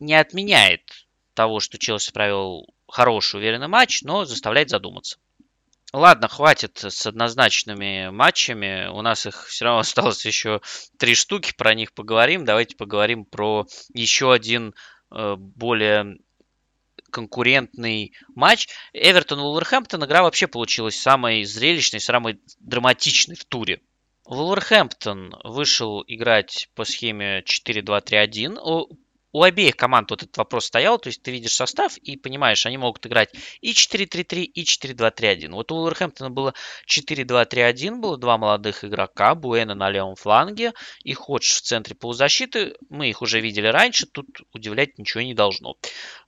Не 0.00 0.14
отменяет 0.14 1.06
того, 1.34 1.60
что 1.60 1.78
Челси 1.78 2.10
провел 2.12 2.66
хороший, 2.88 3.38
уверенный 3.38 3.68
матч, 3.68 4.02
но 4.02 4.24
заставляет 4.24 4.70
задуматься. 4.70 5.18
Ладно, 5.92 6.28
хватит 6.28 6.82
с 6.84 7.06
однозначными 7.06 8.10
матчами. 8.10 8.88
У 8.88 9.02
нас 9.02 9.26
их 9.26 9.46
все 9.46 9.64
равно 9.64 9.80
осталось 9.80 10.24
еще 10.26 10.60
три 10.98 11.14
штуки, 11.14 11.54
про 11.56 11.74
них 11.74 11.92
поговорим. 11.92 12.44
Давайте 12.44 12.76
поговорим 12.76 13.24
про 13.24 13.66
еще 13.94 14.32
один 14.32 14.74
э, 15.10 15.36
более 15.36 16.18
конкурентный 17.10 18.12
матч. 18.34 18.68
Эвертон 18.92 19.38
Уолверхэмптон 19.40 20.04
игра 20.04 20.22
вообще 20.22 20.46
получилась 20.48 21.00
самой 21.00 21.44
зрелищной, 21.44 22.00
самой 22.00 22.40
драматичной 22.60 23.36
в 23.36 23.44
туре. 23.44 23.80
Вулверхэмптон 24.26 25.36
вышел 25.44 26.02
играть 26.06 26.68
по 26.74 26.84
схеме 26.84 27.42
4-2-3-1 27.42 28.58
у 29.36 29.42
обеих 29.42 29.76
команд 29.76 30.10
вот 30.10 30.22
этот 30.22 30.34
вопрос 30.38 30.64
стоял, 30.64 30.98
то 30.98 31.08
есть 31.08 31.20
ты 31.20 31.30
видишь 31.30 31.52
состав 31.52 31.98
и 31.98 32.16
понимаешь, 32.16 32.64
они 32.64 32.78
могут 32.78 33.04
играть 33.06 33.34
и 33.60 33.72
4-3-3, 33.72 34.44
и 34.44 34.64
4-2-3-1. 34.64 35.52
Вот 35.52 35.70
у 35.72 35.74
Уолверхэмптона 35.74 36.30
было 36.30 36.54
4-2-3-1, 36.88 37.96
было 37.96 38.16
два 38.16 38.38
молодых 38.38 38.82
игрока, 38.82 39.34
Буэна 39.34 39.74
на 39.74 39.90
левом 39.90 40.14
фланге 40.14 40.72
и 41.04 41.12
Ходж 41.12 41.52
в 41.52 41.60
центре 41.60 41.94
полузащиты. 41.94 42.76
Мы 42.88 43.10
их 43.10 43.20
уже 43.20 43.40
видели 43.40 43.66
раньше, 43.66 44.06
тут 44.06 44.26
удивлять 44.54 44.98
ничего 44.98 45.20
не 45.20 45.34
должно. 45.34 45.76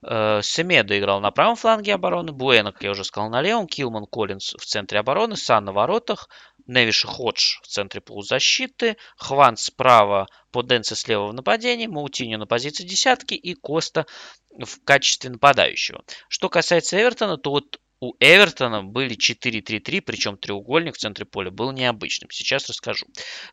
Э, 0.03 0.41
Семеда 0.43 0.99
играл 0.99 1.19
на 1.19 1.31
правом 1.31 1.55
фланге 1.55 1.95
обороны, 1.95 2.31
Буэна, 2.31 2.73
как 2.73 2.83
я 2.83 2.91
уже 2.91 3.03
сказал, 3.03 3.31
на 3.31 3.41
левом, 3.41 3.65
Килман 3.65 4.05
Коллинс 4.05 4.53
в 4.53 4.65
центре 4.67 4.99
обороны, 4.99 5.35
Сан 5.35 5.65
на 5.65 5.73
воротах, 5.73 6.29
Невиш 6.69 7.03
Ходж 7.03 7.59
в 7.63 7.67
центре 7.67 7.99
полузащиты, 7.99 8.95
Хван 9.17 9.57
справа, 9.57 10.27
Поденце 10.51 10.95
слева 10.95 11.25
в 11.25 11.33
нападении, 11.33 11.87
Маутиньо 11.87 12.37
на 12.37 12.45
позиции 12.45 12.83
десятки 12.83 13.33
и 13.33 13.55
Коста 13.55 14.05
в 14.51 14.83
качестве 14.83 15.31
нападающего. 15.31 16.03
Что 16.27 16.47
касается 16.47 17.01
Эвертона, 17.01 17.37
то 17.37 17.49
вот 17.49 17.79
у 18.01 18.13
Эвертона 18.19 18.83
были 18.83 19.17
4-3-3, 19.17 20.01
причем 20.01 20.37
треугольник 20.37 20.95
в 20.95 20.99
центре 20.99 21.25
поля 21.25 21.49
был 21.49 21.71
необычным. 21.71 22.29
Сейчас 22.29 22.69
расскажу. 22.69 23.07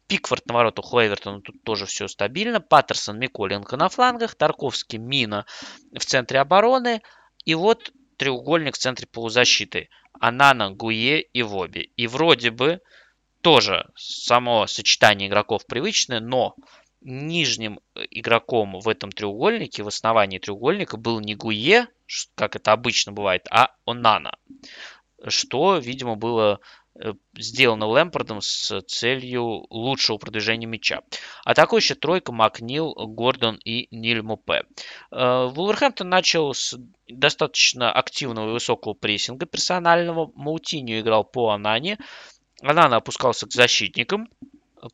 Пикфорд 0.09 0.47
на 0.47 0.53
воротах 0.55 0.93
у 0.93 1.01
Эвертона 1.01 1.41
тут 1.41 1.65
тоже 1.65 1.87
все 1.87 2.09
стабильно. 2.09 2.61
Паттерсон, 2.61 3.19
Миколенко 3.19 3.79
на 3.79 3.89
флангах. 3.89 4.35
Тарковский, 4.35 4.99
Мина 4.99 5.47
в 5.93 6.05
центре 6.05 6.39
обороны. 6.39 7.01
И 7.47 7.55
вот 7.55 7.93
треугольник 8.19 8.75
в 8.75 8.79
центре 8.79 9.07
полузащиты. 9.07 9.89
Анана, 10.21 10.71
Гуе 10.71 11.23
и 11.23 11.43
Воби. 11.43 11.91
И 11.97 12.07
вроде 12.07 12.51
бы 12.51 12.81
тоже 13.41 13.89
само 13.97 14.67
сочетание 14.67 15.29
игроков 15.29 15.67
привычное, 15.67 16.21
но 16.21 16.55
нижним 17.07 17.81
э, 17.95 18.05
игроком 18.11 18.81
в 18.81 18.89
этом 18.89 19.13
треугольнике, 19.13 19.83
в 19.83 19.89
основании 19.89 20.39
треугольника 20.39 20.97
был 20.97 21.21
не 21.21 21.35
Гуе, 21.35 21.87
как 22.35 22.57
это 22.57 22.73
обычно 22.73 23.13
бывает, 23.13 23.47
а 23.51 23.71
Онана. 23.85 24.37
Что, 25.27 25.79
видимо, 25.79 26.17
было 26.17 26.61
э, 26.95 27.15
сделано 27.37 27.87
Лэмпордом 27.87 28.41
с 28.41 28.81
целью 28.83 29.67
лучшего 29.71 30.19
продвижения 30.19 30.67
мяча. 30.67 31.03
Атакующая 31.45 31.97
тройка 31.97 32.33
Макнил, 32.33 32.93
Гордон 32.95 33.57
и 33.65 33.87
Ниль 33.95 34.23
Мупе. 34.23 34.65
Э, 35.13 35.47
Вулверхэмптон 35.47 36.09
начал 36.09 36.53
с 36.55 36.77
достаточно 37.09 37.93
активного 37.93 38.51
и 38.51 38.53
высокого 38.53 38.95
прессинга 38.95 39.47
персонального. 39.47 40.33
Маутиньо 40.35 40.99
играл 40.99 41.25
по 41.25 41.51
Анане. 41.51 41.99
Анана 42.63 42.97
опускался 42.97 43.47
к 43.47 43.53
защитникам. 43.53 44.29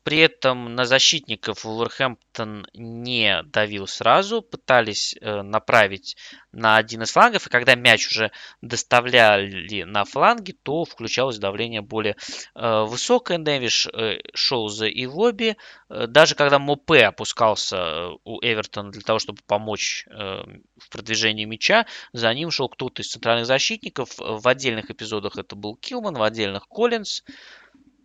При 0.04 0.18
этом 0.18 0.74
на 0.74 0.84
защитников 0.84 1.64
Вулверхэмптон 1.64 2.66
не 2.72 3.42
давил 3.42 3.86
сразу, 3.88 4.40
пытались 4.40 5.16
э, 5.20 5.42
направить 5.42 6.16
на 6.52 6.76
один 6.76 7.02
из 7.02 7.10
флангов, 7.10 7.46
и 7.46 7.50
когда 7.50 7.74
мяч 7.74 8.06
уже 8.06 8.30
доставляли 8.60 9.82
на 9.82 10.04
фланги, 10.04 10.52
то 10.52 10.84
включалось 10.84 11.38
давление 11.38 11.80
более 11.80 12.16
э, 12.54 12.84
высокое. 12.84 13.38
Невиш 13.38 13.88
э, 13.88 14.18
шел 14.34 14.68
за 14.68 14.88
Ивоби. 14.88 15.56
Даже 15.88 16.36
когда 16.36 16.58
Мопе 16.58 17.04
опускался 17.06 18.10
у 18.24 18.40
Эвертона 18.40 18.92
для 18.92 19.02
того, 19.02 19.18
чтобы 19.18 19.40
помочь 19.46 20.06
в 20.08 20.88
продвижении 20.90 21.44
мяча, 21.44 21.86
за 22.12 22.32
ним 22.32 22.50
шел 22.50 22.68
кто-то 22.68 23.02
из 23.02 23.10
центральных 23.10 23.46
защитников. 23.46 24.10
В 24.16 24.46
отдельных 24.48 24.90
эпизодах 24.90 25.36
это 25.36 25.54
был 25.54 25.76
Килман, 25.76 26.14
в 26.14 26.22
отдельных 26.22 26.66
Коллинз. 26.68 27.22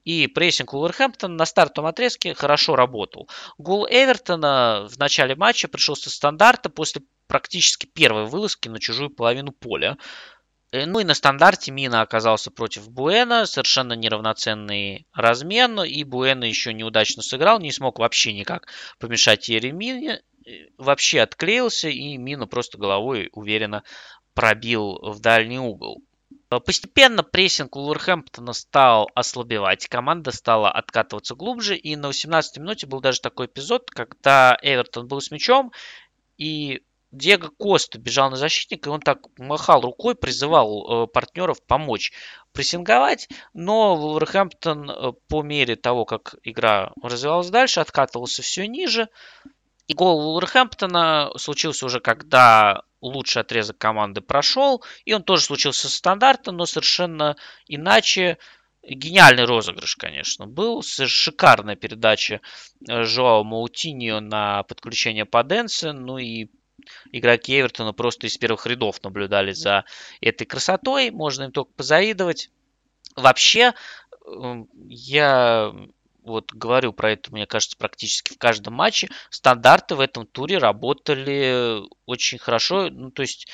И 0.07 0.27
прессинг 0.27 0.73
Уолверхэмптона 0.73 1.35
на 1.35 1.45
стартовом 1.45 1.89
отрезке 1.89 2.33
хорошо 2.33 2.77
работал. 2.77 3.27
Гол 3.57 3.85
Эвертона 3.89 4.87
в 4.89 4.97
начале 4.97 5.35
матча 5.35 5.67
пришел 5.67 5.97
со 5.97 6.09
стандарта 6.09 6.69
после 6.69 7.01
практически 7.27 7.87
первой 7.87 8.23
вылазки 8.23 8.69
на 8.69 8.79
чужую 8.79 9.09
половину 9.09 9.51
поля. 9.51 9.97
Э, 10.71 10.85
ну 10.85 11.01
и 11.01 11.03
на 11.03 11.13
стандарте 11.13 11.73
Мина 11.73 11.99
оказался 11.99 12.51
против 12.51 12.89
Буэна, 12.89 13.45
совершенно 13.45 13.97
неравноценный 13.97 15.05
размен, 15.13 15.81
и 15.83 16.05
Буэна 16.05 16.45
еще 16.45 16.71
неудачно 16.71 17.21
сыграл, 17.21 17.59
не 17.59 17.73
смог 17.73 17.99
вообще 17.99 18.31
никак 18.31 18.69
помешать 18.99 19.49
Еремине, 19.49 20.21
э, 20.45 20.51
вообще 20.77 21.19
отклеился, 21.19 21.89
и 21.89 22.15
Мина 22.15 22.47
просто 22.47 22.77
головой 22.77 23.27
уверенно 23.33 23.83
пробил 24.33 24.99
в 25.01 25.19
дальний 25.19 25.59
угол. 25.59 26.01
Э, 26.49 26.59
постепенно 26.59 27.23
прессинг 27.23 27.75
Уолверхэмптона 27.75 28.53
стал 28.53 29.09
ослабевать, 29.15 29.87
команда 29.87 30.31
стала 30.31 30.71
откатываться 30.71 31.35
глубже, 31.35 31.75
и 31.75 31.95
на 31.95 32.07
18-й 32.09 32.59
минуте 32.59 32.87
был 32.87 33.01
даже 33.01 33.21
такой 33.21 33.47
эпизод, 33.47 33.89
когда 33.91 34.57
Эвертон 34.61 35.07
был 35.07 35.21
с 35.21 35.31
мячом, 35.31 35.71
и 36.37 36.83
Диего 37.11 37.49
Коста 37.57 37.99
бежал 37.99 38.29
на 38.29 38.35
защитника, 38.35 38.89
и 38.89 38.93
он 38.93 38.99
так 38.99 39.19
махал 39.37 39.81
рукой, 39.81 40.13
призывал 40.15 41.05
э, 41.05 41.07
партнеров 41.07 41.63
помочь 41.63 42.11
прессинговать, 42.51 43.29
но 43.53 43.95
Вулверхэмптон 43.95 44.89
э, 44.89 45.11
по 45.27 45.41
мере 45.41 45.75
того, 45.75 46.05
как 46.05 46.35
игра 46.43 46.91
развивалась 47.01 47.49
дальше, 47.49 47.79
откатывался 47.79 48.41
все 48.41 48.67
ниже, 48.67 49.09
и 49.87 49.93
гол 49.93 50.21
Вулверхэмптона 50.21 51.31
случился 51.37 51.85
уже, 51.85 51.99
когда 51.99 52.83
лучший 53.01 53.41
отрезок 53.41 53.77
команды 53.77 54.21
прошел, 54.21 54.83
и 55.05 55.13
он 55.13 55.23
тоже 55.23 55.43
случился 55.43 55.89
стандарта, 55.89 56.51
но 56.51 56.65
совершенно 56.65 57.35
иначе. 57.67 58.37
Гениальный 58.89 59.43
розыгрыш, 59.43 59.97
конечно, 59.97 60.47
был. 60.47 60.81
Шикарная 60.81 61.75
передача 61.75 62.39
э, 62.87 63.03
Жоао 63.03 63.43
Маутиньо 63.43 64.21
на 64.21 64.63
подключение 64.63 65.25
Паденса. 65.25 65.91
Ну 65.91 66.17
и 66.17 66.47
игроки 67.11 67.59
Эвертона 67.59 67.91
просто 67.91 68.27
из 68.27 68.37
первых 68.37 68.65
рядов 68.65 69.03
наблюдали 69.03 69.51
за 69.51 69.83
этой 70.21 70.45
красотой. 70.45 71.11
Можно 71.11 71.45
им 71.45 71.51
только 71.51 71.71
позавидовать. 71.73 72.49
Вообще, 73.17 73.73
эм, 74.25 74.69
я 74.87 75.73
вот 76.27 76.51
говорю 76.53 76.93
про 76.93 77.11
это, 77.11 77.31
мне 77.31 77.45
кажется, 77.45 77.77
практически 77.77 78.33
в 78.33 78.37
каждом 78.37 78.73
матче. 78.75 79.09
Стандарты 79.29 79.95
в 79.95 79.99
этом 79.99 80.25
туре 80.25 80.57
работали 80.57 81.81
очень 82.05 82.37
хорошо. 82.37 82.89
Ну, 82.89 83.11
то 83.11 83.21
есть, 83.21 83.47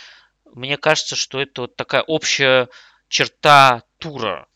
мне 0.45 0.77
кажется, 0.77 1.15
что 1.15 1.41
это 1.41 1.61
вот 1.61 1.75
такая 1.75 2.01
общая 2.03 2.69
черта 3.07 3.83
тура. 3.97 4.47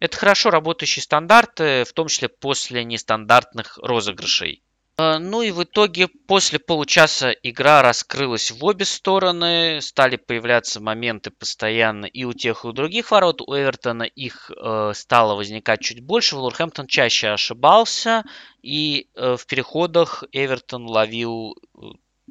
Это 0.00 0.16
хорошо 0.16 0.50
работающие 0.50 1.02
стандарты, 1.02 1.84
в 1.84 1.92
том 1.92 2.08
числе 2.08 2.28
после 2.28 2.84
нестандартных 2.84 3.78
розыгрышей. 3.78 4.62
А, 4.98 5.18
ну 5.18 5.42
и 5.42 5.50
в 5.50 5.62
итоге 5.62 6.08
после 6.08 6.58
получаса 6.58 7.30
игра 7.30 7.82
раскрылась 7.82 8.50
в 8.50 8.64
обе 8.64 8.86
стороны, 8.86 9.80
стали 9.82 10.16
появляться 10.16 10.80
моменты 10.80 11.30
постоянно 11.30 12.06
и 12.06 12.24
у 12.24 12.32
тех, 12.32 12.64
и 12.64 12.68
у 12.68 12.72
других 12.72 13.10
ворот. 13.10 13.42
У 13.42 13.54
Эвертона 13.54 14.04
их 14.04 14.50
э, 14.50 14.92
стало 14.94 15.34
возникать 15.34 15.82
чуть 15.82 16.00
больше, 16.00 16.36
Вулверхэмптон 16.36 16.86
чаще 16.86 17.28
ошибался, 17.28 18.24
и 18.62 19.08
э, 19.14 19.36
в 19.36 19.46
переходах 19.46 20.24
Эвертон 20.32 20.86
ловил 20.86 21.56
э, 21.74 21.80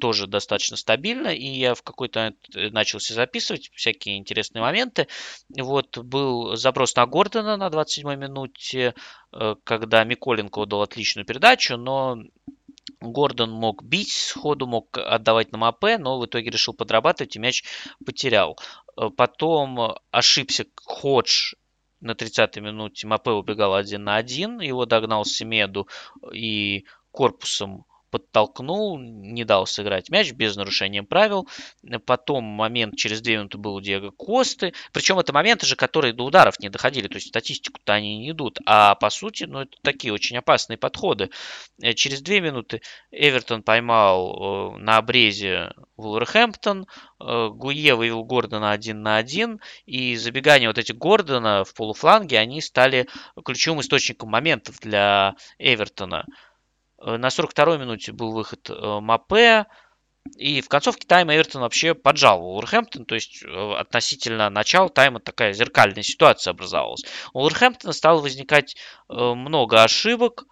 тоже 0.00 0.26
достаточно 0.26 0.76
стабильно, 0.76 1.28
и 1.28 1.46
я 1.46 1.74
в 1.74 1.82
какой-то 1.82 2.34
э, 2.54 2.70
начался 2.70 3.14
записывать 3.14 3.70
всякие 3.74 4.18
интересные 4.18 4.62
моменты. 4.62 5.08
Вот 5.48 5.98
был 5.98 6.56
заброс 6.56 6.94
на 6.96 7.06
Гордона 7.06 7.56
на 7.56 7.68
27-й 7.68 8.16
минуте, 8.16 8.94
э, 9.32 9.54
когда 9.64 10.04
Миколенко 10.04 10.60
отдал 10.60 10.82
отличную 10.82 11.24
передачу, 11.24 11.76
но 11.76 12.18
Гордон 13.00 13.50
мог 13.50 13.82
бить 13.82 14.12
сходу, 14.12 14.66
мог 14.66 14.96
отдавать 14.98 15.52
на 15.52 15.58
МАП, 15.58 15.98
но 15.98 16.18
в 16.18 16.26
итоге 16.26 16.50
решил 16.50 16.74
подрабатывать 16.74 17.36
и 17.36 17.38
мяч 17.38 17.64
потерял. 18.04 18.58
Э, 18.96 19.08
потом 19.16 19.96
ошибся 20.10 20.66
Ходж 20.84 21.54
на 22.00 22.12
30-й 22.12 22.60
минуте. 22.60 23.06
МАП 23.06 23.28
убегал 23.28 23.74
один 23.74 24.04
на 24.04 24.16
один, 24.16 24.60
его 24.60 24.84
догнал 24.84 25.24
Семеду 25.24 25.88
и 26.32 26.84
корпусом 27.10 27.86
подтолкнул, 28.10 28.98
не 28.98 29.44
дал 29.44 29.66
сыграть 29.66 30.10
мяч 30.10 30.32
без 30.32 30.56
нарушения 30.56 31.02
правил. 31.02 31.48
Потом 32.04 32.44
момент 32.44 32.96
через 32.96 33.20
две 33.20 33.36
минуты 33.36 33.58
был 33.58 33.74
у 33.74 33.80
Диего 33.80 34.10
Косты. 34.10 34.72
Причем 34.92 35.18
это 35.18 35.32
моменты 35.32 35.66
же, 35.66 35.76
которые 35.76 36.12
до 36.12 36.24
ударов 36.24 36.58
не 36.60 36.68
доходили. 36.68 37.08
То 37.08 37.16
есть 37.16 37.28
статистику-то 37.28 37.94
они 37.94 38.18
не 38.18 38.30
идут. 38.30 38.58
А 38.66 38.94
по 38.94 39.10
сути, 39.10 39.44
ну, 39.44 39.60
это 39.60 39.76
такие 39.82 40.12
очень 40.12 40.36
опасные 40.36 40.76
подходы. 40.76 41.30
Э, 41.82 41.92
через 41.94 42.22
две 42.22 42.40
минуты 42.40 42.82
Эвертон 43.10 43.62
поймал 43.62 44.74
э, 44.76 44.78
на 44.78 44.98
обрезе 44.98 45.72
Вулверхэмптон. 45.96 46.86
Э, 47.20 47.48
Гуе 47.48 47.94
вывел 47.94 48.24
Гордона 48.24 48.72
один 48.72 49.02
на 49.02 49.16
один. 49.16 49.60
И 49.84 50.16
забегания 50.16 50.68
вот 50.68 50.78
этих 50.78 50.96
Гордона 50.96 51.64
в 51.64 51.74
полуфланге, 51.74 52.38
они 52.38 52.60
стали 52.60 53.08
ключевым 53.44 53.80
источником 53.80 54.30
моментов 54.30 54.78
для 54.80 55.34
Эвертона. 55.58 56.24
Э, 56.98 57.16
на 57.16 57.28
42-й 57.28 57.78
минуте 57.78 58.12
был 58.12 58.32
выход 58.32 58.70
э, 58.70 59.00
Мапе. 59.00 59.66
И 60.38 60.60
в 60.60 60.68
концовке 60.68 61.06
тайма 61.06 61.36
Эвертон 61.36 61.62
вообще 61.62 61.94
поджал 61.94 62.44
Уолверхэмптон, 62.44 63.04
то 63.04 63.14
есть 63.14 63.44
э, 63.44 63.72
относительно 63.74 64.50
начала 64.50 64.88
тайма 64.88 65.20
такая 65.20 65.52
зеркальная 65.52 66.02
ситуация 66.02 66.50
образовалась. 66.50 67.04
У 67.32 67.38
Уолверхэмптона 67.38 67.92
стало 67.92 68.20
возникать 68.20 68.76
много 69.08 69.84
ошибок, 69.84 70.46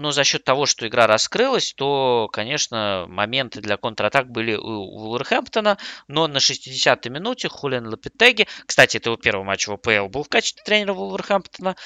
но 0.00 0.12
за 0.12 0.24
счет 0.24 0.44
того, 0.44 0.64
что 0.64 0.88
игра 0.88 1.06
раскрылась, 1.06 1.74
то, 1.74 2.28
конечно, 2.32 3.04
моменты 3.06 3.60
для 3.60 3.76
контратак 3.76 4.30
были 4.30 4.54
у 4.54 4.98
Вулверхэмптона, 4.98 5.76
но 6.08 6.26
на 6.26 6.38
60-й 6.38 7.10
минуте 7.10 7.48
Хулиан 7.48 7.86
Лапитеги, 7.86 8.48
кстати, 8.64 8.96
это 8.96 9.10
его 9.10 9.16
первый 9.18 9.44
матч 9.44 9.68
в 9.68 9.72
АПЛ 9.72 10.08
был 10.08 10.22
в 10.22 10.28
качестве 10.28 10.62
тренера 10.64 10.94
Вулверхэмптона, 10.94 11.76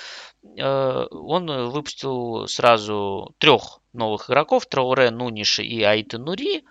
э, 0.56 1.06
он 1.10 1.70
выпустил 1.70 2.46
сразу 2.46 3.34
трех 3.38 3.80
новых 3.92 4.30
игроков, 4.30 4.66
Трауре, 4.66 5.10
Нуниши 5.10 5.64
и 5.64 5.82
Аита 5.82 6.18
Нури, 6.18 6.64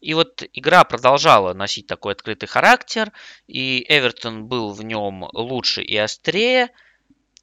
и 0.00 0.14
вот 0.14 0.42
игра 0.54 0.84
продолжала 0.84 1.52
носить 1.52 1.88
такой 1.88 2.14
открытый 2.14 2.48
характер, 2.48 3.12
и 3.46 3.84
Эвертон 3.86 4.46
был 4.46 4.72
в 4.72 4.82
нем 4.82 5.28
лучше 5.34 5.82
и 5.82 5.96
острее– 5.98 6.70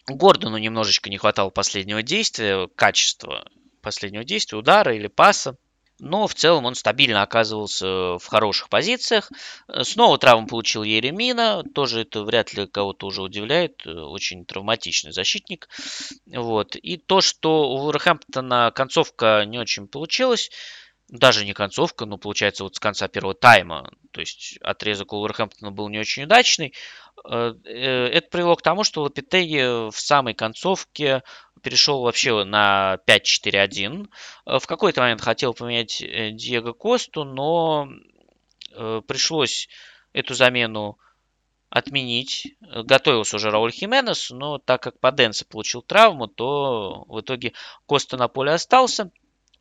Гордону 0.08 0.58
немножечко 0.58 1.10
не 1.10 1.18
хватало 1.18 1.50
последнего 1.50 2.02
действия, 2.02 2.68
качества 2.76 3.48
последнего 3.82 4.24
действия, 4.24 4.58
удара 4.58 4.96
или 4.96 5.08
паса. 5.08 5.58
Но 6.00 6.28
в 6.28 6.36
целом 6.36 6.66
он 6.66 6.76
стабильно 6.76 7.24
оказывался 7.24 8.20
в 8.20 8.26
хороших 8.28 8.70
позициях. 8.70 9.32
Снова 9.82 10.20
травму 10.20 10.46
получил 10.46 10.84
Еремина. 10.84 11.64
Тоже 11.74 12.02
это 12.02 12.24
вряд 12.24 12.54
ли 12.54 12.68
кого-то 12.68 13.08
уже 13.08 13.24
удивляет. 13.24 13.86
Очень 13.88 14.46
травматичный 14.46 15.12
защитник. 15.12 15.70
Вот. 16.28 16.76
И 16.76 16.98
то, 16.98 17.22
что 17.22 17.72
у 17.72 17.78
Вулверхэмптона 17.78 18.72
концовка 18.76 19.44
не 19.48 19.58
очень 19.58 19.88
получилась, 19.88 20.52
даже 21.10 21.46
не 21.46 21.54
концовка, 21.54 22.06
но 22.06 22.18
получается 22.18 22.64
вот 22.64 22.76
с 22.76 22.80
конца 22.80 23.08
первого 23.08 23.34
тайма, 23.34 23.90
то 24.12 24.20
есть 24.20 24.58
отрезок 24.62 25.14
Уолверхэмптона 25.14 25.72
был 25.72 25.88
не 25.88 26.00
очень 26.00 26.24
удачный, 26.24 26.74
э, 27.26 27.54
э, 27.64 28.08
это 28.08 28.30
привело 28.30 28.56
к 28.56 28.62
тому, 28.62 28.84
что 28.84 29.04
Лапитеги 29.04 29.90
в 29.90 29.98
самой 29.98 30.34
концовке 30.34 31.24
перешел 31.62 32.02
вообще 32.02 32.44
на 32.44 33.00
5-4-1. 33.08 34.10
Э, 34.46 34.60
в 34.60 34.68
какой-то 34.68 35.02
момент 35.02 35.22
хотел 35.22 35.54
поменять 35.54 36.00
Диего 36.00 36.74
Косту, 36.74 37.24
но 37.24 37.90
пришлось 39.08 39.70
эту 40.14 40.36
замену 40.36 41.00
отменить. 41.70 42.56
Готовился 42.62 43.38
уже 43.38 43.50
Рауль 43.50 43.72
Хименес, 43.72 44.30
но 44.30 44.60
так 44.60 44.84
как 44.84 45.00
Паденце 45.00 45.46
получил 45.46 45.82
травму, 45.82 46.28
то 46.28 47.06
в 47.08 47.22
итоге 47.22 47.54
Коста 47.88 48.18
на 48.18 48.28
поле 48.28 48.52
остался. 48.52 49.12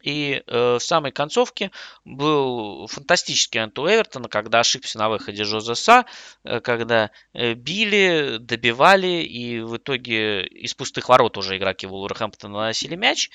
И 0.03 0.43
э, 0.47 0.77
в 0.77 0.81
самой 0.81 1.13
концовке 1.13 1.71
был 2.05 2.87
фантастический 2.87 3.61
анту 3.61 3.87
Эвертона, 3.87 4.29
когда 4.29 4.61
ошибся 4.61 4.99
на 4.99 5.09
выходе 5.09 5.45
Жозеса, 5.45 6.05
э, 6.45 6.61
когда 6.61 7.11
э, 7.33 7.55
били, 7.55 8.39
добивали, 8.39 9.23
и 9.23 9.61
в 9.61 9.77
итоге 9.79 10.47
из 10.47 10.75
пустых 10.75 11.09
ворот 11.09 11.37
уже 11.37 11.57
игроки 11.57 11.87
Вулверхэмптона 11.87 12.55
наносили 12.55 12.95
мяч. 12.95 13.31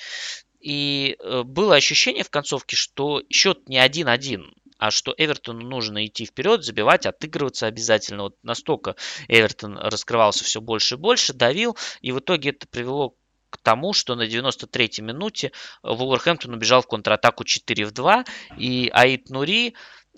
И 0.62 1.18
э, 1.20 1.44
было 1.44 1.76
ощущение 1.76 2.24
в 2.24 2.30
концовке, 2.30 2.76
что 2.76 3.24
счет 3.30 3.68
не 3.68 3.78
1-1, 3.78 4.44
а 4.78 4.92
что 4.92 5.14
Эвертону 5.18 5.68
нужно 5.68 6.06
идти 6.06 6.26
вперед, 6.26 6.64
забивать, 6.64 7.06
отыгрываться 7.06 7.68
обязательно. 7.68 8.24
Вот 8.24 8.36
настолько 8.44 8.96
Эвертон 9.28 9.78
раскрывался 9.78 10.44
все 10.44 10.62
больше 10.62 10.96
и 10.96 10.98
больше, 10.98 11.34
давил, 11.34 11.78
и 12.02 12.12
в 12.12 12.20
итоге 12.20 12.52
это 12.52 12.68
привело 12.68 13.16
к 13.52 13.58
тому, 13.58 13.94
что 13.94 14.16
на 14.16 14.24
93-й 14.24 15.02
минуте 15.02 15.52
Вулверхэмптон 15.84 16.54
убежал 16.54 16.82
в 16.82 16.88
контратаку 16.88 17.44
4 17.44 17.86
в 17.86 17.92
2, 17.92 18.26
и 18.58 18.90
Аид 18.94 19.30
Нури 19.30 19.76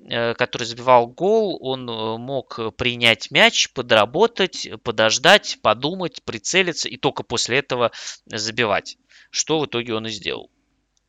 э, 0.10 0.34
который 0.36 0.64
забивал 0.64 1.08
гол, 1.08 1.58
он 1.62 1.90
э, 1.90 2.18
мог 2.18 2.60
принять 2.78 3.32
мяч, 3.32 3.74
подработать, 3.74 4.70
подождать, 4.84 5.60
подумать, 5.62 6.24
прицелиться 6.24 6.88
и 6.88 6.98
только 6.98 7.24
после 7.24 7.60
этого 7.60 7.92
забивать, 8.26 8.98
что 9.32 9.60
в 9.60 9.66
итоге 9.66 9.96
он 9.96 10.08
и 10.08 10.12
сделал. 10.12 10.50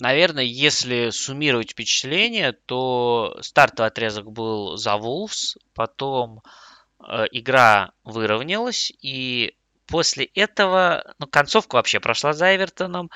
Наверное, 0.00 0.44
если 0.44 1.10
суммировать 1.10 1.70
впечатления, 1.70 2.52
то 2.52 3.38
стартовый 3.42 3.88
отрезок 3.88 4.30
был 4.30 4.76
за 4.76 4.94
Wolves, 4.94 5.56
потом 5.72 6.42
э, 6.98 7.26
игра 7.30 7.92
выровнялась, 8.02 8.92
и 9.00 9.54
после 9.86 10.26
этого, 10.26 11.14
ну, 11.18 11.26
концовка 11.26 11.76
вообще 11.76 12.00
прошла 12.00 12.32
за 12.32 12.54
Эвертоном. 12.56 13.10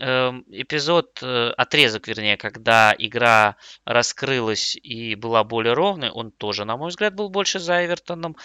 Эм, 0.00 0.44
эпизод, 0.48 1.18
э, 1.22 1.50
отрезок, 1.56 2.06
вернее, 2.06 2.36
когда 2.36 2.94
игра 2.96 3.56
раскрылась 3.84 4.76
и 4.76 5.14
была 5.16 5.42
более 5.44 5.72
ровной, 5.74 6.10
он 6.10 6.30
тоже, 6.30 6.64
на 6.64 6.76
мой 6.76 6.90
взгляд, 6.90 7.14
был 7.14 7.30
больше 7.30 7.58
за 7.58 7.84
Эвертоном. 7.84 8.36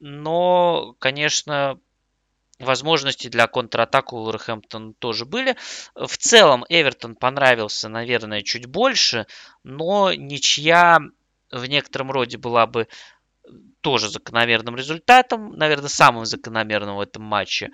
Но, 0.00 0.96
конечно, 0.98 1.78
возможности 2.58 3.28
для 3.28 3.46
контратак 3.46 4.12
у 4.12 4.18
Вулверхэмптона 4.18 4.94
тоже 4.94 5.24
были. 5.24 5.56
В 5.94 6.16
целом 6.16 6.64
Эвертон 6.68 7.14
понравился, 7.14 7.88
наверное, 7.88 8.42
чуть 8.42 8.66
больше, 8.66 9.26
но 9.62 10.12
ничья 10.12 11.00
в 11.50 11.66
некотором 11.66 12.10
роде 12.10 12.38
была 12.38 12.66
бы 12.66 12.88
тоже 13.86 14.08
закономерным 14.08 14.74
результатом, 14.74 15.52
наверное, 15.52 15.88
самым 15.88 16.26
закономерным 16.26 16.96
в 16.96 17.00
этом 17.00 17.22
матче. 17.22 17.70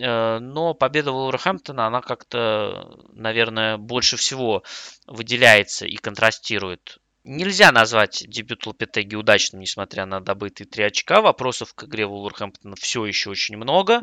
Э, 0.00 0.38
но 0.38 0.74
победа 0.74 1.10
Вулверхэмптона, 1.10 1.88
она 1.88 2.02
как-то, 2.02 2.96
наверное, 3.12 3.76
больше 3.76 4.16
всего 4.16 4.62
выделяется 5.08 5.84
и 5.84 5.96
контрастирует. 5.96 6.98
Нельзя 7.24 7.72
назвать 7.72 8.22
дебют 8.28 8.64
Лапетеги 8.64 9.16
удачным, 9.16 9.60
несмотря 9.60 10.06
на 10.06 10.20
добытые 10.20 10.68
три 10.68 10.84
очка. 10.84 11.20
Вопросов 11.20 11.74
к 11.74 11.82
игре 11.82 12.06
Вулверхэмптона 12.06 12.76
все 12.76 13.04
еще 13.04 13.30
очень 13.30 13.56
много. 13.56 14.02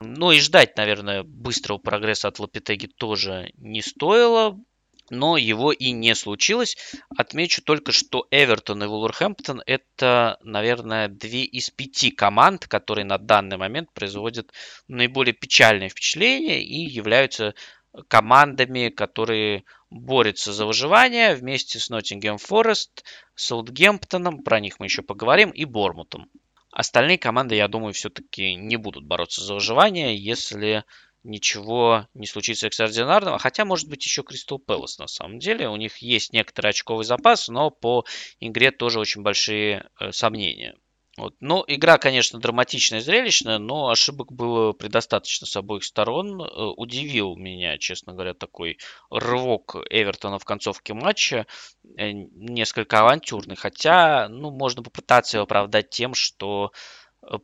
Ну 0.00 0.30
и 0.30 0.38
ждать, 0.38 0.76
наверное, 0.76 1.24
быстрого 1.24 1.78
прогресса 1.78 2.28
от 2.28 2.38
Лапетеги 2.38 2.86
тоже 2.86 3.50
не 3.56 3.82
стоило 3.82 4.56
но 5.10 5.36
его 5.36 5.72
и 5.72 5.90
не 5.90 6.14
случилось. 6.14 6.76
Отмечу 7.16 7.62
только, 7.62 7.92
что 7.92 8.26
Эвертон 8.30 8.82
и 8.82 8.86
Вулверхэмптон 8.86 9.62
это, 9.66 10.38
наверное, 10.42 11.08
две 11.08 11.42
из 11.42 11.70
пяти 11.70 12.10
команд, 12.10 12.66
которые 12.66 13.04
на 13.04 13.18
данный 13.18 13.56
момент 13.56 13.92
производят 13.92 14.52
наиболее 14.88 15.34
печальное 15.34 15.88
впечатление 15.88 16.62
и 16.62 16.86
являются 16.86 17.54
командами, 18.08 18.88
которые 18.88 19.64
борются 19.90 20.52
за 20.52 20.64
выживание 20.64 21.34
вместе 21.34 21.78
с 21.78 21.90
Ноттингем 21.90 22.38
Форест, 22.38 23.04
Саутгемптоном, 23.34 24.42
про 24.42 24.60
них 24.60 24.78
мы 24.78 24.86
еще 24.86 25.02
поговорим, 25.02 25.50
и 25.50 25.64
Бормутом. 25.64 26.30
Остальные 26.70 27.18
команды, 27.18 27.56
я 27.56 27.66
думаю, 27.66 27.92
все-таки 27.92 28.54
не 28.54 28.76
будут 28.76 29.04
бороться 29.04 29.42
за 29.42 29.54
выживание, 29.54 30.16
если 30.16 30.84
ничего 31.22 32.06
не 32.14 32.26
случится 32.26 32.66
экстраординарного. 32.66 33.38
Хотя, 33.38 33.64
может 33.64 33.88
быть, 33.88 34.04
еще 34.04 34.22
Кристал 34.22 34.58
Пэлас 34.58 34.98
на 34.98 35.06
самом 35.06 35.38
деле. 35.38 35.68
У 35.68 35.76
них 35.76 35.98
есть 35.98 36.32
некоторый 36.32 36.68
очковый 36.68 37.04
запас, 37.04 37.48
но 37.48 37.70
по 37.70 38.04
игре 38.40 38.70
тоже 38.70 39.00
очень 39.00 39.22
большие 39.22 39.88
э, 39.98 40.12
сомнения. 40.12 40.76
Вот. 41.16 41.34
Ну, 41.40 41.64
игра, 41.66 41.98
конечно, 41.98 42.38
драматичная, 42.38 43.00
зрелищная, 43.00 43.58
но 43.58 43.90
ошибок 43.90 44.32
было 44.32 44.72
предостаточно 44.72 45.46
с 45.46 45.56
обоих 45.56 45.84
сторон. 45.84 46.40
Э, 46.40 46.46
удивил 46.76 47.36
меня, 47.36 47.76
честно 47.78 48.14
говоря, 48.14 48.32
такой 48.32 48.78
рывок 49.10 49.76
Эвертона 49.90 50.38
в 50.38 50.44
концовке 50.44 50.94
матча. 50.94 51.46
Э, 51.98 52.12
несколько 52.12 53.00
авантюрный. 53.00 53.56
Хотя, 53.56 54.28
ну, 54.28 54.50
можно 54.50 54.82
попытаться 54.82 55.36
его 55.36 55.44
оправдать 55.44 55.90
тем, 55.90 56.14
что 56.14 56.72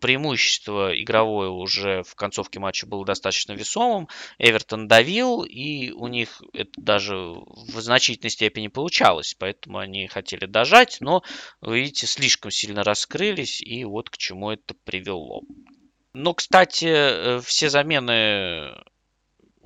преимущество 0.01 0.99
игровое 1.01 1.51
уже 1.51 2.03
в 2.03 2.15
концовке 2.15 2.59
матча 2.59 2.87
было 2.87 3.05
достаточно 3.05 3.53
весомым. 3.53 4.09
Эвертон 4.39 4.89
давил, 4.89 5.43
и 5.43 5.91
у 5.91 6.09
них 6.09 6.43
это 6.53 6.71
даже 6.77 7.17
в 7.17 7.81
значительной 7.81 8.31
степени 8.31 8.69
получалось, 8.69 9.35
поэтому 9.39 9.79
они 9.79 10.07
хотели 10.09 10.47
дожать, 10.47 10.99
но, 11.01 11.23
видите, 11.63 12.07
слишком 12.07 12.51
сильно 12.51 12.85
раскрылись, 12.85 13.61
и 13.61 13.85
вот 13.85 14.11
к 14.11 14.17
чему 14.17 14.51
это 14.51 14.75
привело. 14.85 15.43
Но, 16.15 16.33
кстати, 16.33 16.87
э, 16.87 17.41
все 17.41 17.69
замены 17.69 18.73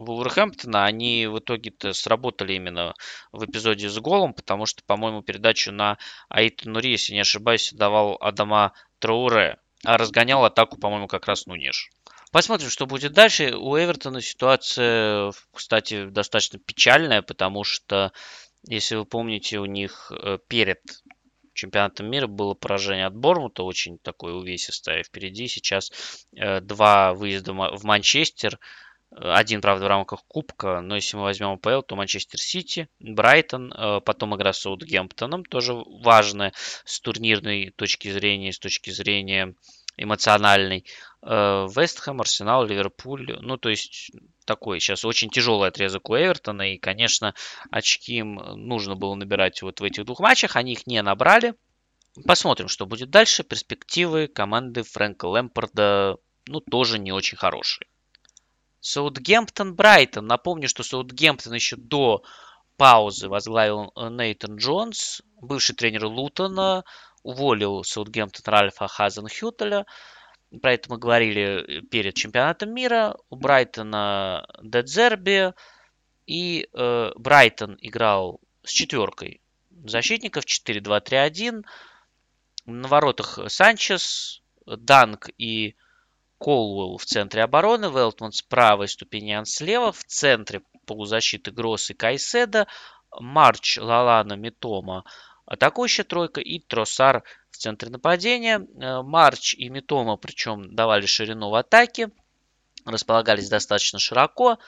Вулверхэмптона, 0.01 0.87
они 0.87 1.27
в 1.27 1.39
итоге-то 1.39 1.93
сработали 1.93 2.55
именно 2.55 2.95
в 3.33 3.45
эпизоде 3.45 3.89
с 3.89 3.99
голом, 3.99 4.35
потому 4.35 4.67
что, 4.67 4.83
по-моему, 4.83 5.23
передачу 5.23 5.71
на 5.71 5.99
Аита 6.29 6.69
Нури, 6.69 6.93
если 6.93 7.13
не 7.13 7.21
ошибаюсь, 7.21 7.73
давал 7.73 8.17
Адама 8.21 8.73
Трауре, 8.99 9.60
разгонял 9.85 10.45
атаку, 10.45 10.79
по-моему, 10.79 11.07
как 11.07 11.27
раз 11.27 11.47
Нунеш. 11.47 11.91
Посмотрим, 12.33 12.71
что 12.71 12.87
будет 12.87 13.13
дальше. 13.13 13.55
У 13.57 13.77
Эвертона 13.77 14.21
ситуация, 14.21 15.33
кстати, 15.53 16.07
достаточно 16.07 16.59
печальная, 16.59 17.23
потому 17.23 17.65
что, 17.65 18.13
если 18.69 18.95
вы 18.97 19.05
помните, 19.05 19.59
у 19.59 19.65
них 19.65 20.13
э, 20.15 20.39
перед 20.47 20.81
чемпионатом 21.55 22.09
мира 22.09 22.29
было 22.29 22.55
поражение 22.55 23.07
от 23.07 23.17
Бормута, 23.17 23.65
очень 23.65 23.99
такое 23.99 24.35
увесистое 24.35 25.03
впереди. 25.03 25.49
Сейчас 25.49 25.91
э, 26.37 26.61
два 26.61 27.15
выезда 27.15 27.53
в 27.53 27.85
Манчестер, 27.85 28.61
один, 29.11 29.61
правда, 29.61 29.87
в 29.87 29.89
рамках 29.89 30.25
Кубка, 30.29 30.81
но 30.81 30.95
если 30.95 31.17
мы 31.17 31.25
возьмем 31.25 31.51
АПЛ, 31.51 31.83
то 31.83 31.97
Манчестер 31.97 32.41
Сити, 32.41 32.89
Брайтон, 33.01 33.73
э, 33.73 34.01
потом 34.01 34.37
игра 34.37 34.53
с 34.53 34.61
Саутгемптоном, 34.61 35.45
тоже 35.45 35.75
важная 35.75 36.53
с 36.85 37.01
турнирной 37.01 37.71
точки 37.75 38.11
зрения, 38.11 38.53
с 38.53 38.59
точки 38.59 38.91
зрения 38.91 39.55
эмоциональной. 39.97 40.87
Э, 41.23 41.67
Вестхэм, 41.69 42.21
Арсенал, 42.21 42.65
Ливерпуль. 42.65 43.37
Ну, 43.41 43.57
то 43.57 43.69
есть 43.69 44.13
такой 44.45 44.81
сейчас 44.81 45.05
очень 45.05 45.29
тяжелый 45.29 45.69
отрезок 45.69 46.09
у 46.09 46.17
Эвертона. 46.17 46.73
И, 46.73 46.79
конечно, 46.79 47.35
очки 47.71 48.19
им 48.19 48.35
нужно 48.35 48.95
было 48.95 49.15
набирать 49.17 49.61
вот 49.63 49.81
в 49.81 49.85
этих 49.85 50.05
двух 50.05 50.21
матчах. 50.21 50.57
Они 50.57 50.73
их 50.73 50.87
не 50.87 51.03
набрали. 51.03 51.55
Посмотрим, 52.25 52.69
что 52.69 52.87
будет 52.87 53.11
дальше. 53.11 53.43
Перспективы 53.43 54.29
команды 54.29 54.83
Фрэнка 54.85 55.27
Лэмпорда, 55.27 56.17
ну, 56.47 56.61
тоже 56.61 56.99
не 56.99 57.13
очень 57.13 57.37
хорошие. 57.37 57.90
Саутгемптон 58.81 59.75
Брайтон. 59.75 60.27
Напомню, 60.27 60.69
что 60.69 60.83
Саутгемптон 60.83 61.55
еще 61.55 61.77
до 61.77 62.23
паузы 62.77 63.29
возглавил 63.29 63.93
э, 63.95 64.09
Нейтан 64.09 64.57
Джонс, 64.57 65.23
бывший 65.41 65.75
тренер 65.75 66.07
Лутона, 66.07 66.85
уволил 67.23 67.85
Саутгемптон 67.85 68.53
Ральфа 68.53 68.89
Хазенхютеля. 68.89 69.85
Про 70.63 70.73
это 70.73 70.91
мы 70.91 70.99
говорили 70.99 71.43
э, 71.43 71.83
перед 71.83 72.15
чемпионатом 72.15 72.73
мира. 72.73 73.17
У 73.29 73.37
Брайтона 73.37 74.47
Дедзерби. 74.63 75.53
И 76.27 76.69
э, 76.73 77.11
Брайтон 77.17 77.77
играл 77.81 78.41
с 78.63 78.71
четверкой 78.71 79.41
защитников 79.85 80.45
4-2-3-1. 80.45 81.65
На 82.67 82.89
воротах 82.89 83.39
Санчес, 83.49 84.43
Данк 84.65 85.29
и 85.39 85.75
Колуэлл 86.41 86.97
в 86.99 87.05
центре 87.05 87.43
обороны, 87.43 87.87
Велтман 87.87 88.33
с 88.33 88.43
правой, 88.43 88.89
Ступинян 88.89 89.45
слева, 89.45 89.93
в 89.93 90.03
центре 90.05 90.63
полузащиты 90.87 91.51
Гросс 91.51 91.91
и 91.91 91.95
Кайседа, 91.95 92.67
Марч, 93.21 93.79
Лалана, 93.79 94.35
Митома 94.35 95.05
атакующая 95.51 96.05
тройка 96.05 96.41
и 96.41 96.61
Тросар 96.61 97.25
в 97.51 97.57
центре 97.57 97.91
нападения. 97.91 98.61
Э, 98.81 99.03
Марч 99.03 99.55
и 99.55 99.69
Митома 99.69 100.17
причем 100.17 100.75
давали 100.75 101.07
ширину 101.07 101.51
в 101.51 101.57
атаке, 101.57 102.11
располагались 102.87 103.49
достаточно 103.49 103.99
широко. 103.99 104.59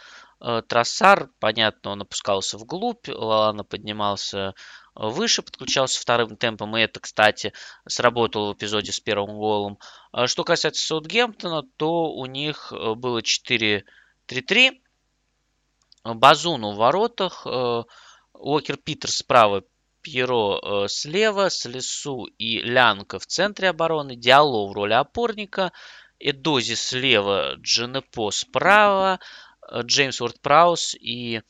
Э, 0.40 0.60
Тросар, 0.66 1.30
понятно, 1.38 1.92
он 1.92 2.02
опускался 2.02 2.58
вглубь, 2.58 3.08
Лалана 3.08 3.62
поднимался 3.62 4.54
выше, 4.94 5.42
подключался 5.42 6.00
вторым 6.00 6.36
темпом, 6.36 6.76
и 6.76 6.82
это, 6.82 7.00
кстати, 7.00 7.52
сработало 7.86 8.52
в 8.52 8.56
эпизоде 8.56 8.92
с 8.92 9.00
первым 9.00 9.36
голом. 9.36 9.78
А 10.12 10.26
что 10.26 10.44
касается 10.44 10.86
Саутгемптона, 10.86 11.62
то 11.76 12.12
у 12.12 12.26
них 12.26 12.72
э, 12.72 12.94
было 12.94 13.20
4-3-3. 13.20 13.84
Базуну 16.04 16.72
в 16.72 16.76
воротах, 16.76 17.46
э, 17.46 17.84
Уокер 18.34 18.76
Питерс 18.76 19.18
справа, 19.18 19.62
Пьеро 20.02 20.58
э, 20.84 20.88
слева, 20.88 21.48
Слесу 21.48 22.24
и 22.38 22.58
Лянка 22.58 23.18
в 23.18 23.26
центре 23.26 23.70
обороны, 23.70 24.16
Диало 24.16 24.68
в 24.68 24.72
роли 24.72 24.94
опорника, 24.94 25.72
Эдози 26.18 26.74
слева, 26.74 27.54
Дженепо 27.56 28.30
справа, 28.30 29.20
Джеймс 29.74 30.20
Уорд 30.20 30.40
Праус 30.40 30.94
и 30.94 31.40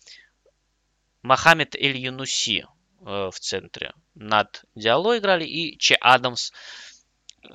Мохаммед 1.23 1.75
Эль 1.75 1.97
Юнуси 1.97 2.67
Э, 3.05 3.31
в 3.33 3.41
центре. 3.41 3.93
Над 4.15 4.65
Диало 4.77 5.19
играли 5.19 5.45
и 5.45 5.77
Че 5.77 5.97
Адамс 5.97 6.53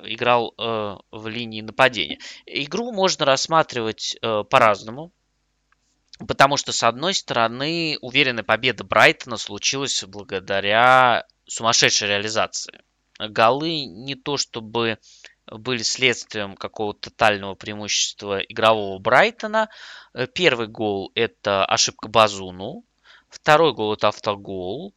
играл 0.04 0.52
э, 0.58 0.96
в 1.10 1.28
линии 1.28 1.62
нападения. 1.62 2.18
Игру 2.44 2.92
можно 2.92 3.24
рассматривать 3.24 4.16
э, 4.20 4.44
по-разному. 4.44 5.10
Потому 6.26 6.56
что, 6.56 6.72
с 6.72 6.82
одной 6.82 7.14
стороны, 7.14 7.96
уверенная 8.02 8.42
победа 8.42 8.84
Брайтона 8.84 9.36
случилась 9.36 10.04
благодаря 10.04 11.24
сумасшедшей 11.46 12.08
реализации. 12.08 12.82
Голы 13.18 13.86
не 13.86 14.16
то 14.16 14.36
чтобы 14.36 14.98
были 15.46 15.82
следствием 15.82 16.56
какого-то 16.56 17.08
тотального 17.10 17.54
преимущества 17.54 18.40
игрового 18.40 18.98
Брайтона. 18.98 19.70
Первый 20.34 20.66
гол– 20.66 21.12
это 21.14 21.64
ошибка 21.64 22.08
Базуну. 22.08 22.84
Второй 23.28 23.72
гол– 23.72 23.92
это 23.94 24.08
автогол. 24.08 24.92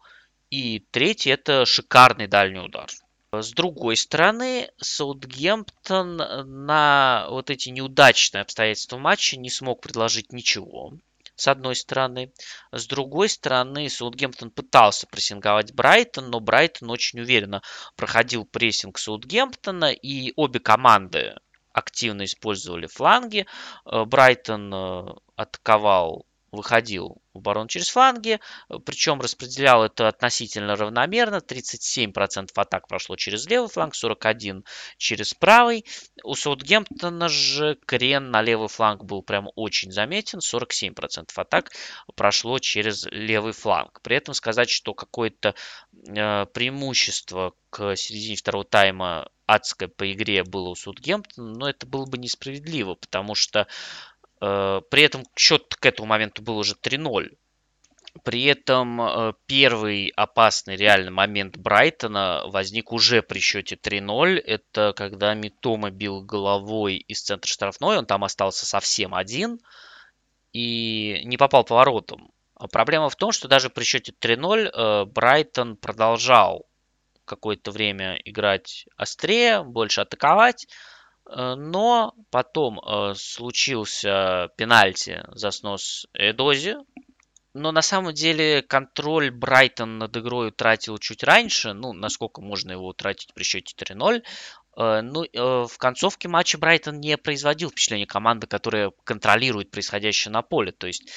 И 0.51 0.79
третий 0.91 1.29
это 1.29 1.65
шикарный 1.65 2.27
дальний 2.27 2.59
удар. 2.59 2.89
С 3.31 3.53
другой 3.53 3.95
стороны, 3.95 4.69
Саутгемптон 4.77 6.17
на 6.67 7.25
вот 7.29 7.49
эти 7.49 7.69
неудачные 7.69 8.41
обстоятельства 8.41 8.97
матча 8.97 9.37
не 9.37 9.49
смог 9.49 9.79
предложить 9.79 10.33
ничего. 10.33 10.91
С 11.37 11.47
одной 11.47 11.77
стороны. 11.77 12.33
С 12.73 12.85
другой 12.85 13.29
стороны, 13.29 13.89
Саутгемптон 13.89 14.51
пытался 14.51 15.07
прессинговать 15.07 15.73
Брайтон, 15.73 16.29
но 16.29 16.41
Брайтон 16.41 16.91
очень 16.91 17.21
уверенно 17.21 17.61
проходил 17.95 18.43
прессинг 18.43 18.97
Саутгемптона, 18.99 19.93
и 19.93 20.33
обе 20.35 20.59
команды 20.59 21.35
активно 21.71 22.25
использовали 22.25 22.87
фланги. 22.87 23.47
Брайтон 23.85 24.73
э, 24.73 25.13
атаковал 25.37 26.25
выходил 26.51 27.21
в 27.33 27.37
оборону 27.37 27.67
через 27.67 27.89
фланги, 27.89 28.39
причем 28.85 29.21
распределял 29.21 29.83
это 29.83 30.07
относительно 30.09 30.75
равномерно. 30.75 31.37
37% 31.37 32.49
атак 32.55 32.87
прошло 32.87 33.15
через 33.15 33.47
левый 33.47 33.69
фланг, 33.69 33.93
41% 33.95 34.63
через 34.97 35.33
правый. 35.33 35.85
У 36.23 36.35
Саутгемптона 36.35 37.29
же 37.29 37.77
крен 37.85 38.31
на 38.31 38.41
левый 38.41 38.67
фланг 38.67 39.03
был 39.05 39.23
прям 39.23 39.49
очень 39.55 39.91
заметен. 39.91 40.39
47% 40.39 41.29
атак 41.35 41.71
прошло 42.15 42.59
через 42.59 43.05
левый 43.05 43.53
фланг. 43.53 44.01
При 44.01 44.17
этом 44.17 44.33
сказать, 44.33 44.69
что 44.69 44.93
какое-то 44.93 45.55
э, 46.07 46.45
преимущество 46.47 47.53
к 47.69 47.95
середине 47.95 48.35
второго 48.35 48.65
тайма 48.65 49.29
адское 49.45 49.87
по 49.87 50.09
игре 50.11 50.43
было 50.43 50.69
у 50.69 50.75
Саутгемптона, 50.75 51.53
но 51.53 51.69
это 51.69 51.85
было 51.85 52.05
бы 52.05 52.17
несправедливо, 52.17 52.95
потому 52.95 53.35
что 53.35 53.67
Э, 53.67 53.67
при 54.41 55.03
этом 55.03 55.23
счет 55.37 55.75
к 55.75 55.85
этому 55.85 56.07
моменту 56.07 56.41
был 56.41 56.57
уже 56.57 56.73
3-0. 56.73 57.29
При 58.23 58.43
этом 58.43 59.01
э, 59.01 59.33
первый 59.45 60.09
опасный 60.09 60.75
реальный 60.75 61.11
момент 61.11 61.57
Брайтона 61.57 62.43
возник 62.47 62.91
уже 62.91 63.21
при 63.21 63.39
счете 63.39 63.75
3-0. 63.75 64.37
Это 64.37 64.93
когда 64.95 65.33
Митома 65.33 65.91
бил 65.91 66.21
головой 66.21 66.97
из 66.97 67.21
центра 67.21 67.49
штрафной. 67.49 67.97
Он 67.97 68.05
там 68.05 68.23
остался 68.25 68.65
совсем 68.65 69.15
один 69.15 69.59
и 70.51 71.21
не 71.23 71.37
попал 71.37 71.63
по 71.63 71.75
воротам. 71.75 72.31
Проблема 72.71 73.09
в 73.09 73.15
том, 73.15 73.31
что 73.31 73.47
даже 73.47 73.69
при 73.69 73.85
счете 73.85 74.13
3-0 74.19 74.69
э, 74.69 75.05
Брайтон 75.05 75.77
продолжал 75.77 76.67
какое-то 77.23 77.71
время 77.71 78.19
играть 78.25 78.87
острее, 78.97 79.63
больше 79.63 80.01
атаковать. 80.01 80.67
Э, 81.29 81.55
но 81.55 82.13
потом 82.29 82.79
э, 82.79 83.13
случился 83.15 84.49
пенальти 84.57 85.23
за 85.31 85.51
снос 85.51 86.07
Эдози. 86.13 86.77
Но 87.53 87.73
на 87.73 87.81
самом 87.81 88.13
деле 88.13 88.61
контроль 88.61 89.29
Брайтон 89.29 89.97
над 89.97 90.15
игрой 90.15 90.49
утратил 90.49 90.97
чуть 90.97 91.23
раньше. 91.23 91.73
Ну, 91.73 91.91
насколько 91.91 92.41
можно 92.41 92.71
его 92.71 92.87
утратить 92.87 93.33
при 93.33 93.43
счете 93.43 93.75
3-0. 93.77 94.23
Э, 94.77 95.01
ну, 95.01 95.25
в 95.67 95.77
концовке 95.77 96.27
матча 96.27 96.57
Брайтон 96.57 96.99
не 96.99 97.17
производил 97.17 97.69
впечатление 97.69 98.07
команды, 98.07 98.47
которая 98.47 98.91
контролирует 99.03 99.69
происходящее 99.69 100.31
на 100.31 100.41
поле. 100.41 100.71
То 100.71 100.87
есть 100.87 101.11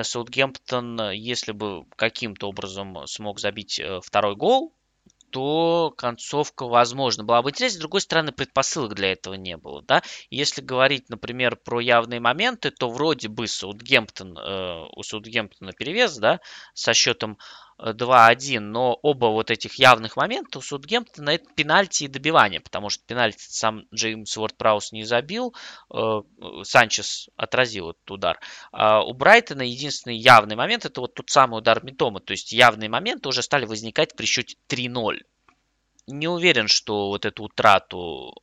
Саутгемптон, 0.00 1.10
если 1.10 1.52
бы 1.52 1.84
каким-то 1.96 2.48
образом 2.48 3.06
смог 3.06 3.40
забить 3.40 3.80
второй 4.02 4.36
гол, 4.36 4.72
то 5.30 5.94
концовка, 5.96 6.66
возможно, 6.66 7.24
была 7.24 7.42
бы 7.42 7.50
интереснее. 7.50 7.78
С 7.78 7.80
другой 7.80 8.00
стороны, 8.00 8.32
предпосылок 8.32 8.94
для 8.94 9.12
этого 9.12 9.34
не 9.34 9.56
было. 9.56 9.82
Да? 9.82 10.02
Если 10.30 10.60
говорить, 10.60 11.08
например, 11.08 11.56
про 11.56 11.80
явные 11.80 12.20
моменты, 12.20 12.70
то 12.70 12.90
вроде 12.90 13.28
бы 13.28 13.46
Саутгемптон, 13.46 14.38
э, 14.38 14.86
у 14.94 15.02
Саутгемптона 15.02 15.72
перевес 15.72 16.16
да, 16.18 16.40
со 16.74 16.94
счетом 16.94 17.38
2-1, 17.82 18.60
но 18.60 18.98
оба 19.02 19.26
вот 19.26 19.50
этих 19.50 19.74
явных 19.74 20.16
момента 20.16 20.58
у 20.58 20.62
Саутгемптона 20.62 21.30
это 21.30 21.46
пенальти 21.54 22.04
и 22.04 22.08
добивание, 22.08 22.60
потому 22.60 22.90
что 22.90 23.04
пенальти 23.06 23.46
сам 23.48 23.84
Джеймс 23.94 24.36
Уорд 24.36 24.56
Праус 24.56 24.92
не 24.92 25.04
забил, 25.04 25.54
э, 25.92 26.22
Санчес 26.62 27.28
отразил 27.36 27.90
этот 27.90 28.10
удар. 28.10 28.40
А 28.72 29.02
у 29.02 29.12
Брайтона 29.12 29.62
единственный 29.62 30.16
явный 30.16 30.56
момент 30.56 30.84
это 30.84 31.00
вот 31.00 31.14
тот 31.14 31.30
самый 31.30 31.58
удар 31.58 31.82
Митома, 31.84 32.20
то 32.20 32.32
есть 32.32 32.52
явные 32.52 32.88
моменты 32.88 33.28
уже 33.28 33.42
стали 33.42 33.64
возникать 33.64 34.14
при 34.14 34.26
счете 34.26 34.56
3-0. 34.68 35.20
Не 36.06 36.28
уверен, 36.28 36.68
что 36.68 37.08
вот 37.08 37.24
эту 37.24 37.44
утрату 37.44 38.34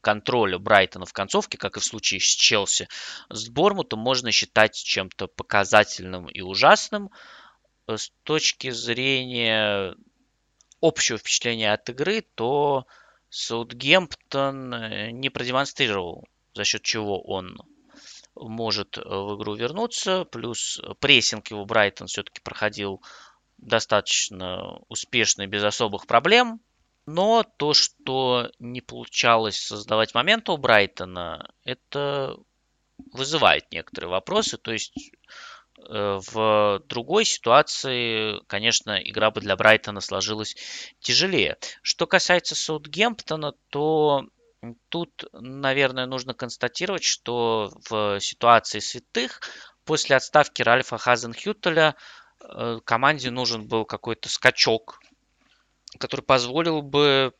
контроля 0.00 0.58
Брайтона 0.58 1.06
в 1.06 1.12
концовке, 1.12 1.58
как 1.58 1.76
и 1.76 1.80
в 1.80 1.84
случае 1.84 2.20
с 2.20 2.24
Челси, 2.24 2.88
с 3.28 3.48
Бормутом 3.48 4.00
можно 4.00 4.32
считать 4.32 4.74
чем-то 4.74 5.28
показательным 5.28 6.26
и 6.28 6.40
ужасным. 6.40 7.10
Э, 7.90 7.96
с 7.98 8.12
точки 8.24 8.70
зрения 8.70 9.94
общего 10.80 11.18
впечатления 11.18 11.72
от 11.72 11.88
игры, 11.90 12.22
то 12.34 12.86
Саутгемптон 13.28 14.74
э, 14.74 15.10
не 15.10 15.30
продемонстрировал, 15.30 16.26
за 16.54 16.64
счет 16.64 16.82
чего 16.82 17.20
он 17.20 17.58
может 18.34 18.96
э, 18.96 19.02
в 19.02 19.36
игру 19.36 19.54
вернуться. 19.54 20.24
Плюс 20.24 20.80
прессинг 21.00 21.50
его 21.50 21.64
Брайтон 21.64 22.06
все-таки 22.06 22.40
проходил 22.40 23.02
достаточно 23.58 24.78
успешно 24.88 25.42
и 25.42 25.46
без 25.46 25.62
особых 25.62 26.06
проблем. 26.06 26.60
Но 27.06 27.44
то, 27.56 27.74
что 27.74 28.50
не 28.58 28.80
получалось 28.80 29.58
создавать 29.58 30.14
моменты 30.14 30.52
у 30.52 30.56
Брайтона, 30.56 31.50
это 31.64 32.36
вызывает 33.12 33.70
некоторые 33.72 34.10
вопросы. 34.10 34.58
То 34.58 34.72
есть 34.72 34.94
в 35.88 36.82
другой 36.88 37.24
ситуации, 37.24 38.40
конечно, 38.46 39.00
игра 39.02 39.30
бы 39.30 39.40
для 39.40 39.56
Брайтона 39.56 40.00
сложилась 40.00 40.56
тяжелее. 41.00 41.58
Что 41.82 42.06
касается 42.06 42.54
Саутгемптона, 42.54 43.54
то 43.70 44.26
тут, 44.88 45.24
наверное, 45.32 46.06
нужно 46.06 46.34
констатировать, 46.34 47.04
что 47.04 47.72
в 47.88 48.20
ситуации 48.20 48.78
святых 48.78 49.40
после 49.84 50.16
отставки 50.16 50.62
Ральфа 50.62 50.98
Хазенхютеля 50.98 51.96
э, 52.40 52.80
команде 52.84 53.30
нужен 53.30 53.66
был 53.66 53.84
какой-то 53.84 54.28
скачок 54.28 55.00
который 55.98 56.22
позволил 56.22 56.82
бы 56.82 57.32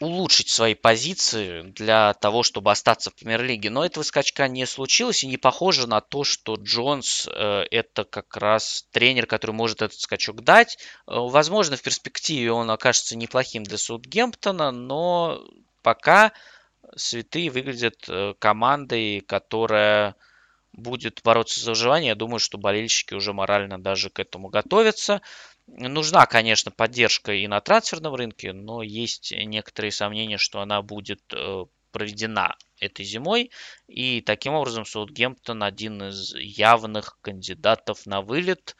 улучшить 0.00 0.48
свои 0.48 0.74
позиции 0.74 1.62
для 1.62 2.14
того, 2.14 2.42
чтобы 2.42 2.70
остаться 2.70 3.10
в 3.10 3.14
премьер-лиге. 3.14 3.70
Но 3.70 3.84
этого 3.84 4.02
скачка 4.02 4.48
не 4.48 4.66
случилось 4.66 5.22
и 5.22 5.26
не 5.26 5.36
похоже 5.36 5.86
на 5.86 6.00
то, 6.00 6.24
что 6.24 6.56
Джонс 6.56 7.28
э, 7.30 7.64
это 7.70 8.04
как 8.04 8.36
раз 8.36 8.86
тренер, 8.92 9.26
который 9.26 9.52
может 9.52 9.82
этот 9.82 10.00
скачок 10.00 10.42
дать. 10.42 10.78
Э, 11.06 11.14
возможно, 11.16 11.76
в 11.76 11.82
перспективе 11.82 12.50
он 12.50 12.70
окажется 12.70 13.16
неплохим 13.16 13.62
для 13.62 13.76
Саутгемптона, 13.76 14.70
но 14.70 15.44
пока 15.82 16.32
Святые 16.96 17.50
выглядят 17.50 17.96
э, 18.08 18.34
командой, 18.38 19.20
которая 19.20 20.16
будет 20.72 21.20
бороться 21.22 21.60
за 21.60 21.72
выживание. 21.72 22.08
Я 22.08 22.14
думаю, 22.14 22.38
что 22.38 22.58
болельщики 22.58 23.14
уже 23.14 23.32
морально 23.32 23.80
даже 23.80 24.10
к 24.10 24.18
этому 24.18 24.48
готовятся. 24.48 25.20
Нужна, 25.76 26.26
конечно, 26.26 26.70
поддержка 26.70 27.32
и 27.32 27.46
на 27.46 27.60
трансферном 27.60 28.14
рынке, 28.14 28.52
но 28.52 28.82
есть 28.82 29.32
некоторые 29.32 29.92
сомнения, 29.92 30.36
что 30.36 30.60
она 30.60 30.82
будет 30.82 31.22
э, 31.32 31.64
проведена 31.92 32.56
этой 32.78 33.04
зимой. 33.04 33.50
И 33.86 34.20
таким 34.20 34.54
образом 34.54 34.84
Саутгемптон 34.84 35.62
один 35.62 36.02
из 36.02 36.34
явных 36.34 37.18
кандидатов 37.22 38.04
на 38.04 38.20
вылет. 38.20 38.76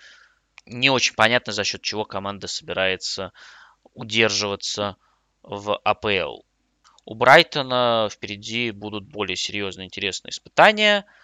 Не 0.66 0.90
очень 0.90 1.14
понятно, 1.14 1.52
за 1.52 1.64
счет 1.64 1.82
чего 1.82 2.04
команда 2.04 2.48
собирается 2.48 3.32
удерживаться 3.94 4.96
в 5.42 5.78
АПЛ. 5.84 6.42
У 7.04 7.14
Брайтона 7.14 8.08
впереди 8.10 8.72
будут 8.72 9.04
более 9.04 9.36
серьезные 9.36 9.86
интересные 9.86 10.30
испытания– 10.30 11.06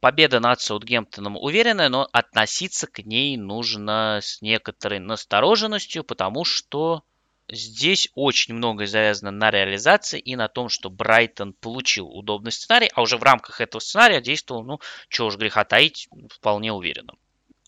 победа 0.00 0.40
над 0.40 0.60
Саутгемптоном 0.60 1.36
уверенная, 1.36 1.88
но 1.88 2.08
относиться 2.12 2.86
к 2.86 3.04
ней 3.04 3.36
нужно 3.36 4.20
с 4.22 4.42
некоторой 4.42 4.98
настороженностью, 4.98 6.04
потому 6.04 6.44
что 6.44 7.02
здесь 7.48 8.08
очень 8.14 8.54
многое 8.54 8.86
завязано 8.86 9.30
на 9.30 9.50
реализации 9.50 10.18
и 10.18 10.36
на 10.36 10.48
том, 10.48 10.68
что 10.68 10.90
Брайтон 10.90 11.52
получил 11.52 12.08
удобный 12.08 12.52
сценарий, 12.52 12.90
а 12.94 13.02
уже 13.02 13.16
в 13.16 13.22
рамках 13.22 13.60
этого 13.60 13.80
сценария 13.80 14.20
действовал, 14.20 14.64
ну, 14.64 14.80
чего 15.08 15.28
уж 15.28 15.36
греха 15.36 15.64
таить, 15.64 16.08
вполне 16.30 16.72
уверенно. 16.72 17.14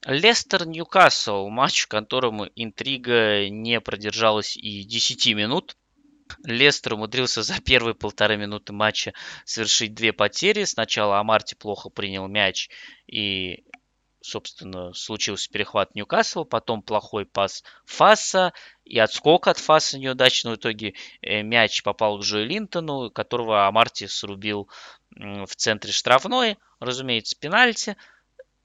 Лестер-Ньюкасл, 0.05 1.49
матч, 1.49 1.83
в 1.83 1.89
котором 1.89 2.45
интрига 2.55 3.49
не 3.49 3.81
продержалась 3.81 4.57
и 4.57 4.85
10 4.85 5.35
минут. 5.35 5.77
Лестер 6.45 6.95
умудрился 6.95 7.43
за 7.43 7.61
первые 7.61 7.95
полторы 7.95 8.37
минуты 8.37 8.73
матча 8.73 9.13
совершить 9.45 9.95
две 9.95 10.13
потери. 10.13 10.65
Сначала 10.65 11.19
Амарти 11.19 11.55
плохо 11.55 11.89
принял 11.89 12.27
мяч 12.27 12.69
и 13.07 13.65
собственно, 14.21 14.93
случился 14.93 15.51
перехват 15.51 15.95
Ньюкасла, 15.95 16.45
потом 16.45 16.83
плохой 16.83 17.25
пас 17.25 17.65
Фаса 17.87 18.53
и 18.85 18.99
отскок 18.99 19.49
от 19.49 19.59
Фаса 19.59 19.99
неудачно. 19.99 20.53
В 20.53 20.57
итоге 20.57 20.95
э, 21.23 21.43
мяч 21.43 21.83
попал 21.83 22.19
к 22.19 22.23
Джои 22.23 22.45
Линтону, 22.45 23.11
которого 23.11 23.67
Амарти 23.67 24.07
срубил 24.07 24.69
в 25.11 25.55
центре 25.57 25.93
штрафной. 25.93 26.59
Разумеется, 26.81 27.37
пенальти. 27.39 27.97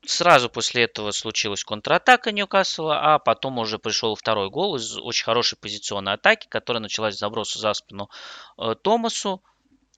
Сразу 0.05 0.49
после 0.49 0.83
этого 0.83 1.11
случилась 1.11 1.63
контратака 1.63 2.33
Ньюкасла, 2.33 3.13
а 3.13 3.19
потом 3.19 3.59
уже 3.59 3.79
пришел 3.79 4.15
второй 4.15 4.49
гол 4.49 4.75
из 4.75 4.97
очень 4.97 5.23
хорошей 5.23 5.57
позиционной 5.57 6.13
атаки, 6.13 6.47
которая 6.49 6.81
началась 6.81 7.15
с 7.15 7.19
заброса 7.19 7.59
за 7.59 7.73
спину 7.73 8.09
э, 8.57 8.75
Томасу. 8.81 9.41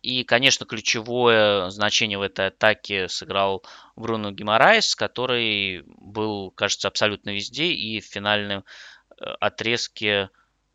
И, 0.04 0.24
конечно, 0.24 0.68
ключевое 0.68 1.72
значение 1.72 2.20
в 2.20 2.22
этой 2.22 2.48
атаке 2.48 3.10
сыграл 3.10 3.64
Бруно 3.96 4.32
Гимарайс, 4.32 4.94
который 4.96 5.82
был, 5.88 6.52
кажется, 6.52 6.88
абсолютно 6.88 7.32
везде 7.32 7.66
и 7.66 8.00
в 8.00 8.06
финальном 8.06 8.64
э, 9.20 9.26
отрезке, 9.40 10.30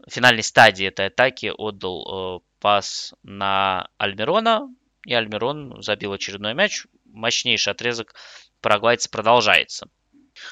в 0.05 0.11
финальной 0.11 0.43
стадии 0.43 0.87
этой 0.87 1.07
атаки 1.07 1.53
отдал 1.57 2.41
э, 2.41 2.41
пас 2.59 3.15
на 3.23 3.89
Альмирона, 3.97 4.69
и 5.07 5.15
Альмирон 5.15 5.81
забил 5.83 6.13
очередной 6.13 6.55
мяч. 6.55 6.87
Мощнейший 7.05 7.73
отрезок 7.73 8.15
парагвайца 8.61 9.11
продолжается. 9.11 9.89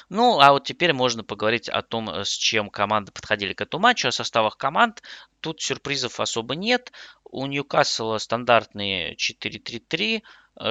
Ну, 0.09 0.39
а 0.39 0.51
вот 0.51 0.65
теперь 0.65 0.93
можно 0.93 1.23
поговорить 1.23 1.69
о 1.69 1.81
том, 1.81 2.09
с 2.09 2.29
чем 2.29 2.69
команды 2.69 3.11
подходили 3.11 3.53
к 3.53 3.61
этому 3.61 3.83
матчу, 3.83 4.07
о 4.07 4.11
составах 4.11 4.57
команд. 4.57 5.01
Тут 5.39 5.61
сюрпризов 5.61 6.19
особо 6.19 6.55
нет. 6.55 6.91
У 7.23 7.45
Ньюкасла 7.45 8.17
стандартные 8.17 9.15
4-3-3. 9.15 10.21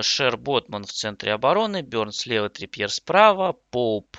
Шер 0.02 0.36
Ботман 0.36 0.85
в 0.85 0.93
центре 0.93 1.32
обороны, 1.32 1.82
Берн 1.82 2.12
слева, 2.12 2.51
Трипьер 2.51 2.90
справа, 2.90 3.56
Поуп 3.70 4.19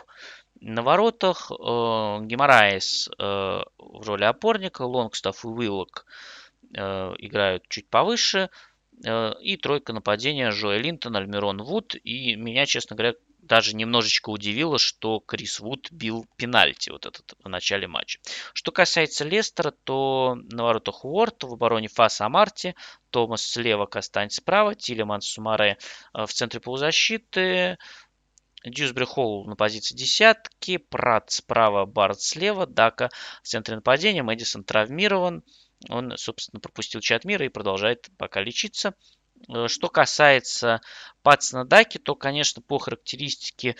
на 0.61 0.81
воротах, 0.81 1.51
э, 1.51 1.55
э, 3.17 3.63
в 3.77 4.07
роли 4.07 4.23
опорника, 4.23 4.81
Лонгстаф 4.83 5.45
и 5.45 5.47
Уиллок 5.47 6.05
э, 6.75 7.13
играют 7.17 7.67
чуть 7.69 7.89
повыше. 7.89 8.49
Э, 9.05 9.33
и 9.41 9.57
тройка 9.57 9.93
нападения 9.93 10.49
Джоэ 10.49 10.79
Линтон, 10.79 11.15
Альмирон 11.15 11.61
Вуд. 11.61 11.95
И 12.03 12.35
меня, 12.35 12.65
честно 12.65 12.95
говоря, 12.95 13.15
даже 13.39 13.75
немножечко 13.75 14.29
удивило, 14.29 14.77
что 14.77 15.19
Крис 15.19 15.59
Вуд 15.59 15.87
бил 15.91 16.27
пенальти 16.35 16.89
вот 16.89 17.05
этот 17.05 17.33
в 17.43 17.49
начале 17.49 17.87
матча. 17.87 18.19
Что 18.53 18.71
касается 18.71 19.25
Лестера, 19.25 19.71
то 19.71 20.37
на 20.51 20.63
воротах 20.63 21.03
Уорд, 21.05 21.43
в 21.43 21.53
обороне 21.53 21.87
Фаса 21.87 22.25
Амарти, 22.25 22.75
Томас 23.09 23.41
слева, 23.41 23.85
Кастань 23.85 24.29
справа, 24.29 24.75
Тилеман 24.75 25.21
Сумаре 25.21 25.77
э, 26.13 26.25
в 26.25 26.33
центре 26.33 26.59
полузащиты, 26.59 27.77
Дьюсбри 28.65 29.05
Холл 29.05 29.45
на 29.45 29.55
позиции 29.55 29.95
десятки, 29.95 30.77
Прат 30.77 31.31
справа, 31.31 31.85
Барт 31.85 32.21
слева, 32.21 32.67
Дака 32.67 33.09
в 33.41 33.47
центре 33.47 33.75
нападения, 33.75 34.21
Мэдисон 34.21 34.65
травмирован, 34.65 35.43
он, 35.87 36.17
собственно, 36.17 36.59
пропустил 36.59 37.01
чат 37.01 37.23
мира 37.23 37.45
и 37.45 37.49
продолжает 37.49 38.09
пока 38.17 38.41
лечиться. 38.41 38.93
Э, 39.47 39.67
что 39.67 39.89
касается 39.89 40.81
Патсона 41.23 41.65
Даки, 41.65 41.97
то, 41.97 42.15
конечно, 42.15 42.61
по 42.61 42.79
характеристике 42.79 43.75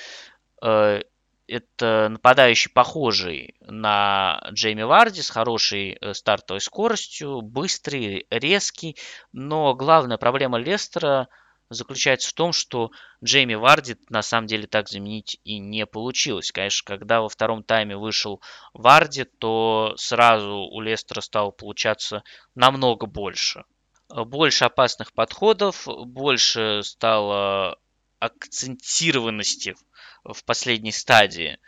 э, 0.62 1.02
это 1.48 2.08
нападающий 2.10 2.72
похожий 2.72 3.56
на 3.62 4.42
Джейми 4.52 4.84
Варди 4.84 5.22
с 5.22 5.30
хорошей 5.30 5.98
э, 6.00 6.14
стартовой 6.14 6.62
скоростью, 6.62 7.42
быстрый, 7.42 8.28
резкий. 8.30 8.96
Но 9.34 9.74
главная 9.74 10.18
проблема 10.18 10.58
Лестера– 10.58 11.28
заключается 11.70 12.30
в 12.30 12.34
том, 12.34 12.52
что 12.52 12.92
Джейми 13.24 13.54
Варди 13.54 13.96
на 14.10 14.22
самом 14.22 14.48
деле 14.48 14.68
так 14.68 14.90
заменить 14.90 15.40
и 15.44 15.60
не 15.60 15.86
получилось. 15.86 16.52
Конечно, 16.52 16.86
когда 16.86 17.22
во 17.22 17.30
втором 17.30 17.64
тайме 17.64 17.96
вышел 17.96 18.42
Варди, 18.74 19.24
то 19.24 19.94
сразу 19.98 20.68
у 20.72 20.82
Лестера 20.82 21.22
стало 21.22 21.52
получаться 21.52 22.24
намного 22.56 23.06
больше. 23.06 23.64
Больше 24.10 24.66
опасных 24.66 25.14
подходов, 25.14 25.88
больше 25.88 26.82
стало 26.84 27.78
акцентированности 28.20 29.76
в 30.24 30.44
последней 30.44 30.92
стадии. 30.92 31.60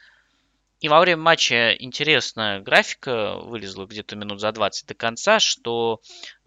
И 0.80 0.90
во 0.90 0.99
время 0.99 1.22
матча 1.22 1.73
интересная 1.73 2.60
графика 2.60 3.36
вылезла 3.36 3.86
где-то 3.86 4.15
минут 4.15 4.41
за 4.41 4.52
20 4.52 4.88
до 4.88 4.95
конца, 4.95 5.40
что 5.40 6.02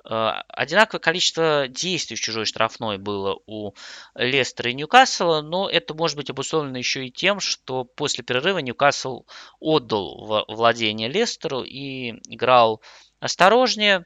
одинаковое 0.05 1.01
количество 1.01 1.67
действий 1.69 2.17
в 2.17 2.21
чужой 2.21 2.45
штрафной 2.45 2.99
было 2.99 3.39
у 3.47 3.73
Лестера 4.15 4.71
и 4.71 4.75
Ньюкасла, 4.75 5.41
но 5.41 5.69
это 5.69 5.95
может 5.95 6.17
быть 6.17 6.31
обусловлено 6.31 6.77
еще 6.77 7.07
и 7.07 7.11
тем, 7.11 7.41
что 7.41 7.85
после 7.85 8.23
перерыва 8.23 8.59
Ньюкасл 8.59 9.25
отдал 9.61 10.45
владение 10.49 11.09
Лестеру 11.09 11.63
и 11.63 12.11
играл 12.29 12.83
осторожнее. 13.21 14.05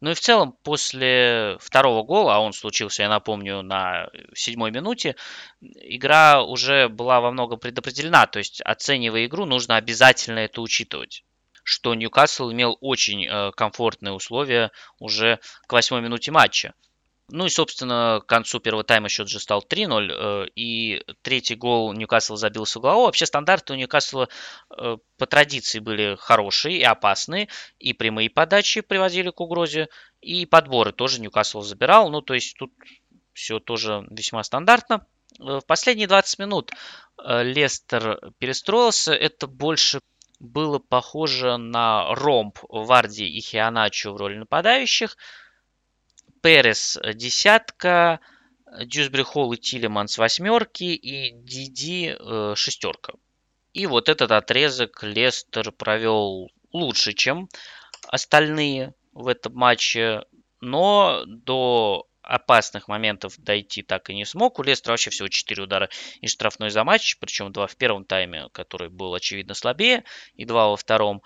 Ну 0.00 0.10
и 0.10 0.14
в 0.14 0.20
целом 0.20 0.52
после 0.62 1.56
второго 1.60 2.02
гола, 2.02 2.36
а 2.36 2.40
он 2.40 2.52
случился, 2.52 3.02
я 3.02 3.08
напомню, 3.08 3.62
на 3.62 4.08
седьмой 4.34 4.70
минуте, 4.70 5.16
игра 5.60 6.42
уже 6.42 6.88
была 6.88 7.20
во 7.20 7.30
многом 7.30 7.58
предопределена. 7.58 8.26
То 8.26 8.38
есть 8.38 8.60
оценивая 8.60 9.26
игру, 9.26 9.46
нужно 9.46 9.76
обязательно 9.76 10.40
это 10.40 10.60
учитывать 10.60 11.24
что 11.66 11.96
Ньюкасл 11.96 12.52
имел 12.52 12.78
очень 12.80 13.26
э, 13.26 13.50
комфортные 13.50 14.12
условия 14.12 14.70
уже 15.00 15.40
к 15.66 15.72
восьмой 15.72 16.00
минуте 16.00 16.30
матча. 16.30 16.74
Ну 17.28 17.46
и, 17.46 17.48
собственно, 17.48 18.20
к 18.22 18.26
концу 18.26 18.60
первого 18.60 18.84
тайма 18.84 19.08
счет 19.08 19.28
же 19.28 19.40
стал 19.40 19.66
3-0, 19.68 20.10
э, 20.12 20.48
и 20.54 21.02
третий 21.22 21.56
гол 21.56 21.92
Ньюкасл 21.92 22.36
забил 22.36 22.66
с 22.66 22.76
угла. 22.76 22.94
Вообще 22.94 23.26
стандарты 23.26 23.72
у 23.72 23.76
Ньюкасла 23.76 24.28
э, 24.78 24.96
по 25.18 25.26
традиции 25.26 25.80
были 25.80 26.16
хорошие 26.20 26.78
и 26.78 26.84
опасные, 26.84 27.48
и 27.80 27.92
прямые 27.94 28.30
подачи 28.30 28.80
приводили 28.80 29.30
к 29.30 29.40
угрозе, 29.40 29.88
и 30.20 30.46
подборы 30.46 30.92
тоже 30.92 31.20
Ньюкасл 31.20 31.62
забирал. 31.62 32.10
Ну, 32.10 32.22
то 32.22 32.34
есть 32.34 32.56
тут 32.56 32.72
все 33.32 33.58
тоже 33.58 34.06
весьма 34.08 34.44
стандартно. 34.44 35.04
В 35.40 35.62
последние 35.66 36.06
20 36.06 36.38
минут 36.38 36.70
Лестер 37.18 38.20
перестроился. 38.38 39.12
Это 39.12 39.48
больше 39.48 39.98
было 40.38 40.78
похоже 40.78 41.56
на 41.56 42.14
ромб 42.14 42.58
Варди 42.68 43.26
и 43.28 43.40
Хианачо 43.40 44.12
в 44.12 44.16
роли 44.16 44.36
нападающих– 44.36 45.16
Перес 46.46 46.96
десятка, 47.14 48.20
Дьюсбери 48.84 49.24
Холл 49.24 49.52
и 49.52 49.56
Тилеманс 49.56 50.16
восьмерки 50.16 50.84
и 50.84 51.32
Диди 51.32 52.16
э, 52.16 52.54
шестерка. 52.54 53.14
И 53.72 53.86
вот 53.86 54.08
этот 54.08 54.30
отрезок 54.30 55.02
Лестер 55.02 55.72
провел 55.72 56.52
лучше, 56.72 57.14
чем 57.14 57.48
остальные 58.06 58.94
в 59.12 59.26
этом 59.26 59.54
матче, 59.54 60.24
но 60.60 61.24
до 61.26 62.06
опасных 62.26 62.88
моментов 62.88 63.34
дойти 63.38 63.82
так 63.82 64.10
и 64.10 64.14
не 64.14 64.24
смог. 64.24 64.58
У 64.58 64.62
Лестера 64.62 64.92
вообще 64.92 65.10
всего 65.10 65.28
4 65.28 65.62
удара 65.62 65.88
и 66.20 66.26
штрафной 66.26 66.70
за 66.70 66.84
матч, 66.84 67.16
причем 67.18 67.52
два 67.52 67.66
в 67.66 67.76
первом 67.76 68.04
тайме, 68.04 68.48
который 68.52 68.88
был 68.88 69.14
очевидно 69.14 69.54
слабее, 69.54 70.04
и 70.34 70.44
два 70.44 70.68
во 70.68 70.76
втором. 70.76 71.22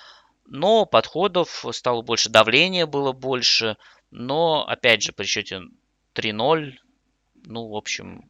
Но 0.46 0.86
подходов 0.86 1.64
стало 1.72 2.02
больше, 2.02 2.28
давления 2.28 2.86
было 2.86 3.12
больше– 3.12 3.76
но, 4.10 4.66
опять 4.66 5.02
же, 5.02 5.12
при 5.12 5.24
счете 5.24 5.62
3-0, 6.14 6.74
ну, 7.44 7.68
в 7.68 7.76
общем, 7.76 8.28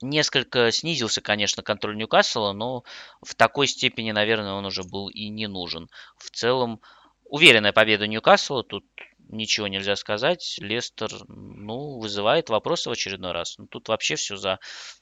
несколько 0.00 0.70
снизился, 0.70 1.20
конечно, 1.20 1.62
контроль 1.62 1.96
Ньюкасла, 1.96 2.52
но 2.52 2.84
в 3.22 3.34
такой 3.34 3.66
степени, 3.66 4.12
наверное, 4.12 4.52
он 4.52 4.66
уже 4.66 4.84
был 4.84 5.08
и 5.08 5.28
не 5.28 5.48
нужен. 5.48 5.90
В 6.16 6.30
целом, 6.30 6.80
уверенная 7.24 7.72
победа 7.72 8.06
Ньюкасла, 8.06 8.62
тут 8.62 8.84
ничего 9.28 9.68
нельзя 9.68 9.96
сказать. 9.96 10.56
Лестер, 10.60 11.10
ну, 11.28 11.98
вызывает 11.98 12.48
вопросы 12.48 12.88
в 12.88 12.92
очередной 12.92 13.32
раз. 13.32 13.58
Ну, 13.58 13.66
тут 13.66 13.88
вообще 13.88 14.16
все 14.16 14.36
за 14.36 14.58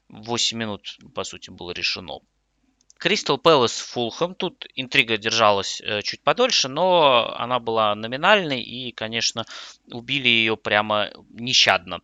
8 0.08 0.58
минут, 0.58 0.96
по 1.14 1.24
сути, 1.24 1.50
было 1.50 1.72
решено. 1.72 2.20
Кристал 2.98 3.38
Пэлас 3.38 3.78
Фулхэм. 3.80 4.34
Тут 4.34 4.66
интрига 4.74 5.16
держалась 5.16 5.80
э, 5.80 6.02
чуть 6.02 6.22
подольше, 6.22 6.68
но 6.68 7.34
она 7.36 7.58
была 7.58 7.94
номинальной 7.94 8.62
и, 8.62 8.92
конечно, 8.92 9.44
убили 9.90 10.28
ее 10.28 10.56
прямо 10.56 11.10
нещадно. 11.30 12.00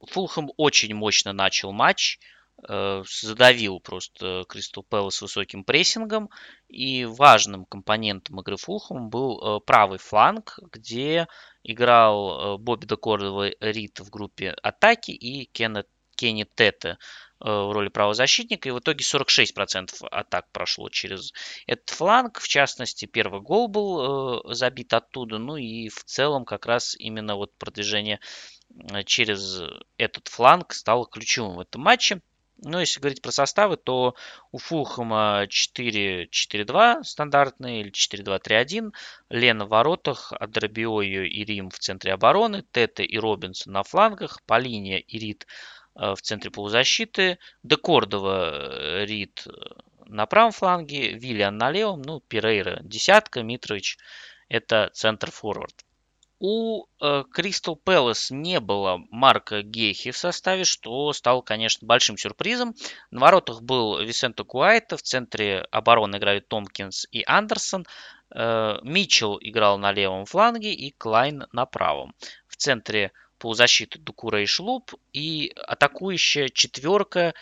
Фулхэм 0.00 0.50
очень 0.56 0.94
мощно 0.94 1.32
начал 1.32 1.72
матч, 1.72 2.18
задавил 2.66 3.80
просто 3.80 4.44
Кристал 4.48 4.82
Пэлас 4.82 5.22
высоким 5.22 5.64
прессингом. 5.64 6.30
И 6.68 7.04
важным 7.04 7.64
компонентом 7.64 8.40
игры 8.40 8.56
Фулхэм 8.56 9.10
был 9.10 9.40
э, 9.40 9.60
правый 9.60 9.98
фланг, 9.98 10.58
где 10.72 11.28
играл 11.62 12.58
Бобби 12.58 12.86
Декордова 12.86 13.50
Рид 13.60 14.00
в 14.00 14.10
группе 14.10 14.50
атаки 14.62 15.12
и 15.12 15.46
Кеннет, 15.46 15.88
Кенни 16.16 16.46
Тете 16.54 16.98
Э, 17.40 17.50
в 17.50 17.72
роли 17.72 17.88
правозащитника, 17.88 18.68
и 18.68 18.72
в 18.72 18.80
итоге 18.80 19.04
46% 19.04 20.08
атак 20.10 20.50
прошло 20.50 20.88
через 20.88 21.32
этот 21.66 21.90
фланг. 21.90 22.40
В 22.40 22.48
частности, 22.48 23.06
первый 23.06 23.40
гол 23.40 23.68
был 23.68 24.50
э, 24.50 24.54
забит 24.54 24.92
оттуда, 24.92 25.38
ну 25.38 25.56
и 25.56 25.88
в 25.88 26.02
целом 26.02 26.44
как 26.44 26.66
раз 26.66 26.96
именно 26.98 27.36
вот 27.36 27.56
продвижение 27.56 28.18
э, 28.92 29.04
через 29.04 29.62
этот 29.98 30.26
фланг 30.26 30.72
стало 30.72 31.06
ключевым 31.06 31.56
в 31.56 31.60
этом 31.60 31.82
матче. 31.82 32.20
Но 32.58 32.80
если 32.80 33.00
говорить 33.00 33.22
про 33.22 33.30
составы, 33.30 33.76
то 33.76 34.14
у 34.52 34.58
Фулхэма 34.58 35.46
4-4-2 35.46 37.04
стандартные 37.04 37.82
или 37.82 37.92
4-2-3-1. 37.92 38.92
Лена 39.30 39.64
в 39.64 39.68
воротах, 39.68 40.32
Адрабиойо 40.32 41.24
и 41.24 41.44
Рим 41.44 41.70
в 41.70 41.78
центре 41.78 42.12
обороны, 42.12 42.64
Тете 42.72 43.04
и 43.04 43.18
Робинсон 43.18 43.72
на 43.72 43.82
флангах, 43.82 44.42
Полиния 44.44 44.98
и 44.98 45.18
Рид 45.18 45.46
Э, 45.98 46.14
в 46.14 46.22
центре 46.22 46.50
полузащиты, 46.50 47.38
Декордова 47.64 49.00
э, 49.00 49.04
Рид 49.04 49.44
э, 49.46 49.50
на 50.06 50.26
правом 50.26 50.52
фланге, 50.52 51.12
Виллиан 51.12 51.56
на 51.56 51.70
левом, 51.70 52.02
ну, 52.02 52.20
Пирейра 52.20 52.78
десятка, 52.82 53.42
Митрович 53.42 53.98
это 54.48 54.90
центр-форвард. 54.94 55.84
У 56.40 56.86
Кристал 57.32 57.74
э, 57.74 57.78
Пэлас 57.82 58.30
не 58.30 58.60
было 58.60 59.00
Марка 59.10 59.62
Гехи 59.62 60.12
в 60.12 60.16
составе, 60.16 60.64
что 60.64 61.12
стало, 61.12 61.42
конечно, 61.42 61.86
большим 61.86 62.16
сюрпризом. 62.16 62.74
На 63.10 63.20
воротах 63.20 63.60
был 63.62 63.98
Висенто 63.98 64.44
Куайта, 64.44 64.96
в 64.96 65.02
центре 65.02 65.66
обороны 65.72 66.16
играли 66.16 66.38
Томкинс 66.38 67.06
и 67.10 67.24
Андерсон. 67.26 67.86
Э, 68.30 68.78
Митчелл 68.82 69.38
играл 69.40 69.78
на 69.78 69.90
левом 69.90 70.26
фланге 70.26 70.72
и 70.72 70.92
Клайн 70.92 71.46
на 71.50 71.66
правом. 71.66 72.14
В 72.46 72.56
центре 72.56 73.10
полузащиты 73.38 73.98
Дукура 73.98 74.40
и 74.40 74.46
Шлуп. 74.46 74.94
И 75.12 75.52
атакующая 75.56 76.50
четверка 76.50 77.34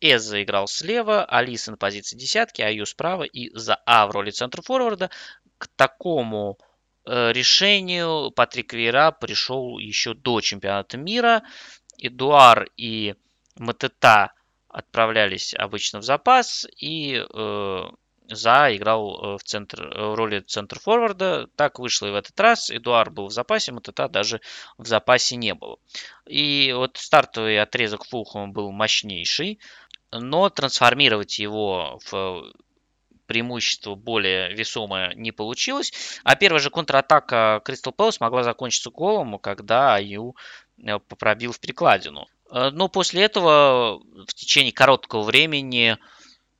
Эза 0.00 0.42
играл 0.42 0.66
слева, 0.66 1.24
Алиса 1.24 1.70
на 1.70 1.76
позиции 1.76 2.16
десятки, 2.16 2.60
Аю 2.60 2.86
справа 2.86 3.22
и 3.22 3.56
за 3.56 3.76
А 3.86 4.06
в 4.08 4.10
роли 4.10 4.32
центра 4.32 4.62
форварда. 4.62 5.10
К 5.58 5.68
такому 5.68 6.58
решению 7.06 8.30
Патрик 8.30 8.72
Вейра 8.72 9.10
пришел 9.12 9.78
еще 9.78 10.14
до 10.14 10.40
чемпионата 10.40 10.96
мира. 10.96 11.42
Эдуар 11.98 12.68
и 12.76 13.14
Матета 13.56 14.32
отправлялись 14.68 15.54
обычно 15.54 16.00
в 16.00 16.02
запас, 16.02 16.66
и 16.78 17.24
э, 17.26 17.84
за 18.28 18.76
играл 18.76 19.18
э, 19.34 19.38
в, 19.38 19.42
центр, 19.44 19.82
э, 19.84 20.06
в 20.10 20.14
роли 20.14 20.40
центр-форварда. 20.40 21.48
Так 21.56 21.78
вышло 21.78 22.06
и 22.06 22.10
в 22.10 22.14
этот 22.14 22.38
раз. 22.38 22.70
Эдуард 22.70 23.12
был 23.12 23.28
в 23.28 23.32
запасе, 23.32 23.72
Матета 23.72 24.08
даже 24.08 24.40
в 24.78 24.86
запасе 24.86 25.36
не 25.36 25.54
было. 25.54 25.78
И 26.26 26.72
вот 26.74 26.98
стартовый 26.98 27.60
отрезок 27.60 28.04
Фулхэма 28.04 28.48
был 28.48 28.70
мощнейший, 28.72 29.60
но 30.12 30.50
трансформировать 30.50 31.38
его 31.38 31.98
в 32.10 32.52
преимущество 33.26 33.94
более 33.94 34.52
весомое 34.54 35.14
не 35.14 35.32
получилось. 35.32 35.92
А 36.24 36.36
первая 36.36 36.60
же 36.60 36.70
контратака 36.70 37.60
Кристал 37.64 37.92
Пэлас 37.92 38.20
могла 38.20 38.42
закончиться 38.42 38.90
голом, 38.90 39.38
когда 39.38 39.94
Аю 39.94 40.36
э, 40.78 40.98
пробил 40.98 41.52
в 41.52 41.60
перекладину. 41.60 42.26
Но 42.48 42.88
после 42.88 43.24
этого 43.24 43.98
в 43.98 44.32
течение 44.32 44.72
короткого 44.72 45.24
времени 45.24 45.98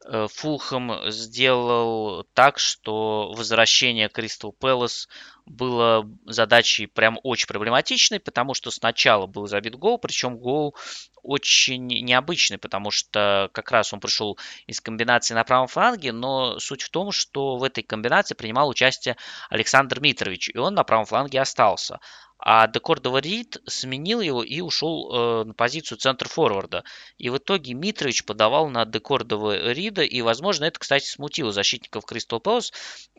Э, 0.09 0.29
Фулхэм 0.31 1.11
сделал 1.11 2.25
так, 2.33 2.59
что 2.59 3.33
возвращение 3.37 4.09
Кристал 4.09 4.53
Пэлас 4.53 5.09
было 5.47 6.09
задачей 6.27 6.87
прям 6.87 7.19
очень 7.23 7.47
проблематичной, 7.47 8.21
потому 8.21 8.53
что 8.53 8.71
сначала 8.71 9.27
был 9.27 9.47
забит 9.47 9.77
гол, 9.77 9.99
причем 9.99 10.37
гол 10.37 10.77
очень 11.23 11.87
необычный, 11.87 12.59
потому 12.59 12.91
что 12.91 13.49
как 13.53 13.71
раз 13.71 13.93
он 13.93 14.01
пришел 14.01 14.39
из 14.67 14.81
комбинации 14.81 15.35
на 15.35 15.45
правом 15.45 15.69
фланге, 15.69 16.13
но 16.13 16.59
суть 16.59 16.83
в 16.83 16.91
том, 16.91 17.13
что 17.13 17.57
в 17.57 17.65
этой 17.65 17.83
комбинации 17.83 18.35
принимал 18.35 18.69
участие 18.69 19.17
Александр 19.49 20.01
Митрович, 20.01 20.51
и 20.51 20.59
он 20.59 20.75
на 20.75 20.85
правом 20.85 21.07
фланге 21.07 21.41
остался. 21.41 22.01
А 22.39 22.67
Декордова 22.69 23.19
Рид 23.19 23.57
сменил 23.67 24.21
его 24.21 24.43
и 24.43 24.61
ушел 24.61 25.11
э, 25.11 25.45
на 25.45 25.55
позицию 25.55 25.99
центр-форварда. 25.99 26.85
И 27.17 27.31
в 27.31 27.39
итоге 27.39 27.73
Митрович 27.73 28.27
подавал 28.27 28.69
на 28.69 28.85
Декордова 28.85 29.73
Рида. 29.73 30.03
И, 30.03 30.21
возможно, 30.21 30.67
это, 30.67 30.79
кстати, 30.79 31.07
смутило 31.07 31.51
защитников 31.51 32.05
Кристал 32.05 32.41
Пэлас. 32.41 32.73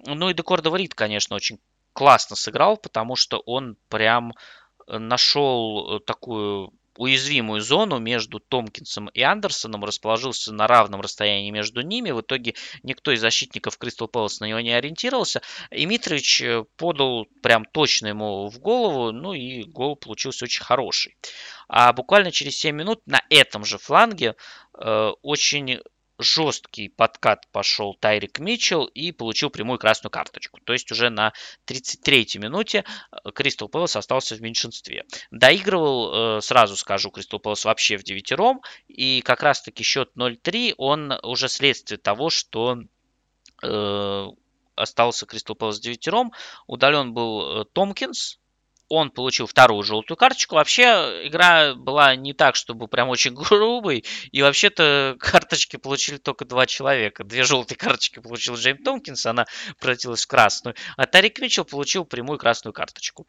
Ну 0.06 0.30
и 0.30 0.36
Декордова 0.36 0.76
Рид, 0.76 0.94
конечно, 0.94 1.36
очень 1.36 1.60
классно 1.98 2.36
сыграл, 2.36 2.78
потому 2.78 3.16
что 3.16 3.40
он 3.40 3.76
прям 3.90 4.36
нашел 4.88 6.00
такую 6.02 6.72
уязвимую 6.96 7.62
зону 7.62 7.98
между 7.98 8.40
Томпкинсом 8.40 9.08
и 9.08 9.22
Андерсоном, 9.22 9.84
расположился 9.84 10.54
на 10.54 10.68
равном 10.68 11.02
расстоянии 11.02 11.50
между 11.50 11.82
ними. 11.82 12.12
В 12.12 12.22
итоге 12.22 12.54
никто 12.84 13.12
из 13.12 13.22
защитников 13.22 13.80
Кристал 13.80 14.08
Пэлас 14.08 14.40
на 14.42 14.46
него 14.46 14.60
не 14.60 14.72
ориентировался. 14.72 15.42
И 15.72 15.88
Митрич 15.88 16.42
э, 16.42 16.66
подал 16.76 17.26
прям 17.42 17.66
точно 17.66 18.08
ему 18.08 18.48
в 18.48 18.60
голову, 18.60 19.12
ну 19.12 19.34
и 19.34 19.64
гол 19.64 19.96
получился 19.96 20.46
очень 20.46 20.64
хороший. 20.64 21.16
А 21.68 21.94
буквально 21.94 22.32
через 22.32 22.60
7 22.60 22.76
минут 22.76 23.02
на 23.08 23.24
этом 23.32 23.66
же 23.66 23.80
фланге 23.80 24.36
э, 24.78 25.12
очень 25.24 25.80
жесткий 26.20 26.90
подкат 26.90 27.48
пошел 27.52 27.94
Тайрик 27.96 28.40
Митчелл 28.40 28.86
и 28.86 29.12
получил 29.12 29.50
прямую 29.50 29.80
красную 29.80 30.12
карточку. 30.12 30.60
То 30.64 30.74
есть 30.74 30.92
уже 30.92 31.10
на 31.10 31.34
33-й 31.68 32.40
минуте 32.40 32.86
э, 33.12 33.32
Кристал 33.32 33.70
Пэлас 33.70 33.96
остался 33.96 34.36
в 34.36 34.42
меньшинстве. 34.42 35.06
Доигрывал, 35.32 36.38
э, 36.38 36.42
сразу 36.42 36.76
скажу, 36.76 37.12
Кристал 37.12 37.40
Пэлас 37.40 37.66
вообще 37.66 37.98
в 37.98 38.04
девятером. 38.04 38.62
И 38.88 39.22
как 39.22 39.44
раз-таки 39.44 39.84
счет 39.84 40.12
0-3, 40.16 40.74
он 40.78 41.14
уже 41.24 41.50
следствие 41.50 41.98
того, 41.98 42.30
что 42.30 42.80
э, 43.64 44.28
остался 44.76 45.26
Кристал 45.26 45.56
Пэлас 45.56 45.80
девятером. 45.80 46.34
Удален 46.66 47.14
был 47.14 47.66
Томкинс, 47.66 48.40
он 48.90 49.12
получил 49.12 49.48
вторую 49.48 49.84
желтую 49.84 50.18
карточку. 50.18 50.56
Вообще 50.56 51.28
игра 51.28 51.76
была 51.76 52.16
не 52.16 52.34
так, 52.34 52.56
чтобы 52.56 52.88
прям 52.88 53.10
очень 53.10 53.34
грубой. 53.36 54.06
И 54.32 54.42
вообще-то 54.42 55.16
карточки 55.20 55.78
получили 55.78 56.18
только 56.18 56.46
два 56.46 56.66
человека. 56.66 57.24
Две 57.24 57.44
желтые 57.44 57.78
карточки 57.78 58.20
получил 58.20 58.56
Джейм 58.56 58.78
Томпкинс, 58.78 59.26
она 59.26 59.46
превратилась 59.80 60.24
в 60.24 60.28
красную. 60.28 60.76
А 60.96 61.06
Тарик 61.06 61.40
Митчелл 61.40 61.66
получил 61.66 62.06
прямую 62.06 62.40
красную 62.40 62.74
карточку. 62.74 63.28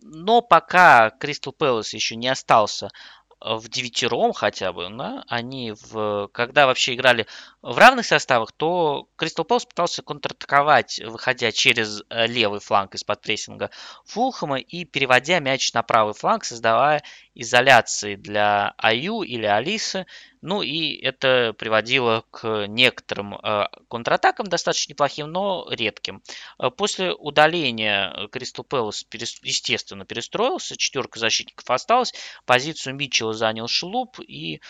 Но 0.00 0.42
пока 0.42 1.10
Кристал 1.10 1.52
Пэлас 1.52 1.92
еще 1.92 2.14
не 2.16 2.28
остался 2.28 2.90
в 3.40 3.68
девятером 3.68 4.32
хотя 4.32 4.72
бы, 4.72 4.88
да, 4.90 5.24
они 5.28 5.72
в, 5.72 6.28
когда 6.32 6.66
вообще 6.66 6.94
играли 6.94 7.26
в 7.62 7.78
равных 7.78 8.06
составах, 8.06 8.52
то 8.52 9.08
Кристал 9.16 9.44
Пэлас 9.44 9.66
пытался 9.66 10.02
контратаковать, 10.02 11.00
выходя 11.04 11.52
через 11.52 12.02
э, 12.10 12.26
левый 12.26 12.60
фланг 12.60 12.94
из-под 12.94 13.20
прессинга 13.20 13.70
Фулхэма 14.06 14.58
и 14.58 14.84
переводя 14.84 15.38
мяч 15.38 15.72
на 15.72 15.82
правый 15.82 16.14
фланг, 16.14 16.44
создавая 16.44 17.02
изоляции 17.38 18.16
для 18.16 18.74
Аю 18.78 19.22
или 19.22 19.46
Алисы. 19.46 20.06
Ну 20.42 20.60
и 20.60 20.96
это 20.96 21.54
приводило 21.56 22.24
к 22.32 22.66
некоторым 22.66 23.36
э, 23.36 23.66
контратакам 23.88 24.48
достаточно 24.48 24.92
неплохим, 24.92 25.30
но 25.30 25.66
редким. 25.70 26.22
Э, 26.58 26.70
после 26.70 27.12
удаления 27.12 28.28
Кристал 28.32 28.64
Пэлас, 28.64 29.06
естественно, 29.42 30.04
перестроился, 30.04 30.76
четверка 30.76 31.20
защитников 31.20 31.70
осталась, 31.70 32.12
позицию 32.44 32.96
Митчелла 32.96 33.32
занял 33.32 33.68
Шелуп 33.68 34.18
и 34.20 34.60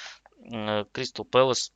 Кристал 0.92 1.24
Пэлас 1.24 1.72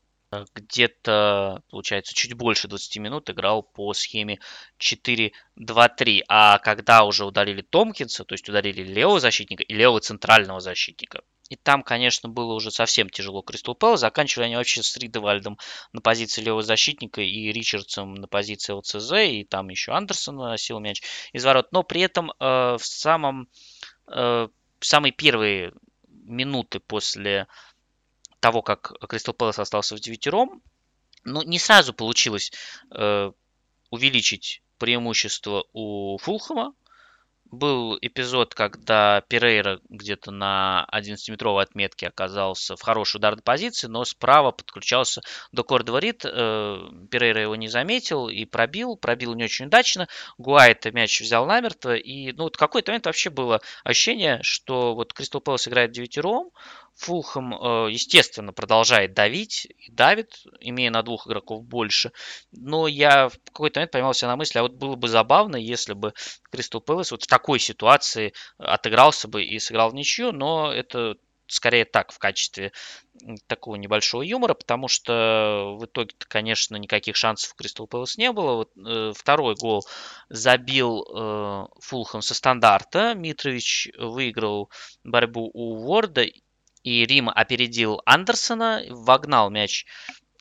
где-то, 0.55 1.63
получается, 1.71 2.15
чуть 2.15 2.35
больше 2.35 2.69
20 2.69 2.97
минут 2.99 3.31
играл 3.31 3.63
по 3.63 3.93
схеме 3.95 4.39
4-2-3. 4.79 6.23
А 6.29 6.59
когда 6.59 7.05
уже 7.05 7.25
удалили 7.25 7.63
Томкинса, 7.63 8.25
то 8.25 8.35
есть 8.35 8.49
удалили 8.49 8.83
левого 8.83 9.21
защитника 9.21 9.63
и 9.63 9.75
левого 9.75 10.01
центрального 10.01 10.61
защитника, 10.61 11.23
и 11.53 11.57
там, 11.57 11.83
конечно, 11.83 12.31
было 12.31 12.55
уже 12.55 12.71
совсем 12.71 13.11
тяжело 13.11 13.43
Кристал 13.43 13.75
Пэлл. 13.75 13.99
Заканчивали 13.99 14.47
они 14.47 14.57
вообще 14.57 14.83
с 14.83 14.97
Ридевальдом 14.97 15.59
на 15.93 16.01
позиции 16.01 16.41
левого 16.41 16.63
защитника 16.63 17.21
и 17.21 17.53
Ричардсом 17.53 18.15
на 18.15 18.27
позиции 18.27 18.73
ЛЦЗ. 18.73 19.13
И 19.29 19.45
там 19.45 19.69
еще 19.69 19.93
Андерсон 19.93 20.37
носил 20.37 20.81
мяч 20.81 21.03
из 21.35 21.45
ворот. 21.45 21.71
Но 21.71 21.83
при 21.83 22.01
этом 22.01 22.31
э, 22.31 22.35
в 22.79 22.83
самом, 22.83 23.49
э, 24.11 24.49
самые 24.81 25.13
первые 25.13 25.75
минуты 26.09 26.81
после 26.81 27.49
того, 28.43 28.61
как 28.61 28.93
Кристал 29.09 29.35
Пэлас 29.35 29.59
остался 29.59 29.97
в 29.97 30.01
девятером, 30.01 30.63
ну, 31.25 31.43
не 31.43 31.61
сразу 31.61 31.95
получилось 31.95 32.53
э, 32.91 33.33
увеличить 33.91 34.63
преимущество 34.79 35.65
у 35.73 36.19
Фулхэма, 36.19 36.75
был 37.53 37.99
эпизод, 38.01 38.55
когда 38.55 39.21
Перейра 39.29 39.79
где-то 39.91 40.31
на 40.31 40.89
11-метровой 40.91 41.63
отметке 41.63 42.09
оказался 42.09 42.77
в 42.77 42.83
хорошей 42.83 43.19
ударной 43.19 43.43
позиции, 43.43 43.89
но 43.89 44.07
справа 44.07 44.53
подключался 44.53 45.21
до 45.53 45.63
Кордоворит. 45.63 46.25
Э, 46.25 46.79
Перейра 47.11 47.43
его 47.43 47.55
не 47.55 47.69
заметил 47.69 48.29
и 48.29 48.47
пробил. 48.47 48.97
Пробил 48.97 49.35
не 49.35 49.45
очень 49.45 49.67
удачно. 49.67 50.09
Гуайт 50.39 50.87
мяч 50.95 51.21
взял 51.21 51.45
намертво. 51.45 51.95
И 51.95 52.33
ну, 52.33 52.45
вот 52.45 52.57
какой-то 52.57 52.91
момент 52.91 53.05
вообще 53.05 53.29
было 53.29 53.61
ощущение, 53.85 54.41
что 54.43 54.95
вот 54.95 55.13
Кристал 55.13 55.43
Пэлас 55.43 55.69
играет 55.69 55.93
девятером, 55.93 56.51
Фулхэм, 56.97 57.55
э, 57.55 57.91
естественно, 57.91 58.53
продолжает 58.53 59.15
давить 59.15 59.67
и 59.79 59.91
давит, 59.91 60.45
имея 60.61 60.91
на 60.91 61.03
двух 61.03 61.27
игроков 61.27 61.65
больше. 61.65 62.13
Но 62.53 62.87
я 62.87 63.29
в 63.29 63.39
какой-то 63.47 63.81
момент 63.81 63.93
поймал 63.93 64.15
себя 64.15 64.29
на 64.29 64.37
мысли, 64.37 64.59
а 64.59 64.63
вот 64.63 64.75
было 64.75 64.97
бы 64.97 65.09
забавно, 65.09 65.57
если 65.57 65.95
бы 65.95 66.15
Кристал 66.51 66.81
Пэлас 66.81 67.11
вот 67.11 67.25
в 67.25 67.27
такой 67.27 67.59
ситуации 67.59 68.35
отыгрался 68.59 69.29
бы 69.29 69.43
и 69.45 69.59
сыграл 69.59 69.91
в 69.91 69.95
ничью, 69.95 70.33
но 70.33 70.73
это 70.73 71.17
скорее 71.53 71.85
так, 71.85 72.13
в 72.13 72.19
качестве 72.19 72.73
такого 73.47 73.77
небольшого 73.77 74.23
юмора, 74.23 74.55
потому 74.55 74.89
что 74.89 75.77
в 75.79 75.85
итоге 75.85 76.15
конечно, 76.19 76.77
никаких 76.77 77.17
шансов 77.17 77.53
у 77.53 77.57
Кристал 77.57 77.87
Пэлас 77.87 78.17
не 78.17 78.33
было. 78.33 78.55
Вот, 78.55 78.71
э, 78.77 79.13
второй 79.15 79.55
гол 79.55 79.85
забил 80.29 81.05
э, 81.05 81.67
Фулхэм 81.81 82.23
со 82.23 82.35
стандарта. 82.35 83.15
Митрович 83.15 83.91
выиграл 83.99 84.71
борьбу 85.05 85.51
у 85.53 85.87
Уорда 85.87 86.27
и 86.83 87.05
Рим 87.07 87.29
опередил 87.29 88.01
Андерсона, 88.07 88.83
вогнал 88.89 89.51
мяч 89.51 89.87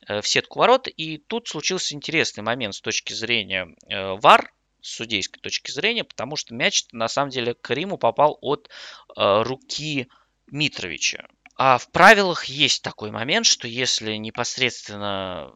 э, 0.06 0.20
в 0.20 0.28
сетку 0.28 0.58
ворот. 0.58 0.88
И 0.88 1.18
тут 1.18 1.48
случился 1.48 1.94
интересный 1.94 2.42
момент 2.42 2.74
с 2.74 2.80
точки 2.80 3.12
зрения 3.12 3.68
э, 3.88 4.14
ВАР, 4.16 4.52
с 4.80 4.96
судейской 4.96 5.40
точки 5.40 5.70
зрения, 5.70 6.04
потому 6.04 6.36
что 6.36 6.54
мяч 6.54 6.86
на 6.92 7.08
самом 7.08 7.30
деле 7.30 7.54
к 7.54 7.70
Риму 7.70 7.98
попал 7.98 8.38
от 8.40 8.68
э, 9.16 9.42
руки 9.42 10.08
Митровича. 10.48 11.26
А 11.56 11.78
в 11.78 11.90
правилах 11.90 12.46
есть 12.46 12.82
такой 12.82 13.10
момент, 13.10 13.46
что 13.46 13.68
если 13.68 14.16
непосредственно 14.16 15.52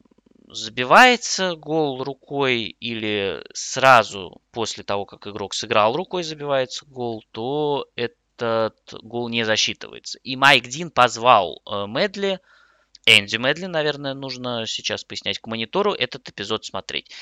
забивается 0.49 1.57
гол 1.57 2.05
рукой 2.05 2.65
или 2.65 3.45
сразу 3.53 4.41
после 4.53 4.85
того, 4.85 5.05
как 5.05 5.27
игрок 5.27 5.55
сыграл 5.55 5.97
рукой, 5.97 6.23
забивается 6.23 6.87
гол, 6.87 7.25
то 7.33 7.87
это 7.97 8.15
этот 8.43 8.95
гол 9.03 9.29
не 9.29 9.45
засчитывается. 9.45 10.19
И 10.23 10.37
Майк 10.37 10.67
Дин 10.69 10.91
позвал 10.91 11.63
э, 11.67 11.87
Медли, 11.87 12.41
Энди 13.07 13.37
Медли, 13.37 13.67
наверное, 13.67 14.15
нужно 14.15 14.67
сейчас 14.67 15.05
пояснять 15.05 15.39
к 15.39 15.47
монитору, 15.47 15.93
этот 15.93 16.29
эпизод 16.29 16.65
смотреть. 16.65 17.13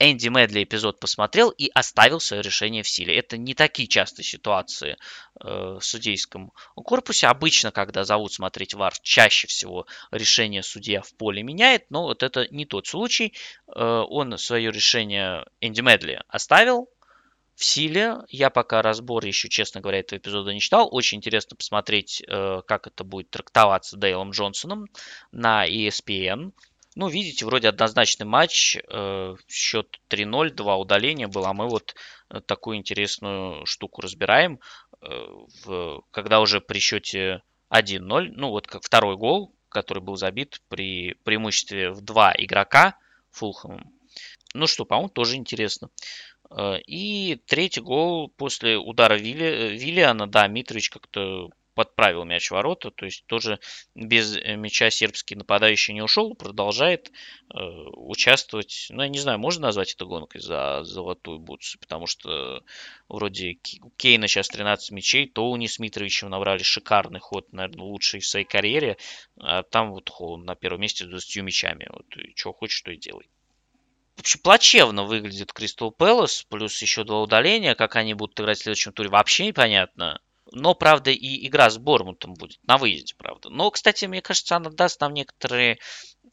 Энди 0.00 0.28
Медли 0.28 0.62
эпизод 0.62 1.00
посмотрел 1.00 1.50
и 1.50 1.70
оставил 1.74 2.20
свое 2.20 2.42
решение 2.42 2.82
в 2.82 2.88
силе. 2.88 3.16
Это 3.16 3.36
не 3.36 3.54
такие 3.54 3.88
частые 3.88 4.24
ситуации 4.24 4.96
э, 5.40 5.78
в 5.80 5.80
судейском 5.80 6.52
корпусе. 6.76 7.26
Обычно, 7.26 7.72
когда 7.72 8.04
зовут 8.04 8.32
смотреть 8.32 8.74
ВАР, 8.74 8.94
чаще 9.02 9.48
всего 9.48 9.86
решение 10.12 10.62
судья 10.62 11.02
в 11.02 11.12
поле 11.14 11.42
меняет, 11.42 11.90
но 11.90 12.04
вот 12.04 12.22
это 12.22 12.46
не 12.50 12.64
тот 12.64 12.86
случай. 12.86 13.34
Э, 13.66 14.04
он 14.08 14.38
свое 14.38 14.70
решение 14.70 15.44
Энди 15.60 15.80
Медли 15.80 16.22
оставил, 16.28 16.88
в 17.58 17.64
силе. 17.64 18.18
Я 18.28 18.50
пока 18.50 18.82
разбор 18.82 19.24
еще, 19.24 19.48
честно 19.48 19.80
говоря, 19.80 19.98
этого 19.98 20.18
эпизода 20.20 20.54
не 20.54 20.60
читал. 20.60 20.88
Очень 20.92 21.18
интересно 21.18 21.56
посмотреть, 21.56 22.22
э, 22.24 22.62
как 22.64 22.86
это 22.86 23.02
будет 23.02 23.30
трактоваться 23.30 23.96
Дейлом 23.96 24.30
Джонсоном 24.30 24.86
на 25.32 25.68
ESPN. 25.68 26.52
Ну, 26.94 27.08
видите, 27.08 27.44
вроде 27.44 27.68
однозначный 27.68 28.26
матч. 28.26 28.76
Э, 28.88 29.34
счет 29.48 30.00
3-0, 30.08 30.50
два 30.50 30.76
удаления 30.76 31.26
было. 31.26 31.48
А 31.48 31.52
мы 31.52 31.68
вот 31.68 31.96
э, 32.30 32.40
такую 32.46 32.76
интересную 32.76 33.66
штуку 33.66 34.02
разбираем. 34.02 34.60
Когда 36.10 36.40
уже 36.40 36.60
при 36.60 36.80
счете 36.80 37.42
1-0, 37.70 38.32
ну 38.34 38.50
вот 38.50 38.66
как 38.66 38.82
второй 38.82 39.16
гол, 39.16 39.54
который 39.68 40.02
был 40.02 40.16
забит 40.16 40.60
при 40.68 41.14
преимуществе 41.22 41.90
в 41.90 42.00
два 42.00 42.34
игрока 42.36 42.96
Фулхэмом. 43.30 43.92
Ну 44.54 44.66
что, 44.66 44.84
по-моему, 44.84 45.08
тоже 45.08 45.36
интересно. 45.36 45.90
Э, 46.50 46.78
и 46.86 47.36
третий 47.46 47.80
гол 47.80 48.28
после 48.28 48.76
удара 48.76 49.14
Вилли, 49.14 49.76
Виллиана, 49.76 50.26
да, 50.26 50.46
Митрович 50.46 50.90
как-то 50.90 51.50
подправил 51.78 52.24
мяч 52.24 52.48
в 52.48 52.50
ворота, 52.54 52.90
то 52.90 53.04
есть 53.04 53.24
тоже 53.26 53.60
без 53.94 54.36
э, 54.36 54.56
мяча 54.56 54.90
сербский 54.90 55.36
нападающий 55.36 55.94
не 55.94 56.02
ушел, 56.02 56.34
продолжает 56.34 57.12
э, 57.54 57.56
участвовать. 57.56 58.88
Ну, 58.90 59.02
я 59.02 59.08
не 59.08 59.20
знаю, 59.20 59.38
можно 59.38 59.68
назвать 59.68 59.94
это 59.94 60.04
гонкой 60.04 60.40
за 60.40 60.82
золотую 60.82 61.38
бутсу, 61.38 61.78
потому 61.78 62.08
что 62.08 62.64
вроде 63.08 63.58
у 63.82 63.90
Кейна 63.90 64.26
сейчас 64.26 64.48
13 64.48 64.90
мячей, 64.90 65.28
Тоуни 65.28 65.68
с 65.68 65.78
Митровичем 65.78 66.30
набрали 66.30 66.64
шикарный 66.64 67.20
ход, 67.20 67.52
наверное, 67.52 67.84
лучший 67.84 68.18
в 68.18 68.26
своей 68.26 68.44
карьере, 68.44 68.96
а 69.38 69.62
там 69.62 69.92
вот 69.92 70.10
Холл 70.10 70.36
на 70.38 70.56
первом 70.56 70.80
месте 70.80 71.04
с 71.04 71.08
20 71.08 71.44
мячами. 71.44 71.86
Вот, 71.90 72.06
что 72.34 72.52
хочешь, 72.52 72.82
то 72.82 72.90
и 72.90 72.96
делай. 72.96 73.28
В 74.18 74.20
общем, 74.20 74.40
плачевно 74.40 75.04
выглядит 75.04 75.52
Кристал 75.52 75.92
Пэлас, 75.92 76.42
плюс 76.42 76.82
еще 76.82 77.04
два 77.04 77.22
удаления. 77.22 77.76
Как 77.76 77.94
они 77.94 78.14
будут 78.14 78.38
играть 78.40 78.58
в 78.58 78.62
следующем 78.62 78.92
туре, 78.92 79.08
вообще 79.08 79.46
непонятно. 79.46 80.20
Но, 80.50 80.74
правда, 80.74 81.12
и 81.12 81.46
игра 81.46 81.70
с 81.70 81.78
Бормутом 81.78 82.34
будет 82.34 82.58
на 82.64 82.78
выезде, 82.78 83.14
правда. 83.16 83.48
Но, 83.48 83.70
кстати, 83.70 84.06
мне 84.06 84.20
кажется, 84.20 84.56
она 84.56 84.70
даст 84.70 85.00
нам 85.00 85.14
некоторые 85.14 85.78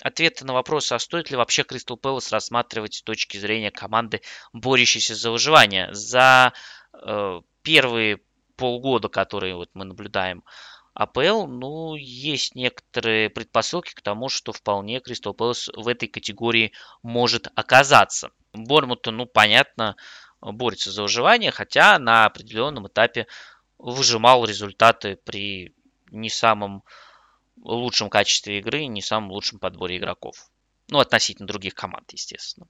ответы 0.02 0.46
на 0.46 0.54
вопросы, 0.54 0.94
а 0.94 1.00
стоит 1.00 1.30
ли 1.30 1.38
вообще 1.38 1.64
Кристал 1.64 1.98
Пэлас 1.98 2.32
рассматривать 2.32 2.96
с 2.96 3.04
точки 3.04 3.38
зрения 3.38 3.70
команды, 3.70 4.22
борющейся 4.52 5.14
за 5.14 5.30
выживание. 5.30 5.94
За 5.94 6.54
э, 6.92 7.42
первые 7.62 8.20
полгода, 8.56 9.10
которые 9.10 9.56
вот 9.56 9.70
мы 9.76 9.86
наблюдаем 9.86 10.44
АПЛ, 10.96 11.46
ну, 11.46 11.96
есть 11.96 12.56
некоторые 12.56 13.30
предпосылки 13.30 13.94
к 13.94 14.02
тому, 14.02 14.30
что 14.30 14.54
вполне 14.54 15.02
Кристал 15.02 15.34
Пэлас 15.34 15.68
в 15.68 15.90
этой 15.90 16.08
категории 16.08 16.72
может 17.04 17.50
оказаться. 17.54 18.32
Бормуту, 18.54 19.12
ну, 19.12 19.26
понятно, 19.26 19.98
борется 20.40 20.92
за 20.92 21.02
выживание, 21.02 21.52
хотя 21.52 22.00
на 22.00 22.26
определенном 22.26 22.88
этапе 22.88 23.28
выжимал 23.78 24.46
результаты 24.46 25.18
при 25.18 25.76
не 26.12 26.30
самом 26.30 26.82
лучшем 27.62 28.10
качестве 28.10 28.60
игры, 28.60 28.86
не 28.86 29.02
самом 29.02 29.32
лучшем 29.32 29.60
подборе 29.60 29.98
игроков. 29.98 30.50
Ну, 30.88 31.00
относительно 31.00 31.48
других 31.48 31.76
команд, 31.76 32.10
естественно. 32.14 32.68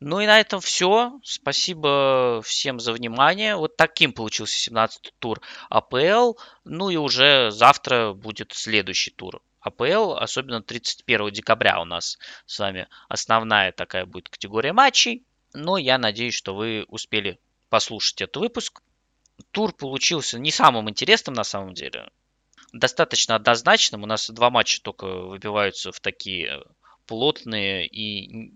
Ну 0.00 0.20
и 0.20 0.26
на 0.26 0.40
этом 0.40 0.60
все. 0.60 1.18
Спасибо 1.24 2.40
всем 2.44 2.80
за 2.80 2.92
внимание. 2.92 3.56
Вот 3.56 3.76
таким 3.76 4.12
получился 4.12 4.70
17-й 4.70 5.12
тур 5.18 5.40
АПЛ. 5.70 6.34
Ну 6.64 6.90
и 6.90 6.96
уже 6.96 7.50
завтра 7.50 8.12
будет 8.12 8.52
следующий 8.52 9.10
тур 9.10 9.42
АПЛ, 9.60 10.14
особенно 10.14 10.62
31 10.62 11.30
декабря 11.30 11.80
у 11.80 11.84
нас 11.84 12.18
с 12.46 12.58
вами 12.58 12.88
основная 13.08 13.72
такая 13.72 14.06
будет 14.06 14.28
категория 14.28 14.72
матчей. 14.72 15.24
Но 15.54 15.78
я 15.78 15.98
надеюсь, 15.98 16.34
что 16.34 16.54
вы 16.54 16.84
успели 16.88 17.38
послушать 17.68 18.20
этот 18.22 18.36
выпуск. 18.36 18.82
Тур 19.50 19.72
получился 19.72 20.38
не 20.38 20.50
самым 20.50 20.90
интересным 20.90 21.34
на 21.34 21.44
самом 21.44 21.74
деле. 21.74 22.10
Достаточно 22.72 23.34
однозначным. 23.34 24.02
У 24.02 24.06
нас 24.06 24.28
два 24.30 24.50
матча 24.50 24.82
только 24.82 25.06
выбиваются 25.06 25.90
в 25.90 26.00
такие 26.00 26.62
плотные 27.06 27.86
и 27.86 28.52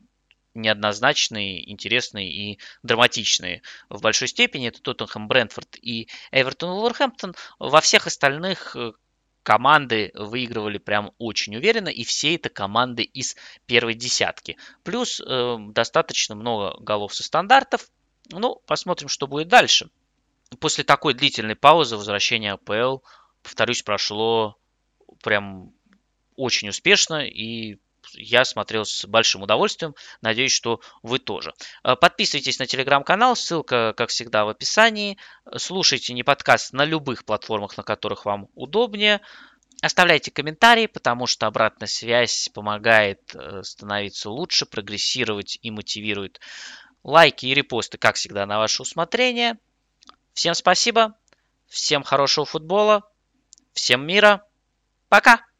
неоднозначные, 0.54 1.70
интересные 1.70 2.30
и 2.30 2.58
драматичные 2.82 3.62
в 3.88 4.00
большой 4.00 4.28
степени. 4.28 4.68
Это 4.68 4.80
Тоттенхэм, 4.82 5.28
Брентфорд 5.28 5.76
и 5.80 6.08
Эвертон, 6.30 6.70
Уолверхэмптон. 6.70 7.34
Во 7.58 7.80
всех 7.80 8.06
остальных 8.06 8.76
э, 8.76 8.92
команды 9.42 10.12
выигрывали 10.14 10.78
прям 10.78 11.12
очень 11.18 11.56
уверенно, 11.56 11.88
и 11.88 12.04
все 12.04 12.34
это 12.34 12.48
команды 12.48 13.02
из 13.02 13.36
первой 13.66 13.94
десятки. 13.94 14.56
Плюс 14.84 15.20
э, 15.20 15.56
достаточно 15.70 16.34
много 16.34 16.76
голов 16.80 17.14
со 17.14 17.22
стандартов. 17.22 17.88
Ну, 18.30 18.62
посмотрим, 18.66 19.08
что 19.08 19.26
будет 19.26 19.48
дальше. 19.48 19.90
После 20.60 20.84
такой 20.84 21.14
длительной 21.14 21.56
паузы 21.56 21.96
возвращение 21.96 22.52
АПЛ, 22.52 22.98
повторюсь, 23.42 23.82
прошло 23.82 24.56
прям 25.22 25.72
очень 26.36 26.68
успешно 26.68 27.26
и 27.26 27.78
я 28.14 28.44
смотрел 28.44 28.84
с 28.84 29.04
большим 29.06 29.42
удовольствием. 29.42 29.94
Надеюсь, 30.20 30.52
что 30.52 30.80
вы 31.02 31.18
тоже. 31.18 31.52
Э, 31.84 31.96
подписывайтесь 31.96 32.58
на 32.58 32.66
телеграм-канал, 32.66 33.36
ссылка, 33.36 33.94
как 33.96 34.10
всегда, 34.10 34.44
в 34.44 34.48
описании. 34.48 35.18
Слушайте 35.56 36.12
не 36.12 36.22
подкаст 36.22 36.72
на 36.72 36.84
любых 36.84 37.24
платформах, 37.24 37.76
на 37.76 37.82
которых 37.82 38.24
вам 38.24 38.48
удобнее. 38.54 39.20
Оставляйте 39.82 40.30
комментарии, 40.30 40.86
потому 40.86 41.26
что 41.26 41.46
обратная 41.46 41.88
связь 41.88 42.48
помогает 42.54 43.34
э, 43.34 43.62
становиться 43.64 44.30
лучше, 44.30 44.64
прогрессировать 44.64 45.58
и 45.60 45.70
мотивирует. 45.70 46.40
Лайки 47.02 47.46
и 47.46 47.54
репосты, 47.54 47.98
как 47.98 48.14
всегда, 48.14 48.46
на 48.46 48.58
ваше 48.58 48.82
усмотрение. 48.82 49.58
Всем 50.34 50.54
спасибо, 50.54 51.14
всем 51.66 52.04
хорошего 52.04 52.46
футбола, 52.46 53.02
всем 53.74 54.06
мира, 54.06 54.46
пока! 55.08 55.51